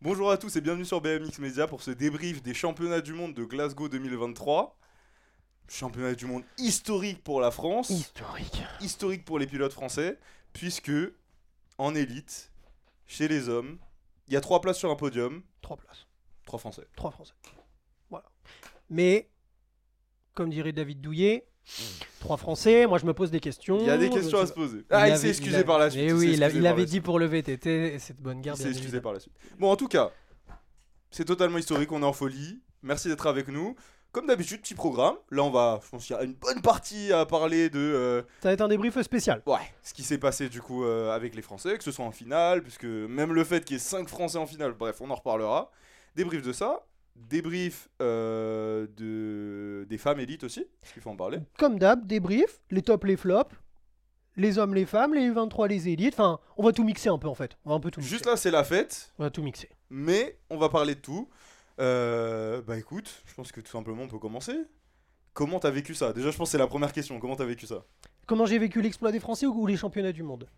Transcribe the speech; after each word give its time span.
Bonjour 0.00 0.30
à 0.30 0.36
tous 0.38 0.54
et 0.56 0.60
bienvenue 0.60 0.84
sur 0.84 1.00
BMX 1.00 1.38
Media 1.40 1.66
pour 1.66 1.82
ce 1.82 1.90
débrief 1.90 2.42
des 2.42 2.54
championnats 2.54 3.00
du 3.00 3.12
monde 3.12 3.34
de 3.34 3.44
Glasgow 3.44 3.88
2023. 3.88 4.76
Championnat 5.68 6.14
du 6.14 6.26
monde 6.26 6.44
historique 6.56 7.22
pour 7.22 7.40
la 7.40 7.50
France, 7.50 7.90
Historique. 7.90 8.62
historique 8.80 9.24
pour 9.24 9.38
les 9.38 9.46
pilotes 9.46 9.72
français, 9.72 10.18
puisque 10.54 10.92
en 11.76 11.94
élite, 11.94 12.50
chez 13.06 13.28
les 13.28 13.48
hommes, 13.50 13.78
il 14.28 14.34
y 14.34 14.36
a 14.36 14.40
trois 14.40 14.60
places 14.60 14.78
sur 14.78 14.90
un 14.90 14.96
podium, 14.96 15.42
Trois 15.60 15.76
places. 15.76 16.06
trois 16.46 16.58
français. 16.58 16.86
Trois 16.96 17.10
Français. 17.10 17.34
Voilà. 18.08 18.24
Mais, 18.88 19.28
comme 20.32 20.48
dirait 20.48 20.72
David 20.72 21.00
Douillet, 21.02 21.46
trois 22.20 22.36
Français, 22.36 22.86
moi 22.86 22.98
je 22.98 23.06
me 23.06 23.12
pose 23.14 23.30
des 23.30 23.40
questions. 23.40 23.78
Il 23.80 23.86
y 23.86 23.90
a 23.90 23.98
des 23.98 24.10
questions 24.10 24.38
à 24.38 24.46
se 24.46 24.52
poser. 24.52 24.84
Ah, 24.90 25.08
il 25.08 25.16
s'est 25.16 25.28
excusé 25.28 25.58
a- 25.58 25.64
par 25.64 25.78
la 25.78 25.90
suite. 25.90 26.02
Mais 26.02 26.08
il 26.10 26.14
oui, 26.14 26.30
il, 26.34 26.42
a- 26.44 26.50
il 26.50 26.66
avait 26.66 26.84
dit 26.84 26.92
suite. 26.92 27.04
pour 27.04 27.18
le 27.18 27.26
VTT, 27.26 27.94
et 27.94 27.98
cette 27.98 28.20
bonne 28.20 28.38
Il 28.38 28.42
garde. 28.42 28.58
s'est 28.58 28.64
excusé 28.68 28.84
évidemment. 28.88 29.02
par 29.02 29.12
la 29.14 29.20
suite. 29.20 29.34
Bon, 29.58 29.70
en 29.70 29.76
tout 29.76 29.88
cas, 29.88 30.10
c'est 31.10 31.24
totalement 31.24 31.58
historique, 31.58 31.90
on 31.92 32.02
est 32.02 32.06
en 32.06 32.12
folie. 32.12 32.60
Merci 32.82 33.08
d'être 33.08 33.26
avec 33.26 33.48
nous. 33.48 33.74
Comme 34.12 34.26
d'habitude, 34.26 34.62
petit 34.62 34.74
programme. 34.74 35.16
Là, 35.30 35.42
on 35.42 35.50
va, 35.50 35.80
je 35.84 35.88
pense 35.90 36.06
qu'il 36.06 36.16
y 36.16 36.18
a 36.18 36.22
une 36.22 36.32
bonne 36.34 36.62
partie 36.62 37.12
à 37.12 37.26
parler 37.26 37.68
de 37.68 37.78
euh, 37.78 38.22
Ça 38.42 38.48
va 38.48 38.52
être 38.52 38.62
un 38.62 38.68
débrief 38.68 38.98
spécial. 39.02 39.42
Ouais, 39.46 39.58
ce 39.82 39.92
qui 39.92 40.02
s'est 40.02 40.16
passé 40.18 40.48
du 40.48 40.62
coup 40.62 40.84
euh, 40.84 41.10
avec 41.14 41.34
les 41.34 41.42
Français, 41.42 41.76
que 41.76 41.84
ce 41.84 41.92
soit 41.92 42.04
en 42.06 42.10
finale, 42.10 42.62
puisque 42.62 42.84
même 42.84 43.34
le 43.34 43.44
fait 43.44 43.64
qu'il 43.64 43.74
y 43.74 43.76
ait 43.76 43.82
5 43.82 44.08
Français 44.08 44.38
en 44.38 44.46
finale, 44.46 44.72
bref, 44.72 44.96
on 45.00 45.10
en 45.10 45.14
reparlera. 45.14 45.70
Débrief 46.16 46.40
de 46.42 46.52
ça, 46.54 46.86
débrief 47.28 47.88
euh, 48.00 48.86
de... 48.96 49.84
des 49.88 49.98
femmes 49.98 50.20
élites 50.20 50.44
aussi, 50.44 50.64
parce 50.80 50.92
qu'il 50.92 51.02
faut 51.02 51.10
en 51.10 51.16
parler. 51.16 51.38
Comme 51.58 51.78
d'hab, 51.78 52.06
débrief, 52.06 52.60
les 52.70 52.82
tops, 52.82 53.06
les 53.06 53.16
flops, 53.16 53.54
les 54.36 54.58
hommes, 54.58 54.74
les 54.74 54.86
femmes, 54.86 55.14
les 55.14 55.30
23, 55.30 55.68
les 55.68 55.88
élites. 55.88 56.14
Enfin, 56.14 56.38
on 56.56 56.62
va 56.64 56.72
tout 56.72 56.84
mixer 56.84 57.08
un 57.08 57.18
peu 57.18 57.28
en 57.28 57.34
fait. 57.34 57.56
On 57.64 57.70
va 57.70 57.76
un 57.76 57.80
peu 57.80 57.90
tout 57.90 58.00
mixer. 58.00 58.14
Juste 58.14 58.26
là, 58.26 58.36
c'est 58.36 58.50
la 58.50 58.64
fête, 58.64 59.12
On 59.18 59.24
va 59.24 59.30
tout 59.30 59.42
mixer. 59.42 59.68
mais 59.90 60.38
on 60.50 60.56
va 60.58 60.68
parler 60.68 60.94
de 60.94 61.00
tout. 61.00 61.28
Euh, 61.80 62.60
bah 62.62 62.76
écoute, 62.76 63.22
je 63.26 63.34
pense 63.34 63.52
que 63.52 63.60
tout 63.60 63.70
simplement 63.70 64.02
on 64.02 64.08
peut 64.08 64.18
commencer. 64.18 64.56
Comment 65.32 65.60
t'as 65.60 65.70
vécu 65.70 65.94
ça? 65.94 66.12
Déjà, 66.12 66.30
je 66.30 66.36
pense 66.36 66.48
que 66.48 66.52
c'est 66.52 66.58
la 66.58 66.66
première 66.66 66.92
question. 66.92 67.20
Comment 67.20 67.36
t'as 67.36 67.44
vécu 67.44 67.66
ça? 67.66 67.84
Comment 68.26 68.44
j'ai 68.46 68.58
vécu 68.58 68.82
l'exploit 68.82 69.12
des 69.12 69.20
Français 69.20 69.46
ou 69.46 69.66
les 69.66 69.76
championnats 69.76 70.12
du 70.12 70.22
monde? 70.24 70.48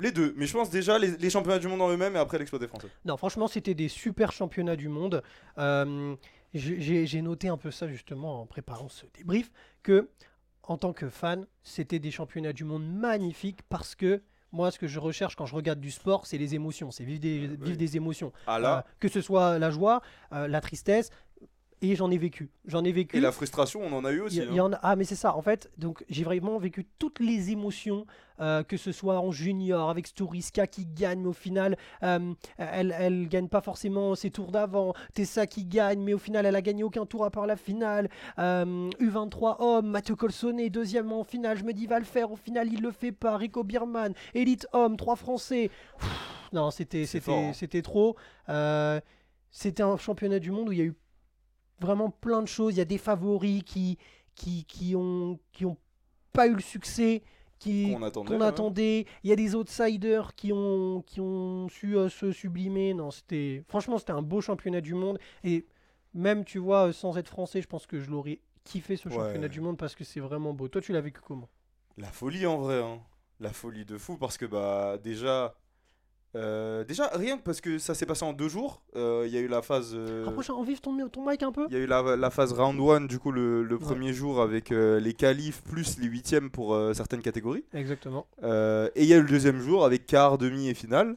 Les 0.00 0.12
deux, 0.12 0.32
mais 0.36 0.46
je 0.46 0.52
pense 0.52 0.70
déjà 0.70 0.98
les, 0.98 1.16
les 1.16 1.30
championnats 1.30 1.58
du 1.58 1.68
monde 1.68 1.82
en 1.82 1.90
eux-mêmes 1.90 2.16
et 2.16 2.18
après 2.18 2.38
l'exploit 2.38 2.58
des 2.58 2.68
Français. 2.68 2.88
Non, 3.04 3.16
franchement, 3.16 3.48
c'était 3.48 3.74
des 3.74 3.88
super 3.88 4.32
championnats 4.32 4.76
du 4.76 4.88
monde. 4.88 5.22
Euh, 5.58 6.14
j'ai 6.54 7.22
noté 7.22 7.48
un 7.48 7.56
peu 7.56 7.70
ça 7.70 7.86
justement 7.86 8.42
en 8.42 8.46
préparant 8.46 8.88
ce 8.88 9.06
débrief, 9.14 9.50
que 9.82 10.08
en 10.64 10.76
tant 10.78 10.92
que 10.92 11.08
fan, 11.08 11.46
c'était 11.62 11.98
des 11.98 12.10
championnats 12.10 12.52
du 12.52 12.64
monde 12.64 12.84
magnifiques 12.86 13.60
parce 13.68 13.94
que 13.94 14.22
moi, 14.52 14.70
ce 14.72 14.78
que 14.80 14.88
je 14.88 14.98
recherche 14.98 15.36
quand 15.36 15.46
je 15.46 15.54
regarde 15.54 15.78
du 15.80 15.92
sport, 15.92 16.26
c'est 16.26 16.38
les 16.38 16.54
émotions, 16.56 16.90
c'est 16.90 17.04
vivre 17.04 17.20
des, 17.20 17.46
vivre 17.46 17.76
des 17.76 17.96
émotions. 17.96 18.32
Ah 18.48 18.58
là, 18.58 18.78
Euh, 18.78 18.90
que 18.98 19.08
ce 19.08 19.20
soit 19.20 19.58
la 19.60 19.70
joie, 19.70 20.00
euh, 20.32 20.48
la 20.48 20.60
tristesse, 20.60 21.10
et 21.82 21.96
j'en 21.96 22.10
ai 22.10 22.18
vécu. 22.18 22.50
J'en 22.66 22.84
ai 22.84 22.92
vécu. 22.92 23.16
et 23.16 23.20
la 23.20 23.32
frustration, 23.32 23.80
on 23.82 23.92
en 23.92 24.04
a 24.04 24.12
eu 24.12 24.20
aussi. 24.20 24.40
hein. 24.40 24.46
il 24.50 24.54
y 24.56 24.60
en 24.60 24.72
a- 24.72 24.78
ah 24.82 24.96
mais 24.96 25.04
c'est 25.04 25.14
ça 25.16 25.34
en 25.36 25.42
fait 25.42 25.70
donc 25.78 26.04
j'ai 26.08 26.24
vraiment 26.24 26.58
vécu 26.58 26.86
toutes 26.98 27.20
les 27.20 27.50
émotions 27.50 28.06
euh, 28.40 28.62
que 28.62 28.76
ce 28.78 28.90
soit 28.92 29.18
en 29.20 29.30
junior 29.32 29.90
avec 29.90 30.06
Storiska 30.06 30.66
qui 30.66 30.86
gagne 30.86 31.20
mais 31.20 31.28
au 31.28 31.32
final 31.34 31.76
euh, 32.02 32.32
elle 32.58 32.94
elle 32.98 33.28
gagne 33.28 33.48
pas 33.48 33.60
forcément 33.60 34.14
ses 34.14 34.30
tours 34.30 34.50
d'avant 34.50 34.94
Tessa 35.14 35.46
qui 35.46 35.64
gagne 35.66 36.00
mais 36.02 36.14
au 36.14 36.18
final 36.18 36.46
elle 36.46 36.56
a 36.56 36.62
gagné 36.62 36.82
aucun 36.82 37.04
tour 37.06 37.24
à 37.24 37.30
part 37.30 37.46
la 37.46 37.56
finale 37.56 38.08
Euh, 38.38 38.88
U23 39.00 39.56
homme 39.60 39.86
Mathieu 39.90 40.16
Colsonnet 40.16 40.70
deuxième 40.70 41.12
en 41.12 41.24
finale 41.24 41.58
je 41.58 41.64
me 41.64 41.72
dis 41.72 41.86
va 41.86 41.98
le 41.98 42.04
faire 42.04 42.30
au 42.32 42.36
final 42.36 42.72
il 42.72 42.80
le 42.82 42.90
fait 42.92 43.12
pas 43.12 43.36
Rico 43.36 43.62
Bierman 43.64 44.14
élite 44.34 44.66
homme 44.72 44.96
trois 44.96 45.16
français 45.16 45.70
Pff, 45.98 46.08
non 46.52 46.70
c'était 46.70 47.06
c'était 47.06 47.32
hein. 47.32 47.52
c'était 47.54 47.82
trop 47.82 48.16
Euh, 48.48 49.00
c'était 49.50 49.82
un 49.82 49.96
championnat 49.96 50.38
du 50.38 50.50
monde 50.50 50.68
où 50.68 50.72
il 50.72 50.78
y 50.78 50.82
a 50.82 50.84
eu 50.84 50.94
vraiment 51.80 52.10
plein 52.10 52.42
de 52.42 52.48
choses. 52.48 52.74
Il 52.74 52.78
y 52.78 52.82
a 52.82 52.84
des 52.86 52.98
favoris 52.98 53.62
qui, 53.64 53.98
qui, 54.34 54.64
qui, 54.64 54.94
ont, 54.96 55.38
qui 55.52 55.64
ont 55.66 55.76
pas 56.32 56.46
eu 56.46 56.54
le 56.54 56.60
succès 56.60 57.22
qui, 57.58 57.92
Qu'on 57.92 58.02
attendait, 58.02 58.28
qu'on 58.34 58.40
ouais. 58.40 58.46
attendait. 58.46 59.06
Il 59.22 59.28
y 59.30 59.32
a 59.32 59.36
des 59.36 59.54
outsiders 59.54 60.34
qui 60.34 60.50
ont, 60.52 61.02
qui 61.06 61.20
ont 61.20 61.68
su 61.68 61.96
euh, 61.96 62.08
se 62.08 62.32
sublimer. 62.32 62.94
Non, 62.94 63.10
c'était 63.10 63.62
franchement, 63.68 63.98
c'était 63.98 64.12
un 64.12 64.22
beau 64.22 64.40
championnat 64.40 64.80
du 64.80 64.94
monde. 64.94 65.18
Et 65.44 65.66
même, 66.14 66.44
tu 66.44 66.58
vois, 66.58 66.88
euh, 66.88 66.92
sans 66.92 67.18
être 67.18 67.28
français, 67.28 67.60
je 67.60 67.66
pense 67.68 67.86
que 67.86 68.00
je 68.00 68.10
l'aurais 68.10 68.40
kiffé 68.64 68.96
ce 68.96 69.08
Ouais. 69.08 69.14
championnat 69.14 69.48
du 69.48 69.60
monde 69.60 69.76
parce 69.76 69.94
que 69.94 70.04
c'est 70.04 70.20
vraiment 70.20 70.54
beau. 70.54 70.68
Toi, 70.68 70.80
tu 70.80 70.92
l'as 70.92 71.00
vécu 71.02 71.20
comment? 71.20 71.48
La 71.98 72.08
folie 72.12 72.46
en 72.46 72.58
vrai, 72.58 72.82
hein. 72.82 73.00
La 73.40 73.52
folie 73.52 73.84
de 73.84 73.96
fou 73.98 74.16
parce 74.16 74.36
que 74.38 74.44
bah 74.46 74.96
déjà, 75.02 75.54
euh, 76.36 76.84
déjà 76.84 77.08
rien 77.14 77.36
que 77.38 77.42
parce 77.42 77.60
que 77.60 77.78
ça 77.78 77.94
s'est 77.94 78.06
passé 78.06 78.24
en 78.24 78.32
deux 78.32 78.48
jours. 78.48 78.82
euh, 78.96 79.24
Il 79.26 79.32
y 79.32 79.36
a 79.36 79.40
eu 79.40 79.48
la 79.48 79.62
phase, 79.62 79.92
euh, 79.94 80.22
Rapproche 80.26 80.50
en 80.50 80.62
vive 80.62 80.80
ton, 80.80 80.96
ton 81.08 81.28
mic 81.28 81.42
un 81.42 81.50
peu. 81.52 81.66
il 81.68 81.74
y 81.74 81.76
a 81.76 81.80
eu 81.80 81.86
la, 81.86 82.16
la 82.16 82.30
phase 82.30 82.52
round 82.52 82.78
one 82.80 83.06
du 83.08 83.18
coup 83.18 83.32
le, 83.32 83.62
le 83.64 83.78
premier 83.78 84.12
jour 84.12 84.40
avec 84.40 84.70
euh, 84.70 85.00
les 85.00 85.12
qualifs 85.14 85.62
plus 85.62 85.98
les 85.98 86.06
huitièmes 86.06 86.50
pour 86.50 86.78
certaines 86.94 87.22
catégories. 87.22 87.64
Exactement. 87.74 88.26
Et 88.42 89.02
il 89.02 89.06
y 89.06 89.12
a 89.14 89.16
eu 89.16 89.22
le 89.22 89.28
deuxième 89.28 89.58
jour 89.60 89.84
avec 89.84 90.06
quart, 90.06 90.38
demi 90.38 90.68
et 90.68 90.74
finale 90.74 91.16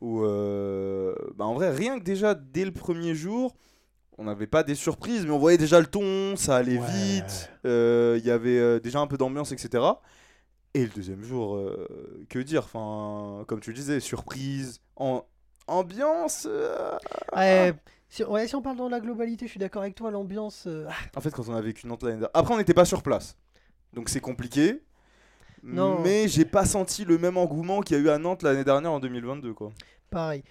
où 0.00 0.22
bah, 0.22 1.44
en 1.44 1.54
vrai 1.54 1.70
rien 1.70 1.98
que 1.98 2.04
déjà 2.04 2.34
dès 2.34 2.64
le 2.64 2.72
premier 2.72 3.14
jour. 3.14 3.54
On 4.16 4.22
n'avait 4.24 4.46
pas 4.46 4.62
des 4.62 4.76
surprises, 4.76 5.24
mais 5.26 5.32
on 5.32 5.40
voyait 5.40 5.58
déjà 5.58 5.80
le 5.80 5.86
ton, 5.86 6.36
ça 6.36 6.54
allait 6.54 6.78
Ouais. 6.78 6.86
vite, 6.86 7.50
il 7.64 8.24
y 8.24 8.30
avait 8.30 8.78
déjà 8.78 9.00
un 9.00 9.08
peu 9.08 9.16
d'ambiance, 9.16 9.50
etc. 9.50 9.82
Et 10.74 10.82
le 10.82 10.88
deuxième 10.90 11.22
jour, 11.22 11.54
euh, 11.56 12.26
que 12.28 12.38
dire 12.40 12.64
Enfin, 12.64 13.44
comme 13.46 13.60
tu 13.60 13.70
le 13.70 13.76
disais, 13.76 14.00
surprise, 14.00 14.80
en 14.96 15.24
ambiance. 15.68 16.48
euh, 16.50 16.98
Ouais, 17.34 17.72
si, 18.08 18.24
ouais, 18.24 18.48
si 18.48 18.56
on 18.56 18.62
parle 18.62 18.76
dans 18.76 18.88
la 18.88 19.00
globalité, 19.00 19.46
je 19.46 19.50
suis 19.52 19.60
d'accord 19.60 19.82
avec 19.82 19.94
toi. 19.94 20.10
L'ambiance. 20.10 20.64
euh, 20.66 20.88
En 21.14 21.20
fait, 21.20 21.30
quand 21.30 21.48
on 21.48 21.54
a 21.54 21.60
vécu 21.60 21.86
Nantes 21.86 22.02
l'année 22.02 22.14
dernière. 22.14 22.30
Après, 22.34 22.54
on 22.54 22.58
n'était 22.58 22.74
pas 22.74 22.84
sur 22.84 23.02
place, 23.02 23.36
donc 23.92 24.08
c'est 24.08 24.20
compliqué. 24.20 24.82
Non. 25.62 26.00
Mais 26.02 26.28
j'ai 26.28 26.44
pas 26.44 26.66
senti 26.66 27.04
le 27.04 27.16
même 27.18 27.38
engouement 27.38 27.80
qu'il 27.80 27.96
y 27.96 28.00
a 28.00 28.02
eu 28.02 28.08
à 28.10 28.18
Nantes 28.18 28.42
l'année 28.42 28.64
dernière 28.64 28.92
en 28.92 29.00
2022, 29.00 29.54
quoi. 29.54 29.72
Pareil. 30.10 30.42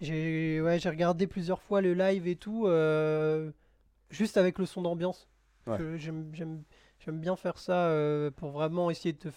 J'ai 0.00 0.60
ouais, 0.60 0.78
regardé 0.78 1.26
plusieurs 1.26 1.60
fois 1.62 1.80
le 1.82 1.92
live 1.94 2.26
et 2.26 2.34
tout, 2.34 2.66
juste 4.10 4.36
avec 4.38 4.58
le 4.58 4.64
son 4.66 4.82
d'ambiance. 4.82 5.28
Ouais. 5.66 5.76
J'aime 5.98 6.62
j'aime- 7.04 7.20
bien 7.20 7.36
faire 7.36 7.58
ça 7.58 7.86
euh, 7.86 8.30
pour 8.30 8.50
vraiment 8.50 8.90
essayer 8.90 9.12
de 9.12 9.30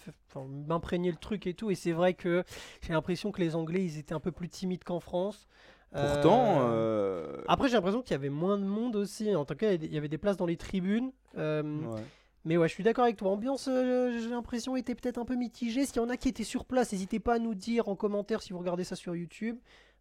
m'imprégner 0.66 1.10
le 1.10 1.16
truc 1.16 1.46
et 1.46 1.54
tout. 1.54 1.70
Et 1.70 1.74
c'est 1.74 1.92
vrai 1.92 2.14
que 2.14 2.44
j'ai 2.82 2.92
l'impression 2.92 3.32
que 3.32 3.40
les 3.40 3.54
Anglais, 3.56 3.84
ils 3.84 3.98
étaient 3.98 4.14
un 4.14 4.20
peu 4.20 4.32
plus 4.32 4.48
timides 4.48 4.84
qu'en 4.84 5.00
France. 5.00 5.46
Pourtant, 5.92 6.60
Euh, 6.62 7.36
euh, 7.38 7.42
Après, 7.46 7.68
j'ai 7.68 7.74
l'impression 7.74 8.02
qu'il 8.02 8.12
y 8.12 8.14
avait 8.14 8.28
moins 8.28 8.58
de 8.58 8.64
monde 8.64 8.96
aussi. 8.96 9.34
En 9.36 9.44
tout 9.44 9.54
cas, 9.54 9.72
il 9.72 9.84
y 9.84 9.86
il 9.88 9.96
avait 9.96 10.08
des 10.08 10.18
places 10.18 10.36
dans 10.36 10.46
les 10.46 10.56
tribunes. 10.56 11.12
euh, 11.36 11.62
ouais. 11.62 12.00
mais 12.44 12.56
ouais, 12.56 12.66
je 12.68 12.74
suis 12.74 12.82
d'accord 12.84 13.04
avec 13.04 13.16
toi. 13.16 13.30
Ambiance, 13.30 13.68
euh, 13.68 14.18
j'ai 14.20 14.28
l'impression, 14.28 14.74
était 14.76 14.94
peut-être 14.96 15.18
un 15.18 15.24
peu 15.24 15.36
mitigée. 15.36 15.86
S'il 15.86 15.96
y 15.96 16.00
en 16.00 16.08
a 16.10 16.16
qui 16.16 16.28
étaient 16.28 16.42
sur 16.44 16.64
place, 16.64 16.90
n'hésitez 16.92 17.20
pas 17.20 17.34
à 17.34 17.38
nous 17.38 17.54
dire 17.54 17.88
en 17.88 17.94
commentaire 17.96 18.42
si 18.42 18.52
vous 18.52 18.58
regardez 18.58 18.82
ça 18.84 18.96
sur 18.96 19.14
YouTube. 19.14 19.56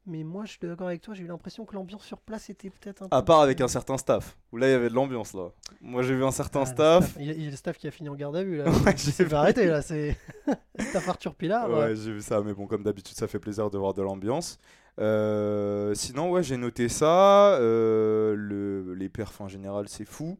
Mais 0.06 0.24
moi, 0.24 0.44
je 0.46 0.52
suis 0.52 0.60
d'accord 0.62 0.88
avec 0.88 1.02
toi. 1.02 1.14
J'ai 1.14 1.24
eu 1.24 1.28
l'impression 1.28 1.64
que 1.66 1.74
l'ambiance 1.76 2.04
sur 2.04 2.18
place 2.20 2.50
était 2.50 2.70
peut-être 2.70 3.04
un 3.04 3.08
peu. 3.10 3.16
À 3.16 3.22
part 3.22 3.40
avec 3.40 3.62
un 3.62 3.70
certain 3.70 3.98
staff, 3.98 4.38
où 4.52 4.58
là 4.58 4.68
il 4.68 4.72
y 4.72 4.74
avait 4.74 4.90
de 4.90 4.94
l'ambiance 4.94 5.34
là. 5.34 5.50
Moi 5.82 6.02
j'ai 6.04 6.14
vu 6.16 6.26
un 6.26 6.32
certain 6.32 6.62
Ah, 6.64 6.66
staff. 6.66 7.16
Il 7.20 7.26
y, 7.26 7.30
a, 7.30 7.34
il 7.34 7.44
y 7.44 7.48
a 7.48 7.50
le 7.52 7.56
staff 7.56 7.78
qui 7.78 7.88
a 7.88 7.92
fini 7.92 8.10
en 8.10 8.16
garde 8.16 8.36
à 8.36 8.44
vue 8.44 8.58
là. 8.58 8.66
Ouais, 8.86 8.96
j'ai 8.98 9.26
pas 9.26 9.40
arrêté 9.40 9.66
là. 9.66 9.82
C'est 9.82 10.18
staff 10.80 11.08
Arthur 11.08 11.36
Pilar. 11.36 11.70
Ouais, 11.70 11.76
ouais. 11.78 11.96
j'ai 11.96 12.12
vu 12.12 12.22
ça, 12.22 12.42
mais 12.42 12.54
bon, 12.54 12.68
comme 12.68 12.84
d'habitude, 12.84 13.16
ça 13.16 13.28
fait 13.28 13.40
plaisir 13.40 13.70
de 13.70 13.78
voir 13.78 13.94
de 13.94 14.02
l'ambiance. 14.02 14.60
Euh, 15.00 15.94
sinon, 15.96 16.30
ouais, 16.32 16.44
j'ai 16.44 16.58
noté 16.58 16.90
ça. 16.90 17.56
euh, 17.56 18.36
le, 18.38 18.94
les 18.96 19.10
perfs 19.10 19.40
en 19.42 19.48
général, 19.48 19.88
c'est 19.88 20.06
fou. 20.06 20.38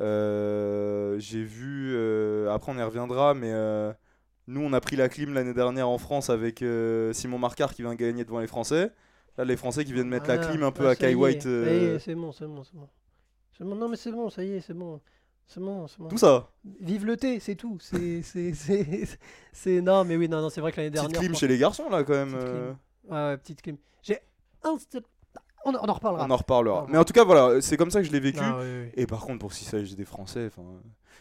Euh, 0.00 1.16
j'ai 1.18 1.42
vu. 1.42 1.96
après, 2.50 2.72
on 2.72 2.78
y 2.78 2.82
reviendra, 2.82 3.34
mais 3.34 3.50
euh, 3.52 3.92
nous, 4.48 4.60
on 4.60 4.72
a 4.72 4.80
pris 4.80 4.96
la 4.96 5.08
clim 5.08 5.34
l'année 5.34 5.54
dernière 5.54 5.88
en 5.88 5.98
France 5.98 6.30
avec 6.30 6.62
euh, 6.62 7.12
Simon 7.12 7.38
Marcard 7.38 7.74
qui 7.74 7.82
vient 7.82 7.94
gagner 7.94 8.24
devant 8.24 8.40
les 8.40 8.46
Français. 8.46 8.92
Là, 9.38 9.44
les 9.44 9.56
Français 9.56 9.84
qui 9.84 9.92
viennent 9.92 10.08
mettre 10.08 10.28
la 10.28 10.34
Ah, 10.34 10.38
clim 10.46 10.62
un 10.62 10.72
peu 10.72 10.86
ah, 10.86 10.90
à 10.90 10.94
ça 10.94 11.00
Kai 11.00 11.14
White. 11.14 11.42
ça 11.42 11.48
euh, 11.48 11.98
c'est 11.98 12.14
bon, 12.14 12.32
c'est 12.32 12.46
bon, 12.46 12.62
c'est 12.64 12.74
bon. 13.64 13.74
Non, 13.74 13.88
mais 13.88 13.96
c'est 13.96 14.12
bon, 14.12 14.30
ça 14.30 14.42
y 14.44 14.52
est, 14.52 14.60
c'est 14.60 14.74
bon. 14.74 15.00
C'est 15.46 15.60
bon, 15.60 15.86
c'est 15.86 15.98
bon. 15.98 16.08
tout 16.08 16.18
ça. 16.18 16.50
Vive 16.80 17.06
le 17.06 17.16
thé, 17.16 17.38
c'est 17.40 17.54
tout. 17.54 17.78
C'est, 17.80 18.22
non, 19.80 20.04
mais 20.04 20.16
oui, 20.16 20.28
non, 20.28 20.42
non, 20.42 20.50
c'est 20.50 20.60
vrai 20.60 20.72
que 20.72 20.78
l'année 20.78 20.90
Petite 20.90 21.02
dernière. 21.02 21.20
clim 21.20 21.30
fran- 21.32 21.38
chez 21.38 21.48
les 21.48 21.58
garçons, 21.58 21.88
là, 21.88 22.02
quand 22.04 22.12
même. 22.14 22.32
Petite 22.32 22.44
clim. 22.46 22.56
euh, 22.56 22.72
Ouais, 23.08 23.16
ouais, 23.30 23.36
petite 23.38 23.62
clim. 23.62 23.76
J'ai 24.02 24.18
un. 24.64 24.76
On, 25.68 25.74
en 25.74 25.92
reparlera. 25.94 26.24
on 26.26 26.30
en 26.30 26.36
reparlera. 26.36 26.84
Ah, 26.86 26.90
Mais 26.90 26.98
en 26.98 27.04
tout 27.04 27.12
cas, 27.12 27.24
voilà, 27.24 27.60
c'est 27.60 27.76
comme 27.76 27.90
ça 27.90 28.00
que 28.00 28.06
je 28.06 28.12
l'ai 28.12 28.20
vécu. 28.20 28.38
Ah, 28.40 28.58
oui, 28.60 28.66
oui. 28.84 28.88
Et 28.94 29.06
par 29.06 29.20
contre, 29.20 29.38
pour 29.40 29.52
s'il 29.52 29.66
s'agit 29.66 29.96
des 29.96 30.04
Français, 30.04 30.48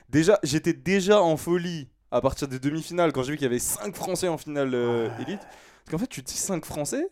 déjà, 0.10 0.40
j'étais 0.44 0.74
déjà 0.74 1.22
en 1.22 1.36
folie 1.38 1.88
à 2.16 2.22
partir 2.22 2.48
des 2.48 2.60
demi-finales 2.60 3.12
quand 3.12 3.24
j'ai 3.24 3.32
vu 3.32 3.38
qu'il 3.38 3.44
y 3.46 3.48
avait 3.50 3.60
5 3.60 3.96
Français 3.96 4.28
en 4.28 4.38
finale 4.38 4.72
euh, 4.74 5.10
élite. 5.20 5.40
Parce 5.42 5.92
qu'en 5.92 5.98
fait, 5.98 6.08
tu 6.08 6.24
te 6.24 6.28
dis 6.32 6.38
5 6.38 6.64
Français, 6.66 7.08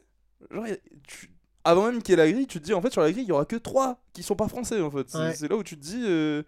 genre, 0.49 0.65
tu- 1.07 1.29
avant 1.65 1.85
même 1.87 2.01
qu'il 2.01 2.11
y 2.11 2.13
ait 2.13 2.25
la 2.25 2.31
grille, 2.31 2.47
tu 2.47 2.59
te 2.59 2.65
dis 2.65 2.73
en 2.73 2.81
fait 2.81 2.91
sur 2.91 3.01
la 3.01 3.11
grille, 3.11 3.23
il 3.23 3.29
y 3.29 3.31
aura 3.31 3.45
que 3.45 3.55
3 3.55 4.01
qui 4.13 4.23
sont 4.23 4.35
pas 4.35 4.47
français 4.47 4.81
en 4.81 4.89
fait. 4.91 5.09
C'est 5.09 5.17
Ouais. 5.17 5.33
c'est 5.35 5.47
là 5.49 5.55
où 5.55 5.63
tu 5.63 5.77
te 5.77 5.81
dis. 5.83 6.03
euh, 6.05 6.43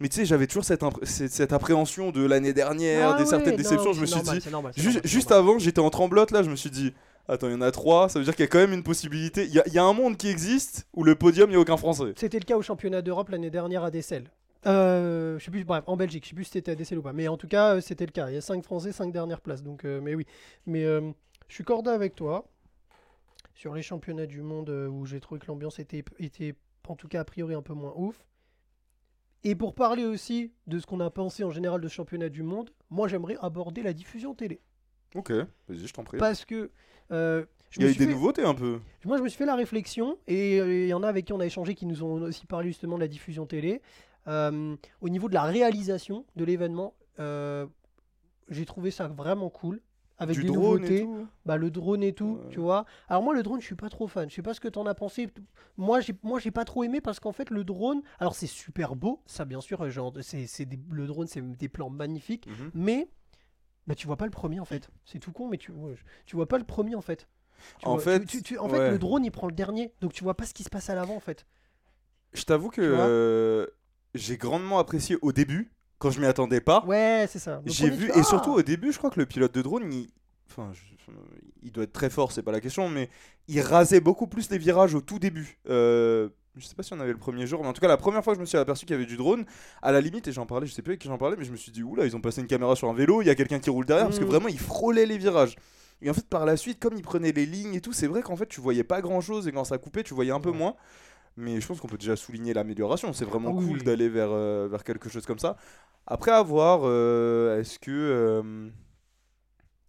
Mais 0.00 0.08
tu 0.08 0.16
sais, 0.16 0.24
j'avais 0.24 0.46
toujours 0.46 0.64
cette, 0.64 0.82
cette, 1.04 1.52
appréhension 1.52 2.10
de 2.10 2.24
l'année 2.24 2.52
dernière, 2.52 3.10
Ah 3.14 3.18
des 3.18 3.26
certaines 3.26 3.50
non, 3.52 3.56
déceptions. 3.58 3.92
Je 3.92 4.00
me 4.00 4.06
suis 4.06 4.16
normal, 4.16 4.38
dit, 4.38 4.48
normal, 4.50 4.72
Juste, 4.76 5.30
normal, 5.30 5.38
avant, 5.52 5.58
j'étais 5.58 5.80
en 5.80 5.90
tremblote 5.90 6.30
là, 6.30 6.42
je 6.42 6.50
me 6.50 6.56
suis 6.56 6.70
dit, 6.70 6.92
Attends, 7.28 7.46
il 7.48 7.52
y 7.52 7.54
en 7.56 7.60
a 7.60 7.70
trois, 7.70 8.08
ça 8.08 8.18
veut 8.18 8.24
dire 8.24 8.34
qu'il 8.34 8.42
y 8.44 8.48
a 8.48 8.50
quand 8.50 8.58
même 8.58 8.72
une 8.72 8.82
possibilité. 8.82 9.44
Il 9.44 9.50
y, 9.52 9.74
y 9.74 9.78
a 9.78 9.84
un 9.84 9.92
monde 9.92 10.16
qui 10.16 10.28
existe 10.28 10.86
où 10.94 11.04
le 11.04 11.14
podium, 11.14 11.48
il 11.48 11.52
n'y 11.52 11.56
a 11.56 11.60
aucun 11.60 11.76
Français. 11.76 12.12
C'était 12.16 12.38
le 12.40 12.44
cas 12.44 12.56
au 12.56 12.62
championnat 12.62 13.02
d'Europe 13.02 13.28
l'année 13.28 13.50
dernière 13.50 13.84
à 13.84 13.90
Dessel. 13.92 14.24
Euh, 14.66 15.38
je 15.38 15.44
sais 15.44 15.50
plus, 15.50 15.64
bref, 15.64 15.84
en 15.86 15.96
Belgique, 15.96 16.24
je 16.24 16.30
sais 16.30 16.34
plus 16.34 16.44
si 16.44 16.50
c'était 16.52 16.72
à 16.72 16.74
Dessel 16.74 16.98
ou 16.98 17.02
pas. 17.02 17.12
Mais 17.12 17.28
en 17.28 17.36
tout 17.36 17.48
cas, 17.48 17.76
euh, 17.76 17.80
c'était 17.80 18.06
le 18.06 18.12
cas. 18.12 18.28
Il 18.28 18.34
y 18.34 18.38
a 18.38 18.40
5 18.42 18.62
Français, 18.64 18.92
5 18.92 19.12
dernières 19.12 19.40
places. 19.40 19.62
Donc, 19.62 19.84
euh, 19.84 20.00
mais 20.02 20.14
oui. 20.14 20.26
Mais 20.66 20.84
euh, 20.84 21.10
je 21.48 21.54
suis 21.54 21.64
corda 21.64 21.92
avec 21.92 22.14
toi. 22.14 22.46
Sur 23.54 23.74
les 23.74 23.82
championnats 23.82 24.26
du 24.26 24.40
monde 24.42 24.70
où 24.70 25.04
j'ai 25.06 25.20
trouvé 25.20 25.38
que 25.40 25.46
l'ambiance 25.46 25.78
était, 25.78 26.02
était, 26.18 26.54
en 26.88 26.96
tout 26.96 27.08
cas, 27.08 27.20
a 27.20 27.24
priori, 27.24 27.54
un 27.54 27.62
peu 27.62 27.74
moins 27.74 27.92
ouf. 27.96 28.26
Et 29.44 29.54
pour 29.54 29.74
parler 29.74 30.04
aussi 30.04 30.52
de 30.66 30.78
ce 30.78 30.86
qu'on 30.86 31.00
a 31.00 31.10
pensé 31.10 31.44
en 31.44 31.50
général 31.50 31.80
de 31.80 31.88
ce 31.88 31.94
championnat 31.94 32.28
du 32.28 32.42
monde, 32.42 32.70
moi 32.90 33.08
j'aimerais 33.08 33.36
aborder 33.40 33.82
la 33.82 33.92
diffusion 33.94 34.34
télé. 34.34 34.60
Ok, 35.14 35.30
vas-y, 35.68 35.86
je 35.86 35.92
t'en 35.92 36.04
prie. 36.04 36.18
Parce 36.18 36.44
que. 36.44 36.70
je 37.10 37.44
Il 37.76 37.82
y 37.82 37.86
a 37.86 37.90
eu 37.90 37.92
des 37.94 38.04
fait- 38.06 38.12
nouveautés 38.12 38.44
un 38.44 38.54
peu. 38.54 38.80
moi, 39.04 39.16
je 39.18 39.22
me 39.22 39.28
suis 39.28 39.38
fait 39.38 39.46
la 39.46 39.56
réflexion, 39.56 40.18
et 40.26 40.58
il 40.58 40.88
y 40.88 40.94
en 40.94 41.02
a 41.02 41.08
avec 41.08 41.24
qui 41.26 41.32
on 41.32 41.40
a 41.40 41.46
échangé 41.46 41.74
qui 41.74 41.86
nous 41.86 42.02
ont 42.04 42.22
aussi 42.22 42.46
parlé 42.46 42.68
justement 42.68 42.96
de 42.96 43.00
la 43.00 43.08
diffusion 43.08 43.46
télé. 43.46 43.80
Euh, 44.28 44.76
au 45.00 45.08
niveau 45.08 45.28
de 45.28 45.34
la 45.34 45.42
réalisation 45.42 46.24
de 46.36 46.44
l'événement, 46.44 46.94
euh, 47.18 47.66
j'ai 48.48 48.64
trouvé 48.66 48.90
ça 48.90 49.08
vraiment 49.08 49.50
cool. 49.50 49.80
Avec 50.22 50.36
du 50.36 50.42
des 50.42 50.48
drone 50.48 50.82
nouveautés, 50.82 50.98
et 50.98 51.04
tout. 51.04 51.26
bah, 51.46 51.56
le 51.56 51.70
drone 51.70 52.02
et 52.02 52.12
tout, 52.12 52.40
Ouais. 52.44 52.50
tu 52.50 52.60
vois. 52.60 52.84
Alors 53.08 53.22
moi, 53.22 53.32
le 53.32 53.42
drone, 53.42 53.58
je 53.58 53.64
suis 53.64 53.74
pas 53.74 53.88
trop 53.88 54.06
fan. 54.06 54.28
Je 54.28 54.34
sais 54.34 54.42
pas 54.42 54.52
ce 54.52 54.60
que 54.60 54.68
t'en 54.68 54.84
as 54.84 54.92
pensé. 54.94 55.30
Moi, 55.78 56.00
j'ai, 56.00 56.12
moi, 56.22 56.38
j'ai 56.38 56.50
pas 56.50 56.66
trop 56.66 56.84
aimé 56.84 57.00
parce 57.00 57.20
qu'en 57.20 57.32
fait, 57.32 57.48
le 57.48 57.64
drone, 57.64 58.02
alors 58.18 58.34
c'est 58.34 58.46
super 58.46 58.96
beau, 58.96 59.22
ça 59.24 59.46
bien 59.46 59.62
sûr, 59.62 59.82
euh, 59.82 59.88
genre, 59.88 60.12
c'est, 60.20 60.46
c'est 60.46 60.66
des- 60.66 60.78
le 60.90 61.06
drone, 61.06 61.26
c'est 61.26 61.40
des 61.40 61.68
plans 61.70 61.88
magnifiques, 61.88 62.46
Mhm. 62.48 62.70
mais 62.74 63.08
bah, 63.86 63.94
tu 63.94 64.06
vois 64.06 64.18
pas 64.18 64.26
le 64.26 64.30
premier 64.30 64.60
en 64.60 64.66
fait. 64.66 64.90
C'est 65.06 65.20
tout 65.20 65.32
con, 65.32 65.48
mais 65.48 65.56
tu, 65.56 65.72
tu 66.26 66.36
vois 66.36 66.46
pas 66.46 66.58
le 66.58 66.64
premier 66.64 66.94
en 66.96 67.00
fait. 67.00 67.26
Tu 67.78 67.86
En 67.88 67.92
vois- 67.94 68.00
fait, 68.02 68.26
tu- 68.26 68.58
en 68.58 68.68
fait, 68.68 68.90
le 68.90 68.98
drone 68.98 69.24
il 69.24 69.30
prend 69.30 69.46
le 69.46 69.54
dernier, 69.54 69.94
donc 70.02 70.12
tu 70.12 70.22
vois 70.22 70.34
pas 70.36 70.44
ce 70.44 70.52
qui 70.52 70.64
se 70.64 70.70
passe 70.70 70.90
à 70.90 70.94
l'avant 70.94 71.16
en 71.16 71.20
fait. 71.20 71.46
Je 72.34 72.42
t'avoue 72.44 72.68
que 72.68 73.72
j'ai 74.14 74.36
grandement 74.36 74.78
apprécié 74.78 75.16
au 75.22 75.32
début, 75.32 75.70
quand 75.98 76.10
je 76.10 76.20
m'y 76.20 76.26
attendais 76.26 76.60
pas. 76.60 76.84
Ouais, 76.86 77.26
c'est 77.30 77.38
ça. 77.38 77.60
J'ai 77.66 77.90
vu, 77.90 78.10
tu- 78.10 78.18
et 78.18 78.22
surtout 78.22 78.52
au 78.52 78.62
début, 78.62 78.92
je 78.92 78.98
crois 78.98 79.10
que 79.10 79.20
le 79.20 79.26
pilote 79.26 79.52
de 79.54 79.62
drone, 79.62 79.92
il, 79.92 80.08
enfin, 80.50 80.70
je- 80.72 80.80
il 81.62 81.72
doit 81.72 81.84
être 81.84 81.92
très 81.92 82.10
fort, 82.10 82.30
c'est 82.32 82.42
pas 82.42 82.52
la 82.52 82.60
question, 82.60 82.88
mais 82.88 83.10
il 83.48 83.60
rasait 83.60 84.00
beaucoup 84.00 84.26
plus 84.26 84.48
les 84.50 84.58
virages 84.58 84.94
au 84.94 85.00
tout 85.00 85.18
début. 85.18 85.58
Euh, 85.68 86.28
je 86.56 86.64
sais 86.66 86.74
pas 86.74 86.82
si 86.82 86.92
on 86.92 87.00
avait 87.00 87.12
le 87.12 87.18
premier 87.18 87.46
jour, 87.46 87.62
mais 87.62 87.68
en 87.68 87.72
tout 87.72 87.80
cas, 87.80 87.88
la 87.88 87.96
première 87.96 88.22
fois 88.24 88.32
que 88.32 88.36
je 88.38 88.40
me 88.40 88.46
suis 88.46 88.58
aperçu 88.58 88.86
qu'il 88.86 88.94
y 88.94 88.96
avait 88.96 89.06
du 89.06 89.16
drone, 89.16 89.44
à 89.82 89.92
la 89.92 90.00
limite, 90.00 90.26
et 90.28 90.32
j'en 90.32 90.46
parlais, 90.46 90.66
je 90.66 90.72
sais 90.72 90.82
plus 90.82 90.92
avec 90.92 91.00
qui 91.00 91.08
j'en 91.08 91.18
parlais, 91.18 91.36
mais 91.36 91.44
je 91.44 91.50
me 91.52 91.56
suis 91.56 91.72
dit, 91.72 91.82
oula, 91.82 92.04
ils 92.06 92.14
ont 92.16 92.20
passé 92.20 92.40
une 92.40 92.46
caméra 92.46 92.76
sur 92.76 92.88
un 92.88 92.94
vélo, 92.94 93.22
il 93.22 93.26
y 93.26 93.30
a 93.30 93.34
quelqu'un 93.34 93.58
qui 93.58 93.70
roule 93.70 93.86
derrière, 93.86 94.06
parce 94.06 94.18
que 94.18 94.24
Mhm. 94.24 94.30
vraiment, 94.30 94.48
il 94.48 94.58
frôlait 94.58 95.06
les 95.06 95.18
virages. 95.18 95.56
Et 96.02 96.08
en 96.08 96.14
fait, 96.14 96.26
par 96.26 96.46
la 96.46 96.56
suite, 96.56 96.78
comme 96.80 96.94
il 96.96 97.02
prenait 97.02 97.32
les 97.32 97.44
lignes 97.46 97.74
et 97.74 97.80
tout, 97.80 97.92
c'est 97.92 98.06
vrai 98.06 98.22
qu'en 98.22 98.36
fait, 98.36 98.46
tu 98.46 98.60
voyais 98.60 98.84
pas 98.84 99.00
grand 99.02 99.20
chose, 99.20 99.46
et 99.48 99.52
quand 99.52 99.64
ça 99.64 99.78
coupait, 99.78 100.02
tu 100.02 100.14
voyais 100.14 100.30
un 100.32 100.40
peu 100.40 100.50
Ouais. 100.50 100.56
moins. 100.56 100.74
Mais 101.36 101.60
je 101.60 101.66
pense 101.66 101.80
qu'on 101.80 101.88
peut 101.88 101.96
déjà 101.98 102.16
souligner 102.16 102.52
l'amélioration. 102.52 103.12
C'est 103.12 103.24
vraiment 103.24 103.52
oui, 103.52 103.66
cool 103.66 103.82
d'aller 103.82 104.08
vers, 104.08 104.30
euh, 104.30 104.68
vers 104.70 104.84
quelque 104.84 105.08
chose 105.08 105.24
comme 105.26 105.38
ça. 105.38 105.56
Après 106.06 106.32
avoir, 106.32 106.80
euh, 106.84 107.60
est-ce 107.60 107.78
que 107.78 107.90
euh, 107.90 108.68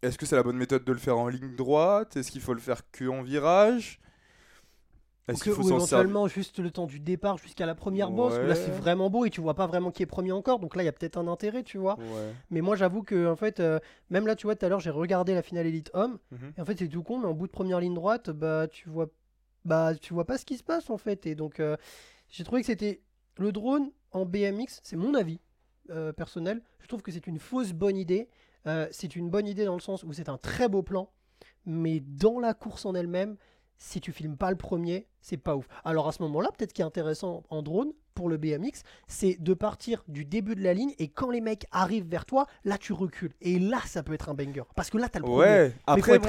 est-ce 0.01 0.17
que 0.17 0.25
c'est 0.25 0.35
la 0.35 0.43
bonne 0.43 0.57
méthode 0.57 0.83
de 0.83 0.91
le 0.91 0.99
faire 0.99 1.17
en 1.17 1.27
ligne 1.27 1.55
droite? 1.55 2.15
Est-ce 2.17 2.31
qu'il 2.31 2.41
faut 2.41 2.53
le 2.53 2.59
faire 2.59 2.89
que 2.91 3.05
en 3.07 3.21
virage? 3.21 3.99
Est-ce 5.27 5.43
qu'il 5.43 5.53
faut 5.53 5.63
ou 5.63 5.67
éventuellement 5.69 6.27
juste 6.27 6.59
le 6.59 6.71
temps 6.71 6.88
du 6.88 6.99
départ 6.99 7.38
jusqu'à 7.38 7.65
la 7.65 7.75
première 7.75 8.09
bosse, 8.11 8.33
où 8.43 8.47
là 8.47 8.55
c'est 8.55 8.71
Ouais. 8.71 8.77
vraiment 8.77 9.09
beau 9.09 9.23
et 9.23 9.29
tu 9.29 9.39
vois 9.39 9.53
pas 9.53 9.67
vraiment 9.67 9.91
qui 9.91 10.03
est 10.03 10.07
premier 10.07 10.31
encore, 10.31 10.59
donc 10.59 10.75
là 10.75 10.81
il 10.83 10.88
y 10.88 10.89
a 10.89 10.91
peut-être 10.91 11.17
un 11.17 11.27
intérêt, 11.27 11.63
tu 11.63 11.77
vois. 11.77 11.97
Ouais. 11.97 12.33
Mais 12.49 12.59
moi 12.61 12.75
j'avoue 12.75 13.03
que 13.03 13.27
en 13.27 13.35
fait, 13.35 13.59
euh, 13.59 13.79
même 14.09 14.25
là 14.27 14.35
tu 14.35 14.47
vois 14.47 14.55
tout 14.55 14.65
à 14.65 14.69
l'heure 14.69 14.79
j'ai 14.79 14.89
regardé 14.89 15.33
la 15.33 15.41
finale 15.43 15.67
Elite 15.67 15.91
Homme, 15.93 16.17
Mhm. 16.31 16.53
et 16.57 16.61
en 16.61 16.65
fait 16.65 16.77
c'est 16.79 16.88
tout 16.88 17.03
con, 17.03 17.19
mais 17.19 17.27
en 17.27 17.33
bout 17.33 17.47
de 17.47 17.51
première 17.51 17.79
ligne 17.79 17.93
droite, 17.93 18.29
bah 18.31 18.67
tu 18.67 18.89
vois, 18.89 19.07
bah 19.66 19.94
tu 19.96 20.13
vois 20.13 20.25
pas 20.25 20.38
ce 20.38 20.46
qui 20.46 20.58
se 20.58 20.63
passe 20.63 20.90
en 20.90 20.98
fait, 20.98 21.25
et 21.25 21.36
donc 21.36 21.60
euh, 21.60 21.78
j'ai 22.30 22.44
trouvé 22.44 22.62
que 22.62 22.68
c'était 22.68 23.02
le 23.38 23.52
drone 23.52 23.92
en 24.12 24.25
BMX, 24.25 24.81
c'est 24.84 24.96
mon 24.96 25.13
avis 25.13 25.40
euh, 25.90 26.12
personnel, 26.13 26.62
je 26.80 26.88
trouve 26.88 27.02
que 27.02 27.12
c'est 27.12 27.28
une 27.28 27.40
fausse 27.40 27.74
bonne 27.74 27.98
idée. 27.98 28.30
Euh, 28.68 28.88
c'est 28.92 29.16
une 29.16 29.30
bonne 29.30 29.48
idée 29.48 29.66
dans 29.66 29.74
le 29.74 29.81
sens 29.81 30.04
où 30.04 30.13
c'est 30.13 30.30
un 30.30 30.38
très 30.38 30.69
beau 30.69 30.84
plan, 30.84 31.12
mais 31.66 32.00
dans 32.00 32.40
la 32.40 32.54
course 32.54 32.86
en 32.86 32.94
elle-même, 32.94 33.38
si 33.83 34.00
tu 34.00 34.12
filmes 34.12 34.38
pas 34.38 34.51
le 34.51 34.57
premier, 34.57 35.07
c'est 35.22 35.38
pas 35.38 35.56
ouf. 35.56 35.68
Alors 35.83 36.07
à 36.07 36.12
ce 36.12 36.22
moment-là, 36.22 36.50
peut-être 36.56 36.72
qui 36.72 36.83
est 36.83 36.86
intéressant 36.86 37.42
en 37.50 37.63
drone 37.63 37.92
pour 38.13 38.30
le 38.30 38.38
BMX, 38.38 38.83
c'est 39.07 39.42
de 39.42 39.54
partir 39.56 40.04
du 40.07 40.24
début 40.24 40.54
de 40.54 40.62
la 40.62 40.75
ligne 40.75 40.94
et 41.00 41.07
quand 41.07 41.31
les 41.31 41.42
mecs 41.42 41.66
arrivent 41.72 42.07
vers 42.07 42.25
toi, 42.28 42.45
là 42.63 42.78
tu 42.78 42.94
recules. 42.94 43.33
Et 43.42 43.57
là, 43.57 43.80
ça 43.88 44.04
peut 44.04 44.13
être 44.13 44.30
un 44.30 44.36
banger. 44.36 44.63
Parce 44.75 44.92
que 44.92 45.00
là, 45.00 45.10
t'as 45.10 45.18
le 45.18 45.25
premier. 45.25 45.39
Ouais, 45.39 45.74
après, 45.88 46.19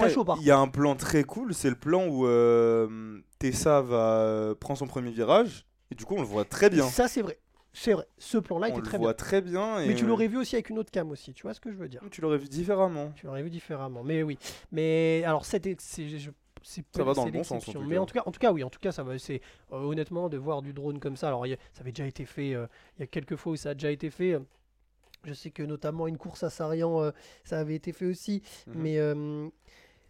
il 0.40 0.46
y 0.46 0.50
a 0.50 0.58
un 0.58 0.69
plan 0.69 0.96
très 0.96 1.25
cool, 1.25 1.52
c'est 1.52 1.69
le 1.69 1.76
plan 1.76 2.06
où 2.08 2.26
euh, 2.26 3.20
Tessa 3.38 3.82
va 3.82 4.20
euh, 4.22 4.55
prend 4.55 4.75
son 4.75 4.87
premier 4.87 5.10
virage, 5.10 5.66
et 5.90 5.94
du 5.94 6.06
coup, 6.06 6.14
on 6.14 6.20
le 6.20 6.26
voit 6.26 6.46
très 6.46 6.70
bien. 6.70 6.88
Ça, 6.88 7.06
c'est 7.06 7.20
vrai. 7.20 7.38
C'est 7.75 7.93
vrai. 7.93 8.06
Ce 8.19 8.37
plan-là 8.38 8.66
on 8.69 8.70
était 8.70 8.81
le 8.81 8.87
très 8.87 8.98
voit 8.98 9.12
bien. 9.12 9.16
très 9.16 9.40
bien. 9.40 9.81
Et 9.81 9.88
Mais 9.88 9.94
tu 9.94 10.05
l'aurais 10.06 10.28
vu 10.28 10.37
aussi 10.38 10.56
avec 10.56 10.69
une 10.69 10.78
autre 10.78 10.90
cam 10.90 11.10
aussi. 11.10 11.32
Tu 11.32 11.43
vois 11.43 11.55
ce 11.55 11.60
que 11.60 11.70
je 11.72 11.76
veux 11.76 11.88
dire 11.88 12.02
Tu 12.10 12.20
l'aurais 12.20 12.37
vu 12.37 12.46
différemment. 12.48 13.12
Tu 13.16 13.25
l'aurais 13.25 13.43
vu 13.43 13.48
différemment. 13.48 14.02
Mais 14.05 14.22
oui. 14.22 14.38
Mais 14.72 15.22
alors, 15.25 15.46
c'était. 15.46 15.75
c'est- 15.78 16.19
je- 16.19 16.31
c'est 16.62 16.84
Ça 16.94 17.04
va 17.04 17.14
dans 17.14 17.24
le 17.24 17.30
bon 17.32 17.42
sens, 17.44 17.68
en 17.68 17.80
Mais 17.82 17.98
en 17.98 18.06
tout 18.06 18.14
cas, 18.14 18.22
en 18.26 18.30
tout 18.32 18.40
cas, 18.40 18.52
oui, 18.52 18.62
en 18.64 18.70
tout 18.70 18.78
cas, 18.80 18.92
ça 18.92 19.02
va. 19.02 19.18
C'est 19.18 19.40
euh, 19.72 19.76
honnêtement 19.82 20.28
de 20.28 20.36
voir 20.36 20.62
du 20.62 20.72
drone 20.72 20.98
comme 20.98 21.16
ça. 21.16 21.28
Alors, 21.28 21.46
y 21.46 21.54
a- 21.54 21.58
ça 21.72 21.80
avait 21.82 21.92
déjà 21.92 22.06
été 22.06 22.24
fait. 22.24 22.54
euh, 22.54 22.66
il 22.96 23.00
y 23.00 23.02
a 23.04 23.06
quelques 23.06 23.36
fois 23.36 23.52
où 23.52 23.56
ça 23.56 23.70
a 23.70 23.74
déjà 23.74 23.90
été 23.90 24.10
fait. 24.10 24.38
Je 25.24 25.32
sais 25.34 25.50
que 25.50 25.62
notamment 25.62 26.08
une 26.08 26.18
course 26.18 26.42
à 26.42 26.50
Sarian, 26.50 27.00
euh, 27.02 27.10
ça 27.44 27.58
avait 27.60 27.76
été 27.76 27.92
fait 27.92 28.06
aussi. 28.06 28.42
Mhm. 28.66 29.50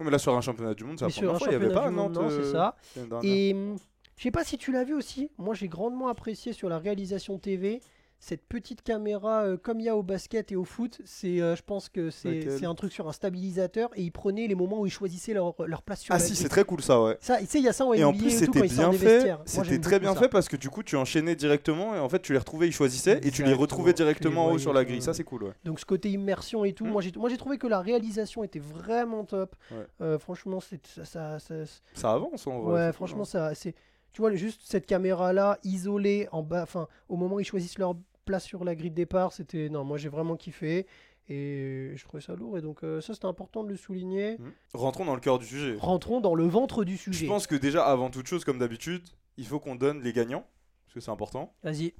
Mais, 0.00 0.10
là, 0.10 0.19
sur 0.19 0.34
un 0.34 0.40
championnat 0.40 0.75
du 0.75 0.84
monde, 0.84 0.99
mais 1.02 1.10
sur 1.10 1.34
un 1.34 1.38
fois, 1.38 1.49
il 1.49 1.50
n'y 1.50 1.56
avait 1.56 1.66
championnat 1.66 1.82
pas 1.82 1.90
du 1.90 1.94
monde, 1.94 2.14
non, 2.14 2.28
c'est 2.31 2.50
ça. 2.50 2.76
Et 3.22 3.52
hum, 3.54 3.76
je 4.16 4.22
sais 4.22 4.31
pas 4.31 4.44
si 4.44 4.56
tu 4.58 4.72
l'as 4.72 4.84
vu 4.84 4.94
aussi. 4.94 5.31
Moi, 5.38 5.54
j'ai 5.54 5.69
grandement 5.69 6.08
apprécié 6.08 6.52
sur 6.52 6.69
la 6.69 6.78
réalisation 6.78 7.38
TV 7.38 7.81
cette 8.25 8.47
petite 8.47 8.83
caméra 8.83 9.43
euh, 9.43 9.57
comme 9.57 9.81
il 9.81 9.87
y 9.87 9.89
a 9.89 9.97
au 9.97 10.05
basket 10.05 10.53
et 10.53 10.57
au 10.57 10.63
foot. 10.65 11.01
C'est, 11.05 11.41
euh, 11.43 11.57
je 11.57 11.63
pense 11.63 11.89
que 11.89 12.09
c'est 12.11 12.65
un 12.65 12.75
truc 12.77 12.93
sur 12.93 13.09
un 13.09 13.13
stabilisateur 13.13 13.91
et 13.97 14.03
ils 14.03 14.13
prenaient 14.13 14.47
les 14.47 14.55
moments 14.55 14.79
où 14.79 14.87
ils 14.87 14.91
choisissaient 14.93 15.33
leur, 15.35 15.57
leur 15.67 15.83
place 15.83 16.03
sur 16.03 16.15
Ah 16.15 16.19
la 16.19 16.25
si, 16.25 16.33
grille. 16.33 16.43
c'est 16.45 16.49
très 16.49 16.63
cool 16.63 16.83
ça, 16.83 17.03
ouais. 17.03 17.17
Ça, 17.21 17.39
tu 17.41 17.47
sais, 17.47 17.59
il 17.59 17.65
y 17.65 17.69
a 17.69 17.73
ça 17.73 17.85
en 17.85 17.93
Et 17.95 17.99
NBA 17.99 18.07
en 18.07 18.13
plus, 18.13 18.31
c'était 18.31 18.63
bien 18.63 18.93
fait. 18.93 19.35
C'était 19.45 19.81
très 19.81 19.99
bien 19.99 20.15
ça. 20.15 20.21
fait 20.21 20.29
parce 20.29 20.49
que 20.49 20.55
du 20.57 20.71
coup, 20.71 20.85
tu 20.85 20.95
enchaînais 20.95 21.35
directement 21.35 21.97
et 21.97 21.99
en 21.99 22.09
fait, 22.09 22.23
tu 22.23 22.33
les 22.33 22.39
retrouvais, 22.39 22.69
ils 22.69 22.73
choisissaient 22.73 23.19
et 23.25 23.33
tu 23.33 23.43
les 23.43 23.55
retrouvais 23.55 23.93
directement 23.93 24.47
en 24.47 24.53
haut 24.53 24.59
sur 24.59 24.73
la 24.73 24.85
grille. 24.85 25.03
Ça, 25.03 25.15
c'est 25.15 25.25
cool, 25.25 25.43
ouais. 25.43 25.53
Donc 25.65 25.81
ce 25.81 25.85
côté 25.85 26.09
immersion 26.11 26.65
et 26.65 26.75
tout, 26.75 26.85
Mm. 26.87 26.91
moi 26.91 27.03
j'ai 27.03 27.11
moi 27.17 27.29
j'ai 27.29 27.37
trouvé 27.39 27.59
que 27.59 27.67
la 27.67 27.81
réalisation 27.81 28.45
était 28.45 28.61
vraiment 28.61 29.25
top. 29.25 29.57
Ouais. 29.73 29.79
Euh, 30.01 30.19
franchement, 30.21 30.61
c'est 30.61 30.81
ça, 30.87 31.05
ça- 31.05 31.39
ça- 31.41 31.55
Ça 31.95 32.13
avance 32.13 32.47
en 32.47 32.61
vrai. 32.61 32.87
Ouais, 32.87 32.93
franchement, 32.93 33.23
hein. 33.23 33.25
ça, 33.25 33.55
c'est. 33.57 33.75
Tu 34.13 34.21
vois, 34.21 34.31
juste 34.35 34.61
cette 34.65 34.85
caméra-là, 34.87 35.59
isolée 35.64 36.29
en 36.33 36.43
bas, 36.43 36.62
enfin, 36.64 36.87
au 37.09 37.17
moment 37.17 37.37
où 37.37 37.41
ils 37.41 37.47
choisissent 37.47 37.79
leur 37.79 37.95
place 38.25 38.45
sur 38.45 38.64
la 38.64 38.75
grille 38.75 38.91
de 38.91 38.97
départ, 38.97 39.33
c'était. 39.33 39.69
Non, 39.69 39.85
moi 39.85 39.99
j'ai 39.99 40.09
vraiment 40.09 40.37
kiffé 40.37 40.87
et 41.29 41.93
je 41.95 42.05
trouvais 42.05 42.23
ça 42.23 42.35
lourd. 42.35 42.59
Et 42.59 42.62
donc, 42.62 42.83
euh, 42.85 43.00
ça, 43.00 43.14
c'était 43.14 43.26
important 43.26 43.62
de 43.64 43.69
le 43.69 43.76
souligner. 43.76 44.38
Mhm. 44.38 44.52
Rentrons 44.75 45.05
dans 45.05 45.14
le 45.14 45.21
cœur 45.21 45.38
du 45.38 45.47
sujet. 45.47 45.76
Rentrons 45.79 46.21
dans 46.21 46.35
le 46.35 46.47
ventre 46.47 46.85
du 46.85 46.97
sujet. 46.97 47.26
Je 47.26 47.31
pense 47.31 47.47
que 47.47 47.55
déjà, 47.55 47.85
avant 47.87 48.11
toute 48.11 48.26
chose, 48.26 48.45
comme 48.45 48.59
d'habitude, 48.59 49.05
il 49.37 49.47
faut 49.47 49.61
qu'on 49.61 49.75
donne 49.76 50.02
les 50.02 50.12
gagnants 50.12 50.47
parce 50.87 50.95
que 50.95 51.00
c'est 51.00 51.11
important. 51.11 51.55
Vas-y. 51.62 51.95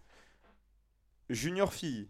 Junior 1.31 1.73
fille. 1.73 2.09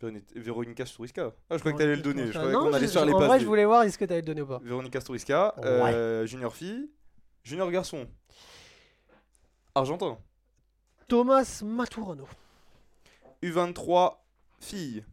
Véroni- 0.00 0.24
Véronica 0.34 0.84
Sturiska. 0.84 1.32
Ah, 1.48 1.54
je 1.56 1.58
croyais 1.60 1.74
que 1.76 1.78
t'allais 1.82 1.96
le 1.96 2.02
donner. 2.02 2.26
Je 2.26 2.32
croyais 2.32 2.52
qu'on 2.54 2.72
allait 2.72 2.88
faire 2.88 3.06
les 3.06 3.12
En 3.12 3.18
vrai, 3.18 3.38
je 3.40 3.46
voulais 3.46 3.64
voir 3.64 3.84
est-ce 3.84 3.96
que 3.96 4.04
tu 4.04 4.12
allais 4.12 4.20
le 4.22 4.26
donner 4.26 4.42
ou 4.42 4.46
pas? 4.46 4.58
Véronica 4.62 5.00
Sturiska. 5.00 5.54
Ouais. 5.58 5.64
euh, 5.94 6.26
junior 6.26 6.54
fille. 6.54 6.90
Junior 7.44 7.70
garçon. 7.70 8.08
Argentin. 9.74 10.18
Thomas 11.12 11.60
Maturano. 11.62 12.26
U23 13.42 14.14
fille. 14.60 15.04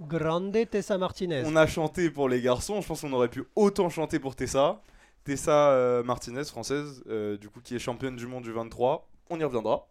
Grande 0.00 0.66
Tessa 0.70 0.96
Martinez. 0.96 1.42
On 1.44 1.54
a 1.56 1.66
chanté 1.66 2.08
pour 2.10 2.26
les 2.30 2.40
garçons, 2.40 2.80
je 2.80 2.88
pense 2.88 3.02
qu'on 3.02 3.12
aurait 3.12 3.28
pu 3.28 3.44
autant 3.54 3.90
chanter 3.90 4.18
pour 4.18 4.34
Tessa. 4.34 4.80
Tessa 5.24 5.72
euh, 5.72 6.02
Martinez, 6.02 6.44
française, 6.46 7.04
euh, 7.08 7.36
du 7.36 7.50
coup 7.50 7.60
qui 7.60 7.76
est 7.76 7.78
championne 7.78 8.16
du 8.16 8.26
monde 8.26 8.44
du 8.44 8.50
23. 8.50 9.06
On 9.28 9.38
y 9.38 9.44
reviendra. 9.44 9.86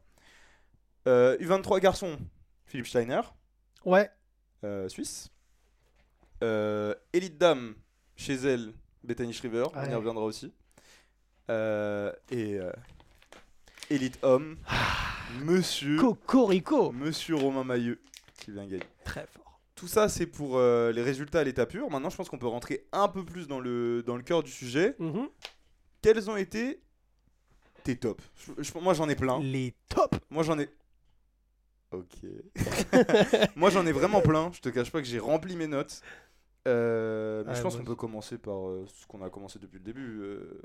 Euh, 1.08 1.38
U23 1.38 1.80
garçon, 1.80 2.18
Philippe 2.66 2.88
Steiner, 2.88 3.22
Ouais. 3.86 4.10
euh, 4.64 4.90
suisse. 4.90 5.30
Euh, 6.44 6.96
Elite 7.14 7.38
dame, 7.38 7.76
chez 8.16 8.34
elle, 8.34 8.74
Bethany 9.04 9.32
Shriver, 9.32 9.66
on 9.76 9.88
y 9.88 9.94
reviendra 9.94 10.24
aussi. 10.26 10.52
Euh, 11.52 12.12
et 12.32 12.56
euh, 12.56 12.72
Elite 13.90 14.20
homme, 14.22 14.58
monsieur, 15.44 15.98
Cocorico. 15.98 16.92
monsieur 16.92 17.36
Romain 17.36 17.64
Mailleux 17.64 18.00
qui 18.40 18.52
vient 18.52 18.66
gagner. 18.66 18.84
Très 19.06 19.26
fort. 19.28 19.60
Tout 19.76 19.88
ça, 19.88 20.10
c'est 20.10 20.26
pour 20.26 20.58
euh, 20.58 20.92
les 20.92 21.04
résultats 21.04 21.40
à 21.40 21.44
l'état 21.44 21.66
pur. 21.66 21.90
Maintenant, 21.90 22.10
je 22.10 22.18
pense 22.18 22.30
qu'on 22.30 22.38
peut 22.40 22.48
rentrer 22.48 22.86
un 22.92 23.08
peu 23.08 23.24
plus 23.24 23.48
dans 23.48 23.60
le, 23.60 24.04
dans 24.06 24.18
le 24.18 24.24
cœur 24.24 24.44
du 24.44 24.52
sujet. 24.52 24.96
Mhm. 25.00 25.30
Quels 26.02 26.30
ont 26.30 26.36
été 26.36 26.82
tes 27.84 27.96
tops? 27.96 28.24
Je- 28.36 28.64
je- 28.64 28.78
Moi, 28.80 28.94
j'en 28.94 29.08
ai 29.08 29.16
plein. 29.16 29.40
Les 29.40 29.74
tops? 29.88 30.18
Moi, 30.30 30.44
j'en 30.44 30.58
ai. 30.60 30.70
Ok. 31.92 32.06
moi, 33.56 33.70
j'en 33.70 33.86
ai 33.86 33.92
vraiment 33.92 34.22
plein. 34.22 34.52
Je 34.54 34.60
te 34.60 34.70
cache 34.70 34.92
pas 34.92 35.00
que 35.02 35.08
j'ai 35.08 35.20
rempli 35.20 35.56
mes 35.56 35.68
notes. 35.68 36.02
Euh, 36.68 37.44
mais 37.46 37.52
Ouais, 37.52 37.58
je 37.58 37.62
pense 37.62 37.76
qu'on 37.78 37.84
peut 37.84 37.96
commencer 37.96 38.38
par 38.38 38.68
euh, 38.68 38.86
ce 38.94 39.06
qu'on 39.08 39.22
a 39.24 39.30
commencé 39.30 39.58
depuis 39.60 39.78
le 39.80 39.84
début. 39.84 40.22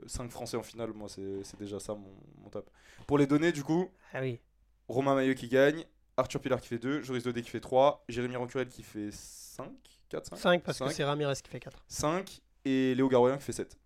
5 0.07 0.31
Français 0.31 0.57
en 0.57 0.63
finale, 0.63 0.93
moi, 0.95 1.09
c'est 1.09 1.59
déjà 1.59 1.79
ça 1.81 1.95
mon, 1.95 2.13
mon 2.43 2.49
top. 2.51 2.69
Pour 3.07 3.19
les 3.19 3.27
données, 3.27 3.53
du 3.53 3.63
coup, 3.65 3.89
Ah 4.13 4.21
oui. 4.21 4.41
Romain 4.89 5.15
Maillot 5.15 5.35
qui 5.35 5.49
gagne, 5.49 5.85
Arthur 6.17 6.41
Pilar 6.41 6.61
qui 6.61 6.69
fait 6.69 6.79
2, 6.79 7.03
Joris 7.03 7.23
Dodé 7.25 7.41
qui 7.43 7.51
fait 7.51 7.61
3, 7.61 8.05
Jérémy 8.09 8.37
Rancurel 8.37 8.69
qui 8.69 8.83
fait 8.83 9.11
5, 9.13 9.67
4, 10.11 10.27
5, 10.31 10.37
5 10.37 10.63
parce 10.63 10.79
que 10.79 10.85
Cinq. 10.87 10.93
c'est 10.93 11.05
Ramirez 11.05 11.35
qui 11.43 11.49
fait 11.49 11.61
4. 11.61 11.85
5 11.89 12.41
et 12.65 12.95
Léo 12.95 13.09
Garoyan 13.09 13.37
qui 13.39 13.45
fait 13.45 13.53
7. 13.53 13.79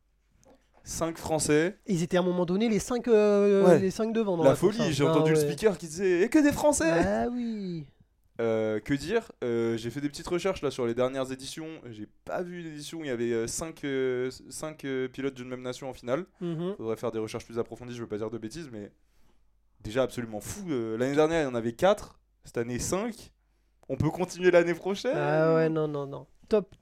5 0.85 1.19
Français. 1.19 1.79
Ils 1.87 2.03
étaient 2.03 2.17
à 2.17 2.21
un 2.21 2.25
moment 2.25 2.47
donné 2.47 2.69
les 2.69 2.79
5 2.79 3.07
euh, 3.09 3.65
Ouais. 3.67 3.79
les 3.81 3.91
cinq 3.91 4.13
devant. 4.13 4.37
dans 4.37 4.45
La 4.45 4.55
folie, 4.55 4.93
j'ai 4.93 5.05
Ah 5.05 5.11
entendu 5.11 5.33
le 5.33 5.37
ouais. 5.39 5.45
speaker 5.45 5.77
qui 5.79 5.87
disait 5.87 6.23
Et 6.23 6.29
que 6.29 6.39
des 6.39 6.53
Français 6.53 6.91
Ah 6.91 7.27
oui. 7.31 7.85
Euh, 8.41 8.81
que 8.81 8.93
dire 8.95 9.33
Euh, 9.43 9.77
J'ai 9.77 9.91
fait 9.91 10.01
des 10.01 10.09
petites 10.09 10.27
recherches 10.27 10.63
là 10.63 10.71
sur 10.71 10.87
les 10.87 10.95
dernières 10.95 11.31
éditions. 11.33 11.69
J'ai 11.91 12.07
pas 12.25 12.43
vu 12.43 12.61
une 12.61 12.67
édition 12.67 12.99
où 13.01 13.05
il 13.05 13.09
y 13.09 13.11
avait 13.11 13.47
5 13.49 13.81
pilotes 15.13 15.35
d'une 15.35 15.49
même 15.49 15.63
nation 15.63 15.89
en 15.89 15.95
finale. 15.95 16.27
Mhm. 16.41 16.75
Faudrait 16.77 16.97
faire 16.97 17.13
des 17.13 17.19
recherches 17.19 17.47
plus 17.47 17.59
approfondies, 17.59 17.95
je 17.95 18.03
veux 18.03 18.09
pas 18.09 18.19
dire 18.19 18.31
de 18.31 18.39
bêtises, 18.39 18.69
mais 18.71 18.91
déjà 19.81 20.03
absolument 20.03 20.41
fou. 20.41 20.69
Euh, 20.71 20.97
L'année 20.99 21.15
dernière, 21.15 21.43
il 21.43 21.45
y 21.45 21.49
en 21.49 21.55
avait 21.55 21.73
4, 21.73 22.19
cette 22.45 22.59
année 22.59 22.79
5. 22.79 23.33
On 23.89 23.97
peut 23.97 24.11
continuer 24.11 24.51
l'année 24.51 24.75
prochaine 24.75 25.17
Ah 25.17 25.55
ouais, 25.55 25.69
non, 25.69 25.87
non, 25.89 26.07
non. 26.07 26.27
Top. 26.49 26.75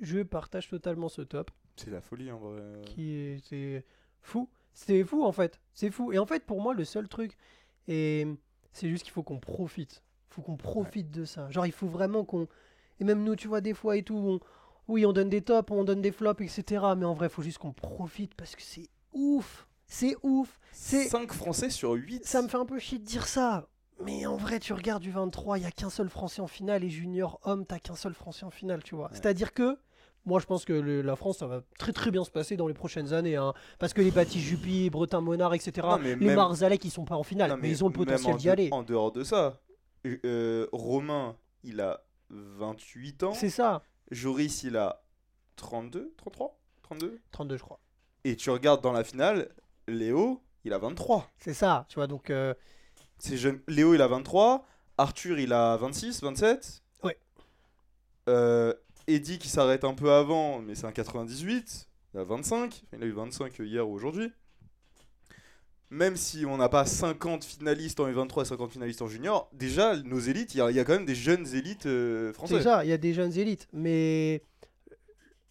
Je 0.00 0.20
partage 0.22 0.68
totalement 0.68 1.08
ce 1.08 1.22
top. 1.22 1.50
C'est 1.76 1.90
la 1.90 2.00
folie 2.00 2.30
en 2.30 2.38
vrai. 2.38 2.60
qui 2.84 3.14
est 3.14 3.38
c'est 3.48 3.84
fou. 4.20 4.48
C'est 4.74 5.02
fou 5.04 5.24
en 5.24 5.32
fait. 5.32 5.60
C'est 5.74 5.90
fou. 5.90 6.12
Et 6.12 6.18
en 6.18 6.26
fait, 6.26 6.44
pour 6.44 6.60
moi, 6.60 6.74
le 6.74 6.84
seul 6.84 7.08
truc, 7.08 7.36
et 7.88 8.26
c'est 8.72 8.88
juste 8.88 9.04
qu'il 9.04 9.12
faut 9.12 9.22
qu'on 9.22 9.38
profite. 9.40 10.02
Faut 10.32 10.42
qu'on 10.42 10.56
profite 10.56 11.10
de 11.10 11.24
ça. 11.24 11.50
Genre, 11.50 11.66
il 11.66 11.72
faut 11.72 11.86
vraiment 11.88 12.24
qu'on. 12.24 12.46
Et 13.00 13.04
même 13.04 13.22
nous, 13.24 13.36
tu 13.36 13.48
vois, 13.48 13.60
des 13.60 13.74
fois 13.74 13.96
et 13.96 14.02
tout, 14.02 14.16
on- 14.16 14.40
oui, 14.88 15.06
on 15.06 15.12
donne 15.12 15.28
des 15.28 15.42
tops, 15.42 15.70
on 15.70 15.84
donne 15.84 16.02
des 16.02 16.12
flops, 16.12 16.40
etc. 16.42 16.82
Mais 16.96 17.04
en 17.04 17.14
vrai, 17.14 17.26
il 17.26 17.30
faut 17.30 17.42
juste 17.42 17.58
qu'on 17.58 17.72
profite 17.72 18.34
parce 18.34 18.56
que 18.56 18.62
c'est 18.62 18.88
ouf. 19.12 19.66
C'est 19.86 20.16
ouf. 20.22 20.58
C'est. 20.72 21.04
5 21.04 21.32
Français 21.32 21.70
sur 21.70 21.92
8. 21.92 22.24
Ça 22.24 22.42
me 22.42 22.48
fait 22.48 22.56
un 22.56 22.64
peu 22.66 22.78
chier 22.78 22.98
de 22.98 23.04
dire 23.04 23.26
ça. 23.26 23.68
Mais 24.04 24.26
en 24.26 24.36
vrai, 24.36 24.58
tu 24.58 24.72
regardes 24.72 25.02
du 25.02 25.10
23, 25.12 25.58
il 25.58 25.62
y 25.64 25.66
a 25.66 25.70
qu'un 25.70 25.90
seul 25.90 26.08
Français 26.08 26.40
en 26.42 26.46
finale 26.48 26.82
et 26.82 26.88
junior 26.90 27.38
homme, 27.44 27.64
t'as 27.66 27.78
qu'un 27.78 27.94
seul 27.94 28.14
Français 28.14 28.44
en 28.44 28.50
finale, 28.50 28.82
tu 28.82 28.94
vois. 28.96 29.10
C'est-à-dire 29.12 29.52
que 29.52 29.76
moi, 30.24 30.40
je 30.40 30.46
pense 30.46 30.64
que 30.64 30.72
le- 30.72 31.02
la 31.02 31.14
France, 31.14 31.38
ça 31.38 31.46
va 31.46 31.62
très 31.78 31.92
très 31.92 32.10
bien 32.10 32.24
se 32.24 32.30
passer 32.30 32.56
dans 32.56 32.66
les 32.66 32.74
prochaines 32.74 33.12
années, 33.12 33.36
hein, 33.36 33.52
parce 33.78 33.92
que 33.92 34.00
les 34.00 34.10
Baptiste 34.10 34.44
Juppy, 34.44 34.88
Bretin 34.90 35.20
Monard, 35.20 35.52
etc. 35.54 35.72
Non, 35.86 35.98
mais 35.98 36.16
les 36.16 36.26
même- 36.26 36.36
Marzalek, 36.36 36.84
ils 36.84 36.90
sont 36.90 37.04
pas 37.04 37.16
en 37.16 37.22
finale, 37.22 37.50
Non, 37.50 37.56
mais, 37.60 37.68
ils 37.70 37.84
ont 37.84 37.88
le 37.88 37.92
potentiel 37.92 38.34
en 38.34 38.36
d'y 38.38 38.48
aller. 38.48 38.68
En 38.72 38.82
dehors 38.82 39.12
de 39.12 39.22
ça, 39.22 39.60
euh, 40.06 40.66
Romain, 40.72 41.36
il 41.62 41.80
a 41.80 42.04
28 42.30 43.22
ans. 43.24 43.34
C'est 43.34 43.50
ça. 43.50 43.82
Joris, 44.10 44.62
il 44.62 44.76
a 44.76 45.02
32, 45.56 46.14
33 46.16 46.58
32 46.82 47.20
32, 47.30 47.56
je 47.56 47.62
crois. 47.62 47.80
Et 48.24 48.36
tu 48.36 48.50
regardes 48.50 48.82
dans 48.82 48.92
la 48.92 49.04
finale, 49.04 49.48
Léo, 49.88 50.42
il 50.64 50.72
a 50.72 50.78
23. 50.78 51.30
C'est 51.38 51.54
ça, 51.54 51.86
tu 51.88 51.96
vois. 51.96 52.06
Donc, 52.06 52.30
euh, 52.30 52.54
C'est 53.18 53.36
jeune. 53.36 53.60
Léo, 53.68 53.94
il 53.94 54.02
a 54.02 54.08
23. 54.08 54.64
Arthur, 54.98 55.38
il 55.38 55.52
a 55.52 55.76
26, 55.76 56.22
27. 56.22 56.82
Ouais. 57.02 57.18
Euh, 58.28 58.74
Eddie 59.06 59.38
qui 59.38 59.48
s'arrête 59.48 59.84
un 59.84 59.94
peu 59.94 60.12
avant, 60.12 60.60
mais 60.60 60.74
c'est 60.74 60.86
un 60.86 60.92
98. 60.92 61.88
Il 62.14 62.20
a 62.20 62.24
25. 62.24 62.64
Enfin, 62.64 62.96
il 62.96 63.02
a 63.02 63.06
eu 63.06 63.12
25 63.12 63.58
hier 63.60 63.88
ou 63.88 63.94
aujourd'hui. 63.94 64.32
Même 65.92 66.16
si 66.16 66.46
on 66.46 66.56
n'a 66.56 66.70
pas 66.70 66.86
50 66.86 67.44
finalistes 67.44 68.00
en 68.00 68.08
U23 68.10 68.42
et 68.42 68.44
50 68.46 68.70
finalistes 68.72 69.02
en 69.02 69.08
junior, 69.08 69.50
déjà, 69.52 69.94
nos 70.02 70.18
élites, 70.18 70.54
il 70.54 70.58
y, 70.58 70.60
a- 70.62 70.70
il 70.70 70.76
y 70.76 70.80
a 70.80 70.84
quand 70.84 70.94
même 70.94 71.04
des 71.04 71.14
jeunes 71.14 71.46
élites 71.54 71.84
euh, 71.84 72.28
c'est 72.28 72.32
françaises. 72.34 72.62
ça, 72.62 72.82
il 72.82 72.88
y 72.88 72.94
a 72.94 72.96
des 72.96 73.12
jeunes 73.12 73.36
élites. 73.38 73.68
Mais 73.74 74.42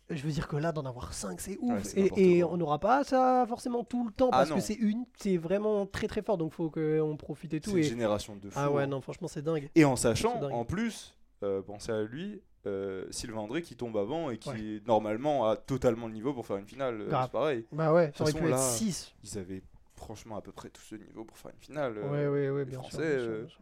je 0.10 0.24
veux 0.24 0.32
dire 0.32 0.48
que 0.48 0.56
là, 0.58 0.72
d'en 0.72 0.84
avoir 0.86 1.14
5, 1.14 1.40
c'est 1.40 1.58
ouf. 1.62 1.74
Ouais, 1.74 1.84
c'est 1.84 2.18
et 2.20 2.44
on 2.44 2.58
n'aura 2.58 2.80
pas 2.80 3.04
ça 3.04 3.46
forcément 3.48 3.84
tout 3.84 4.04
le 4.06 4.12
temps, 4.12 4.30
Ah 4.32 4.40
parce 4.40 4.52
que 4.52 4.60
c'est 4.62 4.74
une, 4.74 5.06
c'est 5.18 5.38
vraiment 5.38 5.86
très 5.86 6.08
très 6.08 6.24
fort. 6.24 6.38
Donc, 6.40 6.54
faut 6.54 6.72
qu'on 6.72 7.16
profite 7.18 7.54
et 7.54 7.58
C'est 7.58 7.62
tout. 7.62 7.78
une 7.78 7.84
Et... 7.84 7.84
génération 7.84 8.36
de 8.36 8.50
fous. 8.50 8.58
Ah 8.60 8.72
ouais, 8.72 8.84
hein. 8.84 8.88
non, 8.88 9.00
franchement, 9.00 9.28
c'est 9.28 9.44
dingue. 9.44 9.70
Et 9.76 9.86
en 9.86 9.96
sachant, 9.96 10.40
C'est 10.42 10.52
en 10.52 10.66
plus, 10.66 11.16
euh, 11.44 11.62
pensez 11.62 11.92
à 11.92 12.02
lui, 12.02 12.42
euh, 12.66 13.06
Sylvain 13.12 13.42
André 13.42 13.62
qui 13.62 13.76
tombe 13.76 13.96
avant 13.96 14.32
et 14.32 14.38
qui 14.40 14.50
Ouais. 14.50 14.82
normalement 14.88 15.48
a 15.50 15.56
totalement 15.56 16.08
le 16.08 16.14
niveau 16.14 16.34
pour 16.34 16.46
faire 16.48 16.58
une 16.58 16.66
finale. 16.68 17.00
euh, 17.02 17.10
c'est 17.24 17.32
pareil. 17.32 17.66
Bah 17.72 17.94
ouais, 17.94 18.12
ça 18.16 18.24
aurait 18.24 18.34
pu 18.34 18.40
être 18.46 18.50
là, 18.50 18.58
6. 18.58 19.14
Ils 19.24 19.38
avaient 19.38 19.62
franchement 20.02 20.36
à 20.38 20.42
peu 20.42 20.52
près 20.52 20.70
tout 20.70 20.82
ce 20.82 20.96
niveau 20.96 21.24
pour 21.26 21.38
faire 21.38 21.52
une 21.52 21.60
finale. 21.60 21.98
euh, 21.98 22.10
Ouais, 22.12 22.28
ouais, 22.28 22.50
ouais, 22.50 22.66
les 22.66 22.72
bien 22.72 22.82
sûr. 22.82 22.90
Français, 22.90 23.16
bien 23.16 23.24
sûr, 23.24 23.32
euh, 23.32 23.40
bien 23.42 23.50
sûr. 23.50 23.62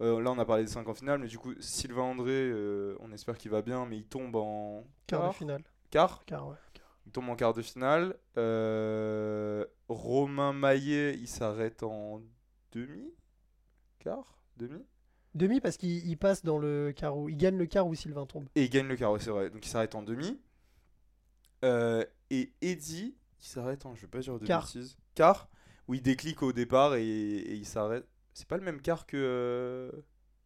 euh, 0.00 0.20
là, 0.22 0.30
on 0.30 0.38
a 0.38 0.44
parlé 0.44 0.64
des 0.64 0.70
5 0.70 0.88
en 0.88 0.94
finale, 0.94 1.18
mais 1.20 1.26
du 1.28 1.38
coup, 1.38 1.52
Sylvain 1.60 2.02
André, 2.02 2.52
on 3.00 3.12
espère 3.12 3.36
qu'il 3.36 3.50
va 3.50 3.62
bien, 3.62 3.86
mais 3.86 3.98
il 3.98 4.04
tombe 4.04 4.36
en 4.36 4.84
Quart 5.06 5.28
de 5.28 5.34
finale. 5.34 5.62
quart 5.90 6.24
Quart, 6.24 6.48
ouais. 6.48 6.56
quart. 6.72 6.98
Il 7.06 7.12
tombe 7.12 7.28
en 7.28 7.36
quart 7.36 7.54
de 7.54 7.62
finale. 7.62 8.16
Romain 9.88 10.52
Maillet, 10.52 11.14
il 11.18 11.28
s'arrête 11.28 11.82
en 11.82 12.22
demi 12.72 13.12
Quart 13.98 14.38
Demi 14.56 14.84
Demi 15.34 15.60
parce 15.60 15.76
qu'il 15.76 16.06
il 16.08 16.16
passe 16.16 16.44
dans 16.44 16.58
le 16.58 16.92
où 17.14 17.28
il 17.28 17.36
gagne 17.36 17.56
le 17.56 17.66
quart 17.66 17.86
où 17.86 17.94
Sylvain 17.94 18.26
tombe. 18.26 18.48
Et 18.56 18.64
il 18.64 18.70
gagne 18.70 18.86
le 18.88 18.96
ouais, 18.96 19.20
c'est 19.20 19.30
vrai. 19.30 19.50
Donc 19.50 19.64
il 19.64 19.68
s'arrête 19.68 19.94
en 19.94 20.02
demi. 20.02 20.40
Euh, 21.64 22.04
et 22.30 22.52
Eddie, 22.62 23.14
il 23.40 23.44
s'arrête 23.46 23.86
en, 23.86 23.94
je 23.94 24.02
vais 24.02 24.06
pas 24.08 24.20
dire 24.20 24.38
de 24.38 24.46
bêtises. 24.46 24.96
Quart, 25.14 25.48
où 25.90 25.94
il 25.94 26.02
déclique 26.02 26.42
au 26.44 26.52
départ 26.52 26.94
et, 26.94 27.02
et 27.04 27.54
il 27.54 27.66
s'arrête. 27.66 28.06
C'est 28.32 28.46
pas 28.46 28.56
le 28.56 28.62
même 28.62 28.80
quart 28.80 29.06
que. 29.06 29.16
euh, 29.16 29.90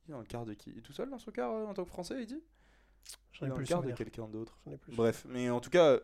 Il 0.06 0.10
est 0.10 0.14
dans 0.14 0.20
le 0.20 0.24
quart 0.24 0.46
de 0.46 0.54
qui? 0.54 0.70
Il 0.70 0.78
est 0.78 0.80
tout 0.80 0.94
seul 0.94 1.10
dans 1.10 1.18
son 1.18 1.30
quart 1.32 1.52
euh, 1.52 1.66
en 1.66 1.74
tant 1.74 1.84
que 1.84 1.90
français, 1.90 2.14
J'en 2.24 3.42
Il 3.42 3.44
est 3.44 3.46
ai 3.46 3.48
dans 3.50 3.54
plus 3.56 3.62
le 3.64 3.68
quart 3.68 3.82
de 3.82 3.92
quelqu'un 3.92 4.26
d'autre. 4.26 4.58
J'en 4.64 4.72
ai 4.72 4.78
Bref, 4.96 5.26
mais 5.28 5.50
en 5.50 5.60
tout 5.60 5.68
cas, 5.68 5.98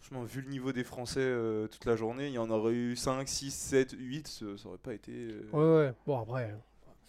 franchement, 0.00 0.24
vu 0.24 0.40
le 0.40 0.48
niveau 0.48 0.72
des 0.72 0.82
Français 0.82 1.20
euh, 1.20 1.68
toute 1.68 1.84
la 1.84 1.94
journée, 1.94 2.26
il 2.26 2.32
y 2.32 2.38
en 2.38 2.50
aurait 2.50 2.72
eu 2.74 2.96
5, 2.96 3.28
6, 3.28 3.52
7, 3.52 3.92
8, 3.96 4.26
ça, 4.26 4.56
ça 4.58 4.68
aurait 4.68 4.78
pas 4.78 4.92
été. 4.92 5.12
euh. 5.12 5.42
Ouais, 5.52 5.86
ouais. 5.86 5.94
Bon, 6.04 6.18
après. 6.20 6.52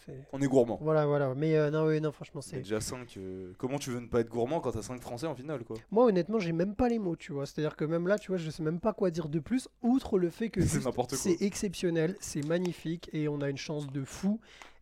C'est- 0.06 0.26
On 0.34 0.42
est 0.42 0.48
gourmand. 0.48 0.78
Voilà, 0.82 1.06
voilà. 1.06 1.34
Mais 1.36 1.56
euh, 1.56 1.70
non, 1.72 1.86
ouais, 1.86 2.00
non, 2.00 2.12
franchement, 2.12 2.42
Mais 2.44 2.50
c'est. 2.50 2.58
déjà 2.58 2.80
5. 2.82 3.18
Comment 3.58 3.78
tu 3.80 3.90
veux 3.92 4.00
ne 4.00 4.08
pas 4.08 4.20
être 4.22 4.30
gourmand 4.30 4.60
quand 4.60 4.72
t'as 4.72 4.82
5 4.82 5.00
Français 5.02 5.28
en 5.28 5.36
finale, 5.36 5.64
quoi? 5.64 5.78
Moi, 5.92 6.06
honnêtement, 6.06 6.40
j'ai 6.40 6.52
même 6.52 6.76
pas 6.76 6.90
les 6.90 7.00
mots, 7.00 7.16
tu 7.16 7.32
vois. 7.34 7.46
C'est-à-dire 7.46 7.76
que 7.76 7.86
même 7.86 8.08
là, 8.08 8.18
tu 8.20 8.30
vois, 8.30 8.38
je 8.38 8.50
sais 8.50 8.64
même 8.64 8.80
pas 8.80 8.94
quoi 8.94 9.12
dire 9.12 9.30
de 9.30 9.40
plus, 9.40 9.68
outre 9.82 10.18
le 10.18 10.30
fait 10.30 10.50
que 10.50 10.62
C'est 10.62 10.68
juste 10.74 10.86
n'importe 10.86 11.12
quoi. 11.12 11.18
c'est 11.20 11.42
exceptionnel, 11.42 12.16
c'est 12.20 12.46
magnifique 12.46 13.10
et 13.14 13.28
on 13.28 13.42
a 13.42 13.50
une 13.50 13.58
chance 13.58 13.88
de 13.88 14.04
fou. 14.04 14.40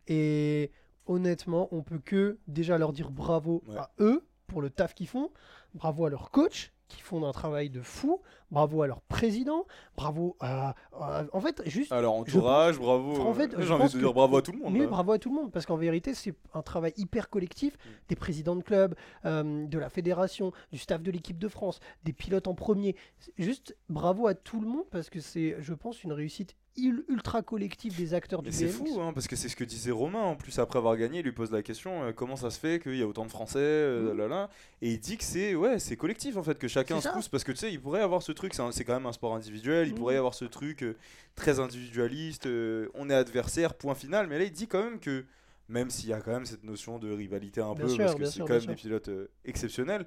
Et 0.08 0.70
honnêtement, 1.06 1.68
on 1.72 1.82
peut 1.82 1.98
que 1.98 2.38
déjà 2.48 2.78
leur 2.78 2.92
dire 2.92 3.10
bravo 3.10 3.62
Ouais. 3.66 3.76
à 3.76 3.90
eux 4.00 4.24
pour 4.46 4.62
le 4.62 4.70
taf 4.70 4.94
qu'ils 4.94 5.06
font, 5.08 5.30
bravo 5.74 6.06
à 6.06 6.10
leur 6.10 6.30
coach 6.30 6.72
qui 6.90 7.00
font 7.00 7.24
un 7.26 7.32
travail 7.32 7.70
de 7.70 7.80
fou, 7.80 8.20
bravo 8.50 8.82
à 8.82 8.86
leur 8.86 9.00
président, 9.02 9.64
bravo 9.96 10.36
à, 10.40 10.74
à- 10.92 11.24
en 11.32 11.40
fait 11.40 11.62
juste 11.66 11.92
Alors, 11.92 12.14
entourage, 12.16 12.74
Je 12.74 12.80
bravo. 12.80 13.20
En 13.20 13.32
fait, 13.32 13.54
euh, 13.54 13.62
j'ai 13.62 13.72
envie 13.72 13.92
de 13.92 13.98
dire 13.98 14.12
bravo 14.12 14.36
à 14.36 14.42
tout 14.42 14.52
le 14.52 14.58
monde. 14.58 14.72
mais 14.72 14.80
là. 14.80 14.86
bravo 14.88 15.12
à 15.12 15.18
tout 15.18 15.30
le 15.30 15.36
monde, 15.36 15.50
parce 15.52 15.64
qu'en 15.66 15.76
vérité, 15.76 16.12
c'est 16.14 16.34
un 16.52 16.62
travail 16.62 16.92
hyper 16.96 17.30
collectif 17.30 17.74
Mm. 17.74 17.88
des 18.08 18.16
présidents 18.16 18.56
de 18.56 18.62
clubs, 18.62 18.94
euh, 19.24 19.66
de 19.66 19.78
la 19.78 19.88
fédération, 19.88 20.52
du 20.72 20.78
staff 20.78 21.02
de 21.02 21.10
l'équipe 21.10 21.38
de 21.38 21.48
France, 21.48 21.80
des 22.04 22.12
pilotes 22.12 22.48
en 22.48 22.54
premier. 22.54 22.96
Juste 23.38 23.76
bravo 23.88 24.26
à 24.26 24.34
tout 24.34 24.60
le 24.60 24.66
monde, 24.66 24.84
parce 24.90 25.08
que 25.10 25.20
c'est, 25.20 25.56
je 25.60 25.72
pense, 25.74 26.02
une 26.04 26.12
réussite 26.12 26.56
ultra 27.08 27.42
collective 27.42 27.96
des 27.96 28.14
acteurs 28.14 28.42
du 28.42 28.50
c'est 28.52 28.66
BMX. 28.66 28.76
fou, 28.76 29.00
hein, 29.00 29.12
parce 29.12 29.26
que 29.28 29.36
c'est 29.36 29.48
ce 29.48 29.56
que 29.56 29.64
disait 29.64 29.90
Romain. 29.90 30.20
En 30.22 30.36
plus, 30.36 30.58
après 30.58 30.78
avoir 30.78 30.96
gagné, 30.96 31.18
il 31.20 31.24
lui 31.24 31.32
pose 31.32 31.50
la 31.50 31.62
question 31.62 32.02
euh, 32.04 32.12
comment 32.12 32.36
ça 32.36 32.50
se 32.50 32.58
fait 32.58 32.80
qu'il 32.82 32.96
y 32.96 33.02
a 33.02 33.06
autant 33.06 33.24
de 33.24 33.30
Français 33.30 33.58
euh, 33.58 34.14
là, 34.14 34.28
là. 34.28 34.50
Et 34.82 34.90
il 34.92 35.00
dit 35.00 35.16
que 35.16 35.24
c'est 35.24 35.54
ouais, 35.54 35.78
c'est 35.78 35.96
collectif 35.96 36.36
en 36.36 36.42
fait, 36.42 36.58
que 36.58 36.68
chacun 36.68 37.00
C'est 37.00 37.08
se 37.08 37.12
pousse. 37.14 37.28
Parce 37.28 37.44
que 37.44 37.52
tu 37.52 37.58
sais, 37.58 37.72
il 37.72 37.80
pourrait 37.80 38.00
avoir 38.02 38.22
ce 38.22 38.32
truc, 38.32 38.54
c'est 38.54 38.62
c'est 38.72 38.84
quand 38.84 38.94
même 38.94 39.06
un 39.06 39.12
sport 39.12 39.34
individuel, 39.34 39.86
il 39.88 39.92
Mhm. 39.92 39.98
pourrait 39.98 40.14
y 40.14 40.18
avoir 40.18 40.34
ce 40.34 40.44
truc 40.44 40.82
euh, 40.82 40.96
très 41.34 41.60
individualiste, 41.60 42.46
on 42.94 43.10
est 43.10 43.14
adversaire, 43.14 43.74
point 43.74 43.94
final. 43.94 44.26
Mais 44.26 44.38
là, 44.38 44.44
il 44.44 44.52
dit 44.52 44.66
quand 44.66 44.82
même 44.82 44.98
que, 45.00 45.24
même 45.68 45.90
s'il 45.90 46.08
y 46.08 46.12
a 46.12 46.20
quand 46.20 46.32
même 46.32 46.46
cette 46.46 46.64
notion 46.64 46.98
de 46.98 47.10
rivalité 47.12 47.60
un 47.60 47.74
Bien 47.74 47.84
peu, 47.86 47.88
sûr, 47.90 48.04
parce 48.04 48.14
que 48.16 48.24
c'est 48.26 48.40
quand 48.40 48.48
même 48.50 48.66
des 48.66 48.74
pilotes 48.74 49.10
exceptionnels, 49.44 50.04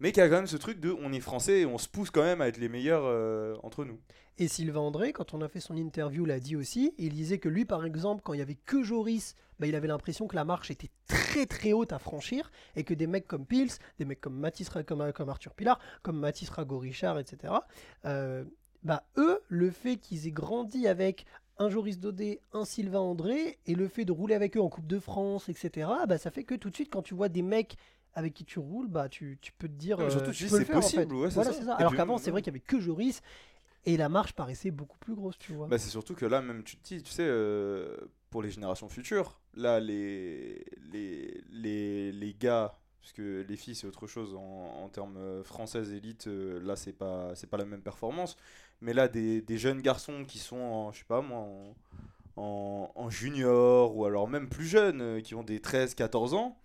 mais 0.00 0.12
qu'il 0.12 0.22
y 0.22 0.26
a 0.26 0.28
quand 0.28 0.36
même 0.36 0.46
ce 0.46 0.56
truc 0.56 0.80
de 0.80 0.94
on 1.02 1.12
est 1.12 1.20
français 1.20 1.60
et 1.60 1.66
on 1.66 1.78
se 1.78 1.88
pousse 1.88 2.10
quand 2.10 2.22
même 2.22 2.40
à 2.40 2.48
être 2.48 2.58
les 2.58 2.68
meilleurs 2.68 3.04
euh, 3.04 3.56
entre 3.62 3.84
nous. 3.84 3.98
Et 4.36 4.48
Sylvain 4.48 4.80
André, 4.80 5.12
quand 5.12 5.32
on 5.32 5.40
a 5.42 5.48
fait 5.48 5.60
son 5.60 5.76
interview, 5.76 6.24
l'a 6.24 6.40
dit 6.40 6.56
aussi. 6.56 6.92
Il 6.98 7.14
disait 7.14 7.38
que 7.38 7.48
lui, 7.48 7.64
par 7.64 7.84
exemple, 7.84 8.20
quand 8.24 8.32
il 8.32 8.40
y 8.40 8.42
avait 8.42 8.56
que 8.56 8.82
Joris, 8.82 9.36
bah, 9.60 9.68
il 9.68 9.76
avait 9.76 9.86
l'impression 9.86 10.26
que 10.26 10.34
la 10.34 10.44
marche 10.44 10.72
était 10.72 10.90
très 11.06 11.46
très 11.46 11.72
haute 11.72 11.92
à 11.92 12.00
franchir 12.00 12.50
et 12.74 12.82
que 12.82 12.94
des 12.94 13.06
mecs 13.06 13.28
comme 13.28 13.46
Pils, 13.46 13.70
des 13.98 14.04
mecs 14.04 14.20
comme 14.20 14.44
comme, 14.86 15.12
comme 15.12 15.28
Arthur 15.28 15.54
Pilar, 15.54 15.78
comme 16.02 16.18
Mathis 16.18 16.50
Rago-Richard, 16.50 17.18
etc. 17.18 17.54
euh, 18.04 18.44
bah 18.82 19.04
eux, 19.16 19.40
le 19.48 19.70
fait 19.70 19.96
qu'ils 19.96 20.26
aient 20.26 20.32
grandi 20.32 20.86
avec 20.86 21.24
un 21.58 21.70
Joris 21.70 22.00
Daudet, 22.00 22.40
un 22.52 22.64
Sylvain 22.64 23.00
André, 23.00 23.58
et 23.66 23.74
le 23.74 23.88
fait 23.88 24.04
de 24.04 24.12
rouler 24.12 24.34
avec 24.34 24.56
eux 24.56 24.60
en 24.60 24.68
Coupe 24.68 24.88
de 24.88 24.98
France, 24.98 25.48
etc. 25.48 25.88
Bah 26.08 26.18
ça 26.18 26.30
fait 26.30 26.44
que 26.44 26.54
tout 26.54 26.70
de 26.70 26.74
suite, 26.74 26.90
quand 26.90 27.02
tu 27.02 27.14
vois 27.14 27.28
des 27.28 27.42
mecs 27.42 27.76
avec 28.14 28.34
qui 28.34 28.44
tu 28.44 28.58
roules, 28.58 28.88
bah 28.88 29.08
tu, 29.08 29.38
tu 29.40 29.52
peux 29.52 29.68
te 29.68 29.72
dire. 29.74 29.98
Ouais, 29.98 30.10
surtout, 30.10 30.32
tu 30.32 30.44
le 30.44 30.48
c'est 30.58 30.64
faire, 30.64 30.82
en 30.82 30.90
fait. 30.90 31.06
possible, 31.06 31.14
ouais, 31.14 31.30
c'est 31.30 31.34
Voilà, 31.34 31.52
ça. 31.52 31.74
Alors 31.74 31.94
qu'avant, 31.94 32.14
euh, 32.14 32.18
c'est 32.18 32.30
vrai 32.30 32.42
qu'il 32.42 32.52
y 32.52 32.56
avait 32.56 32.60
que 32.60 32.80
Joris. 32.80 33.22
Et 33.86 33.96
la 33.98 34.08
marche 34.08 34.32
paraissait 34.32 34.70
beaucoup 34.70 34.96
plus 34.98 35.14
grosse, 35.14 35.38
tu 35.38 35.52
vois. 35.52 35.68
Bah, 35.68 35.78
c'est 35.78 35.90
surtout 35.90 36.14
que 36.14 36.24
là, 36.24 36.40
même 36.40 36.62
tu 36.64 36.76
te 36.78 36.84
dis, 36.94 37.02
tu 37.02 37.10
sais, 37.10 37.26
euh, 37.26 37.96
pour 38.30 38.42
les 38.42 38.50
générations 38.50 38.88
futures, 38.88 39.38
là, 39.54 39.78
les, 39.78 40.64
les, 40.92 41.42
les, 41.50 42.12
les 42.12 42.34
gars, 42.34 42.72
Parce 43.02 43.12
que 43.12 43.44
les 43.46 43.56
filles, 43.56 43.74
c'est 43.74 43.86
autre 43.86 44.06
chose 44.06 44.34
en, 44.34 44.40
en 44.84 44.88
termes 44.88 45.18
euh, 45.18 45.44
françaises 45.44 45.92
élite. 45.92 46.28
euh, 46.28 46.60
là, 46.64 46.76
c'est 46.76 46.94
pas, 46.94 47.34
c'est 47.34 47.46
pas 47.50 47.58
la 47.58 47.66
même 47.66 47.82
performance. 47.82 48.36
Mais 48.80 48.94
là, 48.94 49.06
des, 49.08 49.42
des 49.42 49.58
jeunes 49.58 49.82
garçons 49.82 50.24
qui 50.24 50.38
sont, 50.38 50.56
en, 50.56 50.92
je 50.92 51.00
sais 51.00 51.04
pas 51.04 51.20
moi, 51.20 51.40
en, 51.40 51.74
en, 52.36 52.90
en 52.94 53.10
junior 53.10 53.96
ou 53.96 54.04
alors 54.06 54.28
même 54.28 54.48
plus 54.48 54.66
jeunes, 54.66 55.00
euh, 55.02 55.20
qui 55.20 55.34
ont 55.34 55.42
des 55.44 55.60
13, 55.60 55.94
14 55.94 56.34
ans. 56.34 56.56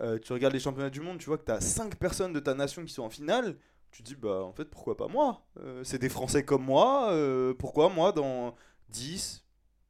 Euh, 0.00 0.18
tu 0.18 0.32
regardes 0.32 0.54
les 0.54 0.60
championnats 0.60 0.90
du 0.90 1.00
monde, 1.00 1.18
tu 1.18 1.26
vois 1.26 1.38
que 1.38 1.44
tu 1.44 1.52
as 1.52 1.60
5 1.60 1.96
personnes 1.96 2.32
de 2.32 2.40
ta 2.40 2.54
nation 2.54 2.84
qui 2.84 2.92
sont 2.92 3.02
en 3.04 3.10
finale. 3.10 3.56
Tu 3.90 4.02
te 4.02 4.08
dis, 4.08 4.16
bah 4.16 4.42
en 4.42 4.52
fait, 4.52 4.64
pourquoi 4.64 4.96
pas 4.96 5.06
moi? 5.08 5.44
Euh, 5.60 5.84
C'est 5.84 5.98
des 6.00 6.08
Français 6.08 6.44
comme 6.44 6.64
moi. 6.64 7.12
euh, 7.12 7.54
pourquoi 7.54 7.88
moi, 7.90 8.10
dans 8.12 8.56
10, 8.88 9.44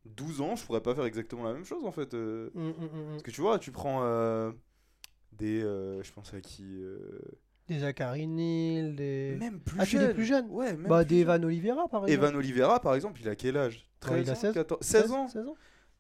12 0.05 0.41
ans, 0.43 0.57
je 0.57 0.65
pourrais 0.65 0.83
pas 0.83 0.95
faire 0.95 1.07
exactement 1.07 1.45
la 1.45 1.55
même 1.55 1.65
chose 1.65 1.85
en 1.87 1.93
fait 1.93 2.13
euh, 2.15 2.51
Mm, 2.55 2.61
mm, 2.61 2.71
mm, 2.71 2.85
mm. 2.85 3.11
Parce 3.13 3.23
que 3.23 3.31
tu 3.31 3.41
vois, 3.41 3.59
tu 3.59 3.73
prends 3.73 4.01
euh, 4.03 4.53
des. 5.33 5.61
je 5.61 6.13
pense 6.13 6.35
à 6.35 6.41
qui 6.43 6.83
Des 7.69 7.79
Zachary 7.79 8.27
Neal, 8.27 8.95
des. 8.95 9.37
Même 9.41 9.59
plus 9.61 9.81
Ah, 9.81 9.87
tu 9.87 9.93
jeune. 9.93 10.07
des 10.09 10.13
plus 10.15 10.25
jeunes 10.27 10.47
Ouais, 10.51 10.75
même 10.77 10.89
Bah, 10.89 11.03
plus 11.05 11.15
des. 11.15 11.21
Evan 11.23 11.43
Oliveira, 11.45 11.89
par 11.89 12.07
exemple. 12.07 12.13
Evan 12.27 12.37
Oliveira, 12.37 12.81
par 12.81 12.95
exemple, 12.95 13.21
il 13.23 13.29
a 13.31 13.35
quel 13.37 13.57
âge? 13.57 13.89
Ouais, 14.07 14.21
il 14.21 14.27
13 14.27 14.29
a 14.29 14.33
ans, 14.33 14.37
16, 14.37 14.55
14 14.55 14.81
16 14.87 15.13
ans 15.13 15.29
16 15.29 15.47
ans 15.49 15.55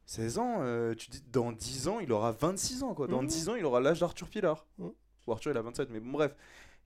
16 0.06 0.38
ans, 0.38 0.56
euh, 0.60 0.94
tu 0.94 1.08
dis 1.10 1.22
dans 1.32 1.50
10 1.52 1.88
ans, 1.88 1.98
il 2.00 2.12
aura 2.12 2.32
26 2.32 2.82
ans 2.82 2.94
quoi. 2.94 3.06
Dans 3.06 3.22
Mhm. 3.22 3.28
10 3.28 3.48
ans, 3.48 3.54
il 3.54 3.64
aura 3.64 3.80
l'âge 3.80 4.00
d'Arthur 4.00 4.28
Pilar. 4.28 4.66
Mhm. 4.78 4.92
Ou 5.26 5.32
Arthur, 5.32 5.50
il 5.52 5.56
a 5.58 5.62
27, 5.62 5.88
mais 5.90 6.00
bon, 6.00 6.12
bref. 6.12 6.34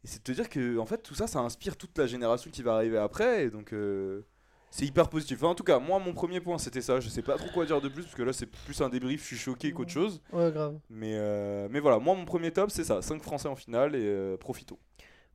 Et 0.04 0.06
c'est 0.06 0.18
de 0.18 0.22
te 0.22 0.32
dire 0.32 0.48
que 0.48 0.78
en 0.78 0.86
fait, 0.86 1.02
tout 1.02 1.14
ça, 1.14 1.26
ça 1.26 1.40
inspire 1.40 1.76
toute 1.76 1.96
la 1.98 2.06
génération 2.06 2.50
qui 2.50 2.62
va 2.62 2.74
arriver 2.74 2.98
après. 2.98 3.44
Et 3.46 3.50
donc, 3.50 3.72
euh, 3.72 4.22
c'est 4.70 4.84
hyper 4.84 5.08
positif. 5.08 5.38
Enfin, 5.38 5.48
en 5.48 5.54
tout 5.56 5.64
cas, 5.64 5.80
moi, 5.80 5.98
mon 5.98 6.12
premier 6.12 6.40
point, 6.40 6.56
c'était 6.58 6.80
ça. 6.82 7.00
Je 7.00 7.08
sais 7.08 7.22
pas 7.22 7.36
trop 7.36 7.48
quoi 7.52 7.66
dire 7.66 7.80
de 7.80 7.88
plus, 7.88 8.02
parce 8.04 8.14
que 8.14 8.22
là, 8.22 8.32
c'est 8.32 8.46
plus 8.46 8.80
un 8.80 8.88
débrief. 8.88 9.22
Je 9.22 9.26
suis 9.26 9.36
choqué 9.36 9.72
qu'autre 9.72 9.90
chose. 9.90 10.20
Ouais, 10.32 10.52
grave. 10.52 10.78
Mais, 10.88 11.14
euh, 11.16 11.66
mais 11.70 11.80
voilà, 11.80 11.98
moi, 11.98 12.14
mon 12.14 12.24
premier 12.24 12.52
top, 12.52 12.70
c'est 12.70 12.84
ça. 12.84 13.02
5 13.02 13.20
Français 13.22 13.48
en 13.48 13.56
finale 13.56 13.96
et 13.96 14.04
euh, 14.06 14.36
profitons. 14.36 14.78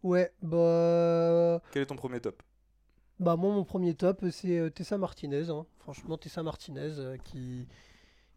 Ouais, 0.02 0.32
bah. 0.42 1.62
Quel 1.72 1.82
est 1.84 1.86
ton 1.88 1.96
premier 1.98 2.22
top? 2.22 2.42
Bah 3.24 3.36
moi 3.36 3.54
mon 3.54 3.64
premier 3.64 3.94
top 3.96 4.24
c'est 4.32 4.60
euh, 4.60 4.70
Tessa 4.70 4.98
Martinez, 4.98 5.50
hein. 5.50 5.66
franchement 5.80 6.18
Tessa 6.18 6.44
Martinez 6.44 7.00
euh, 7.00 7.18
qui, 7.24 7.68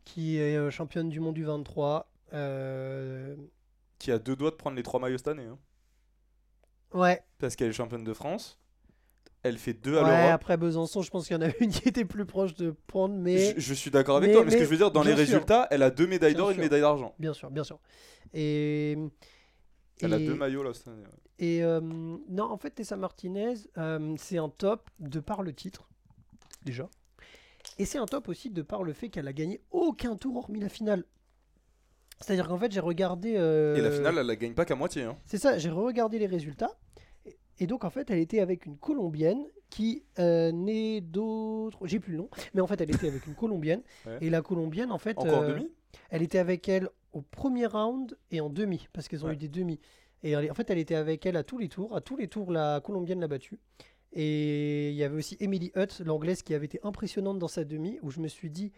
qui 0.04 0.38
est 0.38 0.56
euh, 0.56 0.70
championne 0.70 1.08
du 1.08 1.20
monde 1.20 1.34
du 1.34 1.44
23. 1.44 2.10
Euh, 2.32 3.36
Qui 3.98 4.10
a 4.12 4.18
deux 4.18 4.34
doigts 4.36 4.50
de 4.50 4.56
prendre 4.56 4.76
les 4.76 4.82
trois 4.82 4.98
maillots 5.00 5.18
cette 5.18 5.28
année. 5.28 5.44
hein. 5.46 5.58
Ouais, 6.94 7.22
Parce 7.38 7.56
qu'elle 7.56 7.68
est 7.68 7.72
championne 7.72 8.04
de 8.04 8.12
France. 8.14 8.58
Elle 9.42 9.58
fait 9.58 9.74
deux 9.74 9.96
à 9.98 10.02
ouais 10.02 10.08
l'Europe. 10.08 10.30
après 10.32 10.56
Besançon 10.56 11.02
je 11.02 11.10
pense 11.10 11.26
qu'il 11.28 11.36
y 11.36 11.38
en 11.38 11.42
a 11.42 11.50
une 11.60 11.70
qui 11.70 11.88
était 11.88 12.04
plus 12.04 12.26
proche 12.26 12.54
de 12.54 12.74
prendre 12.88 13.14
mais 13.14 13.54
Je, 13.54 13.60
je 13.60 13.74
suis 13.74 13.90
d'accord 13.92 14.16
avec 14.16 14.28
mais- 14.30 14.34
toi, 14.34 14.44
mais, 14.44 14.50
ce 14.50 14.56
que 14.56 14.60
mais- 14.60 14.64
je 14.66 14.70
veux 14.70 14.76
dire, 14.76 14.90
dans 14.90 15.02
les 15.02 15.14
bien 15.14 15.24
sûr. 15.24 15.34
résultats, 15.34 15.68
elle 15.70 15.82
a 15.82 15.90
deux 15.90 16.06
médailles 16.06 16.32
Bien 16.34 16.38
d'or 16.42 16.50
et 16.50 16.54
une 16.54 16.56
sûr. 16.56 16.62
médaille 16.64 16.80
d'argent. 16.80 17.14
bien 17.18 17.32
sûr, 17.32 17.50
bien 17.50 17.62
sûr. 17.64 17.78
Et, 18.34 18.96
Elle 20.00 20.14
a 20.14 20.18
et- 20.18 20.26
deux 20.26 20.34
maillots 20.34 20.62
là 20.64 20.72
cette 20.74 20.88
année. 20.88 21.02
ouais. 21.04 21.25
Et 21.38 21.62
euh, 21.62 21.80
non, 21.82 22.44
en 22.44 22.56
fait, 22.56 22.70
Tessa 22.70 22.96
Martinez, 22.96 23.54
euh, 23.78 24.14
c'est 24.18 24.38
un 24.38 24.48
top 24.48 24.88
de 25.00 25.20
par 25.20 25.42
le 25.42 25.52
titre, 25.52 25.88
déjà. 26.64 26.88
Et 27.78 27.84
c'est 27.84 27.98
un 27.98 28.06
top 28.06 28.28
aussi 28.28 28.48
de 28.50 28.62
par 28.62 28.82
le 28.82 28.92
fait 28.92 29.08
qu'elle 29.10 29.28
a 29.28 29.32
gagné 29.32 29.60
aucun 29.70 30.16
tour 30.16 30.36
hormis 30.36 30.60
la 30.60 30.68
finale. 30.68 31.04
C'est-à-dire 32.20 32.48
qu'en 32.48 32.56
fait, 32.58 32.72
j'ai 32.72 32.80
regardé. 32.80 33.34
euh, 33.36 33.76
Et 33.76 33.80
la 33.82 33.90
finale, 33.90 34.16
elle 34.18 34.26
la 34.26 34.36
gagne 34.36 34.54
pas 34.54 34.64
qu'à 34.64 34.74
moitié. 34.76 35.02
Hein. 35.02 35.16
C'est 35.26 35.36
ça, 35.38 35.58
j'ai 35.58 35.68
regardé 35.70 36.18
les 36.18 36.26
résultats. 36.26 36.70
Et- 37.58 37.66
donc, 37.66 37.84
en 37.84 37.90
fait, 37.90 38.08
elle 38.10 38.18
était 38.18 38.40
avec 38.40 38.64
une 38.66 38.78
Colombienne 38.78 39.44
qui 39.68 40.04
n'est 40.16 41.00
d'autre. 41.02 41.86
J'ai 41.86 42.00
plus 42.00 42.12
le 42.12 42.18
nom. 42.18 42.30
Mais 42.54 42.60
en 42.62 42.66
fait, 42.66 42.80
elle 42.80 42.94
était 42.94 43.08
avec 43.08 43.26
une 43.26 43.34
Colombienne. 43.34 43.82
Ouais. 44.06 44.18
Et 44.22 44.30
la 44.30 44.40
Colombienne, 44.40 44.90
en 44.92 44.98
fait. 44.98 45.18
Encore 45.18 45.44
demi? 45.46 45.70
elle 46.10 46.22
était 46.22 46.38
avec 46.38 46.68
elle 46.68 46.88
au 47.14 47.20
premier 47.22 47.66
round 47.66 48.16
et 48.30 48.40
en 48.42 48.48
demi, 48.50 48.86
parce 48.92 49.08
qu'elles 49.08 49.24
ont 49.24 49.28
Ouais. 49.28 49.34
eu 49.34 49.38
des 49.38 49.48
demi. 49.48 49.80
Et 50.26 50.30
elle- 50.32 50.50
en 50.50 50.54
fait, 50.54 50.68
elle 50.70 50.78
était 50.78 50.96
avec 50.96 51.24
elle 51.24 51.36
à 51.36 51.44
tous 51.44 51.56
les 51.58 51.68
tours. 51.68 51.94
À 51.94 52.00
tous 52.00 52.16
les 52.16 52.26
tours, 52.26 52.50
la 52.50 52.80
Colombienne 52.80 53.20
l'a 53.20 53.28
battue. 53.28 53.60
Et 54.12 54.90
il 54.90 54.96
y 54.96 55.04
avait 55.04 55.16
aussi 55.16 55.36
Emily 55.38 55.70
Hutt, 55.76 56.00
l'anglaise, 56.04 56.42
qui 56.42 56.52
avait 56.54 56.66
été 56.66 56.80
impressionnante 56.82 57.38
dans 57.38 57.48
sa 57.48 57.64
demi, 57.64 57.98
où 58.02 58.10
je 58.10 58.18
me 58.20 58.26
suis 58.28 58.50
dit, 58.50 58.72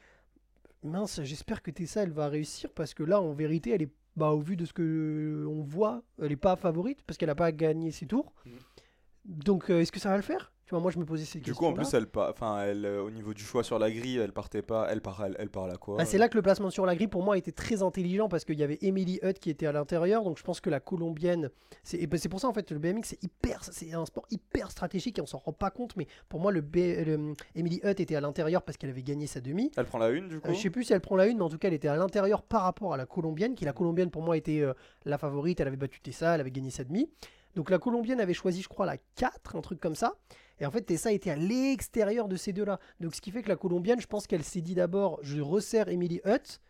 mince, 0.83 1.23
j'espère 1.23 1.63
que 1.63 1.71
Tessa, 1.71 2.03
elle 2.03 2.11
va 2.13 2.29
réussir, 2.29 2.71
parce 2.75 2.93
que 2.93 3.03
là, 3.03 3.21
en 3.23 3.33
vérité, 3.33 3.71
elle 3.71 3.83
est, 3.83 3.93
bah, 4.17 4.31
au 4.33 4.41
vu 4.41 4.57
de 4.57 4.67
ce 4.67 4.73
que 4.75 5.47
on 5.49 5.63
voit, 5.63 6.03
elle 6.21 6.29
n'est 6.29 6.37
pas 6.37 6.57
favorite, 6.57 7.03
parce 7.07 7.17
qu'elle 7.17 7.29
n'a 7.29 7.35
pas 7.35 7.53
gagné 7.53 7.93
ses 7.93 8.07
tours. 8.07 8.35
Mhm. 8.45 8.53
Donc, 9.25 9.71
euh, 9.71 9.81
est-ce 9.81 9.93
que 9.93 10.01
ça 10.01 10.11
va 10.11 10.17
le 10.17 10.23
faire? 10.23 10.53
Tu 10.69 10.75
vois, 10.75 10.81
moi, 10.83 10.91
je 10.91 10.99
me 10.99 11.07
posais 11.07 11.25
ces 11.25 11.39
Du 11.39 11.47
questions. 11.47 11.55
coup, 11.59 11.65
en 11.65 11.73
plus, 11.73 11.95
elle, 11.95 12.07
enfin, 12.15 12.63
elle, 12.63 12.85
euh, 12.85 13.03
au 13.03 13.11
niveau 13.11 13.33
du 13.33 13.43
choix 13.43 13.65
sur 13.65 13.79
la 13.79 13.91
grille, 13.91 14.19
elle 14.19 14.35
partait 14.35 14.61
pas. 14.61 14.87
Elle 14.91 15.01
part, 15.01 15.25
elle, 15.25 15.35
elle 15.39 15.49
parle 15.49 15.71
à 15.71 15.77
quoi 15.79 15.97
Bah, 15.97 16.05
c'est 16.05 16.19
là 16.19 16.29
que 16.29 16.35
le 16.37 16.43
placement 16.43 16.69
sur 16.69 16.85
la 16.85 16.95
grille 16.95 17.09
pour 17.09 17.23
moi 17.23 17.39
était 17.39 17.53
très 17.53 17.83
intelligent 17.83 18.29
parce 18.29 18.45
qu'il 18.45 18.59
y 18.59 18.63
avait 18.63 18.77
Emily 18.83 19.19
Hutt 19.23 19.39
qui 19.39 19.49
était 19.49 19.65
à 19.65 19.73
l'intérieur 19.73 20.23
donc 20.25 20.37
je 20.37 20.43
pense 20.43 20.61
que 20.61 20.69
la 20.69 20.79
colombienne 20.79 21.49
c'est 21.85 22.07
c'est 22.19 22.29
pour 22.29 22.39
ça 22.41 22.49
en 22.49 22.53
fait 22.53 22.71
le 22.71 22.79
BMX 22.79 23.01
c'est 23.09 23.23
hyper 23.25 23.65
c'est 23.65 23.95
un 23.95 24.05
sport 24.05 24.27
hyper 24.31 24.71
stratégique 24.71 25.19
et 25.19 25.23
on 25.23 25.27
s'en 25.27 25.39
rend 25.39 25.55
pas 25.55 25.71
compte 25.71 25.97
mais 25.97 26.07
pour 26.29 26.39
moi 26.41 26.53
le, 26.53 26.61
B, 26.61 26.77
le 26.77 27.33
Emily 27.55 27.81
Hutt 27.83 28.01
était 28.01 28.15
à 28.17 28.21
l'intérieur 28.21 28.63
parce 28.63 28.77
qu'elle 28.77 28.91
avait 28.91 29.03
gagné 29.03 29.27
sa 29.27 29.41
demi 29.41 29.71
Elle 29.79 29.87
prend 29.87 29.99
la 29.99 30.11
une, 30.11 30.29
du 30.29 30.37
Euh, 30.37 30.41
coup 30.41 30.53
je 30.53 30.59
sais 30.61 30.69
plus 30.71 30.85
si 30.85 30.93
elle 30.93 31.01
prend 31.01 31.17
la 31.17 31.27
une 31.29 31.39
mais 31.39 31.45
en 31.45 31.49
tout 31.49 31.57
cas 31.59 31.69
elle 31.69 31.75
était 31.75 31.89
à 31.89 31.97
l'intérieur 31.97 32.43
par 32.43 32.63
rapport 32.63 32.93
à 32.93 32.99
la 32.99 33.07
colombienne 33.07 33.55
qui 33.55 33.65
la 33.65 33.73
colombienne 33.73 34.11
pour 34.11 34.21
moi 34.23 34.37
était 34.37 34.61
euh, 34.61 34.75
la 35.07 35.17
favorite 35.17 35.61
elle 35.61 35.69
avait 35.69 35.77
battu 35.79 36.01
Tessa 36.03 36.35
elle 36.35 36.41
avait 36.43 36.51
gagné 36.51 36.71
sa 36.71 36.85
demi 36.85 37.09
donc 37.55 37.71
la 37.71 37.79
colombienne 37.79 38.21
avait 38.21 38.35
choisi 38.35 38.61
je 38.61 38.69
crois 38.69 38.85
la 38.87 38.99
4 39.17 39.57
un 39.57 39.61
truc 39.63 39.81
comme 39.81 39.95
ça 39.95 40.15
et 40.61 40.67
en 40.67 40.71
fait, 40.71 40.83
Tessa 40.83 41.13
était 41.13 41.31
à 41.31 41.37
l'extérieur 41.37 42.29
de 42.29 42.37
ces 42.37 42.53
deux-là. 42.53 42.79
Donc, 43.01 43.15
ce 43.15 43.21
qui 43.21 43.31
fait 43.31 43.43
que 43.43 43.49
la 43.49 43.57
Colombienne, 43.57 44.01
je 44.01 44.07
pense 44.07 44.27
qu'elle 44.27 44.45
s'est 44.45 44.61
dit 44.61 44.75
d'abord, 44.75 45.19
je 45.23 45.41
resserre 45.41 45.89
Emily 45.89 46.21
Hutt, 46.25 46.61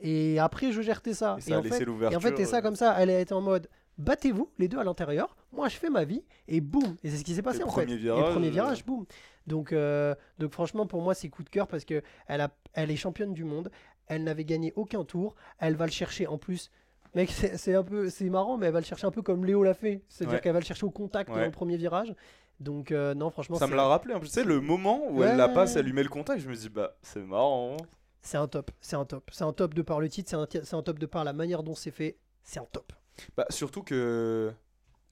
et 0.00 0.38
après, 0.38 0.72
je 0.72 0.82
gère 0.82 1.00
Tessa. 1.02 1.36
Et 1.38 1.42
ça 1.42 1.54
a 1.54 1.58
en 1.58 1.62
laissé 1.62 1.78
fait, 1.78 1.84
l'ouverture. 1.84 2.12
et 2.12 2.16
en 2.16 2.20
fait, 2.20 2.34
Tessa, 2.34 2.58
euh, 2.58 2.60
comme 2.62 2.76
ça, 2.76 2.94
elle 2.98 3.10
a 3.10 3.20
été 3.20 3.32
en 3.34 3.40
mode, 3.40 3.68
battez-vous, 3.98 4.50
les 4.58 4.68
deux 4.68 4.78
à 4.78 4.84
l'intérieur, 4.84 5.36
moi, 5.52 5.68
je 5.68 5.76
fais 5.76 5.88
ma 5.90 6.04
vie, 6.04 6.22
et 6.48 6.60
boum 6.60 6.96
Et 7.02 7.10
c'est 7.10 7.16
ce 7.18 7.24
qui 7.24 7.34
s'est 7.34 7.42
passé, 7.42 7.60
Et 7.60 7.62
en 7.62 7.68
premier 7.68 7.86
fait. 7.92 7.96
virage, 7.96 8.28
et 8.28 8.32
premier 8.32 8.48
euh, 8.48 8.50
virage, 8.50 8.84
boum 8.84 9.06
donc, 9.46 9.72
euh, 9.72 10.14
donc, 10.40 10.52
franchement, 10.52 10.86
pour 10.86 11.00
moi, 11.02 11.14
c'est 11.14 11.28
coup 11.28 11.44
de 11.44 11.48
cœur, 11.48 11.68
parce 11.68 11.84
que 11.84 12.02
elle, 12.26 12.40
a, 12.40 12.50
elle 12.72 12.90
est 12.90 12.96
championne 12.96 13.32
du 13.32 13.44
monde, 13.44 13.70
elle 14.08 14.24
n'avait 14.24 14.44
gagné 14.44 14.72
aucun 14.76 15.04
tour, 15.04 15.36
elle 15.60 15.76
va 15.76 15.86
le 15.86 15.92
chercher 15.92 16.26
en 16.26 16.36
plus... 16.38 16.70
Mec, 17.14 17.30
c'est 17.30 17.56
c'est 17.56 17.74
un 17.74 17.82
peu, 17.82 18.10
c'est 18.10 18.28
marrant, 18.28 18.58
mais 18.58 18.66
elle 18.66 18.72
va 18.74 18.80
le 18.80 18.84
chercher 18.84 19.06
un 19.06 19.10
peu 19.10 19.22
comme 19.22 19.46
Léo 19.46 19.62
l'a 19.62 19.72
fait. 19.72 20.02
C'est-à-dire 20.08 20.34
Ouais. 20.34 20.40
qu'elle 20.42 20.52
va 20.52 20.58
le 20.58 20.64
chercher 20.66 20.84
au 20.84 20.90
contact 20.90 21.30
Ouais. 21.30 21.36
dans 21.38 21.44
le 21.46 21.50
premier 21.50 21.78
virage. 21.78 22.12
Donc, 22.60 22.90
euh, 22.90 23.14
non, 23.14 23.30
franchement, 23.30 23.56
Ça 23.56 23.66
me 23.66 23.74
l'a 23.76 23.86
rappelé. 23.86 24.14
En 24.14 24.18
plus, 24.20 24.28
tu 24.28 24.34
sais, 24.34 24.44
le 24.44 24.60
moment 24.60 25.06
où 25.10 25.18
Ouais. 25.20 25.28
elle 25.28 25.36
la 25.36 25.48
passe, 25.48 25.76
elle 25.76 25.84
lui 25.86 25.92
met 25.92 26.02
le 26.02 26.08
contact, 26.08 26.40
je 26.40 26.48
me 26.48 26.54
dis, 26.54 26.68
bah, 26.68 26.96
c'est 27.02 27.20
marrant. 27.22 27.76
C'est 28.22 28.38
un 28.38 28.48
top, 28.48 28.70
c'est 28.80 28.96
un 28.96 29.04
top. 29.04 29.30
C'est 29.32 29.44
un 29.44 29.52
top 29.52 29.74
de 29.74 29.82
par 29.82 30.00
le 30.00 30.08
titre, 30.08 30.30
c'est 30.30 30.74
un, 30.74 30.82
top 30.82 30.98
de 30.98 31.06
par 31.06 31.22
la 31.24 31.32
manière 31.32 31.62
dont 31.62 31.74
c'est 31.74 31.90
fait. 31.90 32.16
C'est 32.42 32.58
un 32.58 32.66
top. 32.72 32.92
Bah, 33.36 33.46
surtout 33.50 33.82
que 33.82 34.52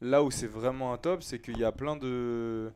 là 0.00 0.22
où 0.22 0.30
c'est 0.30 0.46
vraiment 0.46 0.92
un 0.92 0.98
top, 0.98 1.22
c'est 1.22 1.38
qu'il 1.38 1.58
y 1.58 1.64
a 1.64 1.72
plein 1.72 1.96
de. 1.96 2.72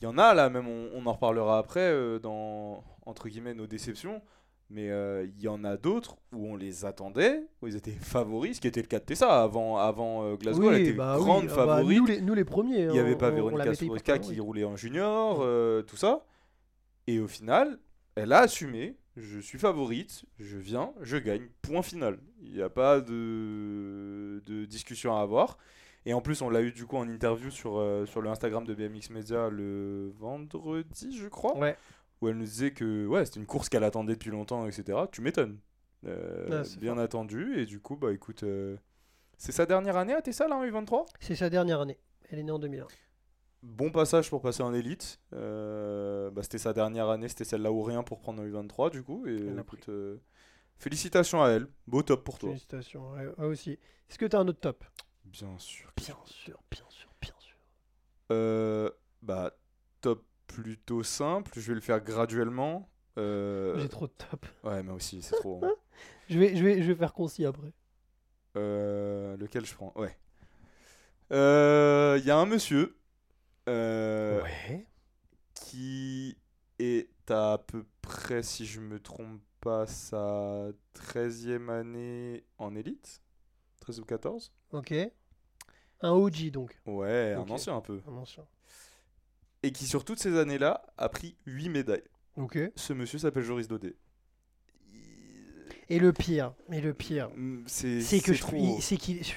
Il 0.00 0.04
y 0.04 0.06
en 0.06 0.18
a 0.18 0.34
là, 0.34 0.50
même 0.50 0.68
on, 0.68 0.90
on 0.94 1.06
en 1.06 1.12
reparlera 1.12 1.58
après 1.58 1.80
euh, 1.80 2.18
dans 2.18 2.84
entre 3.06 3.28
guillemets 3.28 3.54
nos 3.54 3.66
déceptions. 3.66 4.20
Mais 4.68 4.90
euh, 4.90 5.24
il 5.36 5.40
y 5.40 5.46
en 5.48 5.62
a 5.62 5.76
d'autres 5.76 6.16
où 6.32 6.46
on 6.48 6.56
les 6.56 6.84
attendait, 6.84 7.44
où 7.62 7.68
ils 7.68 7.76
étaient 7.76 7.92
favoris, 7.92 8.56
ce 8.56 8.60
qui 8.60 8.66
était 8.66 8.82
le 8.82 8.88
cas 8.88 8.98
de 8.98 9.04
Tessa 9.04 9.42
avant, 9.42 9.78
avant 9.78 10.24
euh, 10.24 10.34
Glasgow, 10.34 10.72
elle 10.72 10.82
était 10.82 10.92
bah 10.92 11.16
oui, 11.18 11.24
grande 11.24 11.44
ah 11.52 11.54
bah, 11.56 11.66
favorite. 11.76 11.98
nous, 11.98 12.06
les, 12.06 12.20
nous 12.20 12.34
les 12.34 12.44
premiers. 12.44 12.82
Il 12.82 12.88
n'y 12.88 12.98
avait 12.98 13.14
on- 13.14 13.18
pas 13.18 13.30
Véronica 13.30 13.74
Soroka 13.74 14.18
qui 14.18 14.40
roulait 14.40 14.64
en 14.64 14.74
junior, 14.76 15.38
euh, 15.42 15.82
tout 15.82 15.96
ça. 15.96 16.24
Et 17.06 17.20
au 17.20 17.28
final, 17.28 17.78
elle 18.16 18.32
a 18.32 18.40
assumé. 18.40 18.96
Je 19.16 19.38
suis 19.38 19.58
favorite, 19.58 20.24
je 20.38 20.58
viens, 20.58 20.92
je 21.00 21.16
gagne. 21.16 21.48
Point 21.62 21.82
final. 21.82 22.18
Il 22.42 22.52
n'y 22.52 22.60
a 22.60 22.68
pas 22.68 23.00
de, 23.00 24.42
de 24.44 24.64
discussion 24.66 25.16
à 25.16 25.20
avoir. 25.22 25.56
Et 26.04 26.12
en 26.14 26.20
plus, 26.20 26.42
on 26.42 26.50
l'a 26.50 26.60
eu 26.62 26.70
du 26.70 26.86
coup 26.86 26.96
en 26.96 27.08
interview 27.08 27.50
sur, 27.50 27.78
euh, 27.78 28.06
sur 28.06 28.20
le 28.20 28.30
Instagram 28.30 28.64
de 28.64 28.74
BMX 28.74 29.10
Media 29.10 29.48
le 29.48 30.12
vendredi, 30.18 31.16
je 31.16 31.28
crois, 31.28 31.56
Ouais. 31.56 31.76
Où 32.20 32.28
elle 32.28 32.36
nous 32.36 32.44
disait 32.44 32.72
que 32.72 33.06
ouais, 33.06 33.24
c'était 33.26 33.40
une 33.40 33.46
course 33.46 33.68
qu'elle 33.68 33.84
attendait 33.84 34.14
depuis 34.14 34.30
longtemps, 34.30 34.66
etc. 34.66 34.98
Tu 35.12 35.20
m'étonnes. 35.20 35.58
Euh, 36.06 36.62
Ah, 36.64 36.78
bien 36.78 36.94
fort. 36.94 37.02
attendu. 37.02 37.58
Et 37.58 37.66
du 37.66 37.80
coup, 37.80 37.96
bah 37.96 38.12
écoute, 38.12 38.42
euh, 38.42 38.76
c'est 39.38 39.52
sa 39.52 39.66
dernière 39.66 39.96
année 39.96 40.14
à 40.14 40.22
Tessa 40.22 40.46
là 40.48 40.56
en 40.56 40.64
U23? 40.64 41.06
C'est 41.20 41.34
sa 41.36 41.50
dernière 41.50 41.80
année. 41.80 41.98
Elle 42.30 42.38
est 42.38 42.42
née 42.42 42.52
en 42.52 42.58
2001. 42.58 42.86
Bon 43.62 43.90
passage 43.90 44.30
pour 44.30 44.40
passer 44.42 44.62
en 44.62 44.72
élite. 44.72 45.18
Euh, 45.32 46.30
bah, 46.30 46.42
c'était 46.42 46.58
sa 46.58 46.72
dernière 46.72 47.08
année, 47.08 47.28
c'était 47.28 47.44
celle-là 47.44 47.72
ou 47.72 47.82
rien 47.82 48.02
pour 48.02 48.20
prendre 48.20 48.42
en 48.42 48.46
U23 48.46 48.90
du 48.90 49.02
coup. 49.02 49.26
Et 49.26 49.36
écoute, 49.58 49.90
félicitations 50.78 51.42
à 51.42 51.48
elle. 51.50 51.66
Beau 51.86 52.02
top 52.02 52.22
pour 52.24 52.38
toi. 52.38 52.50
Félicitations. 52.50 53.10
Ouais, 53.12 53.26
aussi. 53.44 53.72
Est-ce 54.08 54.18
que 54.18 54.26
tu 54.26 54.36
as 54.36 54.38
un 54.38 54.46
autre 54.48 54.60
top? 54.60 54.84
Bien 55.24 55.58
sûr. 55.58 55.90
Bien 55.96 56.16
sûr, 56.24 56.62
bien 56.70 56.84
sûr, 56.88 57.10
bien 57.20 57.34
sûr. 57.38 58.92
Bah, 59.22 59.50
top 60.00 60.24
plutôt 60.46 61.02
simple. 61.02 61.52
Je 61.54 61.68
vais 61.68 61.74
le 61.74 61.80
faire 61.80 62.00
graduellement. 62.00 62.88
Euh, 63.18 63.78
J'ai 63.78 63.88
trop 63.88 64.06
de 64.06 64.12
top. 64.12 64.46
Ouais, 64.64 64.82
mais 64.82 64.92
aussi, 64.92 65.22
c'est 65.22 65.36
trop. 65.36 65.60
hein. 65.64 65.72
Je 66.28 66.38
vais, 66.40 66.56
je, 66.56 66.64
vais, 66.64 66.82
je 66.82 66.88
vais 66.92 66.94
faire 66.98 67.12
concis 67.14 67.44
après. 67.44 67.72
Euh, 68.56 69.36
lequel 69.36 69.64
je 69.64 69.74
prends? 69.74 69.92
Ouais. 69.94 70.16
Euh, 71.32 72.18
Il 72.20 72.26
y 72.26 72.30
a 72.32 72.36
un 72.36 72.46
monsieur 72.46 72.96
euh, 73.68 74.42
ouais. 74.42 74.86
qui 75.54 76.36
est 76.80 77.08
à 77.30 77.58
peu 77.64 77.84
près, 78.02 78.42
si 78.42 78.66
je 78.66 78.80
me 78.80 78.98
trompe 79.00 79.40
pas, 79.60 79.86
sa 79.86 80.66
13e 80.94 81.68
année 81.70 82.44
en 82.58 82.74
élite. 82.74 83.22
13 83.80 84.00
ou 84.00 84.04
14. 84.04 84.52
Ok. 84.72 84.92
Un 86.00 86.10
OG 86.10 86.50
donc. 86.50 86.76
Ouais, 86.86 87.34
un 87.34 87.48
ancien 87.50 87.76
un 87.76 87.80
peu. 87.80 88.00
Un 88.08 88.16
ancien. 88.16 88.44
Et 89.66 89.72
qui, 89.72 89.86
sur 89.86 90.04
toutes 90.04 90.18
ces 90.20 90.36
années-là, 90.38 90.82
a 90.96 91.08
pris 91.08 91.36
8 91.46 91.68
médailles. 91.70 92.04
Ok. 92.36 92.58
Ce 92.76 92.92
monsieur 92.92 93.18
s'appelle 93.18 93.42
Joris 93.42 93.66
Daudet. 93.68 93.94
Et 95.88 95.98
le 95.98 96.12
pire, 96.12 96.52
et 96.72 96.80
le 96.80 96.94
pire, 96.94 97.30
Mm, 97.36 97.62
C'est 97.66 98.20
que 98.20 98.32
je 98.32 98.40
trop. 98.40 98.56
il- 98.56 98.82
c'est 98.82 98.96
qu'il. 98.96 99.22
je 99.24 99.32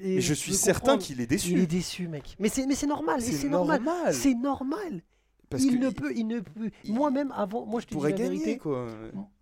et 0.00 0.20
suis 0.34 0.54
certain 0.54 0.98
qu'il 0.98 1.20
est 1.20 1.24
Il 1.24 1.28
déçu. 1.28 1.58
est 1.60 1.66
déçu, 1.66 2.08
mec. 2.08 2.36
Mais 2.40 2.48
c'est 2.48 2.66
mais 2.66 2.74
c'est 2.74 2.86
normal. 2.88 3.20
C'est 3.22 3.48
normal. 3.48 4.12
C'est 4.12 4.34
normal. 4.34 5.02
Parce 5.50 5.62
il 5.62 5.78
que 5.78 5.84
ne 5.84 5.90
peut, 5.90 6.12
il 6.16 6.26
ne 6.26 6.40
peut. 6.40 6.70
il- 6.82 6.92
Moi-même 6.94 7.32
avant, 7.36 7.64
moi 7.66 7.80
je 7.80 7.86
te 7.86 7.94
dis 7.94 8.02
la 8.02 8.10
gagner 8.10 8.30
vérité. 8.30 8.58
quoi. 8.58 8.88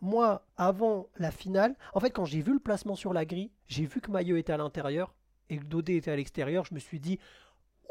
Moi, 0.02 0.44
avant 0.59 1.09
la 1.16 1.31
finale, 1.31 1.74
en 1.94 2.00
fait, 2.00 2.11
quand 2.11 2.26
j'ai 2.26 2.42
vu 2.42 2.52
le 2.52 2.59
placement 2.59 2.96
sur 2.96 3.12
la 3.14 3.24
grille, 3.24 3.50
j'ai 3.66 3.87
vu 3.87 4.00
que 4.02 4.11
Maillot 4.11 4.37
était 4.37 4.52
à 4.52 4.59
l'intérieur 4.59 5.14
et 5.48 5.57
que 5.57 5.64
Dodé 5.64 5.96
était 5.96 6.11
à 6.11 6.16
l'extérieur. 6.16 6.64
Je 6.66 6.74
me 6.74 6.81
suis 6.81 7.00
dit, 7.00 7.18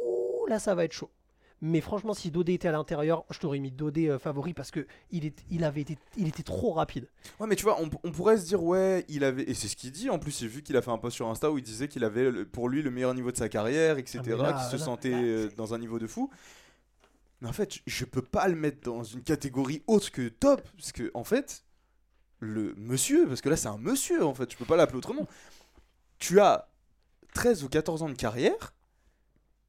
oh 0.04 0.46
là, 0.48 0.60
ça 0.60 0.76
va 0.76 0.84
être 0.86 0.92
chaud. 0.94 1.10
Mais 1.64 1.80
franchement, 1.80 2.16
si 2.16 2.32
Dodé 2.32 2.54
était 2.54 2.68
à 2.68 2.72
l'intérieur, 2.72 3.24
je 3.30 3.38
t'aurais 3.38 3.60
mis 3.60 3.70
Dodé 3.72 4.08
euh, 4.10 4.18
favori 4.18 4.54
parce 4.56 4.72
que 4.72 4.88
il, 5.12 5.26
est, 5.26 5.44
il 5.52 5.64
avait 5.64 5.82
été, 5.82 5.98
il 6.18 6.28
était 6.28 6.42
trop 6.42 6.72
rapide. 6.74 7.08
Ouais, 7.40 7.46
mais 7.46 7.56
tu 7.56 7.64
vois, 7.64 7.80
on, 7.80 7.90
on 8.04 8.12
pourrait 8.12 8.38
se 8.38 8.46
dire, 8.48 8.64
ouais, 8.64 9.06
il 9.10 9.24
avait. 9.24 9.44
Et 9.44 9.54
c'est 9.54 9.68
ce 9.68 9.76
qu'il 9.76 9.92
dit 9.92 10.10
en 10.10 10.18
plus. 10.18 10.40
J'ai 10.40 10.48
vu 10.48 10.64
qu'il 10.64 10.76
a 10.76 10.82
fait 10.82 10.90
un 10.90 10.98
post 10.98 11.16
sur 11.18 11.28
Insta 11.30 11.52
où 11.52 11.60
il 11.60 11.64
disait 11.64 11.88
qu'il 11.88 12.04
avait 12.04 12.32
le- 12.32 12.46
pour 12.48 12.68
lui 12.68 12.82
le 12.82 12.90
meilleur 12.90 13.14
niveau 13.14 13.32
de 13.32 13.38
sa 13.38 13.48
carrière, 13.48 14.00
etc. 14.00 14.22
Ah, 14.44 14.54
qu'il 14.54 14.72
se 14.72 14.84
sentait 14.84 15.12
là, 15.12 15.18
euh, 15.22 15.50
dans 15.56 15.74
un 15.76 15.78
niveau 15.78 16.00
de 16.00 16.08
fou. 16.08 16.32
Mais 17.42 17.48
en 17.50 17.54
fait, 17.54 17.74
je- 17.76 17.80
je 17.86 18.06
peux 18.06 18.24
pas 18.24 18.48
le 18.48 18.56
mettre 18.56 18.82
dans 18.82 19.04
une 19.04 19.22
catégorie 19.22 19.84
autre 19.86 20.12
que 20.12 20.30
top. 20.30 20.68
Parce 20.78 20.92
que, 20.92 21.12
en 21.14 21.24
fait, 21.24 21.64
le 22.40 22.74
monsieur, 22.76 23.28
parce 23.28 23.42
que 23.42 23.50
là, 23.50 23.56
c'est 23.56 23.68
un 23.68 23.78
monsieur, 23.78 24.26
en 24.26 24.34
fait, 24.34 24.52
je 24.52 24.58
peux 24.58 24.66
pas 24.66 24.78
l'appeler 24.78 24.98
autrement. 24.98 25.28
Tu 26.18 26.40
as 26.40 26.68
13 27.36 27.64
ou 27.64 27.70
14 27.70 28.02
ans 28.02 28.10
de 28.10 28.16
carrière. 28.16 28.74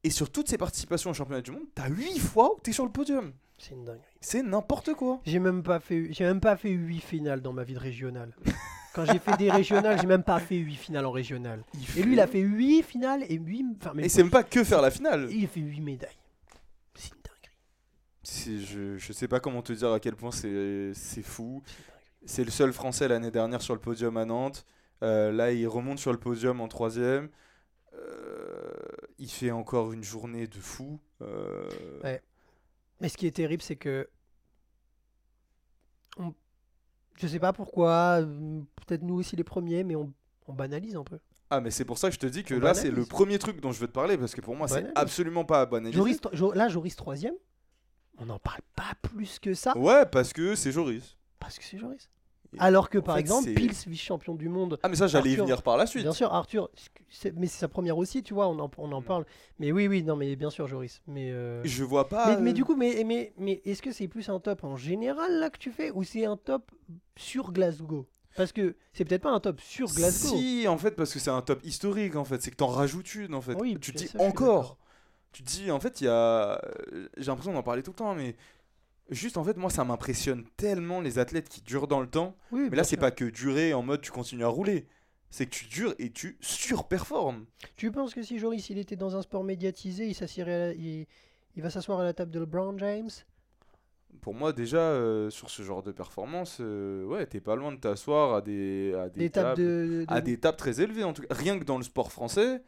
Et 0.03 0.09
sur 0.09 0.29
toutes 0.29 0.49
ces 0.49 0.57
participations 0.57 1.11
au 1.11 1.13
championnat 1.13 1.41
du 1.41 1.51
monde, 1.51 1.63
t'as 1.73 1.87
8 1.87 2.19
fois 2.19 2.55
où 2.55 2.59
t'es 2.59 2.73
sur 2.73 2.85
le 2.85 2.91
podium. 2.91 3.33
C'est 3.57 3.73
une 3.73 3.85
dinguerie. 3.85 4.01
C'est 4.19 4.43
n'importe 4.43 4.93
quoi. 4.93 5.21
J'ai 5.25 5.39
même 5.39 5.63
pas 5.63 5.79
fait, 5.79 6.11
j'ai 6.11 6.25
même 6.25 6.41
pas 6.41 6.57
fait 6.57 6.69
8 6.71 6.99
finales 6.99 7.41
dans 7.41 7.53
ma 7.53 7.63
vie 7.63 7.73
de 7.73 7.79
régionale. 7.79 8.35
Quand 8.93 9.05
j'ai 9.05 9.19
fait 9.19 9.35
des 9.37 9.49
régionales, 9.49 9.99
j'ai 9.99 10.07
même 10.07 10.23
pas 10.23 10.39
fait 10.39 10.57
8 10.57 10.75
finales 10.75 11.05
en 11.05 11.11
régionale. 11.11 11.63
Et 11.97 12.03
lui, 12.03 12.13
il 12.13 12.19
a 12.19 12.27
fait 12.27 12.41
8 12.41 12.83
finales 12.83 13.23
et 13.29 13.35
8. 13.35 13.65
Enfin, 13.79 13.97
Et 13.97 14.09
c'est 14.09 14.21
même 14.21 14.31
pas 14.31 14.43
que 14.43 14.63
faire 14.63 14.81
la 14.81 14.91
finale. 14.91 15.29
Il 15.31 15.45
a 15.45 15.47
fait 15.47 15.61
8 15.61 15.79
médailles. 15.81 16.17
C'est 16.93 17.11
une 17.13 17.21
dinguerie. 17.23 18.65
Je, 18.65 18.97
je 18.97 19.13
sais 19.13 19.27
pas 19.27 19.39
comment 19.39 19.61
te 19.61 19.73
dire 19.73 19.91
à 19.91 19.99
quel 19.99 20.15
point 20.15 20.31
c'est 20.31 21.23
fou. 21.23 21.63
C'est 22.25 22.43
le 22.43 22.51
seul 22.51 22.71
Français 22.73 23.07
l'année 23.07 23.31
dernière 23.31 23.61
sur 23.61 23.73
le 23.73 23.79
podium 23.79 24.15
à 24.17 24.25
Nantes. 24.25 24.65
Euh, 25.01 25.31
là, 25.31 25.51
il 25.51 25.67
remonte 25.67 25.99
sur 25.99 26.11
le 26.11 26.19
podium 26.19 26.61
en 26.61 26.67
troisième. 26.67 27.29
Euh, 27.95 28.71
il 29.19 29.29
fait 29.29 29.51
encore 29.51 29.91
une 29.93 30.03
journée 30.03 30.47
de 30.47 30.57
fou. 30.59 30.99
Euh, 31.21 31.69
Ouais. 32.03 32.21
Mais 33.01 33.09
ce 33.09 33.17
qui 33.17 33.27
est 33.27 33.31
terrible, 33.35 33.61
c'est 33.61 33.75
que. 33.75 34.07
on- 36.17 36.33
Je 37.19 37.27
sais 37.27 37.39
pas 37.39 37.53
pourquoi, 37.53 38.21
peut-être 38.87 39.03
nous 39.03 39.15
aussi 39.15 39.35
les 39.35 39.43
premiers, 39.43 39.83
mais 39.83 39.95
on, 39.95 40.11
on 40.47 40.53
banalise 40.53 40.95
un 40.95 41.03
peu. 41.03 41.19
Ah, 41.51 41.61
mais 41.61 41.69
c'est 41.69 41.85
pour 41.85 41.99
ça 41.99 42.07
que 42.09 42.15
je 42.15 42.19
te 42.19 42.25
dis 42.25 42.43
que 42.43 42.55
On 42.55 42.59
là, 42.59 42.73
c'est 42.73 42.89
le 42.89 43.05
premier 43.05 43.37
truc 43.37 43.61
dont 43.61 43.71
je 43.71 43.79
veux 43.79 43.87
te 43.87 43.91
parler 43.91 44.17
parce 44.17 44.33
que 44.33 44.41
pour 44.41 44.55
moi, 44.55 44.67
c'est 44.67 44.87
absolument 44.95 45.45
pas 45.45 45.65
banalisé. 45.67 45.95
Joris, 45.97 46.19
là, 46.55 46.67
Joris 46.69 46.95
troisième, 46.95 47.35
on 48.17 48.25
n'en 48.25 48.39
parle 48.39 48.61
pas 48.75 48.93
plus 49.03 49.37
que 49.37 49.53
ça, 49.53 49.77
Ouais, 49.77 50.05
parce 50.07 50.33
que 50.33 50.55
c'est 50.55 50.71
Joris. 50.71 51.15
parce 51.39 51.59
que 51.59 51.63
c'est 51.63 51.77
Joris. 51.77 52.09
Alors 52.59 52.89
que 52.89 52.97
en 52.97 53.01
par 53.01 53.15
fait, 53.15 53.21
exemple, 53.21 53.45
c'est- 53.49 53.53
Pils, 53.53 53.73
vice-champion 53.87 54.35
du 54.35 54.49
monde, 54.49 54.79
Ah, 54.83 54.89
mais 54.89 54.95
ça, 54.95 55.07
j'allais 55.07 55.29
y 55.29 55.33
Arthur, 55.33 55.45
venir 55.45 55.61
par 55.63 55.77
la 55.77 55.85
suite. 55.85 56.03
bien 56.03 56.13
sûr, 56.13 56.33
Arthur, 56.33 56.69
c'est- 57.09 57.33
mais 57.35 57.47
c'est 57.47 57.59
sa 57.59 57.67
première 57.67 57.97
aussi, 57.97 58.23
tu 58.23 58.33
vois, 58.33 58.47
on 58.47 58.59
en, 58.59 58.69
on 58.77 58.91
en 58.91 59.01
Mm. 59.01 59.05
parle. 59.05 59.25
Mais 59.59 59.71
oui, 59.71 59.87
oui, 59.87 60.03
non, 60.03 60.15
mais 60.15 60.35
bien 60.35 60.49
sûr, 60.49 60.67
Joris. 60.67 61.01
Mais, 61.07 61.31
euh, 61.31 61.61
Je 61.63 61.83
vois 61.83 62.07
pas. 62.09 62.27
mais, 62.35 62.41
mais 62.41 62.49
euh, 62.51 62.53
du 62.53 62.65
coup, 62.65 62.75
mais, 62.75 63.03
mais, 63.05 63.33
mais 63.37 63.61
est-ce 63.65 63.81
que 63.81 63.91
c'est 63.91 64.07
plus 64.07 64.29
un 64.29 64.39
top 64.39 64.63
en 64.63 64.75
général 64.75 65.39
là 65.39 65.49
que 65.49 65.57
tu 65.57 65.71
fais 65.71 65.91
ou 65.91 66.03
c'est 66.03 66.25
un 66.25 66.37
top 66.37 66.71
sur 67.15 67.51
Glasgow? 67.51 68.07
Parce 68.35 68.51
que 68.51 68.75
c'est 68.93 69.05
peut-être 69.05 69.21
pas 69.21 69.31
un 69.31 69.39
top 69.39 69.61
sur 69.61 69.87
Glasgow. 69.93 70.35
Si, 70.35 70.65
en 70.67 70.77
fait, 70.79 70.91
parce 70.95 71.13
que 71.13 71.19
c'est 71.19 71.29
un 71.29 71.41
top 71.43 71.63
historique, 71.63 72.15
en 72.15 72.25
fait. 72.25 72.41
C'est 72.41 72.49
que 72.51 72.55
t'en 72.55 72.67
rajoutes 72.67 73.13
une, 73.15 73.35
en 73.35 73.41
fait. 73.41 73.53
Oui, 73.59 73.77
tu 73.79 73.91
te 73.91 73.97
bien 73.97 74.05
dis 74.05 74.09
sûr, 74.09 74.19
je 74.19 74.25
suis 74.25 74.33
encore. 74.33 74.77
Tu 75.31 75.43
te 75.43 75.47
dis, 75.49 75.69
en 75.71 75.79
fait, 75.79 76.01
il 76.01 76.05
y 76.05 76.07
a. 76.07 76.59
euh, 76.93 77.07
J'ai 77.17 77.25
l'impression 77.27 77.53
d'en 77.53 77.61
parler 77.63 77.83
tout 77.83 77.91
le 77.91 77.95
temps, 77.95 78.15
mais. 78.15 78.35
Juste, 79.13 79.37
en 79.37 79.43
fait, 79.43 79.57
moi, 79.57 79.69
ça 79.69 79.83
m'impressionne 79.83 80.43
tellement 80.57 81.01
les 81.01 81.19
athlètes 81.19 81.49
qui 81.49 81.61
durent 81.61 81.87
dans 81.87 82.01
le 82.01 82.07
temps. 82.07 82.35
Oui, 82.51 82.67
Mais 82.69 82.77
là, 82.77 82.83
c'est 82.83 82.97
pas 82.97 83.11
que 83.11 83.25
durer 83.25 83.73
en 83.73 83.83
mode 83.83 84.01
tu 84.01 84.11
continues 84.11 84.43
à 84.43 84.47
rouler. 84.47 84.87
C'est 85.29 85.45
que 85.47 85.51
tu 85.55 85.65
dures 85.65 85.95
et 85.97 86.11
tu 86.11 86.37
surperformes. 86.41 87.45
Tu 87.75 87.91
penses 87.91 88.13
que 88.13 88.21
si 88.21 88.37
Joris 88.37 88.69
il 88.69 88.77
était 88.77 88.95
dans 88.95 89.15
un 89.15 89.21
sport 89.23 89.43
médiatisé, 89.43 90.05
il 90.05 90.75
il, 90.79 91.07
il 91.55 91.61
va 91.63 91.69
s'asseoir 91.71 91.99
à 91.99 92.03
la 92.03 92.13
table 92.13 92.29
de 92.31 92.39
LeBron 92.39 92.77
James? 92.77 93.09
Pour 94.21 94.35
moi, 94.35 94.53
déjà, 94.53 94.77
euh, 94.77 95.29
sur 95.31 95.49
ce 95.49 95.63
genre 95.63 95.81
de 95.83 95.91
performance, 95.91 96.57
euh, 96.61 97.03
ouais, 97.05 97.25
t'es 97.25 97.41
pas 97.41 97.55
loin 97.55 97.71
de 97.71 97.77
t'asseoir 97.77 98.35
à 98.35 98.41
des, 98.41 98.93
à 98.93 99.09
des, 99.09 99.19
Des 99.21 99.29
tables 99.31 99.47
tables, 99.49 99.61
de, 99.61 100.05
de- 100.07 100.13
à 100.13 100.21
des 100.21 100.39
tables 100.39 100.57
très 100.57 100.81
élevées. 100.81 101.03
En 101.03 101.13
tout 101.13 101.23
cas, 101.23 101.33
rien 101.33 101.57
que 101.59 101.63
dans 101.63 101.77
le 101.77 101.83
sport 101.83 102.11
français, 102.11 102.61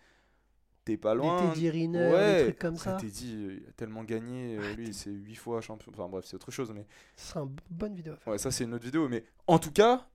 t'es 0.85 0.97
pas 0.97 1.11
des 1.13 1.17
loin. 1.17 1.51
Teddy 1.53 1.69
Riner, 1.69 2.11
ouais, 2.11 2.37
des 2.37 2.43
trucs 2.45 2.59
comme 2.59 2.75
après, 2.75 2.91
ça. 2.91 2.97
Teddy, 2.97 3.35
euh, 3.35 3.57
il 3.61 3.67
a 3.67 3.71
tellement 3.73 4.03
gagné. 4.03 4.57
euh, 4.57 4.61
Ah, 4.71 4.75
lui, 4.75 4.93
c'est 4.93 5.09
8 5.11 5.35
fois 5.35 5.59
champion. 5.61 5.91
Enfin 5.93 6.07
bref, 6.07 6.25
c'est 6.25 6.35
autre 6.35 6.51
chose. 6.51 6.71
Mais 6.73 6.85
Ce 7.17 7.27
serait 7.31 7.41
une 7.41 7.55
bonne 7.69 7.95
vidéo 7.95 8.13
à 8.13 8.17
faire. 8.17 8.31
ouais, 8.31 8.37
ça, 8.37 8.51
c'est 8.51 8.63
une 8.63 8.73
autre 8.73 8.85
vidéo. 8.85 9.09
Mais 9.09 9.25
en 9.47 9.59
tout 9.59 9.71
cas, 9.71 10.07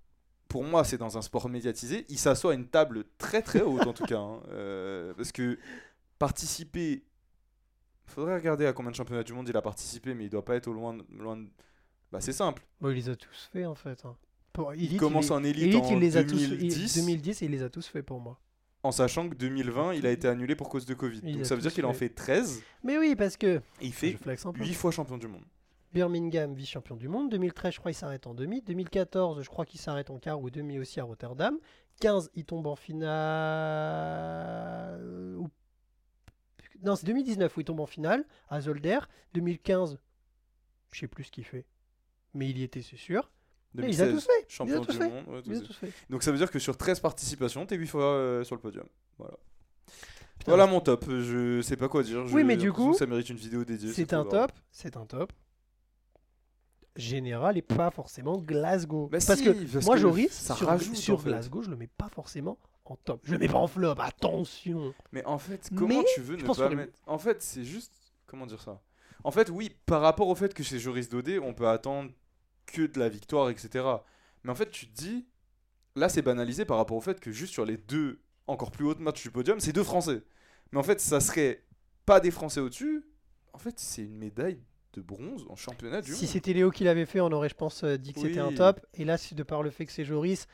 pour 0.49 0.65
moi, 0.65 0.83
c'est 0.85 0.97
dans 0.99 1.19
un 1.19 1.23
sport 1.23 1.49
médiatisé. 1.49 2.07
Il 2.09 2.19
s'assoit 2.19 2.53
à 2.53 2.55
une 2.55 2.67
table 2.69 3.05
très 3.19 3.43
très 3.43 3.61
haute, 3.61 3.87
en 3.87 3.93
tout 3.93 4.05
cas. 4.07 4.19
hein. 4.21 4.41
Euh, 4.51 5.13
parce 5.15 5.33
que 5.33 5.59
participer. 6.19 7.03
Faudrait 8.07 8.35
regarder 8.35 8.67
à 8.67 8.73
combien 8.73 8.91
de 8.91 8.97
championnats 8.97 9.23
du 9.23 9.33
monde 9.33 9.49
il 9.49 9.57
a 9.57 9.63
participé, 9.63 10.15
mais 10.15 10.25
il 10.25 10.31
doit 10.31 10.45
pas 10.45 10.57
être 10.57 10.67
au 10.67 10.73
loin. 10.73 10.95
de- 10.95 11.05
loin 11.17 11.37
de- 11.37 11.47
Bah, 12.11 12.21
c'est 12.21 12.33
simple. 12.33 12.67
Bon, 12.81 12.91
il 12.91 12.97
les 12.97 13.09
a 13.09 13.15
tous 13.17 13.49
fait 13.53 13.65
en 13.67 13.77
fait. 13.77 14.05
hein. 14.05 14.17
Pour 14.53 14.75
Il 14.75 14.97
commence 14.97 15.27
il, 15.27 15.33
en 15.33 15.45
élite 15.45 15.63
Elite, 15.63 15.85
en 15.85 15.91
il 15.93 15.99
les 16.01 16.17
a 16.17 16.25
tous 16.25 16.37
fait. 16.43 16.49
2010, 16.57 16.97
2010 16.99 17.43
et 17.43 17.45
il 17.45 17.53
les 17.53 17.63
a 17.63 17.71
tous 17.71 17.87
fait 17.87 18.03
pour 18.03 18.19
moi. 18.21 18.37
En 18.83 18.93
sachant 18.93 19.29
que 19.29 19.35
2020, 19.35 19.95
il 19.95 20.07
a 20.07 20.11
été 20.11 20.29
annulé 20.29 20.55
pour 20.57 20.69
cause 20.69 20.87
de 20.87 20.95
Covid. 20.95 21.21
Il 21.25 21.37
Donc 21.37 21.47
ça 21.47 21.55
veut 21.55 21.61
dire 21.61 21.73
qu'il 21.73 21.85
en 21.85 21.93
fait. 21.93 22.09
fait 22.09 22.15
13 22.15 22.63
Mais 22.83 22.99
oui, 22.99 23.15
parce 23.17 23.37
que. 23.37 23.57
et 23.57 23.61
il 23.83 23.93
fait 23.93 24.13
Je 24.13 24.17
flex 24.17 24.47
un 24.47 24.53
peu. 24.53 24.65
8 24.65 24.75
fois 24.75 24.91
champion 24.91 25.19
du 25.19 25.29
monde. 25.29 25.45
Birmingham, 25.93 26.55
vice-champion 26.55 26.97
du 26.97 27.09
monde. 27.09 27.31
2013, 27.31 27.75
je 27.75 27.79
crois, 27.81 27.91
il 27.91 27.95
s'arrête 27.95 28.27
en 28.27 28.35
demi. 28.35 28.63
2014, 28.63 29.43
je 29.43 29.49
crois 29.49 29.67
qu'il 29.67 29.81
s'arrête 29.81 30.09
en 30.11 30.19
quart 30.19 30.41
ou 30.41 30.49
demi 30.49 30.79
aussi 30.79 31.01
à 31.01 31.05
Rotterdam. 31.05 31.59
15, 32.01 32.31
il 32.35 32.45
tombe 32.45 32.67
en 32.69 32.77
finale. 32.77 33.11
Non, 36.83 36.97
c'est 36.97 37.07
2019 37.07 37.55
où 37.57 37.61
il 37.61 37.65
tombe 37.65 37.81
en 37.81 37.87
finale 37.87 38.25
à 38.49 38.61
Zolder. 38.61 39.01
2015, 39.35 39.99
je 40.93 40.99
sais 41.01 41.09
plus 41.09 41.25
ce 41.25 41.33
qu'il 41.33 41.45
fait. 41.45 41.67
Mais 42.35 42.49
il 42.49 42.57
y 42.59 42.63
était, 42.63 42.83
c'est 42.83 42.97
sûr. 42.97 43.31
Mais 43.75 43.91
il 43.93 44.01
a 44.03 44.07
2016, 44.07 44.15
tous 44.15 44.27
fait. 44.27 44.43
A 44.43 44.49
champion 44.49 44.85
tous 44.85 44.93
du 44.93 44.99
fait. 44.99 45.09
monde. 45.09 45.25
ouais, 45.29 45.43
tous 45.43 45.51
a 45.51 45.55
fait. 45.55 45.67
tous 45.67 45.77
fait. 45.77 45.93
Donc 46.09 46.23
ça 46.23 46.33
veut 46.33 46.39
dire 46.39 46.51
que 46.51 46.59
sur 46.59 46.77
13 46.77 47.01
participations, 47.01 47.67
t'es 47.67 47.77
8 47.77 47.87
fois 47.87 48.05
euh, 48.05 48.45
sur 48.45 48.57
le 48.57 48.61
podium. 48.61 48.87
Voilà. 49.19 49.37
Putain, 50.39 50.53
voilà 50.53 50.67
mon 50.67 50.81
top. 50.81 51.05
Je 51.09 51.61
sais 51.63 51.77
pas 51.77 51.89
quoi 51.89 52.03
dire. 52.03 52.25
Oui, 52.33 52.45
mais 52.45 52.57
du 52.57 52.73
coup, 52.73 52.95
ça 52.95 53.07
mérite 53.07 53.29
une 53.29 53.37
vidéo 53.37 53.65
dédiée. 53.65 53.93
C'est 53.93 54.13
un 54.13 54.25
top. 54.25 54.53
C'est 54.71 54.97
un 54.97 55.07
top. 55.07 55.33
Général 56.97 57.57
et 57.57 57.63
pas 57.63 57.91
forcément 57.91 58.37
Glasgow. 58.39 59.09
Bah 59.09 59.19
parce 59.25 59.39
si, 59.39 59.45
que 59.45 59.73
parce 59.73 59.87
moi, 59.87 59.95
que 59.95 60.01
Joris, 60.01 60.33
ça 60.33 60.57
sur, 60.57 60.67
rajoute, 60.67 60.97
sur 60.97 61.15
en 61.15 61.19
fait. 61.19 61.29
Glasgow, 61.31 61.63
je 61.63 61.71
le 61.71 61.77
mets 61.77 61.87
pas 61.87 62.09
forcément 62.09 62.59
en 62.85 62.97
top. 62.97 63.21
Je 63.25 63.33
le 63.33 63.39
mets 63.39 63.49
pas 63.49 63.59
en 63.59 63.69
flop, 63.69 63.95
attention. 63.99 64.93
Mais 65.13 65.25
en 65.25 65.39
fait, 65.39 65.71
comment 65.77 66.01
Mais 66.01 66.05
tu 66.15 66.21
veux 66.21 66.37
ne 66.37 66.43
pas 66.43 66.69
mettre 66.71 66.93
En 67.07 67.19
fait, 67.19 67.43
c'est 67.43 67.65
juste 67.65 67.93
comment 68.27 68.47
dire 68.47 68.61
ça? 68.61 68.81
En 69.23 69.31
fait, 69.31 69.51
oui, 69.51 69.71
par 69.87 70.01
rapport 70.01 70.29
au 70.29 70.35
fait 70.35 70.53
que 70.53 70.63
chez 70.63 70.79
Joris 70.79 71.09
Dodé, 71.09 71.39
on 71.39 71.55
peut 71.55 71.69
attendre 71.69 72.11
que 72.73 72.83
de 72.87 72.99
la 72.99 73.09
victoire, 73.09 73.51
etc. 73.51 73.85
Mais 74.45 74.51
en 74.51 74.55
fait, 74.55 74.71
tu 74.71 74.87
te 74.87 74.95
dis, 74.95 75.27
là, 75.97 76.09
c'est 76.09 76.23
banalisé 76.23 76.65
par 76.65 76.77
rapport 76.77 76.97
au 76.97 77.01
fait 77.01 77.21
que 77.21 77.31
juste 77.33 77.53
sur 77.53 77.65
les 77.65 77.77
deux 77.77 78.21
encore 78.47 78.71
plus 78.71 78.85
hautes 78.85 79.01
matchs 79.01 79.23
du 79.23 79.31
podium, 79.31 79.61
c'est 79.61 79.73
deux 79.73 79.85
Français. 79.85 80.23
Mais 80.73 80.79
en 80.79 80.83
fait, 80.83 81.01
ça 81.01 81.21
serait 81.21 81.63
pas 82.07 82.21
des 82.21 82.31
Français 82.31 82.61
au-dessus. 82.61 83.05
En 83.53 83.59
fait, 83.59 83.75
c'est 83.79 84.03
une 84.03 84.17
médaille 84.17 84.61
de 84.95 85.01
bronze 85.01 85.47
en 85.49 85.57
championnat 85.57 86.01
du 86.01 86.13
Si 86.15 86.23
monde. 86.25 86.31
c'était 86.33 86.53
Léo 86.53 86.71
qui 86.71 86.83
l'avait 86.85 87.07
fait, 87.07 87.21
on 87.21 87.31
aurait, 87.31 87.49
je 87.49 87.55
pense, 87.55 87.85
euh, 87.85 87.97
dit 87.97 88.13
que 88.13 88.21
c'était 88.21 88.41
un 88.41 88.53
top. 88.53 88.81
Et 88.95 89.05
là, 89.05 89.17
c'est 89.17 89.35
de 89.35 89.43
par 89.43 89.63
le 89.63 89.71
fait 89.71 89.87
que 89.87 89.93
c'est 89.93 90.05
Joris. 90.05 90.47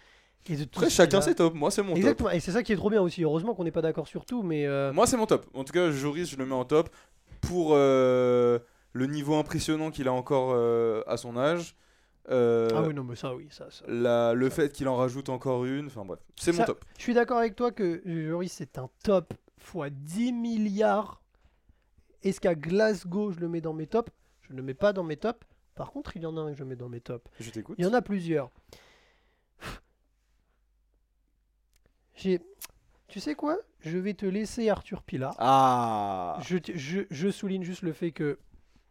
Et 0.49 0.57
de 0.57 0.65
tout 0.65 0.79
Après, 0.79 0.91
chacun 0.91 1.21
ses 1.21 1.35
top. 1.35 1.55
Moi, 1.55 1.71
c'est 1.71 1.83
mon 1.83 1.89
top. 1.91 1.99
Exactement. 1.99 2.31
Et 2.31 2.41
c'est 2.41 2.53
ça 2.53 2.63
qui 2.63 2.73
est 2.73 2.77
trop 2.77 2.91
bien 2.91 3.01
aussi. 3.03 3.23
Heureusement 3.25 3.55
qu'on 3.55 3.65
n'est 3.65 3.73
pas 3.73 3.83
d'accord 3.83 4.07
sur 4.07 4.25
tout, 4.27 4.43
mais. 4.43 4.67
euh, 4.67 4.93
Moi, 4.93 5.07
c'est 5.07 5.17
mon 5.17 5.27
top. 5.27 5.47
En 5.55 5.65
tout 5.65 5.73
cas, 5.73 5.91
Joris, 5.91 6.31
je 6.31 6.37
le 6.37 6.45
mets 6.47 6.55
en 6.55 6.65
top 6.65 6.89
pour 7.41 7.71
euh, 7.73 8.59
le 8.93 9.07
niveau 9.07 9.35
impressionnant 9.37 9.91
qu'il 9.91 10.07
a 10.09 10.13
encore 10.13 10.53
euh, 10.55 11.03
à 11.07 11.17
son 11.17 11.37
âge. 11.37 11.75
Euh, 12.29 12.69
Ah 12.75 12.83
oui, 12.83 12.93
non, 12.95 13.05
mais 13.05 13.15
ça, 13.17 13.35
oui, 13.35 13.47
ça. 13.51 13.71
ça. 13.71 13.85
la- 13.89 14.35
le 14.35 14.51
fait 14.51 14.73
qu'il 14.73 14.89
en 14.89 14.97
rajoute 14.97 15.29
encore 15.29 15.65
une. 15.65 15.87
Enfin 15.87 16.05
bref, 16.05 16.19
c'est 16.37 16.53
mon 16.53 16.65
top. 16.65 16.85
Je 16.99 17.03
suis 17.03 17.15
d'accord 17.15 17.39
avec 17.39 17.55
toi 17.57 17.71
que 17.73 18.03
Joris, 18.05 18.53
c'est 18.53 18.79
un 18.79 18.89
top 19.05 19.33
fois 19.59 19.91
10 19.91 20.33
milliards. 20.33 21.23
Est-ce 22.23 22.41
qu'à 22.41 22.55
Glasgow, 22.57 23.31
je 23.33 23.39
le 23.41 23.49
mets 23.49 23.61
dans 23.61 23.73
mes 23.75 23.87
tops? 23.87 24.11
Je 24.43 24.53
ne 24.53 24.57
le 24.57 24.63
mets 24.65 24.75
pas 24.75 24.93
dans 24.93 25.05
mes 25.05 25.17
tops. 25.17 25.47
Par 25.77 25.93
contre, 25.93 26.17
il 26.17 26.23
y 26.23 26.27
en 26.27 26.37
a 26.37 26.41
un 26.41 26.53
que 26.53 26.59
je 26.59 26.65
mets 26.65 26.75
dans 26.77 26.89
mes 26.89 27.01
tops. 27.01 27.25
Je 27.39 27.51
t'écoute. 27.51 27.77
Il 27.79 27.85
y 27.85 27.89
en 27.89 27.93
a 27.95 28.03
plusieurs. 28.03 28.51
J'ai. 32.15 32.41
Tu 33.09 33.21
sais 33.21 33.35
quoi? 33.35 33.59
Je 33.81 33.99
vais 33.99 34.15
te 34.15 34.27
laisser 34.27 34.69
Arthur 34.69 35.03
Pilar. 35.03 35.35
Ah 35.39 36.41
je- 36.45 37.05
je 37.09 37.31
souligne 37.31 37.63
juste 37.63 37.83
le 37.83 37.93
fait 37.93 38.11
que 38.11 38.39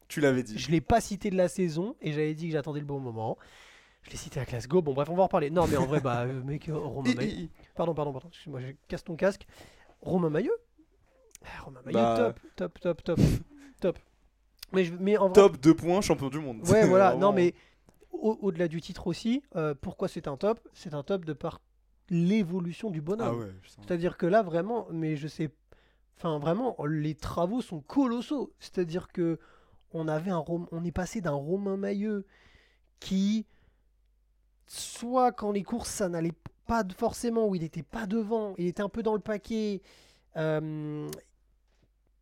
Tu 0.07 0.21
l'avais 0.21 0.43
dit. 0.43 0.57
je 0.57 0.69
l'ai 0.71 0.81
pas 0.81 1.01
cité 1.01 1.29
de 1.29 1.35
la 1.37 1.47
saison 1.47 1.95
et 2.01 2.11
j'avais 2.11 2.33
dit 2.33 2.47
que 2.47 2.53
j'attendais 2.53 2.79
le 2.79 2.85
bon 2.85 2.99
moment. 2.99 3.37
Je 4.03 4.11
l'ai 4.11 4.17
cité 4.17 4.39
à 4.39 4.45
Glasgow. 4.45 4.81
Bon, 4.83 4.93
bref, 4.93 5.09
on 5.09 5.15
va 5.15 5.23
en 5.23 5.25
reparler. 5.25 5.49
Non, 5.49 5.65
mais 5.67 5.77
en 5.77 5.85
vrai, 5.87 5.99
bah, 5.99 6.21
euh, 6.27 6.43
mec, 6.43 6.69
euh, 6.69 6.75
Romain 6.77 7.13
Maillot. 7.15 7.47
Pardon, 7.73 7.93
pardon, 7.95 8.11
pardon. 8.13 8.27
Excuse-moi, 8.29 8.61
je 8.61 8.67
casse 8.87 9.03
ton 9.03 9.15
casque. 9.15 9.47
Romain 10.01 10.29
Maillot 10.29 10.53
Ah, 11.43 11.63
Romain 11.63 11.81
Maillot, 11.85 11.97
Bah. 11.97 12.35
top, 12.55 12.79
top, 12.79 12.79
top, 12.79 13.03
top, 13.03 13.19
top. 13.81 13.99
Mais, 14.73 14.83
je- 14.83 14.93
mais 14.99 15.17
en 15.17 15.25
vrai, 15.29 15.33
Top 15.33 15.57
2 15.57 15.73
points, 15.75 16.01
champion 16.01 16.29
du 16.29 16.39
monde. 16.39 16.59
Ouais, 16.69 16.85
voilà. 16.87 17.09
Vraiment. 17.11 17.27
Non, 17.27 17.33
mais 17.33 17.55
au- 18.11 18.37
au-delà 18.41 18.67
du 18.67 18.79
titre 18.81 19.07
aussi, 19.07 19.41
euh, 19.55 19.73
pourquoi 19.79 20.07
c'est 20.07 20.27
un 20.27 20.37
top? 20.37 20.59
C'est 20.73 20.93
un 20.93 21.01
top 21.03 21.25
de 21.25 21.33
par 21.33 21.61
l'évolution 22.09 22.91
du 22.91 23.01
bonhomme. 23.01 23.27
Ah 23.27 23.35
ouais. 23.35 23.51
C'est-à-dire 23.63 24.17
que 24.17 24.25
là, 24.27 24.43
vraiment, 24.43 24.87
mais 24.91 25.15
je 25.15 25.27
sais. 25.27 25.49
Enfin, 26.17 26.37
vraiment, 26.39 26.77
les 26.87 27.15
travaux 27.15 27.61
sont 27.61 27.81
colossaux. 27.81 28.53
C'est-à-dire 28.59 29.07
que 29.11 29.39
on 29.95 30.07
avait 30.07 30.31
un 30.31 30.43
on 30.47 30.83
est 30.83 30.91
passé 30.91 31.21
d'un 31.21 31.31
Romain 31.31 31.77
Mailleux 31.77 32.25
qui, 32.99 33.45
soit 34.67 35.31
quand 35.31 35.51
les 35.51 35.63
courses 35.63 35.89
ça 35.89 36.09
n'allait 36.09 36.33
pas 36.67 36.83
forcément, 36.97 37.47
où 37.47 37.55
il 37.55 37.61
n'était 37.61 37.83
pas 37.83 38.05
devant, 38.07 38.53
il 38.57 38.67
était 38.67 38.81
un 38.83 38.89
peu 38.89 39.03
dans 39.03 39.13
le 39.13 39.19
paquet. 39.19 39.81
euh, 40.37 41.09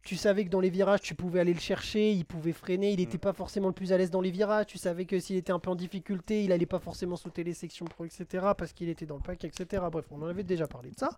tu 0.03 0.17
savais 0.17 0.43
que 0.43 0.49
dans 0.49 0.59
les 0.59 0.69
virages, 0.69 0.99
tu 0.99 1.15
pouvais 1.15 1.39
aller 1.39 1.53
le 1.53 1.61
chercher, 1.61 2.11
il 2.11 2.25
pouvait 2.25 2.51
freiner, 2.51 2.91
il 2.91 2.99
n'était 2.99 3.15
Mm. 3.17 3.21
pas 3.21 3.31
forcément 3.33 3.67
le 3.69 3.73
plus 3.73 3.93
à 3.93 3.97
l'aise 3.97 4.11
dans 4.11 4.19
les 4.19 4.31
virages. 4.31 4.65
Tu 4.65 4.77
savais 4.77 5.05
que 5.05 5.17
s'il 5.17 5.37
était 5.37 5.53
un 5.53 5.59
peu 5.59 5.69
en 5.69 5.75
difficulté, 5.75 6.43
il 6.43 6.51
allait 6.51 6.65
pas 6.65 6.79
forcément 6.79 7.15
sauter 7.15 7.45
les 7.45 7.53
sections 7.53 7.85
pro, 7.85 8.03
etc. 8.03 8.47
Parce 8.57 8.73
qu'il 8.73 8.89
était 8.89 9.05
dans 9.05 9.15
le 9.15 9.21
pack, 9.21 9.45
etc. 9.45 9.81
Bref, 9.89 10.05
on 10.11 10.21
en 10.21 10.25
avait 10.27 10.43
déjà 10.43 10.67
parlé 10.67 10.91
de 10.91 10.97
ça. 10.99 11.17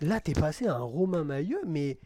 Là, 0.00 0.18
t'es 0.20 0.32
passé 0.32 0.66
à 0.66 0.74
un 0.74 0.82
Romain 0.82 1.22
Mailleux, 1.22 1.62
mais, 1.64 1.96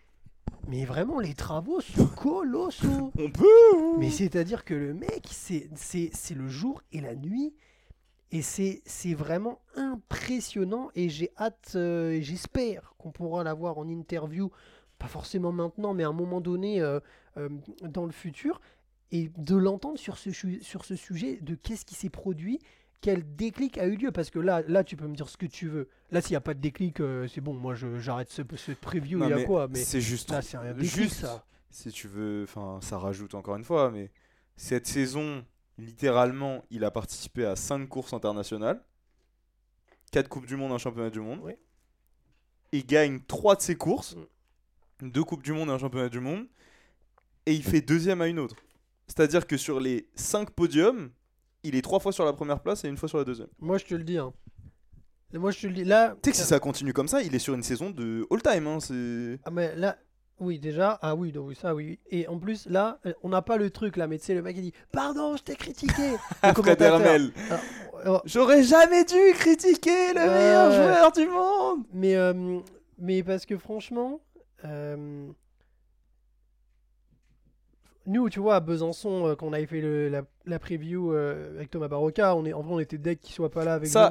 mais 0.69 0.85
vraiment, 0.85 1.21
les 1.21 1.35
travaux 1.35 1.81
sont 1.81 2.07
colossaux. 2.07 3.13
On 3.19 3.31
peut 3.31 3.99
Mais 3.99 4.11
c'est-à-dire 4.11 4.65
que 4.65 4.75
le 4.75 4.95
mec, 4.95 5.29
c'est 5.31 5.69
le 6.35 6.49
jour 6.49 6.83
et 6.93 7.01
la 7.01 7.15
nuit. 7.15 7.55
Et 8.33 8.43
c'est 8.43 9.15
vraiment 9.15 9.61
impressionnant. 9.75 10.91
Et 10.95 11.09
j'ai 11.09 11.33
hâte, 11.37 11.73
euh, 11.75 12.13
et 12.13 12.23
j'espère 12.23 12.95
qu'on 12.99 13.11
pourra 13.11 13.43
l'avoir 13.43 13.79
en 13.79 13.89
interview, 13.89 14.51
pas 14.99 15.09
forcément 15.09 15.51
maintenant, 15.51 15.95
mais 15.95 16.05
à 16.05 16.09
un 16.09 16.13
moment 16.13 16.41
donné 16.41 16.81
euh, 16.81 17.01
euh, 17.37 17.49
dans 17.83 18.07
le 18.07 18.13
futur. 18.13 18.61
Et 19.11 19.33
de 19.37 19.57
l'entendre 19.57 19.99
sur 19.99 20.17
ce, 20.17 20.31
sur 20.31 20.85
ce 20.85 20.95
sujet 20.95 21.41
de 21.43 21.57
qu'est-ce 21.57 21.85
qui 21.85 21.97
s'est 21.97 22.11
produit, 22.11 22.61
quel 23.01 23.37
déclic 23.37 23.79
a 23.79 23.87
eu 23.87 23.97
lieu. 23.97 24.13
Parce 24.13 24.31
que 24.31 24.39
là, 24.39 24.63
là 24.69 24.85
tu 24.85 24.97
peux 24.97 25.07
me 25.07 25.15
dire 25.15 25.29
ce 25.29 25.37
que 25.37 25.47
tu 25.47 25.69
veux. 25.69 25.89
Là, 26.11 26.21
s'il 26.21 26.33
n'y 26.33 26.37
a 26.37 26.41
pas 26.41 26.55
de 26.55 26.61
déclic, 26.61 27.01
euh, 27.01 27.27
c'est 27.29 27.41
bon, 27.41 27.55
moi 27.55 27.75
j'arrête 27.75 28.31
ce, 28.31 28.43
ce 28.57 28.73
preview. 28.73 29.23
Il 29.25 29.31
y 29.31 29.33
a 29.33 29.45
quoi 29.45 29.69
mais 29.69 29.79
C'est 29.83 30.01
juste. 30.01 30.31
Là, 30.31 30.43
c'est 30.43 30.57
un 30.57 30.73
déclic, 30.73 30.91
juste, 30.91 31.21
ça. 31.21 31.45
si 31.71 31.91
tu 31.91 32.09
veux, 32.09 32.45
enfin, 32.45 32.79
ça 32.83 32.99
rajoute 32.99 33.35
encore 33.35 33.57
une 33.57 33.65
fois, 33.65 33.91
mais 33.91 34.11
cette 34.57 34.87
saison, 34.87 35.45
littéralement, 35.79 36.65
il 36.71 36.85
a 36.85 36.91
participé 36.91 37.47
à 37.47 37.57
5 37.57 37.89
courses 37.89 38.13
internationales, 38.13 38.83
4 40.13 40.29
Coupes 40.29 40.47
du 40.47 40.57
Monde, 40.57 40.73
un 40.73 40.79
championnat 40.79 41.11
du 41.11 41.21
monde. 41.21 41.41
Oui. 41.43 41.53
Il 42.73 42.85
gagne 42.87 43.21
3 43.27 43.57
de 43.57 43.61
ses 43.63 43.77
courses, 43.77 44.17
Mm. 45.03 45.11
2 45.11 45.25
Coupes 45.25 45.43
du 45.43 45.53
Monde 45.53 45.69
et 45.69 45.73
un 45.73 45.79
championnat 45.79 46.09
du 46.09 46.21
monde, 46.21 46.47
et 47.47 47.55
il 47.55 47.63
fait 47.63 47.81
deuxième 47.81 48.21
à 48.21 48.27
une 48.27 48.39
autre. 48.39 48.57
C'est-à-dire 49.07 49.47
que 49.47 49.57
sur 49.57 49.81
les 49.81 50.09
5 50.15 50.51
podiums, 50.51 51.11
il 51.63 51.75
est 51.77 51.83
3 51.83 52.01
fois 52.01 52.13
sur 52.13 52.25
la 52.25 52.33
première 52.33 52.61
place 52.61 52.85
et 52.85 52.89
une 52.89 52.97
fois 52.97 53.09
sur 53.09 53.19
la 53.19 53.25
deuxième. 53.25 53.49
Moi, 53.59 53.79
je 53.79 53.85
te 53.85 53.95
le 53.95 54.05
dis. 54.05 54.19
hein. 54.19 54.33
Moi, 55.33 55.51
je 55.53 55.61
te 55.61 55.67
le 55.69 55.73
dis. 55.75 55.85
Là, 55.85 56.15
Tu 56.23 56.29
sais 56.29 56.31
que 56.33 56.37
si 56.39 56.43
ça 56.45 56.59
continue 56.59 56.93
comme 56.93 57.07
ça, 57.09 57.23
il 57.23 57.35
est 57.35 57.39
sur 57.39 57.55
une 57.55 57.63
saison 57.63 57.91
de 57.91 58.27
all-time. 58.31 58.67
Hein, 58.67 58.79
c'est... 58.81 59.39
Ah 59.45 59.51
mais 59.53 59.75
là, 59.77 59.97
oui 60.41 60.59
déjà, 60.59 60.99
ah 61.03 61.15
oui, 61.15 61.31
donc 61.33 61.55
ça 61.55 61.75
oui. 61.75 62.01
Et 62.11 62.27
en 62.27 62.39
plus 62.39 62.67
là, 62.67 62.99
euh, 63.07 63.13
on 63.23 63.29
n'a 63.29 63.43
pas 63.43 63.57
le 63.59 63.71
truc 63.71 63.97
là, 63.97 64.07
mais 64.09 64.19
tu 64.19 64.25
sais 64.25 64.35
le 64.35 64.43
mec 64.43 64.57
il 64.57 64.63
dit 64.63 64.73
pardon, 64.91 65.37
je 65.37 65.43
t'ai 65.43 65.55
critiqué. 65.55 66.13
Le 66.13 66.17
Fred 66.41 66.55
commentateur. 66.55 67.01
Hermel. 67.01 67.33
Alors, 68.03 68.23
J'aurais 68.25 68.63
jamais 68.65 69.05
dû 69.05 69.19
critiquer 69.35 70.15
le 70.15 70.21
meilleur 70.31 70.73
joueur 70.73 71.13
du 71.13 71.27
monde. 71.27 71.85
mais 71.93 72.17
euh, 72.17 72.59
mais 72.99 73.23
parce 73.23 73.45
que 73.47 73.57
franchement, 73.59 74.21
euh, 74.65 75.29
nous 78.07 78.29
tu 78.29 78.41
vois 78.41 78.57
à 78.57 78.61
Besançon 78.61 79.27
euh, 79.29 79.35
quand 79.37 79.47
on 79.47 79.53
avait 79.53 79.67
fait 79.67 79.81
le- 79.81 80.09
la, 80.09 80.23
la 80.47 80.59
preview 80.59 81.13
euh, 81.13 81.57
avec 81.57 81.71
Thomas 81.71 81.89
Barocca, 81.89 82.35
on 82.35 82.45
est 82.45 82.53
en 82.53 82.63
vrai 82.63 82.75
on 82.75 82.81
était 82.81 82.99
deck 82.99 83.21
qu'il 83.21 83.35
soit 83.35 83.51
pas 83.51 83.65
là 83.65 83.75
avec 83.75 83.89
Ça. 83.89 84.11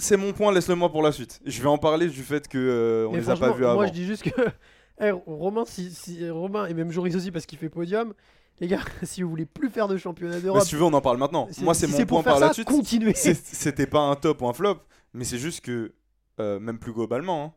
C'est 0.00 0.16
mon 0.16 0.32
point, 0.32 0.52
laisse-le 0.52 0.76
moi 0.76 0.90
pour 0.92 1.02
la 1.02 1.10
suite. 1.10 1.40
Je 1.44 1.60
vais 1.60 1.68
en 1.68 1.78
parler 1.78 2.06
du 2.06 2.22
fait 2.22 2.46
que 2.46 2.56
euh, 2.58 3.08
on 3.08 3.14
les 3.16 3.28
a 3.30 3.36
pas 3.36 3.50
vus 3.52 3.64
avant. 3.64 3.74
Moi 3.74 3.86
je 3.88 3.92
dis 3.92 4.04
juste 4.06 4.22
que 4.30 4.40
Eh, 5.00 5.10
Romain, 5.12 5.64
si, 5.64 5.92
si- 5.92 6.28
Romain 6.28 6.66
et 6.66 6.74
même 6.74 6.90
Joris 6.90 7.14
aussi 7.14 7.30
parce 7.30 7.46
qu'il 7.46 7.56
fait 7.58 7.68
podium. 7.68 8.14
Les 8.60 8.66
gars, 8.66 8.80
si 9.04 9.22
vous 9.22 9.30
voulez 9.30 9.46
plus 9.46 9.70
faire 9.70 9.86
de 9.86 9.96
championnat 9.96 10.40
d'Europe, 10.40 10.62
si 10.62 10.70
tu 10.70 10.76
veux, 10.76 10.82
on 10.82 10.92
en 10.92 11.00
parle 11.00 11.18
maintenant. 11.18 11.48
Moi, 11.60 11.72
c'est 11.74 11.86
si 11.86 12.00
mon 12.00 12.06
point 12.06 12.22
par 12.24 12.38
ça, 12.40 12.46
la 12.48 12.52
suite. 12.52 12.66
Continuez. 12.66 13.14
C'était 13.14 13.86
pas 13.86 14.00
un 14.00 14.16
top 14.16 14.42
ou 14.42 14.48
un 14.48 14.52
flop, 14.52 14.78
mais 15.14 15.24
c'est 15.24 15.38
juste 15.38 15.60
que, 15.60 15.92
euh, 16.40 16.58
même 16.58 16.80
plus 16.80 16.92
globalement, 16.92 17.44
hein, 17.44 17.52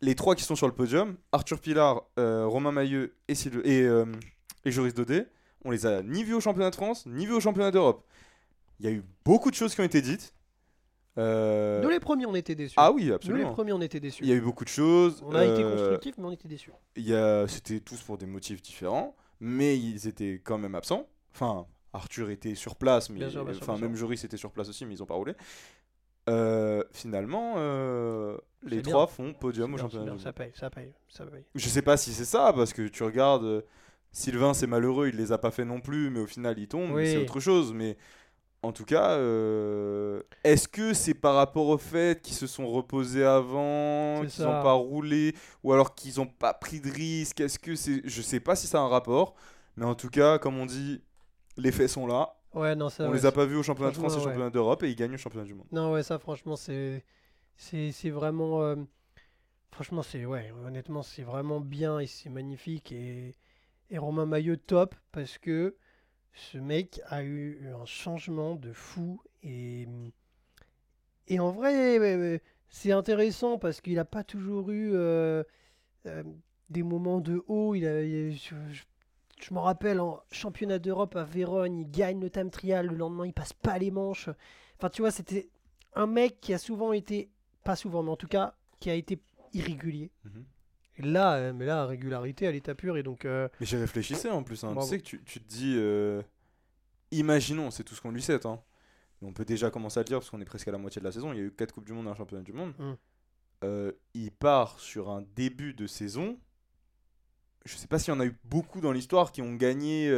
les 0.00 0.14
trois 0.14 0.34
qui 0.34 0.42
sont 0.44 0.56
sur 0.56 0.66
le 0.66 0.72
podium, 0.72 1.16
Arthur 1.32 1.60
Pilar, 1.60 2.02
euh, 2.18 2.46
Romain 2.46 2.72
Mailleux 2.72 3.14
et, 3.28 3.34
Sylve- 3.34 3.64
et, 3.66 3.82
et 4.64 4.70
Joris 4.70 4.94
Daudet, 4.94 5.28
on 5.64 5.70
les 5.70 5.86
a 5.86 6.02
ni 6.02 6.24
vus 6.24 6.34
au 6.34 6.40
championnat 6.40 6.70
de 6.70 6.74
France, 6.76 7.06
ni 7.06 7.26
vus 7.26 7.32
au 7.34 7.40
championnat 7.40 7.70
d'Europe. 7.70 8.04
Il 8.80 8.86
y 8.86 8.88
a 8.88 8.92
eu 8.92 9.02
beaucoup 9.24 9.50
de 9.50 9.56
choses 9.56 9.74
qui 9.74 9.80
ont 9.80 9.84
été 9.84 10.02
dites. 10.02 10.34
Euh, 11.18 11.82
Nous 11.82 11.90
les 11.90 12.00
premiers, 12.00 12.26
on 12.26 12.34
était 12.34 12.54
déçus. 12.54 12.74
Ah 12.78 12.90
oui, 12.90 13.02
Nous 13.02 13.08
les 13.08 13.14
absolument. 13.14 13.52
premiers, 13.52 13.72
on 13.72 13.80
était 13.82 14.00
déçus. 14.00 14.22
Il 14.24 14.28
y 14.30 14.32
a 14.32 14.34
eu 14.34 14.40
beaucoup 14.40 14.64
de 14.64 14.70
choses. 14.70 15.22
On 15.26 15.34
a 15.34 15.44
été 15.44 15.62
euh, 15.62 15.76
constructifs, 15.76 16.14
mais 16.18 16.24
on 16.24 16.30
était 16.32 16.48
déçus. 16.48 16.72
il 16.96 17.06
y 17.06 17.14
a... 17.14 17.46
C'était 17.48 17.80
tous 17.80 18.00
pour 18.00 18.16
des 18.18 18.26
motifs 18.26 18.62
différents, 18.62 19.14
mais 19.40 19.78
ils 19.78 20.08
étaient 20.08 20.40
quand 20.42 20.56
même 20.58 20.74
absents. 20.74 21.06
Enfin, 21.34 21.66
Arthur 21.92 22.30
était 22.30 22.54
sur 22.54 22.76
place, 22.76 23.10
mais 23.10 23.18
Bien 23.18 23.30
sûr, 23.30 23.44
bien 23.44 23.52
sûr, 23.54 23.62
enfin 23.62 23.78
même 23.78 23.94
Joris 23.94 24.24
était 24.24 24.36
sur 24.38 24.50
place 24.50 24.68
aussi, 24.68 24.86
mais 24.86 24.94
ils 24.94 25.02
ont 25.02 25.06
pas 25.06 25.14
roulé. 25.14 25.34
Euh, 26.28 26.82
finalement, 26.92 27.54
euh, 27.56 28.36
les 28.62 28.80
bien. 28.80 28.92
trois 28.92 29.06
font 29.06 29.34
podium 29.34 29.74
au 29.74 29.78
championnat. 29.78 30.16
ça 30.18 30.32
paye, 30.32 30.52
ça 30.54 30.70
paye, 30.70 30.92
ça 31.08 31.26
paye. 31.26 31.44
Je 31.54 31.68
sais 31.68 31.82
pas 31.82 31.96
si 31.96 32.12
c'est 32.12 32.24
ça, 32.24 32.52
parce 32.54 32.72
que 32.72 32.88
tu 32.88 33.02
regardes, 33.02 33.64
Sylvain 34.12 34.54
c'est 34.54 34.66
malheureux, 34.66 35.08
il 35.08 35.16
les 35.16 35.32
a 35.32 35.38
pas 35.38 35.50
fait 35.50 35.64
non 35.64 35.80
plus, 35.80 36.10
mais 36.10 36.20
au 36.20 36.26
final 36.26 36.58
il 36.58 36.68
tombe, 36.68 36.92
Oui. 36.92 37.06
c'est 37.08 37.16
autre 37.18 37.40
chose. 37.40 37.72
Mais 37.72 37.96
en 38.62 38.72
tout 38.72 38.84
cas, 38.84 39.12
euh, 39.12 40.22
est-ce 40.44 40.68
que 40.68 40.94
c'est 40.94 41.14
par 41.14 41.34
rapport 41.34 41.68
au 41.68 41.78
fait 41.78 42.22
qu'ils 42.22 42.36
se 42.36 42.46
sont 42.46 42.68
reposés 42.68 43.24
avant, 43.24 44.24
qu'ils 44.26 44.44
n'ont 44.44 44.62
pas 44.62 44.72
roulé, 44.74 45.34
ou 45.64 45.72
alors 45.72 45.94
qu'ils 45.94 46.16
n'ont 46.18 46.26
pas 46.26 46.54
pris 46.54 46.80
de 46.80 46.90
risque 46.90 47.40
Est-ce 47.40 47.58
que 47.58 47.74
c'est, 47.74 48.02
je 48.04 48.22
sais 48.22 48.40
pas 48.40 48.56
si 48.56 48.66
ça 48.68 48.78
a 48.78 48.82
un 48.82 48.88
rapport, 48.88 49.34
mais 49.76 49.86
en 49.86 49.94
tout 49.94 50.10
cas, 50.10 50.38
comme 50.38 50.58
on 50.58 50.66
dit, 50.66 51.02
les 51.56 51.72
faits 51.72 51.88
sont 51.88 52.06
là. 52.06 52.36
Ouais, 52.54 52.74
non, 52.76 52.88
ça. 52.90 53.04
on 53.04 53.08
ouais, 53.10 53.16
les 53.16 53.26
a 53.26 53.32
pas 53.32 53.46
vus 53.46 53.56
au 53.56 53.62
championnat 53.62 53.90
de 53.92 53.96
France 53.96 54.12
et 54.12 54.16
au 54.16 54.18
ouais. 54.20 54.24
championnat 54.26 54.50
d'Europe 54.50 54.82
et 54.82 54.90
ils 54.90 54.96
gagnent 54.96 55.14
au 55.14 55.18
championnat 55.18 55.46
du 55.46 55.54
monde. 55.54 55.66
Non, 55.72 55.92
ouais, 55.92 56.02
ça, 56.02 56.18
franchement, 56.18 56.56
c'est. 56.56 57.04
C'est 57.56 57.92
c'est 57.92 58.10
vraiment. 58.10 58.62
euh, 58.62 58.76
Franchement, 59.70 60.02
c'est. 60.02 60.24
Ouais, 60.26 60.52
honnêtement, 60.66 61.02
c'est 61.02 61.22
vraiment 61.22 61.60
bien 61.60 61.98
et 61.98 62.06
c'est 62.06 62.28
magnifique. 62.30 62.92
Et, 62.92 63.34
et 63.92 63.98
Romain 63.98 64.26
Maillot, 64.26 64.56
top, 64.56 64.96
parce 65.12 65.38
que 65.38 65.76
ce 66.34 66.58
mec 66.58 67.00
a 67.06 67.22
eu 67.24 67.68
un 67.80 67.86
changement 67.86 68.56
de 68.56 68.72
fou. 68.72 69.22
Et. 69.44 69.88
Et 71.28 71.38
en 71.40 71.50
vrai, 71.50 72.40
c'est 72.68 72.92
intéressant 72.92 73.58
parce 73.58 73.80
qu'il 73.80 73.94
n'a 73.94 74.04
pas 74.04 74.24
toujours 74.24 74.70
eu 74.70 74.92
euh, 74.94 75.42
euh, 76.06 76.22
des 76.70 76.82
moments 76.82 77.20
de 77.20 77.44
haut. 77.48 77.74
Il 77.74 77.86
a, 77.86 77.92
a- 77.98 78.30
je 78.30 78.54
je- 79.40 79.54
m'en 79.54 79.62
rappelle, 79.62 80.00
en 80.00 80.22
championnat 80.30 80.78
d'Europe 80.78 81.16
à 81.16 81.24
Vérone, 81.24 81.78
il 81.80 81.90
gagne 81.90 82.20
le 82.20 82.30
time 82.30 82.50
trial. 82.50 82.86
Le 82.86 82.96
lendemain, 82.96 83.26
il 83.26 83.32
passe 83.32 83.52
pas 83.52 83.78
les 83.78 83.90
manches. 83.90 84.28
Enfin, 84.78 84.90
tu 84.90 85.02
vois, 85.02 85.10
c'était 85.10 85.50
un 85.94 86.06
mec 86.06 86.40
qui 86.40 86.54
a 86.54 86.58
souvent 86.58 86.92
été, 86.92 87.30
pas 87.64 87.76
souvent, 87.76 88.02
mais 88.02 88.10
en 88.12 88.16
tout 88.16 88.28
cas, 88.28 88.54
qui 88.80 88.90
a 88.90 88.94
été 88.94 89.20
irrégulier. 89.54 90.10
Mhm. 90.24 90.44
Et 90.96 91.02
là, 91.02 91.34
euh, 91.36 91.52
mais 91.52 91.64
là, 91.64 91.86
régularité 91.86 92.46
à 92.46 92.52
l'état 92.52 92.74
pur. 92.74 92.96
Et 92.96 93.02
donc, 93.02 93.24
euh, 93.24 93.48
Mais 93.60 93.66
j'y 93.66 93.76
réfléchissais 93.76 94.30
en 94.30 94.42
plus. 94.42 94.62
hein. 94.64 94.74
Tu 94.80 94.86
sais 94.86 94.98
que 94.98 95.04
tu, 95.04 95.22
tu 95.24 95.40
te 95.40 95.48
dis, 95.48 95.74
euh, 95.76 96.22
imaginons, 97.10 97.70
c'est 97.70 97.84
tout 97.84 97.94
ce 97.94 98.00
qu'on 98.00 98.10
lui 98.10 98.22
souhaite. 98.22 98.46
Hein. 98.46 98.60
Mais 99.20 99.28
on 99.28 99.32
peut 99.32 99.44
déjà 99.44 99.70
commencer 99.70 99.98
à 100.00 100.02
le 100.02 100.08
dire 100.08 100.18
parce 100.18 100.30
qu'on 100.30 100.40
est 100.40 100.46
presque 100.46 100.68
à 100.68 100.72
la 100.72 100.78
moitié 100.78 101.00
de 101.00 101.04
la 101.04 101.12
saison. 101.12 101.32
Il 101.32 101.38
y 101.38 101.40
a 101.40 101.44
eu 101.44 101.52
4 101.52 101.72
Coupes 101.72 101.86
du 101.86 101.92
Monde 101.92 102.06
et 102.06 102.10
un 102.10 102.14
championnat 102.14 102.42
du 102.42 102.52
monde. 102.52 102.74
Mm. 102.78 102.92
Euh, 103.64 103.92
il 104.14 104.32
part 104.32 104.80
sur 104.80 105.10
un 105.10 105.22
début 105.36 105.72
de 105.72 105.86
saison. 105.86 106.38
Je 107.64 107.76
sais 107.76 107.86
pas 107.86 107.98
s'il 107.98 108.12
y 108.12 108.16
en 108.16 108.20
a 108.20 108.26
eu 108.26 108.36
beaucoup 108.44 108.80
dans 108.80 108.90
l'histoire 108.90 109.30
qui 109.30 109.40
ont 109.40 109.54
gagné 109.54 110.10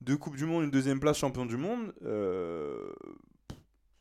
deux 0.00 0.16
Coupes 0.16 0.36
du 0.36 0.46
Monde, 0.46 0.64
une 0.64 0.70
deuxième 0.70 0.98
place 0.98 1.18
champion 1.18 1.44
du 1.44 1.58
monde. 1.58 1.92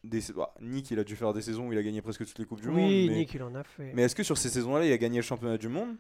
Des, 0.04 0.22
bah, 0.36 0.54
Nick, 0.62 0.92
il 0.92 1.00
a 1.00 1.04
dû 1.06 1.16
faire 1.16 1.34
des 1.34 1.42
saisons 1.42 1.68
où 1.68 1.72
il 1.74 1.78
a 1.78 1.84
gagné 1.84 2.02
presque 2.02 2.26
toutes 2.26 2.38
les 2.40 2.46
Coupes 2.46 2.60
du 2.62 2.68
Monde. 2.68 2.76
oui, 2.78 3.08
Mais, 3.10 3.16
Nick, 3.16 3.34
il 3.36 3.44
en 3.44 3.56
a 3.56 3.64
fait. 3.64 3.92
mais 3.94 4.04
est-ce 4.04 4.16
que 4.16 4.24
sur 4.24 4.38
ces 4.38 4.50
saisons-là, 4.50 4.86
il 4.86 4.92
a 4.92 4.98
gagné 4.98 5.18
le 5.18 5.22
championnat 5.24 5.58
du 5.58 5.70
monde? 5.70 5.96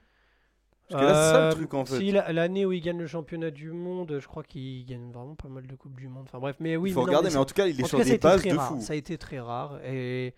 Parce 0.89 1.01
que 1.01 1.07
là, 1.07 1.13
c'est 1.15 1.31
ça 1.31 1.39
le 1.39 1.45
Euh, 1.45 1.51
truc 1.53 1.73
en 1.73 1.85
fait. 1.85 1.97
si, 1.99 2.11
la- 2.11 2.33
l'année 2.33 2.65
où 2.65 2.73
il 2.73 2.81
gagne 2.81 2.97
le 2.99 3.07
championnat 3.07 3.49
du 3.51 3.71
monde, 3.71 4.17
je 4.19 4.27
crois 4.27 4.43
qu'il 4.43 4.85
gagne 4.85 5.09
vraiment 5.13 5.35
pas 5.35 5.47
mal 5.47 5.65
de 5.65 5.75
coupes 5.75 5.95
du 5.97 6.09
monde. 6.09 6.23
Enfin 6.27 6.39
bref, 6.39 6.57
mais 6.59 6.75
oui. 6.75 6.89
il 6.89 6.93
faut 6.93 7.01
regarder, 7.03 7.29
mais, 7.29 7.37
en 7.37 7.45
tout 7.45 7.53
cas, 7.53 7.65
il 7.67 7.79
est 7.79 7.85
sur 7.87 7.97
cas, 7.99 8.03
des 8.03 8.17
bases 8.17 8.43
de 8.43 8.53
rare. 8.55 8.67
fou. 8.67 8.81
Ça 8.81 8.91
a 8.91 8.95
été 8.97 9.17
très 9.17 9.39
rare. 9.39 9.79
Et 9.85 10.35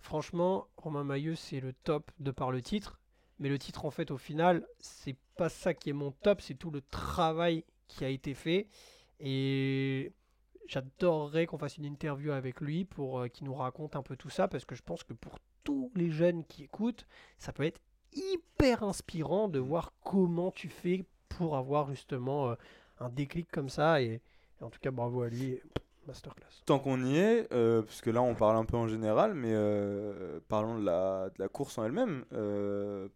franchement, 0.00 0.68
Romain 0.76 1.02
Mailleux, 1.02 1.34
c'est 1.34 1.60
le 1.60 1.72
top 1.72 2.10
de 2.20 2.30
par 2.30 2.50
le 2.52 2.60
titre. 2.60 3.00
Mais 3.38 3.48
le 3.48 3.58
titre, 3.58 3.86
en 3.86 3.90
fait, 3.90 4.10
au 4.10 4.18
final, 4.18 4.66
c'est 4.78 5.16
pas 5.38 5.48
ça 5.48 5.72
qui 5.72 5.88
est 5.90 5.94
mon 5.94 6.10
top, 6.12 6.42
c'est 6.42 6.54
tout 6.54 6.70
le 6.70 6.82
travail 6.82 7.64
qui 7.88 8.04
a 8.04 8.08
été 8.10 8.34
fait. 8.34 8.68
Et 9.20 10.12
j'adorerais 10.68 11.46
qu'on 11.46 11.58
fasse 11.58 11.78
une 11.78 11.84
interview 11.84 12.32
avec 12.32 12.60
lui 12.60 12.84
pour 12.84 13.20
euh, 13.20 13.28
qu'il 13.28 13.46
nous 13.46 13.54
raconte 13.54 13.96
un 13.96 14.02
peu 14.02 14.16
tout 14.16 14.30
ça, 14.30 14.48
parce 14.48 14.64
que 14.64 14.74
je 14.74 14.82
pense 14.82 15.02
que 15.04 15.12
pour 15.12 15.38
tous 15.64 15.90
les 15.94 16.10
jeunes 16.10 16.44
qui 16.44 16.64
écoutent, 16.64 17.06
ça 17.38 17.52
peut 17.52 17.64
être 17.64 17.80
hyper 18.12 18.82
inspirant 18.82 19.48
de 19.48 19.58
voir 19.58 19.92
comment 20.04 20.50
tu 20.50 20.68
fais 20.68 21.04
pour 21.28 21.56
avoir 21.56 21.88
justement 21.90 22.50
euh, 22.50 22.54
un 23.00 23.08
déclic 23.08 23.50
comme 23.50 23.68
ça. 23.68 24.00
Et, 24.00 24.20
et 24.60 24.64
en 24.64 24.70
tout 24.70 24.80
cas, 24.80 24.90
bravo 24.90 25.22
à 25.22 25.28
lui. 25.28 25.58
Masterclass. 26.06 26.62
Tant 26.66 26.78
qu'on 26.78 27.04
y 27.04 27.16
est, 27.16 27.52
euh, 27.52 27.82
puisque 27.82 28.06
là 28.06 28.22
on 28.22 28.36
parle 28.36 28.56
un 28.56 28.64
peu 28.64 28.76
en 28.76 28.86
général, 28.86 29.34
mais 29.34 29.50
euh, 29.50 30.38
parlons 30.46 30.78
de 30.78 30.84
la, 30.84 31.30
de 31.30 31.34
la 31.42 31.48
course 31.48 31.78
en 31.78 31.84
elle-même. 31.84 32.24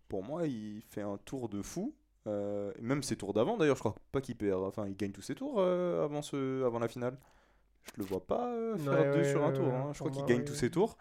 pour 0.09 0.25
moi, 0.25 0.49
il 0.49 0.83
fait 0.83 1.03
un 1.03 1.17
tour 1.19 1.49
de 1.49 1.63
fou. 1.63 1.95
Euh, 2.27 2.73
même 2.81 3.03
ses 3.03 3.17
tours 3.17 3.33
d'avant, 3.33 3.57
d'ailleurs, 3.57 3.77
je 3.77 3.81
crois 3.81 3.95
pas 4.13 4.21
qu'il 4.21 4.37
perd. 4.37 4.63
Enfin, 4.63 4.87
il 4.87 4.97
gagne 4.97 5.13
tous 5.13 5.23
ses 5.23 5.35
tours 5.35 5.57
euh, 5.59 6.05
avant, 6.05 6.23
ce, 6.23 6.65
avant 6.65 6.79
la 6.79 6.89
finale. 6.89 7.17
Je 7.95 8.01
le 8.01 8.05
vois 8.05 8.25
pas 8.27 8.53
euh, 8.55 8.77
faire 8.77 8.93
Ouais, 8.93 9.11
deux 9.13 9.23
ouais, 9.23 9.31
sur 9.31 9.43
un 9.45 9.49
ouais, 9.49 9.53
tour. 9.53 9.67
ouais, 9.67 9.73
hein. 9.75 9.93
Je 9.93 9.99
crois 9.99 10.11
qu'il 10.11 10.25
gagne 10.25 10.39
ouais. 10.39 10.45
tous 10.45 10.55
ses 10.55 10.71
tours. 10.71 10.97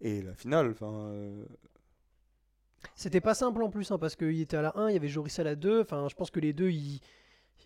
Et 0.00 0.22
la 0.22 0.34
finale, 0.34 0.70
enfin. 0.70 0.92
euh, 1.10 1.44
C'était 2.94 3.20
pas 3.20 3.34
simple 3.34 3.62
en 3.62 3.70
plus, 3.70 3.90
hein, 3.90 3.98
parce 3.98 4.16
qu'il 4.16 4.40
était 4.40 4.56
à 4.56 4.62
la 4.62 4.76
1, 4.78 4.90
il 4.90 4.94
y 4.94 4.96
avait 4.96 5.08
Joris 5.08 5.38
à 5.38 5.44
la 5.44 5.54
2. 5.56 5.80
Enfin, 5.82 6.08
je 6.08 6.14
pense 6.14 6.30
que 6.30 6.40
les 6.40 6.52
deux, 6.52 6.70
ils, 6.70 7.00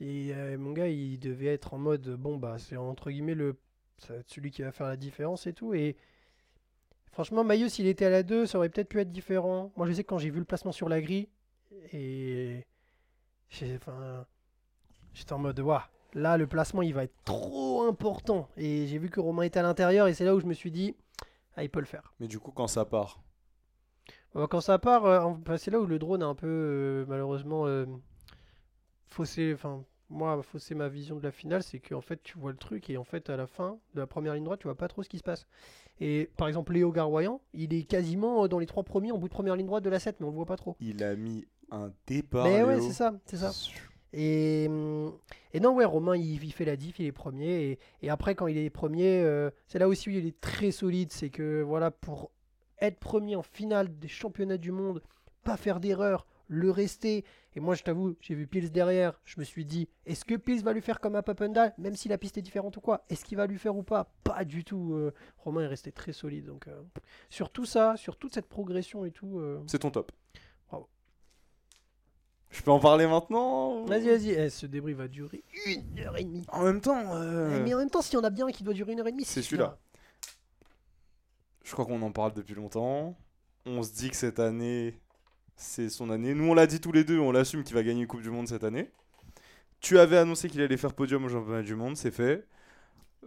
euh, 0.02 0.56
mon 0.58 0.72
gars, 0.72 0.88
il 0.88 1.18
devait 1.18 1.46
être 1.46 1.74
en 1.74 1.78
mode 1.78 2.08
bon, 2.16 2.36
bah, 2.36 2.56
c'est 2.58 2.76
entre 2.76 3.10
guillemets 3.10 3.34
le, 3.34 3.58
ça 3.98 4.14
va 4.14 4.20
être 4.20 4.30
celui 4.30 4.50
qui 4.50 4.62
va 4.62 4.72
faire 4.72 4.86
la 4.88 4.96
différence 4.96 5.46
et 5.46 5.52
tout. 5.52 5.74
Et 5.74 5.96
franchement, 7.12 7.44
Maillot, 7.44 7.68
s'il 7.68 7.86
était 7.86 8.04
à 8.06 8.10
la 8.10 8.22
2, 8.22 8.46
ça 8.46 8.58
aurait 8.58 8.68
peut-être 8.68 8.88
pu 8.88 9.00
être 9.00 9.10
différent. 9.12 9.72
Moi, 9.76 9.86
je 9.86 9.92
sais 9.92 10.04
que 10.04 10.08
quand 10.08 10.18
j'ai 10.18 10.30
vu 10.30 10.38
le 10.38 10.44
placement 10.44 10.72
sur 10.72 10.88
la 10.88 11.00
grille, 11.00 11.28
et 11.92 12.64
j'étais 13.50 13.78
en 15.32 15.38
mode 15.38 15.58
waouh, 15.60 15.80
là, 16.14 16.36
le 16.36 16.46
placement, 16.46 16.82
il 16.82 16.94
va 16.94 17.04
être 17.04 17.14
trop 17.24 17.82
important. 17.82 18.48
Et 18.56 18.86
j'ai 18.86 18.98
vu 18.98 19.10
que 19.10 19.20
Romain 19.20 19.42
était 19.42 19.58
à 19.60 19.62
l'intérieur, 19.62 20.06
et 20.08 20.14
c'est 20.14 20.24
là 20.24 20.34
où 20.34 20.40
je 20.40 20.46
me 20.46 20.54
suis 20.54 20.70
dit, 20.70 20.94
ah, 21.56 21.62
il 21.64 21.70
peut 21.70 21.80
le 21.80 21.86
faire. 21.86 22.12
Mais 22.20 22.28
du 22.28 22.38
coup, 22.38 22.50
quand 22.52 22.66
ça 22.68 22.84
part, 22.84 23.20
Euh, 24.36 24.46
Quand 24.46 24.60
ça 24.60 24.78
part, 24.78 25.06
euh, 25.06 25.30
bah, 25.44 25.56
c'est 25.58 25.70
là 25.70 25.80
où 25.80 25.86
le 25.86 25.98
drone 25.98 26.22
a 26.22 26.26
un 26.26 26.34
peu 26.34 26.46
euh, 26.46 27.04
malheureusement 27.08 27.66
euh, 27.66 27.86
faussé, 29.08 29.52
enfin 29.54 29.82
moi 30.10 30.40
faussé 30.42 30.74
ma 30.74 30.88
vision 30.88 31.16
de 31.16 31.22
la 31.22 31.30
finale, 31.32 31.62
c'est 31.62 31.80
qu'en 31.80 32.00
fait 32.00 32.22
tu 32.22 32.38
vois 32.38 32.50
le 32.50 32.56
truc 32.58 32.88
et 32.90 32.96
en 32.96 33.04
fait 33.04 33.28
à 33.30 33.36
la 33.36 33.46
fin 33.46 33.78
de 33.94 34.00
la 34.00 34.06
première 34.06 34.34
ligne 34.34 34.44
droite 34.44 34.60
tu 34.60 34.66
vois 34.66 34.76
pas 34.76 34.88
trop 34.88 35.02
ce 35.02 35.08
qui 35.08 35.18
se 35.18 35.22
passe. 35.22 35.46
Et 36.00 36.30
par 36.36 36.46
exemple 36.48 36.72
Léo 36.72 36.92
Garroyan, 36.92 37.40
il 37.52 37.74
est 37.74 37.84
quasiment 37.84 38.46
dans 38.48 38.58
les 38.58 38.66
trois 38.66 38.84
premiers 38.84 39.12
en 39.12 39.18
bout 39.18 39.28
de 39.28 39.32
première 39.32 39.56
ligne 39.56 39.66
droite 39.66 39.82
de 39.84 39.90
la 39.90 39.98
7 39.98 40.20
mais 40.20 40.26
on 40.26 40.30
le 40.30 40.36
voit 40.36 40.46
pas 40.46 40.56
trop. 40.56 40.76
il 40.80 41.02
a 41.02 41.14
mis 41.16 41.46
un 41.70 41.90
départ. 42.06 42.44
mais 42.44 42.62
ouais 42.62 42.80
c'est 42.80 42.92
ça, 42.92 43.14
c'est 43.26 43.36
ça. 43.38 43.50
Et, 44.12 44.66
hum, 44.68 45.12
et 45.52 45.60
non, 45.60 45.74
ouais, 45.74 45.84
Romain, 45.84 46.16
il, 46.16 46.52
fait 46.52 46.64
la 46.64 46.76
diff, 46.76 46.98
il 46.98 47.06
est 47.06 47.12
premier. 47.12 47.78
Et, 48.02 48.10
après, 48.10 48.34
quand 48.34 48.46
il 48.46 48.58
est 48.58 48.70
premier, 48.70 49.22
euh, 49.22 49.50
c'est 49.66 49.78
là 49.78 49.88
aussi 49.88 50.08
où 50.08 50.12
il 50.12 50.26
est 50.26 50.40
très 50.40 50.70
solide. 50.70 51.12
C'est 51.12 51.30
que, 51.30 51.62
voilà, 51.62 51.90
pour 51.90 52.30
être 52.80 52.98
premier 52.98 53.36
en 53.36 53.42
finale 53.42 53.98
des 53.98 54.08
championnats 54.08 54.58
du 54.58 54.72
monde, 54.72 55.02
pas 55.44 55.56
faire 55.56 55.80
d'erreur, 55.80 56.26
le 56.48 56.70
rester. 56.70 57.24
Et 57.54 57.60
moi, 57.60 57.74
je 57.74 57.82
t'avoue, 57.82 58.14
j'ai 58.20 58.34
vu 58.34 58.46
Pils 58.46 58.70
derrière. 58.70 59.20
Je 59.24 59.40
me 59.40 59.44
suis 59.44 59.64
dit, 59.64 59.88
est-ce 60.06 60.24
que 60.24 60.34
Pils 60.36 60.62
va 60.62 60.72
lui 60.72 60.80
faire 60.80 61.00
comme 61.00 61.16
à 61.16 61.22
Papendal, 61.22 61.74
même 61.76 61.96
si 61.96 62.08
la 62.08 62.18
piste 62.18 62.38
est 62.38 62.42
différente 62.42 62.76
ou 62.76 62.80
quoi? 62.80 63.04
Est-ce 63.08 63.24
qu'il 63.24 63.36
va 63.36 63.46
lui 63.46 63.58
faire 63.58 63.76
ou 63.76 63.82
pas? 63.82 64.12
Pas 64.22 64.44
du 64.44 64.64
tout. 64.64 64.94
euh, 64.94 65.12
Romain 65.38 65.62
est 65.62 65.66
resté 65.66 65.92
très 65.92 66.12
solide. 66.12 66.46
Donc, 66.46 66.68
euh, 66.68 66.82
sur 67.30 67.50
tout 67.50 67.64
ça, 67.64 67.96
sur 67.96 68.16
toute 68.16 68.34
cette 68.34 68.48
progression 68.48 69.04
et 69.04 69.10
tout. 69.10 69.42
C'est 69.66 69.80
ton 69.80 69.90
top. 69.90 70.12
Je 72.50 72.62
peux 72.62 72.70
en 72.70 72.80
parler 72.80 73.06
maintenant 73.06 73.84
Vas-y, 73.84 74.06
vas-y. 74.08 74.30
Eh, 74.30 74.50
ce 74.50 74.66
débrief 74.66 74.96
va 74.96 75.08
durer 75.08 75.44
une 75.66 75.98
heure 76.00 76.16
et 76.16 76.24
demie. 76.24 76.44
En 76.50 76.64
même 76.64 76.80
temps, 76.80 77.14
euh, 77.14 77.62
Mais 77.62 77.74
en 77.74 77.78
même 77.78 77.90
temps, 77.90 78.00
s'il 78.02 78.14
y 78.14 78.16
en 78.16 78.24
a 78.24 78.30
bien 78.30 78.46
un 78.46 78.50
qui 78.50 78.62
doit 78.62 78.74
durer 78.74 78.92
une 78.92 79.00
heure 79.00 79.08
et 79.08 79.12
demie, 79.12 79.24
C'est 79.24 79.42
celui-là. 79.42 79.78
je 81.64 81.72
crois 81.72 81.84
qu'on 81.84 82.00
en 82.02 82.12
parle 82.12 82.32
depuis 82.32 82.54
longtemps. 82.54 83.16
On 83.66 83.82
se 83.82 83.92
dit 83.92 84.08
que 84.10 84.16
cette 84.16 84.38
année, 84.38 84.98
c'est 85.56 85.90
son 85.90 86.08
année. 86.10 86.34
Nous, 86.34 86.48
on 86.48 86.54
l'a 86.54 86.66
dit 86.66 86.80
tous 86.80 86.92
les 86.92 87.04
deux, 87.04 87.18
on 87.18 87.32
l'assume 87.32 87.62
qu'il 87.64 87.74
va 87.74 87.82
gagner 87.82 88.00
une 88.02 88.06
Coupe 88.06 88.22
du 88.22 88.30
Monde 88.30 88.48
cette 88.48 88.64
année. 88.64 88.90
Tu 89.80 89.98
avais 89.98 90.16
annoncé 90.16 90.48
qu'il 90.48 90.60
allait 90.62 90.76
faire 90.78 90.94
podium 90.94 91.24
au 91.24 91.28
championnat 91.28 91.62
du 91.62 91.74
monde, 91.76 91.96
c'est 91.96 92.10
fait. 92.10 92.46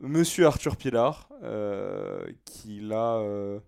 Monsieur 0.01 0.47
Arthur 0.47 0.75
Pilar, 0.75 1.29
euh, 1.43 2.25
qui 2.43 2.79
là, 2.81 3.17
euh, 3.19 3.59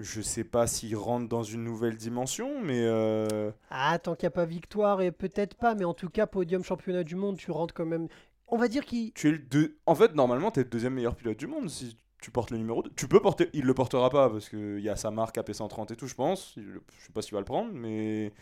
je 0.00 0.20
sais 0.20 0.44
pas 0.44 0.66
s'il 0.66 0.96
rentre 0.96 1.28
dans 1.28 1.42
une 1.42 1.64
nouvelle 1.64 1.96
dimension, 1.96 2.60
mais 2.62 2.80
euh, 2.84 3.50
Ah, 3.70 3.98
tant 3.98 4.14
qu'il 4.14 4.26
n'y 4.26 4.28
a 4.28 4.32
pas 4.32 4.44
victoire, 4.44 5.00
et 5.02 5.12
peut-être 5.12 5.54
pas, 5.54 5.74
mais 5.74 5.84
en 5.84 5.94
tout 5.94 6.08
cas, 6.08 6.26
podium 6.26 6.62
championnat 6.62 7.04
du 7.04 7.16
monde, 7.16 7.36
tu 7.36 7.50
rentres 7.50 7.74
quand 7.74 7.86
même. 7.86 8.08
On 8.48 8.56
va 8.56 8.68
dire 8.68 8.84
qu'il. 8.84 9.12
tu 9.12 9.28
es 9.28 9.32
le 9.32 9.38
deux. 9.38 9.76
En 9.86 9.94
fait, 9.94 10.14
normalement, 10.14 10.50
tu 10.50 10.60
es 10.60 10.62
le 10.62 10.68
deuxième 10.68 10.94
meilleur 10.94 11.14
pilote 11.14 11.36
du 11.36 11.46
monde 11.46 11.68
si 11.68 11.96
tu 12.20 12.30
portes 12.30 12.50
le 12.50 12.58
numéro 12.58 12.82
2. 12.82 12.90
Tu 12.96 13.06
peux 13.06 13.20
porter. 13.20 13.48
Il 13.52 13.64
le 13.64 13.74
portera 13.74 14.10
pas 14.10 14.28
parce 14.28 14.48
qu'il 14.48 14.80
y 14.80 14.88
a 14.88 14.96
sa 14.96 15.10
marque 15.10 15.36
AP130 15.36 15.92
et 15.92 15.96
tout, 15.96 16.06
je 16.08 16.14
pense. 16.14 16.54
Je 16.56 16.62
sais 17.06 17.12
pas 17.12 17.22
s'il 17.22 17.34
va 17.34 17.38
le 17.40 17.44
prendre, 17.44 17.70
mais 17.72 18.32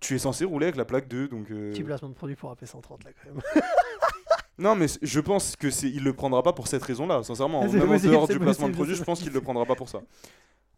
tu 0.00 0.14
es 0.14 0.18
censé 0.18 0.44
rouler 0.44 0.66
avec 0.66 0.76
la 0.76 0.84
plaque 0.84 1.08
2. 1.08 1.28
Donc, 1.28 1.50
euh, 1.50 1.72
Petit 1.72 1.82
placement 1.82 2.10
de 2.10 2.14
produit 2.14 2.36
pour 2.36 2.52
AP130 2.52 3.04
là 3.04 3.10
quand 3.12 3.30
même. 3.32 3.42
Non, 4.56 4.76
mais 4.76 4.86
je 5.02 5.20
pense 5.20 5.56
que 5.56 5.70
c'est. 5.70 5.88
Il 5.88 6.04
le 6.04 6.12
prendra 6.12 6.42
pas 6.42 6.52
pour 6.52 6.68
cette 6.68 6.82
raison-là, 6.82 7.22
sincèrement. 7.22 7.64
Même 7.72 7.90
en 7.90 7.96
dehors 7.98 8.28
du 8.28 8.38
placement 8.38 8.68
de 8.68 8.74
produit, 8.74 8.94
je 8.94 9.02
pense 9.02 9.20
qu'il 9.20 9.32
le 9.32 9.40
prendra 9.40 9.64
pas 9.66 9.74
pour 9.74 9.88
ça. 9.88 10.00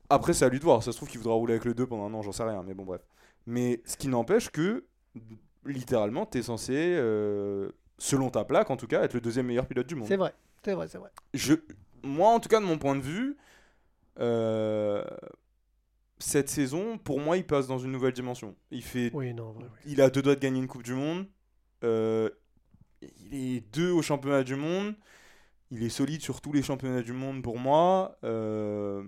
Après, 0.09 0.33
c'est 0.33 0.45
à 0.45 0.49
lui 0.49 0.59
de 0.59 0.65
voir. 0.65 0.83
Ça 0.83 0.93
se 0.93 0.97
trouve 0.97 1.09
qu'il 1.09 1.19
voudra 1.19 1.35
rouler 1.35 1.55
avec 1.55 1.65
le 1.65 1.75
2 1.75 1.87
pendant 1.87 2.07
un 2.07 2.15
an, 2.15 2.23
j'en 2.23 2.33
sais 2.33 2.43
rien, 2.45 2.63
mais 2.63 2.75
bon, 2.75 2.85
bref. 2.85 3.03
Mais 3.47 3.81
ce 3.85 3.97
qui 3.97 4.09
n'empêche 4.09 4.51
que, 4.51 4.85
littéralement, 5.65 6.27
tu 6.27 6.39
es 6.39 6.43
censé, 6.43 6.75
euh, 6.77 7.71
selon 7.99 8.31
ta 8.31 8.45
plaque 8.45 8.71
en 8.71 8.77
tout 8.77 8.87
cas, 8.87 9.03
être 9.03 9.15
le 9.15 9.21
deuxième 9.21 9.47
meilleur 9.47 9.67
pilote 9.67 9.87
du 9.87 9.95
monde. 9.95 10.09
C'est 10.09 10.17
vrai, 10.17 10.35
c'est 10.65 10.75
vrai, 10.75 10.89
c'est 10.89 10.99
vrai. 10.99 11.11
je, 11.35 11.55
moi, 12.03 12.31
en 12.31 12.41
tout 12.41 12.49
cas, 12.49 12.61
de 12.61 12.65
mon 12.67 12.79
point 12.79 12.95
de 12.97 13.01
vue, 13.03 13.37
euh, 14.21 15.05
cette 16.19 16.49
saison, 16.49 16.99
pour 16.99 17.21
moi, 17.21 17.37
il 17.37 17.47
passe 17.47 17.67
dans 17.67 17.79
une 17.79 17.93
nouvelle 17.93 18.13
dimension. 18.13 18.55
Il 18.71 18.83
fait, 18.83 19.11
Oui, 19.13 19.35
non, 19.35 19.53
vrai, 19.53 19.65
oui. 19.65 19.93
il 19.93 20.01
a 20.01 20.09
deux 20.11 20.23
doigts 20.23 20.35
de 20.35 20.41
gagner 20.41 20.59
une 20.61 20.67
Coupe 20.69 20.83
du 20.83 20.95
Monde. 20.95 21.27
Euh, 21.85 22.31
il 23.03 23.35
est 23.57 23.61
deux 23.75 23.91
au 23.91 24.03
championnat 24.03 24.43
du 24.43 24.57
monde. 24.57 24.95
Il 25.71 25.83
est 25.83 25.89
solide 25.91 26.23
sur 26.23 26.41
tous 26.41 26.53
les 26.53 26.63
championnats 26.63 27.03
du 27.03 27.13
monde 27.13 27.43
pour 27.43 27.59
moi. 27.59 28.17
Euh, 28.25 29.03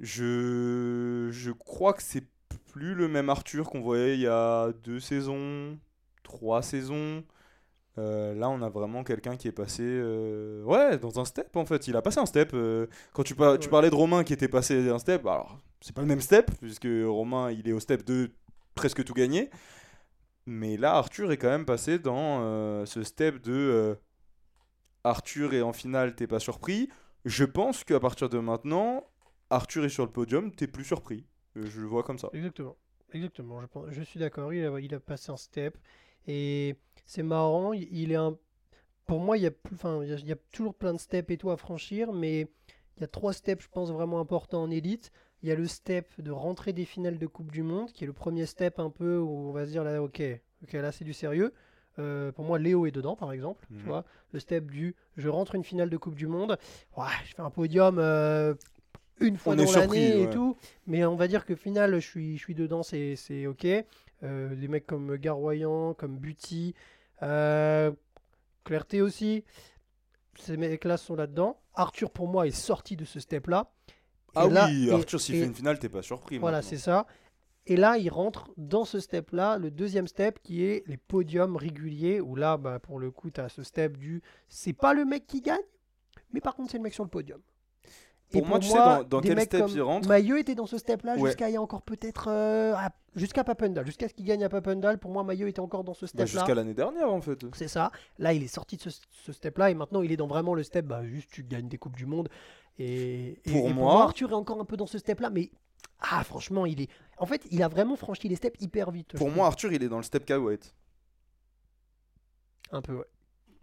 je, 0.00 1.28
je 1.32 1.50
crois 1.52 1.92
que 1.94 2.02
c'est 2.02 2.24
plus 2.72 2.94
le 2.94 3.08
même 3.08 3.30
Arthur 3.30 3.70
qu'on 3.70 3.80
voyait 3.80 4.14
il 4.14 4.20
y 4.20 4.26
a 4.26 4.72
deux 4.84 5.00
saisons, 5.00 5.78
trois 6.22 6.62
saisons. 6.62 7.24
Euh, 7.98 8.34
là, 8.34 8.50
on 8.50 8.62
a 8.62 8.68
vraiment 8.70 9.04
quelqu'un 9.04 9.36
qui 9.36 9.48
est 9.48 9.52
passé 9.52 9.84
euh, 9.84 10.62
ouais, 10.64 10.98
dans 10.98 11.20
un 11.20 11.24
step 11.24 11.56
en 11.56 11.64
fait. 11.66 11.88
Il 11.88 11.96
a 11.96 12.02
passé 12.02 12.18
un 12.20 12.26
step. 12.26 12.52
euh, 12.54 12.86
quand 13.12 13.22
tu, 13.22 13.34
par- 13.36 13.58
tu 13.58 13.68
parlais 13.68 13.90
de 13.90 13.94
Romain 13.94 14.24
qui 14.24 14.32
était 14.32 14.48
passé 14.48 14.88
un 14.90 14.98
step, 14.98 15.26
alors 15.26 15.60
c'est 15.80 15.94
pas 15.94 16.02
le 16.02 16.08
même 16.08 16.20
step, 16.20 16.50
puisque 16.60 16.88
Romain 17.06 17.50
il 17.52 17.68
est 17.68 17.72
au 17.72 17.80
step 17.80 18.04
2, 18.04 18.30
presque 18.74 19.04
tout 19.04 19.14
gagné. 19.14 19.50
Mais 20.46 20.76
là, 20.76 20.94
Arthur 20.96 21.32
est 21.32 21.36
quand 21.38 21.48
même 21.48 21.64
passé 21.66 21.98
dans 21.98 22.84
ce 22.86 23.02
step 23.02 23.40
de 23.42 23.96
Arthur 25.04 25.54
est 25.54 25.62
en 25.62 25.72
finale, 25.72 26.14
t'es 26.14 26.26
pas 26.26 26.40
surpris. 26.40 26.88
Je 27.24 27.44
pense 27.44 27.84
qu'à 27.84 28.00
partir 28.00 28.28
de 28.28 28.38
maintenant, 28.38 29.04
Arthur 29.50 29.84
est 29.84 29.88
sur 29.88 30.04
le 30.04 30.10
podium, 30.12 30.52
t'es 30.52 30.66
plus 30.66 30.84
surpris. 30.84 31.26
Euh, 31.56 31.66
Je 31.66 31.80
le 31.80 31.86
vois 31.86 32.02
comme 32.02 32.18
ça. 32.18 32.28
Exactement. 32.32 32.76
Exactement, 33.12 33.60
je, 33.60 33.66
pense, 33.66 33.86
je 33.90 34.02
suis 34.02 34.18
d'accord, 34.18 34.52
il 34.52 34.64
a, 34.66 34.80
il 34.80 34.92
a 34.92 34.98
passé 34.98 35.30
un 35.30 35.36
step. 35.36 35.76
Et 36.26 36.74
c'est 37.06 37.22
marrant, 37.22 37.72
il, 37.72 38.10
est 38.10 38.16
un... 38.16 38.36
Pour 39.06 39.20
moi, 39.20 39.36
il 39.36 39.44
y, 39.44 39.46
a 39.46 39.50
plus, 39.52 39.74
enfin, 39.76 40.02
il, 40.02 40.26
y 40.26 40.32
a, 40.32 40.36
toujours 40.52 40.74
plein 40.74 40.92
de 40.94 40.98
steps 40.98 41.30
et 41.30 41.36
tout 41.36 41.50
à 41.50 41.56
franchir, 41.56 42.12
mais 42.12 42.48
il 42.96 43.00
y 43.02 43.04
a 43.04 43.06
trois 43.06 43.32
steps, 43.32 43.62
je 43.62 43.68
pense, 43.68 43.90
vraiment 43.92 44.18
importants 44.18 44.62
en 44.62 44.70
élite. 44.70 45.12
Il 45.42 45.48
y 45.48 45.52
a 45.52 45.54
le 45.54 45.66
step 45.66 46.08
de 46.18 46.30
rentrer 46.32 46.72
des 46.72 46.86
finales 46.86 47.18
de 47.18 47.26
Coupe 47.26 47.52
du 47.52 47.62
Monde, 47.62 47.92
qui 47.92 48.02
est 48.02 48.06
le 48.06 48.12
premier 48.14 48.46
step 48.46 48.78
un 48.80 48.90
peu 48.90 49.18
où 49.18 49.28
on 49.50 49.52
va 49.52 49.66
se 49.66 49.70
dire, 49.70 49.84
là, 49.84 50.02
ok, 50.02 50.22
ok 50.64 50.72
là 50.72 50.90
c'est 50.90 51.04
du 51.04 51.12
sérieux. 51.12 51.52
Euh, 52.00 52.32
pour 52.32 52.44
moi, 52.44 52.58
Léo 52.58 52.86
est 52.86 52.90
dedans, 52.90 53.14
par 53.14 53.30
exemple. 53.30 53.64
Tu 53.68 53.74
Mhm. 53.74 53.82
vois, 53.84 54.04
le 54.32 54.40
step 54.40 54.70
du 54.70 54.96
je 55.16 55.28
rentre 55.28 55.54
une 55.54 55.62
finale 55.62 55.90
de 55.90 55.96
Coupe 55.96 56.16
du 56.16 56.26
Monde, 56.26 56.58
ouais, 56.96 57.04
je 57.26 57.34
fais 57.34 57.42
un 57.42 57.50
podium 57.50 57.98
euh, 58.00 58.54
une 59.20 59.36
fois 59.36 59.54
On 59.54 59.56
dans 59.56 59.72
l'année 59.72 60.18
et 60.20 60.26
ouais. 60.26 60.30
tout. 60.30 60.56
Mais 60.86 61.04
on 61.04 61.16
va 61.16 61.28
dire 61.28 61.44
que 61.44 61.54
final, 61.54 61.94
je 61.94 62.06
suis, 62.08 62.36
je 62.36 62.42
suis 62.42 62.54
dedans, 62.54 62.82
c'est 62.82 63.16
c'est 63.16 63.46
ok. 63.46 63.66
Euh, 64.22 64.54
des 64.54 64.68
mecs 64.68 64.86
comme 64.86 65.16
Garroyan, 65.16 65.94
comme 65.94 66.16
Buty, 66.18 66.74
euh, 67.22 67.92
Clarté 68.64 69.02
aussi. 69.02 69.44
Ces 70.38 70.56
mecs-là 70.56 70.96
sont 70.96 71.14
là-dedans. 71.14 71.60
Arthur, 71.74 72.10
pour 72.10 72.26
moi, 72.28 72.46
est 72.46 72.50
sorti 72.50 72.96
de 72.96 73.04
ce 73.04 73.20
step-là. 73.20 73.70
Ah 74.34 74.48
là- 74.48 74.66
oui, 74.68 74.90
Arthur, 74.90 75.20
s'il 75.20 75.36
fait 75.36 75.44
une 75.44 75.54
finale, 75.54 75.78
t'es 75.78 75.88
pas 75.88 76.02
surpris. 76.02 76.38
Voilà, 76.38 76.58
maintenant. 76.58 76.70
c'est 76.70 76.78
ça. 76.78 77.06
Et 77.66 77.76
là, 77.76 77.96
il 77.98 78.10
rentre 78.10 78.50
dans 78.56 78.84
ce 78.84 79.00
step-là, 79.00 79.58
le 79.58 79.70
deuxième 79.70 80.06
step 80.06 80.38
qui 80.42 80.64
est 80.64 80.82
les 80.86 80.96
podiums 80.96 81.56
réguliers, 81.56 82.20
où 82.20 82.34
là, 82.36 82.56
bah, 82.56 82.78
pour 82.78 82.98
le 82.98 83.10
coup, 83.10 83.30
tu 83.30 83.40
as 83.40 83.48
ce 83.48 83.62
step 83.62 83.96
du 83.96 84.22
c'est 84.48 84.72
pas 84.74 84.92
le 84.92 85.04
mec 85.04 85.26
qui 85.26 85.40
gagne, 85.40 85.56
mais 86.32 86.40
par 86.40 86.54
contre, 86.56 86.70
c'est 86.72 86.76
le 86.78 86.82
mec 86.82 86.92
sur 86.92 87.04
le 87.04 87.10
podium. 87.10 87.40
Pour 88.38 88.46
moi, 88.46 88.58
tu 88.58 88.68
sais, 88.68 88.74
dans- 89.08 89.20
quel 89.20 89.40
step 89.40 89.64
il 89.70 89.82
rentre 89.82 90.08
Maillot 90.08 90.36
était 90.36 90.54
dans 90.54 90.66
ce 90.66 90.78
step-là 90.78 91.16
Ouais. 91.16 91.28
jusqu'à 91.30 91.48
il 91.48 91.54
y 91.54 91.56
a 91.56 91.62
encore 91.62 91.82
peut-être. 91.82 92.26
euh, 92.28 92.74
jusqu'à 93.16 93.44
Papendal. 93.44 93.86
Jusqu'à 93.86 94.08
ce 94.08 94.14
qu'il 94.14 94.24
gagne 94.24 94.44
à 94.44 94.48
Papendal. 94.48 94.98
Pour 94.98 95.10
moi, 95.10 95.22
Maillot 95.24 95.46
était 95.46 95.60
encore 95.60 95.84
dans 95.84 95.94
ce 95.94 96.04
Bah, 96.04 96.08
step-là. 96.08 96.26
Jusqu'à 96.26 96.54
l'année 96.54 96.74
dernière, 96.74 97.10
en 97.12 97.20
fait. 97.20 97.44
C'est 97.54 97.68
ça. 97.68 97.90
Là, 98.18 98.32
il 98.32 98.42
est 98.42 98.48
sorti 98.48 98.76
de 98.76 98.82
ce, 98.82 98.90
ce 99.10 99.32
step-là 99.32 99.70
et 99.70 99.74
maintenant, 99.74 100.02
il 100.02 100.12
est 100.12 100.16
dans 100.16 100.26
vraiment 100.26 100.54
le 100.54 100.62
step. 100.62 100.84
Bah, 100.86 101.04
juste, 101.04 101.30
tu 101.30 101.42
gagnes 101.44 101.68
des 101.68 101.78
Coupes 101.78 101.96
du 101.96 102.06
Monde. 102.06 102.28
Et, 102.78 103.40
et- 103.44 103.52
Pour 103.52 103.68
et 103.68 103.72
moi- 103.72 104.02
Arthur 104.02 104.30
est 104.30 104.34
encore 104.34 104.60
un 104.60 104.64
peu 104.64 104.76
dans 104.76 104.86
ce 104.86 104.98
step-là. 104.98 105.30
Mais 105.30 105.50
ah, 106.00 106.22
franchement, 106.24 106.66
il 106.66 106.80
est. 106.82 106.90
En 107.18 107.26
fait, 107.26 107.46
il 107.50 107.62
a 107.62 107.68
vraiment 107.68 107.96
franchi 107.96 108.28
les 108.28 108.34
steps 108.36 108.60
hyper 108.60 108.90
vite. 108.90 109.16
Pour 109.16 109.30
moi, 109.30 109.46
Arthur, 109.46 109.72
il 109.72 109.82
est 109.82 109.88
dans 109.88 109.98
le 109.98 110.02
step 110.02 110.28
White. 110.30 110.74
un 112.72 112.82
peu, 112.82 112.96
ouais. 112.96 113.04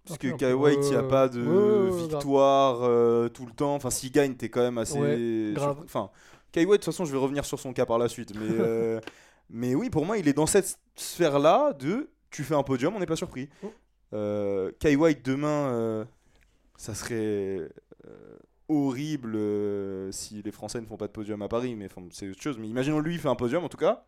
Parce 0.06 0.18
que. 0.18 0.28
White, 0.28 0.80
il 0.84 0.90
n'y 0.90 0.96
a 0.96 1.04
Ouais, 1.04 1.08
pas 1.08 1.30
de 1.30 1.44
ouais, 1.44 1.98
victoire 1.98 2.80
euh, 2.82 3.30
tout 3.30 3.46
le 3.46 3.52
temps. 3.52 3.76
Enfin, 3.76 3.90
s'il 3.90 4.12
gagne, 4.12 4.36
t'es 4.36 4.50
quand 4.50 4.62
même 4.62 4.78
assez. 4.78 5.00
Ouais, 5.00 5.54
grave. 5.54 5.78
Enfin, 5.84 6.10
White, 6.56 6.68
de 6.68 6.76
toute 6.76 6.86
façon, 6.86 7.06
je 7.06 7.12
vais 7.12 7.18
revenir 7.18 7.46
sur 7.46 7.60
son 7.60 7.74
cas 7.74 7.86
par 7.86 7.98
la 7.98 8.10
suite. 8.10 8.34
Mais, 8.36 8.48
euh, 8.60 9.00
mais 9.50 9.76
oui, 9.76 9.90
pour 9.90 10.06
moi, 10.06 10.18
il 10.18 10.28
est 10.28 10.34
dans 10.34 10.48
cette 10.48 10.80
sphère-là 10.96 11.74
de 11.74 12.10
tu 12.32 12.44
fais 12.44 12.56
un 12.56 12.64
podium, 12.64 12.96
on 12.96 13.00
n'est 13.00 13.06
pas 13.06 13.16
surpris. 13.16 13.50
Mm. 13.62 13.68
Euh, 14.14 14.72
White, 14.84 15.24
demain, 15.24 15.48
euh, 15.48 16.06
ça 16.78 16.96
serait 16.96 17.16
euh, 17.16 18.38
horrible 18.70 19.36
euh, 19.36 20.12
si 20.12 20.42
les 20.42 20.52
Français 20.52 20.82
ne 20.82 20.86
font 20.86 20.98
pas 20.98 21.08
de 21.08 21.12
podium 21.12 21.42
à 21.42 21.48
Paris. 21.48 21.76
Mais 21.76 21.88
c'est 22.12 22.30
autre 22.30 22.42
chose. 22.42 22.58
Mais 22.58 22.68
imaginons 22.68 23.00
lui, 23.00 23.16
il 23.16 23.20
fait 23.20 23.30
un 23.30 23.36
podium 23.36 23.64
en 23.64 23.70
tout 23.70 23.78
cas. 23.78 24.06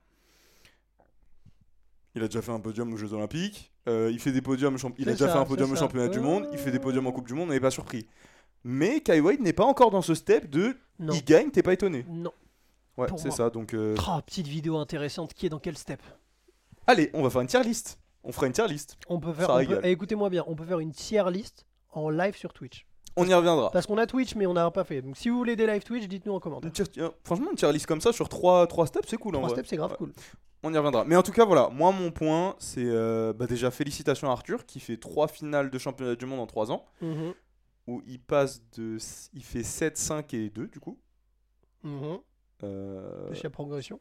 Il 2.15 2.23
a 2.23 2.27
déjà 2.27 2.41
fait 2.41 2.51
un 2.51 2.59
podium 2.59 2.93
aux 2.93 2.97
Jeux 2.97 3.13
Olympiques. 3.13 3.71
Euh, 3.87 4.09
il 4.11 4.19
fait 4.19 4.31
des 4.31 4.41
podiums. 4.41 4.77
Il 4.97 5.09
a 5.09 5.13
déjà 5.13 5.27
ça, 5.27 5.33
fait 5.33 5.39
un 5.39 5.45
podium 5.45 5.71
au 5.71 5.75
championnat 5.75 6.07
du 6.09 6.19
monde. 6.19 6.47
Il 6.51 6.59
fait 6.59 6.71
des 6.71 6.79
podiums 6.79 7.07
en 7.07 7.11
Coupe 7.11 7.27
du 7.27 7.33
Monde. 7.33 7.49
On 7.49 7.53
n'est 7.53 7.59
pas 7.59 7.71
surpris. 7.71 8.07
Mais 8.63 9.01
Kai 9.01 9.19
White 9.19 9.41
n'est 9.41 9.53
pas 9.53 9.65
encore 9.65 9.89
dans 9.91 10.01
ce 10.01 10.13
step 10.13 10.49
de 10.49 10.77
Non. 10.99 11.13
il 11.13 11.23
gagne, 11.25 11.49
t'es 11.49 11.63
pas 11.63 11.73
étonné. 11.73 12.05
Non. 12.07 12.31
Ouais, 12.97 13.07
c'est 13.17 13.31
ça. 13.31 13.49
Donc, 13.49 13.73
euh, 13.73 13.95
Oh, 14.07 14.21
petite 14.25 14.47
vidéo 14.47 14.77
intéressante. 14.77 15.33
Qui 15.33 15.47
est 15.47 15.49
dans 15.49 15.59
quel 15.59 15.75
step? 15.77 16.01
Allez, 16.85 17.09
on 17.13 17.23
va 17.23 17.29
faire 17.29 17.41
une 17.41 17.47
tier 17.47 17.63
list. 17.63 17.99
On 18.23 18.31
fera 18.31 18.45
une 18.47 18.53
tier 18.53 18.67
list. 18.67 18.97
On 19.07 19.19
peut 19.19 19.33
faire. 19.33 19.47
Peut- 19.47 19.81
eh, 19.83 19.91
Écoutez-moi 19.91 20.29
bien. 20.29 20.43
On 20.47 20.55
peut 20.55 20.65
faire 20.65 20.79
une 20.79 20.91
tier 20.91 21.23
list 21.31 21.65
en 21.91 22.09
live 22.09 22.35
sur 22.37 22.53
Twitch. 22.53 22.85
On 23.15 23.25
y 23.27 23.33
reviendra. 23.33 23.69
Parce 23.71 23.85
qu'on 23.85 23.97
a 23.99 24.07
Twitch, 24.07 24.35
mais 24.35 24.45
on 24.47 24.53
n'a 24.53 24.69
pas 24.71 24.83
fait. 24.83 25.01
Donc, 25.01 25.17
si 25.17 25.29
vous 25.29 25.37
voulez 25.37 25.55
des 25.55 25.67
live 25.67 25.83
Twitch, 25.83 26.07
dites-nous 26.07 26.33
en 26.33 26.39
commentaire. 26.39 26.67
Une 26.67 26.71
tier- 26.73 27.03
euh, 27.03 27.09
franchement, 27.23 27.51
une 27.51 27.57
tier 27.57 27.71
list 27.71 27.85
comme 27.85 28.01
ça 28.01 28.11
sur 28.11 28.27
3, 28.27 28.65
trois 28.67 28.87
steps, 28.87 29.07
c'est 29.07 29.17
cool 29.17 29.35
en 29.35 29.39
Trois 29.39 29.49
vrai. 29.49 29.57
steps, 29.57 29.69
c'est 29.69 29.77
grave 29.77 29.91
Ouais. 29.91 29.97
cool. 29.97 30.13
On 30.63 30.73
y 30.73 30.77
reviendra. 30.77 31.03
Mais 31.05 31.15
en 31.15 31.21
tout 31.23 31.31
cas, 31.33 31.45
voilà. 31.45 31.69
Moi, 31.69 31.91
mon 31.91 32.09
point, 32.11 32.55
c'est 32.57 32.85
euh, 32.85 33.33
bah, 33.33 33.45
déjà 33.47 33.69
félicitations 33.69 34.29
à 34.29 34.31
Arthur 34.31 34.65
qui 34.65 34.79
fait 34.79 34.97
3 34.97 35.27
finales 35.27 35.69
de 35.69 35.77
championnat 35.77 36.15
du 36.15 36.25
monde 36.25 36.39
en 36.39 36.47
3 36.47 36.71
ans. 36.71 36.85
Mhm, 37.01 37.33
Où 37.87 38.01
il 38.07 38.19
passe 38.19 38.61
de. 38.77 38.97
Il 39.33 39.43
fait 39.43 39.63
7, 39.63 39.97
5 39.97 40.33
et 40.33 40.49
2 40.49 40.67
du 40.67 40.79
coup. 40.79 40.97
mhm. 41.83 42.17
Euh, 42.63 43.49
progression. 43.51 43.99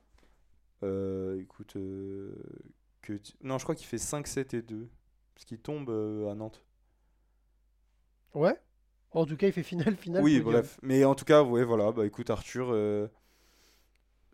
Euh, 0.84 1.40
écoute, 1.40 1.74
euh, 1.76 2.34
que 3.02 3.14
non, 3.42 3.58
je 3.58 3.64
crois 3.64 3.74
qu'il 3.74 3.86
fait 3.88 3.98
5, 3.98 4.26
7 4.28 4.54
et 4.54 4.62
2. 4.62 4.88
Parce 5.34 5.44
qu'il 5.44 5.58
tombe 5.58 5.90
euh, 5.90 6.30
à 6.30 6.34
Nantes. 6.36 6.62
Ouais. 8.34 8.56
En 9.14 9.26
tout 9.26 9.36
cas, 9.36 9.46
il 9.48 9.52
fait 9.52 9.62
finale, 9.62 9.96
finale. 9.96 10.22
oui, 10.22 10.40
bref. 10.40 10.78
Mais 10.82 11.04
en 11.04 11.14
tout 11.14 11.24
cas, 11.24 11.42
ouais, 11.42 11.64
voilà. 11.64 11.92
Bah 11.92 12.06
écoute, 12.06 12.30
Arthur, 12.30 12.68
euh, 12.72 13.08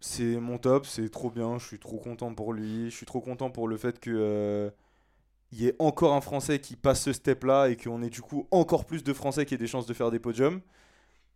c'est 0.00 0.38
mon 0.40 0.58
top. 0.58 0.86
C'est 0.86 1.08
trop 1.10 1.30
bien. 1.30 1.58
Je 1.58 1.66
suis 1.66 1.78
trop 1.78 1.98
content 1.98 2.34
pour 2.34 2.52
lui. 2.52 2.90
Je 2.90 2.96
suis 2.96 3.06
trop 3.06 3.20
content 3.20 3.50
pour 3.50 3.68
le 3.68 3.76
fait 3.76 3.98
que. 4.00 4.10
euh, 4.10 4.70
il 5.52 5.60
y 5.62 5.68
ait 5.68 5.76
encore 5.78 6.14
un 6.14 6.20
Français 6.20 6.60
qui 6.60 6.76
passe 6.76 7.02
ce 7.02 7.12
step-là 7.12 7.68
et 7.70 7.76
qu'on 7.76 8.02
ait 8.02 8.10
du 8.10 8.22
coup 8.22 8.48
encore 8.50 8.84
plus 8.86 9.04
de 9.04 9.12
Français 9.14 9.46
qui 9.46 9.54
aient 9.54 9.58
des 9.58 9.66
chances 9.66 9.86
de 9.86 9.94
faire 9.94 10.10
des 10.10 10.18
podiums. 10.18 10.60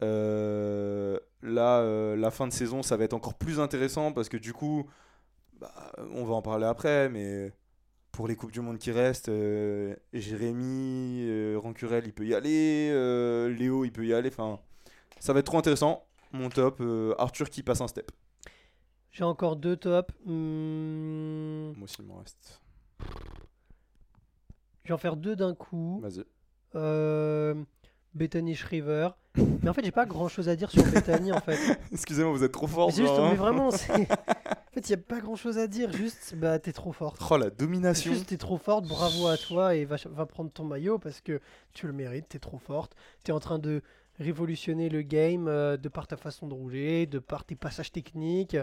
Euh, 0.03 1.19
là, 1.43 1.81
euh, 1.81 2.17
la 2.17 2.31
fin 2.31 2.47
de 2.49 2.53
saison, 2.53 2.83
ça 2.83 2.97
va 2.97 3.05
être 3.05 3.15
encore 3.15 3.35
plus 3.35 3.61
intéressant 3.61 4.13
parce 4.13 4.29
que 4.29 4.37
du 4.37 4.53
coup, 4.53 4.87
bah, 5.61 5.73
on 6.15 6.25
va 6.25 6.35
en 6.35 6.43
parler 6.43 6.67
après, 6.67 7.09
mais 7.11 7.53
pour 8.13 8.29
les 8.29 8.37
Coupes 8.37 8.53
du 8.53 8.61
Monde 8.61 8.79
qui 8.79 8.93
restent, 8.93 9.31
euh, 9.31 9.97
Jérémy, 10.13 11.25
euh, 11.27 11.59
Rancurel, 11.59 12.05
il 12.07 12.13
peut 12.13 12.27
y 12.27 12.35
aller, 12.35 12.91
euh, 12.93 13.49
Léo, 13.49 13.85
il 13.85 13.91
peut 13.91 14.07
y 14.07 14.13
aller. 14.13 14.29
Enfin, 14.29 14.61
ça 15.19 15.33
va 15.33 15.41
être 15.41 15.47
trop 15.47 15.59
intéressant. 15.59 16.05
Mon 16.33 16.49
top, 16.49 16.83
Arthur 17.19 17.51
qui 17.51 17.63
passe 17.63 17.81
un 17.81 17.89
step. 17.89 18.11
J'ai 19.11 19.25
encore 19.25 19.57
deux 19.57 19.77
tops. 19.77 20.15
Hmm, 20.25 21.73
Moi 21.77 21.85
aussi, 21.85 21.97
il 21.99 22.07
m'en 22.07 22.17
reste. 22.19 22.63
Je 24.85 24.89
vais 24.89 24.95
en 24.95 24.99
faire 24.99 25.17
deux 25.17 25.37
d'un 25.37 25.55
coup. 25.55 26.01
Vas-y. 26.03 26.25
Bethany 28.15 28.55
Shriver. 28.55 29.11
Mais 29.63 29.69
en 29.69 29.73
fait, 29.75 29.85
j'ai 29.85 29.91
pas 29.93 30.07
grand 30.07 30.29
chose 30.29 30.49
à 30.49 30.57
dire 30.57 30.71
sur 30.71 30.83
Bethany 30.85 31.33
en 31.33 31.41
fait. 31.41 31.59
Excusez-moi, 31.93 32.33
vous 32.33 32.45
êtes 32.45 32.53
trop 32.53 32.67
fort. 32.67 32.89
Mais 32.89 32.93
c'est 32.93 33.03
juste, 33.03 33.15
genre, 33.15 33.25
hein. 33.27 33.31
mais 33.31 33.37
vraiment, 33.37 33.71
c'est- 33.71 33.91
en 33.93 34.75
fait, 34.75 34.89
il 34.89 34.91
y 34.91 34.95
a 34.95 34.99
pas 34.99 35.21
grand 35.21 35.37
chose 35.37 35.59
à 35.59 35.67
dire. 35.67 35.93
Juste, 35.93 36.35
bah, 36.37 36.59
t'es 36.59 36.73
trop 36.73 36.93
forte. 36.93 37.21
Oh, 37.31 37.37
la 37.37 37.51
domination. 37.51 38.13
Juste, 38.13 38.27
t'es 38.27 38.37
trop 38.39 38.57
forte. 38.59 38.87
Bravo 38.87 39.27
à 39.27 39.37
toi 39.37 39.75
et 39.75 39.85
va, 39.85 39.97
va 40.11 40.27
prendre 40.27 40.51
ton 40.51 40.65
maillot 40.65 40.99
parce 40.99 41.21
que 41.21 41.41
tu 41.75 41.87
le 41.87 41.93
mérites. 41.93 42.29
T'es 42.29 42.39
trop 42.39 42.59
forte. 42.59 42.95
T'es 43.25 43.33
en 43.33 43.41
train 43.41 43.59
de 43.59 43.83
révolutionner 44.19 44.89
le 44.89 45.03
game 45.03 45.47
euh, 45.49 45.77
de 45.77 45.89
par 45.89 46.07
ta 46.07 46.17
façon 46.17 46.47
de 46.47 46.55
rouler, 46.55 47.07
de 47.07 47.19
par 47.19 47.45
tes 47.45 47.55
passages 47.55 47.93
techniques. 47.93 48.57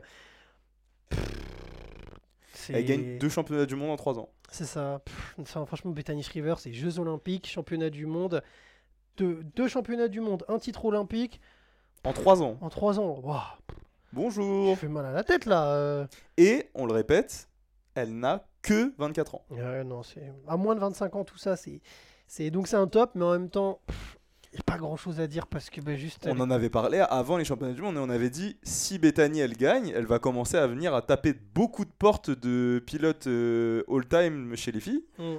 C'est- 2.53 2.73
Elle 2.73 2.85
gagne 2.85 3.17
deux 3.19 3.29
championnats 3.29 3.65
du 3.65 3.75
monde 3.75 3.91
en 3.91 3.95
3 3.95 4.19
ans. 4.19 4.29
C'est 4.51 4.65
ça. 4.65 5.01
Pff, 5.05 5.35
ça, 5.45 5.65
Franchement, 5.65 5.91
Bethany 5.91 6.23
Shriver, 6.23 6.55
c'est 6.57 6.73
Jeux 6.73 6.99
Olympiques, 6.99 7.47
Championnat 7.47 7.89
du 7.89 8.05
Monde. 8.05 8.43
Deux, 9.19 9.43
deux 9.53 9.67
championnats 9.67 10.07
du 10.07 10.21
monde, 10.21 10.45
un 10.47 10.59
titre 10.59 10.85
olympique 10.85 11.41
En 12.05 12.13
3 12.13 12.41
ans. 12.41 12.57
en 12.61 12.69
trois 12.69 13.01
ans. 13.01 13.19
Waouh, 13.21 13.37
Bonjour. 14.13 14.73
je 14.75 14.79
fais 14.79 14.87
mal 14.87 15.05
à 15.05 15.11
la 15.11 15.25
tête 15.25 15.45
là. 15.45 15.73
euh. 15.73 16.07
Et, 16.37 16.69
on 16.73 16.85
le 16.85 16.93
répète, 16.93 17.49
elle 17.95 18.17
n'a 18.17 18.45
que 18.61 18.93
24 18.97 19.35
ans. 19.35 19.45
Ouais, 19.49 19.83
non, 19.83 20.03
c'est 20.03 20.31
à 20.47 20.55
moins 20.55 20.73
de 20.73 20.79
25 20.79 21.17
ans, 21.17 21.25
tout 21.25 21.37
ça, 21.37 21.57
c'est, 21.57 21.81
c'est 22.27 22.49
donc 22.49 22.69
c'est 22.69 22.77
un 22.77 22.87
top, 22.87 23.11
mais 23.15 23.25
en 23.25 23.33
même 23.33 23.49
temps, 23.49 23.81
il 24.53 24.55
n'y 24.55 24.59
a 24.61 24.63
pas 24.63 24.77
grand 24.77 24.95
chose 24.95 25.19
à 25.19 25.27
dire 25.27 25.47
parce 25.47 25.69
que 25.69 25.81
bah, 25.81 25.97
juste. 25.97 26.25
On 26.25 26.39
en 26.39 26.49
avait 26.49 26.69
parlé 26.69 26.99
avant 27.09 27.35
les 27.35 27.43
championnats 27.43 27.73
du 27.73 27.81
monde 27.81 27.97
et 27.97 27.99
on 27.99 28.09
avait 28.09 28.29
dit 28.29 28.57
si 28.63 28.99
Bethany 28.99 29.41
elle 29.41 29.57
gagne, 29.57 29.91
elle 29.93 30.05
va 30.05 30.19
commencer 30.19 30.55
à 30.55 30.65
venir 30.65 30.95
à 30.95 31.01
taper 31.01 31.33
beaucoup 31.33 31.83
de 31.83 31.91
portes 31.91 32.29
de 32.29 32.81
pilotes 32.87 33.27
euh, 33.27 33.83
all-time 33.89 34.55
chez 34.55 34.71
les 34.71 34.79
filles. 34.79 35.03
Mm. 35.17 35.35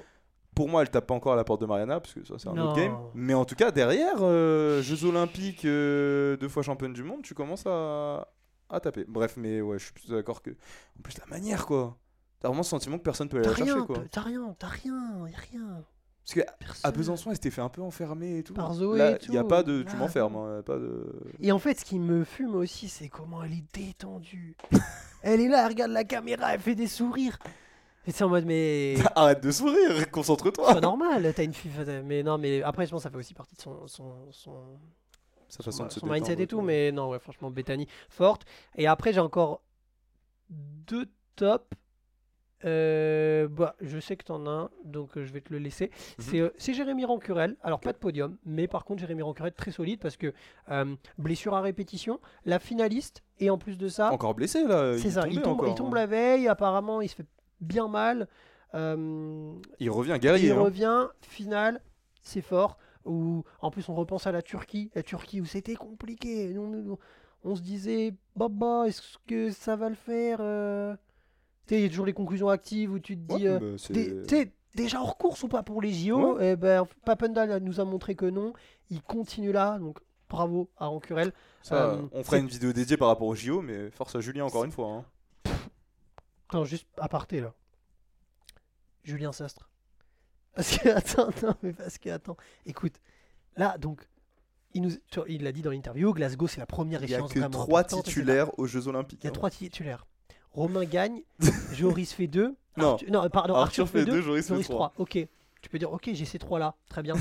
Pour 0.55 0.69
moi, 0.69 0.83
elle 0.83 0.91
tape 0.91 1.07
pas 1.07 1.15
encore 1.15 1.33
à 1.33 1.37
la 1.37 1.45
porte 1.45 1.61
de 1.61 1.67
Mariana 1.67 2.01
parce 2.01 2.13
que 2.15 2.25
ça 2.25 2.35
c'est 2.39 2.49
un 2.49 2.57
autre 2.59 2.77
game. 2.77 2.97
Mais 3.15 3.35
en 3.35 3.45
tout 3.45 3.55
cas, 3.55 3.71
derrière, 3.71 4.17
euh, 4.21 4.83
Jeux 4.83 5.05
Olympiques, 5.05 5.65
euh, 5.65 6.37
deux 6.37 6.49
fois 6.49 6.63
championne 6.63 6.93
du 6.93 7.03
monde, 7.03 7.23
tu 7.23 7.35
commences 7.35 7.65
à, 7.67 8.29
à 8.69 8.81
taper. 8.81 9.05
Bref, 9.09 9.37
mais 9.37 9.61
ouais, 9.61 9.79
je 9.79 9.85
suis 9.85 9.93
plutôt 9.93 10.15
d'accord 10.15 10.43
que. 10.43 10.51
En 10.51 11.03
plus, 11.03 11.17
la 11.19 11.27
manière 11.27 11.67
quoi. 11.67 11.97
T'as 12.41 12.49
vraiment 12.49 12.63
ce 12.63 12.71
sentiment 12.71 12.99
que 12.99 13.03
personne 13.03 13.29
peut 13.29 13.37
aller 13.37 13.45
T'as 13.45 13.51
la 13.51 13.57
chercher 13.57 13.73
rien, 13.75 13.85
quoi. 13.87 13.97
t'as- 14.11 14.21
rien, 14.23 14.57
t'as 14.59 14.67
rien, 14.69 15.29
y 15.29 15.35
a 15.35 15.39
rien. 15.53 15.85
Parce 16.25 16.35
que 16.35 16.41
Personne. 16.59 16.81
à 16.85 16.91
Besançon, 16.93 17.31
elle 17.31 17.37
s'était 17.37 17.51
fait 17.51 17.61
un 17.61 17.69
peu 17.69 17.83
enfermer 17.83 18.39
et 18.39 18.43
tout. 18.43 18.55
Par 18.55 18.73
Zoé 18.75 18.99
Là, 18.99 19.19
il 19.29 19.35
y 19.35 19.39
a 19.39 19.45
pas 19.45 19.63
de. 19.63 19.83
Tu 19.83 19.93
Ah, 19.95 19.97
m'enfermes, 19.97 20.37
hein, 20.37 20.63
pas 20.65 20.77
de. 20.79 21.13
Et 21.41 21.51
en 21.53 21.59
fait, 21.59 21.79
ce 21.81 21.85
qui 21.85 21.99
me 21.99 22.25
fume 22.25 22.55
aussi, 22.55 22.89
c'est 22.89 23.09
comment 23.09 23.43
elle 23.43 23.53
est 23.53 23.65
détendue. 23.75 24.57
elle 25.23 25.41
est 25.41 25.49
là, 25.49 25.63
elle 25.63 25.69
regarde 25.69 25.93
la 25.93 26.05
caméra, 26.05 26.55
elle 26.55 26.61
fait 26.61 26.75
des 26.75 26.87
sourires. 26.87 27.39
C'est 28.07 28.25
en 28.25 28.29
mode, 28.29 28.47
mais. 28.47 28.95
Arrête 29.15 29.43
de 29.43 29.51
sourire, 29.51 29.93
C'est 29.99 30.11
concentre-toi. 30.11 30.75
pas 30.75 30.81
normal, 30.81 31.33
t'as 31.35 31.45
une 31.45 31.53
fille. 31.55 31.71
Mais 32.05 32.23
non, 32.23 32.39
mais 32.39 32.63
après, 32.63 32.87
je 32.87 32.91
pense 32.91 33.01
que 33.01 33.03
ça 33.05 33.11
fait 33.11 33.19
aussi 33.19 33.35
partie 33.35 33.55
de 33.57 33.61
son, 33.61 33.87
son, 33.87 34.13
son, 34.31 34.79
Sa 35.49 35.63
façon 35.63 35.85
de 35.87 35.91
se 35.91 36.01
son 36.01 36.07
mindset 36.07 36.41
et 36.41 36.47
tout. 36.47 36.63
Mais 36.63 36.93
non, 36.93 37.11
ouais, 37.11 37.19
franchement, 37.19 37.51
Bethany, 37.51 37.87
forte. 38.09 38.45
Et 38.77 38.87
après, 38.87 39.13
j'ai 39.13 39.21
encore 39.21 39.63
deux 40.49 41.07
tops. 41.37 41.67
Euh, 42.67 43.49
bah, 43.49 43.75
je 43.81 43.99
sais 43.99 44.17
que 44.17 44.25
t'en 44.25 44.47
as 44.47 44.51
un, 44.51 44.71
donc 44.85 45.17
euh, 45.17 45.25
je 45.25 45.33
vais 45.33 45.41
te 45.41 45.51
le 45.51 45.59
laisser. 45.59 45.87
Mhm. 45.87 45.91
C'est 46.19 46.41
euh, 46.41 46.51
c'est 46.59 46.75
Jérémy 46.75 47.07
Rancurel. 47.07 47.57
Alors, 47.63 47.81
pas 47.81 47.95
de 47.95 47.97
podium, 47.97 48.37
mais 48.45 48.69
par 48.69 48.85
contre, 48.85 49.01
Jérémy 49.01 49.23
Rancurel 49.23 49.55
très 49.55 49.71
solide 49.71 49.99
parce 49.99 50.19
que 50.19 50.35
blessure 51.17 51.55
à 51.55 51.63
répétition, 51.63 52.21
la 52.45 52.59
finaliste, 52.59 53.23
et 53.39 53.49
en 53.49 53.57
plus 53.57 53.79
de 53.79 53.89
ça, 53.89 54.13
Encore 54.13 54.35
blessé 54.35 54.67
là. 54.67 54.99
c'est 54.99 55.09
est 55.09 55.11
ça, 55.13 55.27
il 55.27 55.41
tombe, 55.41 55.55
encore, 55.55 55.69
il 55.69 55.75
tombe 55.75 55.95
hein. 55.95 56.01
la 56.01 56.07
veille. 56.07 56.49
Apparemment, 56.49 57.01
il 57.01 57.09
se 57.09 57.15
fait 57.15 57.27
bien 57.61 57.89
mal. 57.89 58.29
Euh, 58.75 59.53
Il 59.79 59.91
revient 59.91 60.13
il 60.15 60.21
guerrier. 60.21 60.53
hein. 60.53 60.61
revient, 60.61 61.07
finale, 61.23 61.81
c'est 62.23 62.41
fort. 62.43 62.79
Ou 63.05 63.45
en 63.61 63.71
plus, 63.71 63.89
on 63.89 63.95
repense 63.95 64.27
à 64.27 64.33
la 64.33 64.43
Turquie, 64.43 64.91
la 64.95 65.03
Turquie 65.03 65.41
où 65.41 65.45
c'était 65.47 65.75
compliqué. 65.75 66.53
Nous, 66.53 66.67
nous, 66.69 66.99
on 67.45 67.57
se 67.57 67.63
disait, 67.63 68.15
Baba, 68.37 68.85
est-ce 68.87 69.17
que 69.27 69.51
ça 69.51 69.75
va 69.77 69.89
le 69.89 69.95
faire 69.95 70.39
euh? 70.41 70.95
Tu 71.67 71.75
sais, 71.75 71.81
il 71.81 71.83
y 71.85 71.87
a 71.87 71.89
toujours 71.89 72.07
les 72.07 72.13
conclusions 72.13 72.49
actives 72.49 72.93
où 72.93 72.99
tu 72.99 73.17
te 73.17 73.35
dis, 73.35 73.49
Ouais, 73.49 73.59
euh, 73.61 73.77
bah, 73.91 74.51
déjà 74.75 75.01
hors 75.01 75.17
course 75.17 75.43
ou 75.43 75.49
pas 75.49 75.63
pour 75.63 75.81
les 75.83 75.93
JO 75.93 76.39
Et 76.41 76.57
ben, 76.57 76.85
Papendal 77.05 77.63
nous 77.63 77.81
a 77.81 77.85
montré 77.85 78.15
que 78.15 78.27
non. 78.27 78.53
Il 78.91 79.03
continue 79.03 79.53
là, 79.53 79.79
donc 79.79 79.99
bravo 80.29 80.69
à 80.77 80.87
Rancurel. 80.87 81.33
ça, 81.63 81.93
euh, 81.93 82.03
on 82.13 82.23
fera 82.23 82.39
une 82.39 82.47
vidéo 82.47 82.73
dédiée 82.73 82.97
par 82.97 83.09
rapport 83.09 83.27
au 83.29 83.35
JO, 83.35 83.63
mais 83.63 83.91
force 83.91 84.15
à 84.15 84.21
Julien 84.21 84.45
encore 84.45 84.65
une 84.65 84.73
fois. 84.73 84.89
hein. 84.89 85.05
Attends, 86.51 86.65
juste 86.65 86.89
aparté 86.97 87.41
là. 87.41 87.55
Julien 89.05 89.31
Sastre. 89.31 89.71
Parce 90.53 90.77
que, 90.77 90.89
attends, 90.97 91.31
non, 91.45 91.55
mais 91.63 91.73
parce 91.73 91.97
que, 91.97 92.11
attends, 92.11 92.37
écoute, 92.67 92.95
là, 93.57 93.79
donc, 93.79 94.09
il 94.75 94.83
nous, 94.83 94.91
il 95.29 95.45
l'a 95.45 95.53
dit 95.53 95.63
dans 95.63 95.71
l'interview, 95.71 96.13
Glasgow 96.13 96.49
c'est 96.49 96.59
la 96.59 96.67
première 96.67 97.03
Il 97.03 97.07
n'y 97.07 97.15
a 97.15 97.19
échéance 97.19 97.33
que 97.33 97.49
trois 97.49 97.85
titulaires 97.85 98.59
aux 98.59 98.67
Jeux 98.67 98.89
Olympiques. 98.89 99.21
Il 99.23 99.27
y 99.27 99.29
a 99.29 99.31
hein. 99.31 99.33
trois 99.33 99.51
titulaires. 99.51 100.07
Romain 100.51 100.85
gagne, 100.85 101.23
Joris 101.73 102.13
fait 102.13 102.27
deux. 102.27 102.57
Non. 102.77 102.95
Arthur- 102.95 103.11
non, 103.13 103.29
pardon, 103.31 103.55
Arthur 103.55 103.85
Arthur, 103.85 103.89
fait 103.89 104.05
deux, 104.05 104.21
Joris 104.21 104.43
fait 104.43 104.55
Joris 104.55 104.67
trois. 104.67 104.93
trois. 104.97 105.05
Ok. 105.05 105.29
Tu 105.63 105.69
peux 105.69 105.79
dire, 105.79 105.93
ok, 105.93 106.11
j'ai 106.13 106.25
ces 106.25 106.39
trois-là. 106.41 106.75
Très 106.89 107.03
bien. 107.03 107.15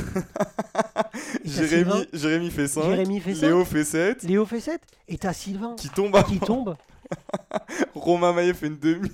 Jérémy. 1.46 2.08
Jérémy 2.14 2.50
fait 2.50 2.68
5, 2.68 2.84
Jérémy 2.84 3.20
fait 3.20 3.34
Léo 3.34 3.66
fait 3.66 3.84
7, 3.84 4.24
Léo 4.24 4.46
fait 4.46 4.62
7. 4.62 4.82
Et 5.08 5.18
t'as 5.18 5.34
Sylvain 5.34 5.76
qui 5.76 5.90
tombe 5.90 6.16
à 6.16 6.24
qui 6.24 6.40
tombe. 6.40 6.76
Romain 7.96 8.34
Maillet 8.34 8.54
fait 8.54 8.68
une 8.68 8.78
demi. 8.80 9.10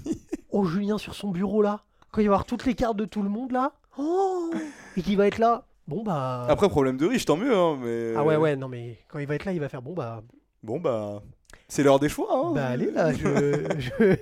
Oh, 0.52 0.66
Julien 0.66 0.98
sur 0.98 1.16
son 1.16 1.32
bureau 1.32 1.62
là. 1.62 1.82
Quand 2.12 2.22
il 2.22 2.26
va 2.28 2.32
y 2.32 2.34
avoir 2.34 2.46
toutes 2.46 2.66
les 2.66 2.76
cartes 2.76 2.98
de 2.98 3.06
tout 3.06 3.22
le 3.22 3.30
monde 3.30 3.52
là. 3.52 3.74
Oh 3.98 4.52
Et 4.98 5.02
qui 5.02 5.16
va 5.16 5.28
être 5.28 5.38
là. 5.38 5.66
Bon 5.88 6.04
bah. 6.04 6.46
Après, 6.50 6.68
problème 6.70 6.98
de 6.98 7.06
riche, 7.06 7.26
tant 7.26 7.38
mieux. 7.38 7.56
Hein, 7.56 7.78
mais... 7.82 8.14
Ah 8.16 8.24
ouais, 8.24 8.36
ouais, 8.38 8.56
non 8.56 8.68
mais 8.68 8.98
quand 9.08 9.20
il 9.20 9.28
va 9.28 9.36
être 9.36 9.46
là, 9.46 9.54
il 9.54 9.60
va 9.60 9.70
faire 9.70 9.82
bon 9.82 9.93
bah. 9.93 10.24
Bon, 10.64 10.80
bah. 10.80 11.22
C'est 11.68 11.84
l'heure 11.84 12.00
des 12.00 12.10
choix. 12.10 12.28
Hein. 12.32 12.52
Bah 12.56 12.68
allez 12.68 12.89
là, 12.91 13.14
je. 13.14 13.80
je- 13.80 14.18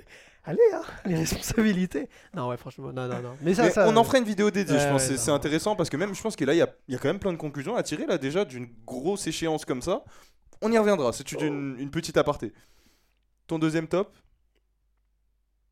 Allez, 0.46 0.58
hein, 0.74 0.82
les 1.06 1.14
responsabilités. 1.14 2.10
Non, 2.34 2.48
ouais, 2.48 2.58
franchement, 2.58 2.92
non, 2.92 3.08
non, 3.08 3.22
non. 3.22 3.30
Mais 3.40 3.54
ça, 3.54 3.62
Mais 3.62 3.70
ça. 3.70 3.88
on 3.88 3.96
en 3.96 4.04
fera 4.04 4.18
une 4.18 4.24
vidéo 4.24 4.50
dédiée, 4.50 4.78
je 4.78 4.88
pense. 4.88 5.08
ouais, 5.08 5.16
C'est- 5.16 5.30
intéressant 5.30 5.74
parce 5.74 5.88
que 5.88 5.96
même, 5.96 6.14
je 6.14 6.20
pense 6.20 6.36
que 6.36 6.44
là, 6.44 6.52
il 6.52 6.58
y 6.58 6.62
a, 6.62 6.68
y 6.88 6.94
a 6.94 6.98
quand 6.98 7.08
même 7.08 7.18
plein 7.18 7.32
de 7.32 7.38
conclusions 7.38 7.76
à 7.76 7.82
tirer 7.82 8.04
là 8.04 8.18
déjà 8.18 8.44
d'une 8.44 8.68
grosse 8.86 9.26
échéance 9.26 9.64
comme 9.64 9.80
ça. 9.80 10.04
On 10.60 10.70
y 10.70 10.76
reviendra. 10.76 11.14
C'est 11.14 11.32
une, 11.32 11.76
une 11.78 11.90
petite 11.90 12.18
aparté. 12.18 12.52
Ton 13.46 13.58
deuxième 13.58 13.88
top? 13.88 14.16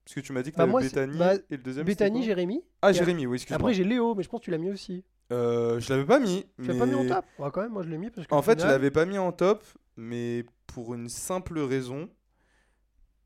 Parce 0.05 0.15
que 0.17 0.21
tu 0.21 0.33
m'as 0.33 0.43
dit 0.43 0.51
que 0.51 0.57
Bah, 0.57 0.63
t'avais 0.65 0.71
moi, 0.73 0.83
c'est- 0.83 0.89
Bethany 0.89 1.19
bah, 1.19 1.35
et 1.35 1.57
le 1.57 1.63
deuxième. 1.63 1.87
Bethany, 1.87 2.23
Jérémy. 2.25 2.65
Ah, 2.83 2.93
Jérémy, 2.93 3.27
oui, 3.27 3.37
excuse-moi. 3.37 3.57
Après, 3.57 3.75
j'ai 3.75 3.85
Léo, 3.85 4.15
mais 4.15 4.23
je 4.23 4.29
pense 4.29 4.41
que 4.41 4.45
tu 4.47 4.51
l'as 4.51 4.59
mis 4.59 4.71
aussi. 4.71 5.05
Euh, 5.31 5.79
je 5.81 5.89
l'avais 5.91 6.05
pas 6.05 6.19
mis. 6.19 6.45
Tu 6.61 6.67
l'as 6.67 6.75
mais- 6.75 6.79
pas 6.81 6.87
mis 6.87 6.95
en 6.95 7.07
top? 7.07 7.25
Ouais, 7.39 7.49
quand 7.53 7.63
même, 7.63 7.73
moi 7.73 7.83
je 7.83 7.89
l'ai 7.89 7.99
mis 7.99 8.11
parce 8.11 8.27
que. 8.27 8.35
En 8.35 8.43
fait, 8.43 8.53
je 8.53 8.57
final- 8.59 8.73
l'avais 8.73 8.91
pas 8.91 9.07
mis 9.07 9.17
en 9.19 9.33
top, 9.33 9.65
mais 9.97 10.45
pour 10.67 10.95
une 10.95 11.09
simple 11.09 11.59
raison. 11.61 12.09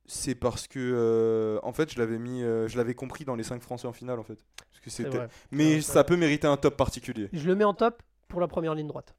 C'est 0.09 0.37
parce 0.37 0.69
que, 0.69 0.79
euh, 0.79 1.59
en 1.65 1.73
fait, 1.73 1.93
je 1.93 1.99
l'avais 1.99 2.19
mis, 2.21 2.41
euh, 2.45 2.69
je 2.69 2.77
l'avais 2.77 2.95
compris 2.95 3.25
dans 3.25 3.35
les 3.35 3.43
5 3.43 3.61
Français 3.61 3.89
en 3.89 3.93
finale, 3.93 4.21
en 4.21 4.23
fait. 4.23 4.39
Parce 4.71 4.79
que 4.81 4.89
C'est 4.91 5.03
c'était. 5.03 5.17
vrai. 5.17 5.29
Mais 5.51 5.75
Ouais, 5.77 5.81
ça 5.81 6.05
peut 6.05 6.15
mériter 6.17 6.47
un 6.47 6.57
top 6.57 6.77
particulier. 6.77 7.29
Je 7.33 7.45
le 7.49 7.57
mets 7.57 7.65
en 7.65 7.75
top 7.75 8.01
pour 8.29 8.41
la 8.41 8.47
première 8.47 8.77
ligne 8.77 8.87
droite. 8.87 9.17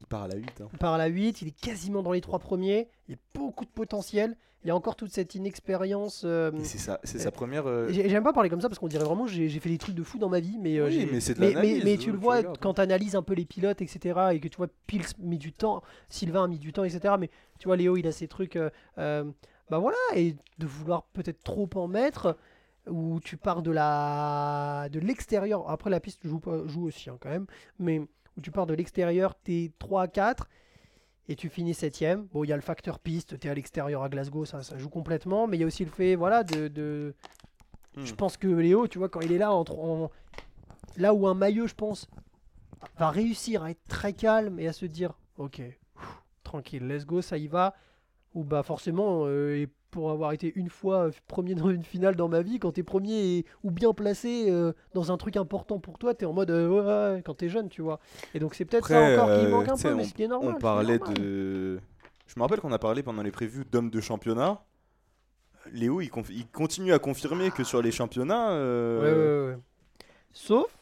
Il 0.00 0.06
part 0.06 0.22
à 0.22 0.28
la 0.28 0.36
8. 0.36 0.60
Hein. 0.62 0.68
Il 0.72 0.78
part 0.78 0.94
à 0.94 0.98
la 0.98 1.06
8, 1.06 1.42
il 1.42 1.48
est 1.48 1.60
quasiment 1.60 2.02
dans 2.02 2.12
les 2.12 2.20
trois 2.20 2.38
premiers. 2.38 2.88
Il 3.08 3.12
y 3.12 3.14
a 3.14 3.18
beaucoup 3.34 3.64
de 3.64 3.70
potentiel. 3.70 4.36
Il 4.62 4.68
y 4.68 4.70
a 4.70 4.76
encore 4.76 4.94
toute 4.96 5.10
cette 5.10 5.34
inexpérience. 5.34 6.22
euh, 6.26 6.50
c'est 6.62 6.76
ça, 6.78 7.00
c'est 7.02 7.18
euh, 7.18 7.22
sa 7.22 7.30
première. 7.30 7.66
euh, 7.66 7.88
J'ai- 7.90 8.08
J'aime 8.10 8.22
pas 8.22 8.34
parler 8.34 8.50
comme 8.50 8.60
ça 8.60 8.68
parce 8.68 8.78
qu'on 8.78 8.88
dirait 8.88 9.04
vraiment 9.04 9.24
que 9.24 9.30
j'ai 9.30 9.48
fait 9.60 9.70
des 9.70 9.78
trucs 9.78 9.94
de 9.94 10.02
fou 10.02 10.18
dans 10.18 10.28
ma 10.28 10.40
vie, 10.40 10.58
mais, 10.58 10.82
Oui, 10.82 11.08
mais 11.10 11.20
c'est 11.20 11.32
de 11.34 11.40
mais, 11.40 11.52
l'analyse, 11.54 11.84
mais 11.84 11.96
tu 11.96 12.12
le 12.12 12.18
vois 12.18 12.36
regardes. 12.38 12.58
quand 12.58 12.74
tu 12.74 12.80
analyses 12.82 13.16
un 13.16 13.22
peu 13.22 13.32
les 13.32 13.46
pilotes, 13.46 13.80
etc. 13.80 14.18
Et 14.32 14.40
que 14.40 14.48
tu 14.48 14.58
vois 14.58 14.66
Pils 14.86 15.04
met 15.18 15.38
du 15.38 15.52
temps, 15.54 15.82
Sylvain 16.10 16.44
a 16.44 16.48
mis 16.48 16.58
du 16.58 16.72
temps, 16.74 16.84
etc. 16.84 17.14
Mais 17.18 17.30
tu 17.58 17.68
vois 17.68 17.76
Léo, 17.76 17.96
il 17.96 18.06
a 18.06 18.12
ses 18.12 18.28
trucs. 18.28 18.58
bah 18.96 19.78
voilà, 19.78 19.96
et 20.16 20.34
de 20.58 20.66
vouloir 20.66 21.04
peut-être 21.12 21.42
trop 21.42 21.68
en 21.76 21.86
mettre, 21.88 22.36
où 22.88 23.20
tu 23.20 23.36
pars 23.36 23.62
de 23.62 23.70
la 23.70 24.88
de 24.90 24.98
l'extérieur. 25.00 25.70
Après 25.70 25.90
la 25.90 26.00
piste 26.00 26.26
joue, 26.26 26.40
pas- 26.40 26.66
joue 26.66 26.86
aussi 26.86 27.08
hein, 27.08 27.16
quand 27.20 27.28
même, 27.30 27.46
mais 27.78 28.02
où 28.36 28.40
tu 28.40 28.50
pars 28.50 28.66
de 28.66 28.74
l'extérieur, 28.74 29.34
t'es 29.34 29.72
3 29.78 30.02
à 30.02 30.08
4 30.08 30.48
et 31.28 31.36
tu 31.36 31.48
finis 31.48 31.74
septième. 31.74 32.26
Bon, 32.32 32.44
il 32.44 32.48
y 32.48 32.52
a 32.52 32.56
le 32.56 32.62
facteur 32.62 32.98
piste, 32.98 33.38
tu 33.38 33.46
es 33.46 33.50
à 33.50 33.54
l'extérieur 33.54 34.02
à 34.02 34.08
Glasgow, 34.08 34.44
ça, 34.44 34.62
ça 34.62 34.76
joue 34.78 34.88
complètement, 34.90 35.46
mais 35.46 35.56
il 35.56 35.60
y 35.60 35.64
a 35.64 35.66
aussi 35.66 35.84
le 35.84 35.90
fait, 35.90 36.14
voilà, 36.16 36.42
de, 36.44 36.68
de- 36.68 37.14
Hmm. 37.96 38.04
Je 38.04 38.14
pense 38.14 38.36
que 38.36 38.46
Léo, 38.46 38.86
tu 38.86 38.98
vois, 38.98 39.08
quand 39.08 39.20
il 39.20 39.32
est 39.32 39.38
là, 39.38 39.52
entre, 39.52 39.76
en- 39.76 40.12
là 40.96 41.12
où 41.12 41.26
un 41.26 41.34
maillot, 41.34 41.66
je 41.66 41.74
pense, 41.74 42.08
va 42.98 43.10
réussir 43.10 43.64
à 43.64 43.72
être 43.72 43.82
très 43.88 44.12
calme 44.12 44.60
et 44.60 44.68
à 44.68 44.72
se 44.72 44.86
dire, 44.86 45.12
ok, 45.38 45.56
pff, 45.56 46.22
tranquille, 46.44 46.86
let's 46.86 47.04
go, 47.04 47.20
ça 47.20 47.36
y 47.36 47.48
va. 47.48 47.74
Ou 48.34 48.44
bah 48.44 48.62
forcément, 48.62 49.22
euh, 49.26 49.66
pour 49.90 50.10
avoir 50.10 50.32
été 50.32 50.52
une 50.56 50.68
fois 50.68 51.06
euh, 51.06 51.10
premier 51.26 51.54
dans 51.54 51.70
une 51.70 51.82
finale 51.84 52.16
dans 52.16 52.28
ma 52.28 52.42
vie, 52.42 52.58
quand 52.58 52.72
t'es 52.72 52.82
premier 52.82 53.12
et- 53.38 53.46
ou 53.62 53.70
bien 53.70 53.92
placé 53.92 54.46
euh, 54.48 54.72
dans 54.94 55.12
un 55.12 55.16
truc 55.16 55.36
important 55.36 55.78
pour 55.78 55.98
toi, 55.98 56.14
t'es 56.14 56.26
en 56.26 56.32
mode 56.32 56.50
euh, 56.50 57.14
ouais, 57.14 57.22
quand 57.22 57.34
t'es 57.34 57.48
jeune, 57.48 57.68
tu 57.68 57.82
vois. 57.82 58.00
Et 58.34 58.38
donc 58.38 58.54
c'est 58.54 58.64
peut-être 58.64 58.86
ça 58.88 59.00
encore 59.00 59.26
qui 59.26 59.40
euh, 59.40 59.50
manque 59.50 59.68
un 59.68 59.76
sais, 59.76 59.88
peu, 59.90 59.94
mais 59.94 60.04
ce 60.04 60.14
qui 60.14 60.22
est 60.22 60.28
normal. 60.28 60.54
on 60.56 60.60
parlait 60.60 60.98
normal. 60.98 61.16
de. 61.18 61.80
Je 62.26 62.34
me 62.36 62.42
rappelle 62.42 62.60
qu'on 62.60 62.72
a 62.72 62.78
parlé 62.78 63.02
pendant 63.02 63.22
les 63.22 63.32
prévus 63.32 63.64
d'hommes 63.70 63.90
de 63.90 64.00
championnat. 64.00 64.62
Léo, 65.72 66.00
il, 66.00 66.08
conf- 66.08 66.30
il 66.30 66.46
continue 66.46 66.92
à 66.92 66.98
confirmer 66.98 67.50
que 67.50 67.64
sur 67.64 67.82
les 67.82 67.92
championnats. 67.92 68.50
euh, 68.52 69.00
Ouais, 69.00 69.10
ouais, 69.12 69.52
ouais, 69.52 69.56
ouais. 69.56 69.62
Sauf 70.32 70.76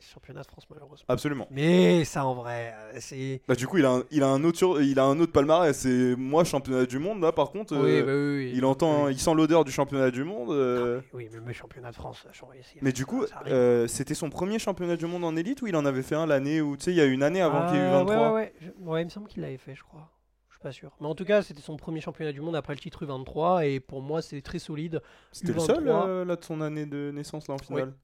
championnat 0.00 0.42
de 0.42 0.46
France 0.46 0.64
malheureusement. 0.70 1.04
Absolument. 1.08 1.46
Mais 1.50 2.04
ça 2.04 2.26
en 2.26 2.34
vrai, 2.34 2.74
euh, 2.76 2.96
c'est. 3.00 3.40
Bah, 3.48 3.54
du 3.54 3.66
coup, 3.66 3.78
il 3.78 3.84
a 3.84 3.90
un, 3.92 4.02
il 4.10 4.22
a 4.22 4.28
un 4.28 4.42
autre, 4.44 4.58
sur- 4.58 4.80
il 4.82 4.98
a 4.98 5.04
un 5.04 5.18
autre 5.20 5.32
palmarès. 5.32 5.76
C'est 5.76 6.14
moi 6.16 6.44
championnat 6.44 6.86
du 6.86 6.98
monde. 6.98 7.20
Là, 7.22 7.32
par 7.32 7.50
contre, 7.50 7.74
Oui, 7.76 7.98
euh, 8.00 8.04
bah 8.04 8.12
oui, 8.14 8.50
oui. 8.50 8.52
il 8.56 8.64
entend, 8.64 9.08
il 9.08 9.18
sent 9.18 9.34
l'odeur 9.34 9.64
du 9.64 9.70
championnat 9.72 10.10
du 10.10 10.24
monde. 10.24 10.50
euh, 10.50 11.00
Oui, 11.12 11.28
mais 11.32 11.40
le 11.46 11.52
championnat 11.52 11.90
de 11.90 11.96
France, 11.96 12.26
c'est- 12.32 12.82
Mais 12.82 12.92
du 12.92 13.06
coup, 13.06 13.24
euh, 13.46 13.86
c'était 13.86 14.14
son 14.14 14.30
premier 14.30 14.58
championnat 14.58 14.96
du 14.96 15.06
monde 15.06 15.24
en 15.24 15.36
élite 15.36 15.62
ou 15.62 15.66
il 15.66 15.76
en 15.76 15.84
avait 15.86 16.02
fait 16.02 16.14
un 16.16 16.26
l'année 16.26 16.60
où 16.60 16.76
tu 16.76 16.84
sais, 16.84 16.90
il 16.92 16.96
y 16.96 17.00
a 17.00 17.04
une 17.06 17.22
année 17.22 17.40
avant 17.40 17.66
qu'il 17.66 17.76
y 17.76 17.78
ait 17.78 17.82
eu 17.82 17.88
Ah, 17.88 17.98
23. 18.04 18.16
Ouais, 18.16 18.22
ouais, 18.32 18.32
ouais. 18.34 18.72
Ouais, 18.86 19.02
il 19.02 19.04
me 19.06 19.10
semble 19.10 19.28
qu'il 19.28 19.42
l'avait 19.42 19.56
fait, 19.58 19.74
je 19.74 19.82
crois. 19.82 20.10
Je 20.48 20.54
suis 20.54 20.62
pas 20.62 20.72
sûr. 20.72 20.92
Mais 21.00 21.06
en 21.06 21.14
tout 21.14 21.24
cas, 21.24 21.42
c'était 21.42 21.60
son 21.62 21.76
premier 21.76 22.00
championnat 22.00 22.32
du 22.32 22.40
monde 22.40 22.56
après 22.56 22.74
le 22.74 22.78
titre 22.80 23.04
U23 23.04 23.66
et 23.66 23.80
pour 23.80 24.02
moi, 24.02 24.22
c'est 24.22 24.40
très 24.42 24.58
solide. 24.58 25.00
C'était 25.32 25.52
le 25.52 25.58
U23. 25.58 25.66
seul 25.66 25.84
là 26.26 26.36
de 26.36 26.44
son 26.44 26.60
année 26.60 26.86
de 26.86 27.10
naissance 27.12 27.48
là 27.48 27.54
en 27.54 27.58
finale? 27.58 27.94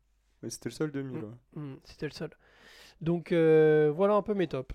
Mais 0.42 0.50
c'était 0.50 0.68
le 0.68 0.74
seul 0.74 0.90
2000. 0.92 1.18
Mm. 1.18 1.24
ouais. 1.24 1.30
Hmm, 1.54 1.76
c'était 1.84 2.06
le 2.06 2.12
seul. 2.12 2.30
Donc 3.00 3.32
euh, 3.32 3.92
voilà 3.94 4.14
un 4.14 4.22
peu 4.22 4.34
mes 4.34 4.46
tops. 4.48 4.74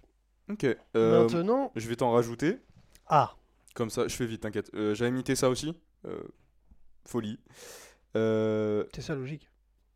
Ok. 0.49 0.66
euh, 0.95 1.24
Maintenant, 1.24 1.72
je 1.76 1.88
vais 1.88 1.95
t'en 1.95 2.11
rajouter. 2.11 2.59
ah, 3.07 3.36
Comme 3.74 3.89
ça, 3.89 4.07
je 4.07 4.16
fais 4.16 4.26
vite, 4.26 4.41
t'inquiète. 4.41 4.70
Euh, 4.76 4.93
J'avais 4.93 5.11
mis 5.11 5.24
ça 5.36 5.49
aussi. 5.49 5.76
Euh, 6.05 6.22
folie. 7.05 7.39
C'est 8.13 9.01
ça 9.01 9.16
logique. 9.16 9.49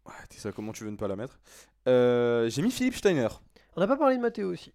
ouais, 0.06 0.14
ça, 0.32 0.52
comment 0.52 0.72
tu 0.72 0.84
veux 0.84 0.92
ne 0.92 0.98
pas 0.98 1.08
la 1.08 1.16
mettre? 1.16 1.40
J'ai 1.86 2.62
mis 2.62 2.72
Philippe 2.72 2.96
Steiner. 2.96 3.30
On 3.76 3.82
n'a 3.82 3.88
pas 3.88 3.98
parlé 3.98 4.18
de 4.18 4.22
Mathéo 4.22 4.52
aussi. 4.52 4.74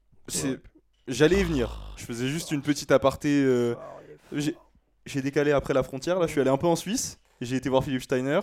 J'allais 1.07 1.41
y 1.41 1.45
venir. 1.45 1.93
Je 1.97 2.05
faisais 2.05 2.29
juste 2.29 2.51
une 2.51 2.63
petite 2.63 2.91
aparté. 2.93 3.45
fort. 3.75 4.01
J'ai 5.07 5.21
décalé 5.21 5.53
après 5.53 5.75
la 5.75 5.83
frontière. 5.83 6.19
Là, 6.19 6.27
je 6.27 6.33
suis 6.33 6.41
allé 6.41 6.51
un 6.51 6.57
peu 6.57 6.67
en 6.67 6.77
Suisse. 6.77 7.19
J'ai 7.45 7.57
été 7.57 7.69
voir 7.69 7.85
Philippe 7.85 8.03
Steiner. 8.03 8.41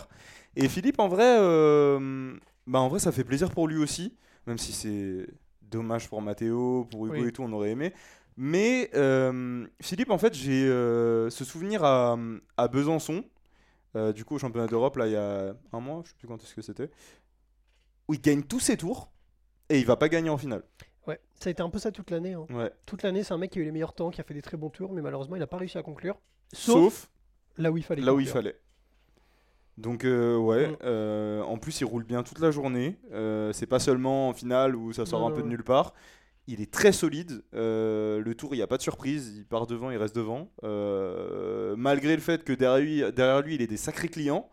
Et 0.56 0.68
Philippe, 0.68 1.00
en 1.00 1.08
vrai, 1.08 1.38
euh, 1.40 2.36
bah, 2.68 2.80
en 2.80 2.88
vrai, 2.88 3.00
ça 3.00 3.12
fait 3.12 3.24
plaisir 3.24 3.52
pour 3.52 3.68
lui 3.68 3.78
aussi. 3.78 4.16
Même 4.48 4.58
si 4.58 4.72
c'est 4.74 5.28
dommage 5.62 6.10
pour 6.10 6.22
Matteo, 6.22 6.86
pour 6.92 7.06
Hugo 7.08 7.16
Oui. 7.22 7.28
et 7.28 7.32
tout, 7.32 7.44
on 7.44 7.52
aurait 7.54 7.72
aimé. 7.72 7.94
Mais 8.38 8.90
euh, 8.96 9.66
Philippe, 9.82 10.10
en 10.12 10.18
fait, 10.18 10.34
j'ai 10.34 10.66
euh, 10.68 11.30
ce 11.30 11.46
souvenir 11.46 11.84
à, 11.84 12.18
à 12.58 12.68
Besançon. 12.68 13.24
du 14.16 14.26
coup, 14.26 14.36
au 14.36 14.40
championnat 14.40 14.68
d'Europe, 14.68 14.96
là, 14.98 15.08
il 15.08 15.14
y 15.14 15.18
a 15.18 15.54
un 15.74 15.80
mois, 15.80 16.02
je 16.06 16.10
sais 16.10 16.16
plus 16.18 16.28
quand 16.28 16.42
est-ce 16.42 16.56
que 16.56 16.62
c'était. 16.62 16.90
Où 18.08 18.14
il 18.14 18.22
gagne 18.22 18.44
tous 18.44 18.60
ses 18.60 18.78
tours. 18.78 19.12
Et 19.70 19.80
il 19.80 19.86
va 19.86 19.96
pas 19.96 20.10
gagner 20.10 20.30
en 20.30 20.38
finale. 20.38 20.64
Ouais, 21.08 21.20
ça 21.40 21.50
a 21.50 21.52
été 21.52 21.62
un 21.64 21.70
peu 21.70 21.80
ça 21.80 21.92
toute 21.92 22.12
l'année. 22.12 22.34
hein. 22.34 22.46
Ouais. 22.50 22.72
Toute 22.86 23.04
l'année, 23.04 23.24
c'est 23.24 23.34
un 23.34 23.38
mec 23.38 23.52
qui 23.52 23.60
a 23.60 23.62
eu 23.62 23.66
les 23.66 23.72
meilleurs 23.72 23.94
temps, 23.94 24.12
qui 24.12 24.20
a 24.22 24.24
fait 24.24 24.34
des 24.34 24.42
très 24.42 24.58
bons 24.58 24.70
tours, 24.70 24.92
mais 24.94 25.02
malheureusement, 25.02 25.36
il 25.36 25.40
n'a 25.40 25.48
pas 25.48 25.58
réussi 25.58 25.78
à 25.78 25.84
conclure. 25.84 26.20
Sauf, 26.54 26.76
Sauf 26.94 27.10
là 27.58 27.72
où 27.72 27.78
il 27.78 27.84
fallait. 27.84 28.02
là 28.02 28.14
où 28.14 28.20
il 28.20 28.28
fallait. 28.28 28.60
Donc 29.78 30.04
euh, 30.06 30.38
ouais, 30.38 30.68
Mm. 30.68 30.76
euh, 30.84 31.42
en 31.44 31.58
plus 31.58 31.82
il 31.82 31.86
roule 31.86 32.04
bien 32.04 32.24
toute 32.24 32.40
la 32.40 32.52
journée. 32.52 32.98
Euh, 33.14 33.52
c'est 33.54 33.66
pas 33.66 33.80
seulement 33.80 34.30
en 34.30 34.34
finale 34.34 34.76
où 34.76 34.94
ça 34.94 35.06
sort 35.06 35.26
un 35.26 35.32
peu 35.32 35.42
de 35.42 35.48
nulle 35.48 35.64
part. 35.64 35.94
Il 36.48 36.60
est 36.62 36.72
très 36.72 36.92
solide. 36.92 37.44
Le 37.54 38.34
tour, 38.34 38.54
il 38.54 38.58
n'y 38.58 38.64
a 38.64 38.68
pas 38.68 38.78
de 38.78 38.82
surprise. 38.82 39.34
Il 39.38 39.46
part 39.46 39.68
devant, 39.68 39.92
il 39.92 39.98
reste 39.98 40.16
devant. 40.16 40.50
Malgré 41.78 42.16
le 42.16 42.22
fait 42.22 42.44
que 42.44 42.54
derrière 42.54 42.82
lui, 42.84 43.14
derrière 43.14 43.42
lui, 43.42 43.56
il 43.56 43.62
ait 43.62 43.68
des 43.68 43.78
sacrés 43.78 44.10
clients. 44.10 44.50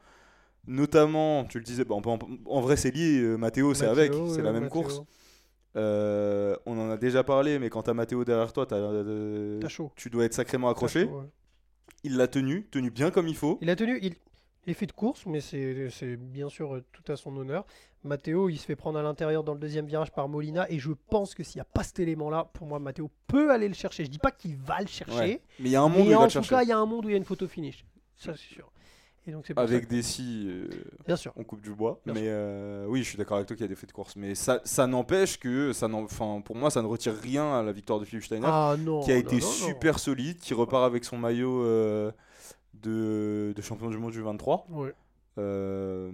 Notamment, 0.67 1.45
tu 1.45 1.59
le 1.59 1.65
disais, 1.65 1.85
bah, 1.85 1.95
en, 1.95 2.03
en 2.45 2.61
vrai 2.61 2.77
c'est 2.77 2.91
lié, 2.91 3.23
Matteo 3.39 3.73
c'est 3.75 3.87
avec, 3.87 4.13
c'est 4.35 4.43
la 4.43 4.53
même 4.53 4.69
course. 4.69 5.03
On 5.75 6.57
en 6.79 6.91
a 6.91 6.97
déjà 6.97 7.25
parlé, 7.25 7.59
mais 7.59 7.71
quand 7.71 7.83
t'as 7.83 7.95
Matteo 7.95 8.25
derrière 8.25 8.53
toi, 8.53 8.67
chaud. 9.69 9.91
tu 9.97 10.11
dois 10.11 10.25
être 10.25 10.35
sacrément 10.35 10.69
accroché. 10.69 11.09
Il 12.05 12.17
l'a 12.17 12.29
tenu, 12.29 12.67
tenu 12.71 12.91
bien 12.91 13.11
comme 13.11 13.27
il 13.29 13.37
faut. 13.37 13.59
Il 13.61 13.71
a 13.71 13.77
tenu, 13.77 13.99
il, 14.03 14.15
fait 14.75 14.87
de 14.87 14.93
course, 14.93 15.25
mais 15.27 15.41
c'est 15.41 16.17
bien 16.17 16.49
sûr 16.49 16.77
euh, 16.77 16.85
tout 16.93 17.11
à 17.11 17.17
son 17.17 17.37
honneur. 17.37 17.65
Matteo, 18.05 18.49
il 18.49 18.59
se 18.59 18.65
fait 18.65 18.77
prendre 18.77 18.99
à 18.99 19.03
l'intérieur 19.03 19.43
dans 19.43 19.55
le 19.55 19.59
deuxième 19.59 19.87
virage 19.87 20.13
par 20.13 20.29
Molina, 20.29 20.71
et 20.71 20.79
je 20.79 20.93
pense 21.11 21.35
que 21.35 21.43
s'il 21.43 21.57
n'y 21.59 21.63
a 21.63 21.65
pas 21.65 21.83
cet 21.83 21.99
élément-là, 22.01 22.49
pour 22.53 22.67
moi, 22.67 22.79
Matteo 22.79 23.11
peut 23.27 23.51
aller 23.51 23.67
le 23.69 23.75
chercher. 23.75 24.05
Je 24.05 24.11
dis 24.11 24.19
pas 24.19 24.31
qu'il 24.31 24.57
va 24.57 24.81
le 24.81 24.87
chercher, 24.87 25.15
Ouais. 25.19 25.43
Mais 25.59 25.69
il 25.71 25.73
y 25.73 25.77
a 25.77 25.83
un 25.83 25.89
monde 25.89 26.07
où 26.07 26.11
il 26.11 26.13
va 26.15 26.19
en 26.21 26.23
le 26.23 26.27
tout 26.29 26.33
chercher. 26.35 26.51
cas, 26.51 26.63
il 26.63 26.69
y 26.69 26.73
a 26.73 26.79
un 26.79 26.87
monde 26.87 27.07
où 27.07 27.09
il 27.09 27.13
y 27.13 27.15
a 27.15 27.19
une 27.19 27.25
photo 27.25 27.49
finish. 27.49 27.85
Ça, 28.17 28.33
c'est 28.37 28.55
sûr. 28.55 28.71
Et 29.27 29.33
donc, 29.33 29.45
c'est 29.47 29.53
pour 29.53 29.63
Avec 29.63 29.83
ça 29.85 29.89
des 29.91 30.03
scies, 30.03 30.47
euh, 30.49 30.69
Bien 31.07 31.17
sûr. 31.17 31.33
on 31.37 31.45
coupe 31.45 31.61
du 31.61 31.75
bois. 31.75 32.01
Bien 32.07 32.15
mais 32.15 32.23
euh, 32.25 32.87
oui, 32.89 33.03
je 33.03 33.09
suis 33.11 33.19
d'accord 33.19 33.37
avec 33.37 33.47
toi 33.49 33.57
qu'il 33.57 33.65
y 33.65 33.67
a 33.67 33.69
des 33.69 33.75
faits 33.75 33.89
de 33.91 33.93
course. 33.95 34.17
Mais 34.17 34.35
ça, 34.35 34.61
ça 34.65 34.87
n'empêche 34.87 35.39
que, 35.39 35.73
ça 35.75 35.87
enfin, 35.93 36.41
pour 36.43 36.57
moi, 36.57 36.71
ça 36.71 36.81
ne 36.81 36.87
retire 36.87 37.15
rien 37.15 37.53
à 37.59 37.63
la 37.63 37.73
victoire 37.73 38.01
de 38.01 38.07
Philippe 38.07 38.25
Steiner, 38.25 38.47
Ah 38.49 38.77
non. 38.79 39.03
qui 39.03 39.11
a 39.11 39.15
non, 39.17 39.21
été 39.21 39.37
non. 39.37 39.47
super 39.47 39.99
solide, 39.99 40.39
qui 40.39 40.55
repart 40.55 40.85
avec 40.85 41.05
son 41.05 41.19
maillot 41.19 41.63
euh, 41.63 42.11
de, 42.75 43.53
de 43.57 43.63
champion 43.63 43.89
du 43.91 43.99
monde 43.99 44.13
du 44.13 44.23
23. 44.23 44.67
Ouais. 44.71 44.95
Euh, 45.39 46.11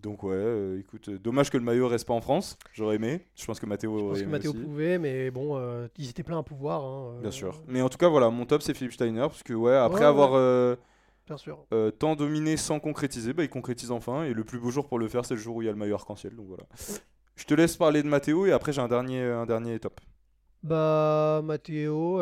donc 0.00 0.22
ouais, 0.22 0.34
euh, 0.36 0.78
écoute, 0.78 1.08
euh, 1.08 1.18
dommage 1.18 1.50
que 1.50 1.56
le 1.56 1.64
maillot 1.64 1.88
reste 1.88 2.06
pas 2.06 2.14
en 2.14 2.20
France. 2.20 2.56
J'aurais 2.72 2.94
aimé. 2.96 3.26
Je 3.34 3.44
pense 3.44 3.58
que 3.58 3.66
Mathéo 3.66 3.98
Je 3.98 4.04
pense 4.04 4.22
que 4.22 4.28
Mathéo 4.28 4.54
pouvait, 4.54 4.98
mais 4.98 5.30
bon, 5.32 5.60
ils 5.98 6.08
étaient 6.10 6.22
pleins 6.22 6.38
à 6.38 6.42
pouvoir. 6.44 6.84
hein, 6.84 7.18
Bien 7.20 7.32
sûr. 7.32 7.60
Mais 7.66 7.82
en 7.82 7.88
tout 7.88 7.98
cas, 7.98 8.08
voilà, 8.08 8.30
mon 8.30 8.46
top 8.46 8.62
c'est 8.62 8.74
Philippe 8.74 8.92
Steiner 8.92 9.20
parce 9.22 9.42
que 9.42 9.52
ouais, 9.52 9.74
après 9.74 10.00
Ouais, 10.00 10.06
avoir 10.06 10.32
ouais. 10.32 10.76
Bien 11.26 11.36
sûr. 11.36 11.64
tant 11.98 12.14
dominé 12.14 12.56
sans 12.56 12.78
concrétiser, 12.78 13.32
bah, 13.32 13.42
il 13.42 13.48
concrétise 13.50 13.90
enfin. 13.90 14.24
Et 14.24 14.32
le 14.32 14.44
plus 14.44 14.58
beau 14.60 14.70
jour 14.70 14.86
pour 14.86 14.98
le 15.00 15.08
faire, 15.08 15.24
c'est 15.24 15.34
le 15.34 15.40
jour 15.40 15.56
où 15.56 15.62
il 15.62 15.64
y 15.64 15.68
a 15.68 15.72
le 15.72 15.78
maillot 15.78 15.94
arc-en-ciel. 15.96 16.36
Donc 16.36 16.46
voilà. 16.46 16.64
Je 17.34 17.44
te 17.44 17.54
laisse 17.54 17.76
parler 17.76 18.02
de 18.04 18.08
Mathéo 18.08 18.46
et 18.46 18.52
après 18.52 18.72
j'ai 18.72 18.80
un 18.80 18.88
dernier, 18.88 19.22
un 19.22 19.46
dernier 19.46 19.80
top. 19.80 20.00
Bah, 20.62 21.40
Mathéo. 21.42 22.20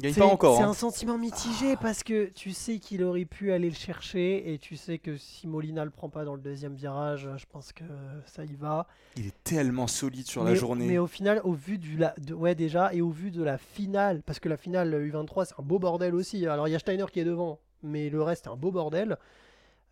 Euh, 0.00 0.02
gagne 0.02 0.12
c'est 0.12 0.20
pas 0.20 0.26
encore. 0.26 0.56
c'est 0.56 0.62
hein. 0.64 0.70
un 0.70 0.74
sentiment 0.74 1.16
mitigé 1.18 1.76
parce 1.76 2.02
que 2.02 2.26
tu 2.30 2.52
sais 2.52 2.78
qu'il 2.78 3.02
aurait 3.04 3.24
pu 3.24 3.52
aller 3.52 3.68
le 3.68 3.74
chercher 3.76 4.52
et 4.52 4.58
tu 4.58 4.76
sais 4.76 4.98
que 4.98 5.16
si 5.16 5.46
Molina 5.46 5.84
le 5.84 5.90
prend 5.90 6.08
pas 6.08 6.24
dans 6.24 6.34
le 6.34 6.40
deuxième 6.40 6.74
virage, 6.74 7.28
je 7.36 7.46
pense 7.46 7.72
que 7.72 7.84
ça 8.26 8.44
y 8.44 8.54
va. 8.54 8.86
Il 9.16 9.26
est 9.26 9.44
tellement 9.44 9.86
solide 9.86 10.26
sur 10.26 10.42
mais, 10.44 10.50
la 10.50 10.56
journée. 10.56 10.86
mais 10.86 10.98
au 10.98 11.06
final, 11.06 11.40
au 11.44 11.52
vu 11.52 11.78
du 11.78 11.96
la, 11.96 12.14
de- 12.18 12.34
ouais 12.34 12.54
déjà 12.54 12.92
et 12.92 13.00
au 13.00 13.10
vu 13.10 13.30
de 13.30 13.42
la 13.42 13.58
finale, 13.58 14.22
parce 14.22 14.40
que 14.40 14.48
la 14.48 14.56
finale 14.56 14.92
U23 14.94 15.44
c'est 15.46 15.54
un 15.58 15.62
beau 15.62 15.78
bordel 15.78 16.14
aussi. 16.14 16.46
Alors 16.46 16.66
il 16.68 16.72
y 16.72 16.74
a 16.74 16.78
Steiner 16.78 17.06
qui 17.12 17.20
est 17.20 17.24
devant, 17.24 17.60
mais 17.82 18.10
le 18.10 18.22
reste 18.22 18.44
c'est 18.44 18.50
un 18.50 18.56
beau 18.56 18.70
bordel. 18.72 19.16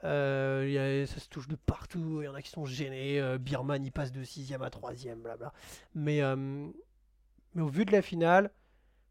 Euh, 0.05 1.03
a- 1.03 1.07
ça 1.07 1.19
se 1.21 1.29
touche 1.29 1.49
de 1.49 1.57
partout. 1.57 2.19
Il 2.23 2.27
y 2.27 2.29
en 2.29 2.35
a 2.35 2.43
qui 2.43 2.51
sont 2.51 2.65
gênés. 2.65 3.21
euh, 3.21 3.39
Birman 3.39 3.85
il 3.85 3.91
passe 3.93 4.13
de 4.13 4.23
6ème 4.23 4.63
à 4.63 4.69
3ème, 4.71 5.17
blabla. 5.23 5.53
Mais, 5.95 6.23
euh, 6.23 6.37
mais 7.55 7.63
au 7.63 7.69
vu 7.69 7.85
de 7.85 7.91
la 7.93 8.03
finale, 8.03 8.51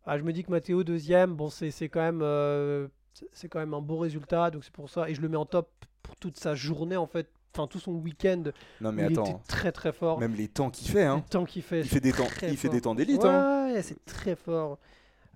ah, 0.08 0.18
je 0.18 0.24
me 0.24 0.34
dis 0.34 0.44
que 0.44 0.50
Matteo 0.52 0.84
deuxième, 0.84 1.36
bon 1.36 1.50
c'est 1.50 1.70
c'est 1.72 1.90
quand 1.90 2.00
même 2.02 2.22
euh, 2.24 2.88
c'est- 3.34 3.48
quand 3.50 3.60
même 3.60 3.74
un 3.74 3.82
beau 3.82 3.98
résultat. 3.98 4.50
Donc 4.52 4.64
c'est 4.64 4.74
pour 4.74 4.90
ça 4.90 5.10
et 5.10 5.14
je 5.14 5.22
le 5.22 5.30
mets 5.30 5.38
en 5.38 5.46
top 5.46 5.70
pour 6.02 6.16
toute 6.16 6.38
sa 6.40 6.56
journée 6.56 6.98
en 6.98 7.06
fait, 7.08 7.30
enfin 7.54 7.68
tout 7.68 7.80
son 7.80 7.94
week-end. 7.94 8.44
Non 8.82 8.92
mais 8.92 9.04
il 9.10 9.14
attends, 9.14 9.26
était 9.26 9.44
très 9.48 9.72
très 9.72 9.92
fort. 9.92 10.20
même 10.20 10.34
les 10.34 10.48
temps 10.48 10.70
qu'il 10.70 10.90
fait, 10.90 11.04
hein. 11.04 11.24
Le 11.26 11.30
temps 11.30 11.46
qu'il 11.46 11.62
fait, 11.62 11.82
il 11.82 11.88
fait 11.90 12.00
des 12.00 12.14
temps, 12.14 12.28
il 12.44 12.58
fait 12.58 12.70
des 12.70 12.82
temps 12.82 12.96
d'élite. 12.96 13.22
Ouais, 13.24 13.30
hein. 13.30 13.74
ouais, 13.74 13.82
c'est 13.84 14.04
très 14.06 14.36
fort. 14.36 14.80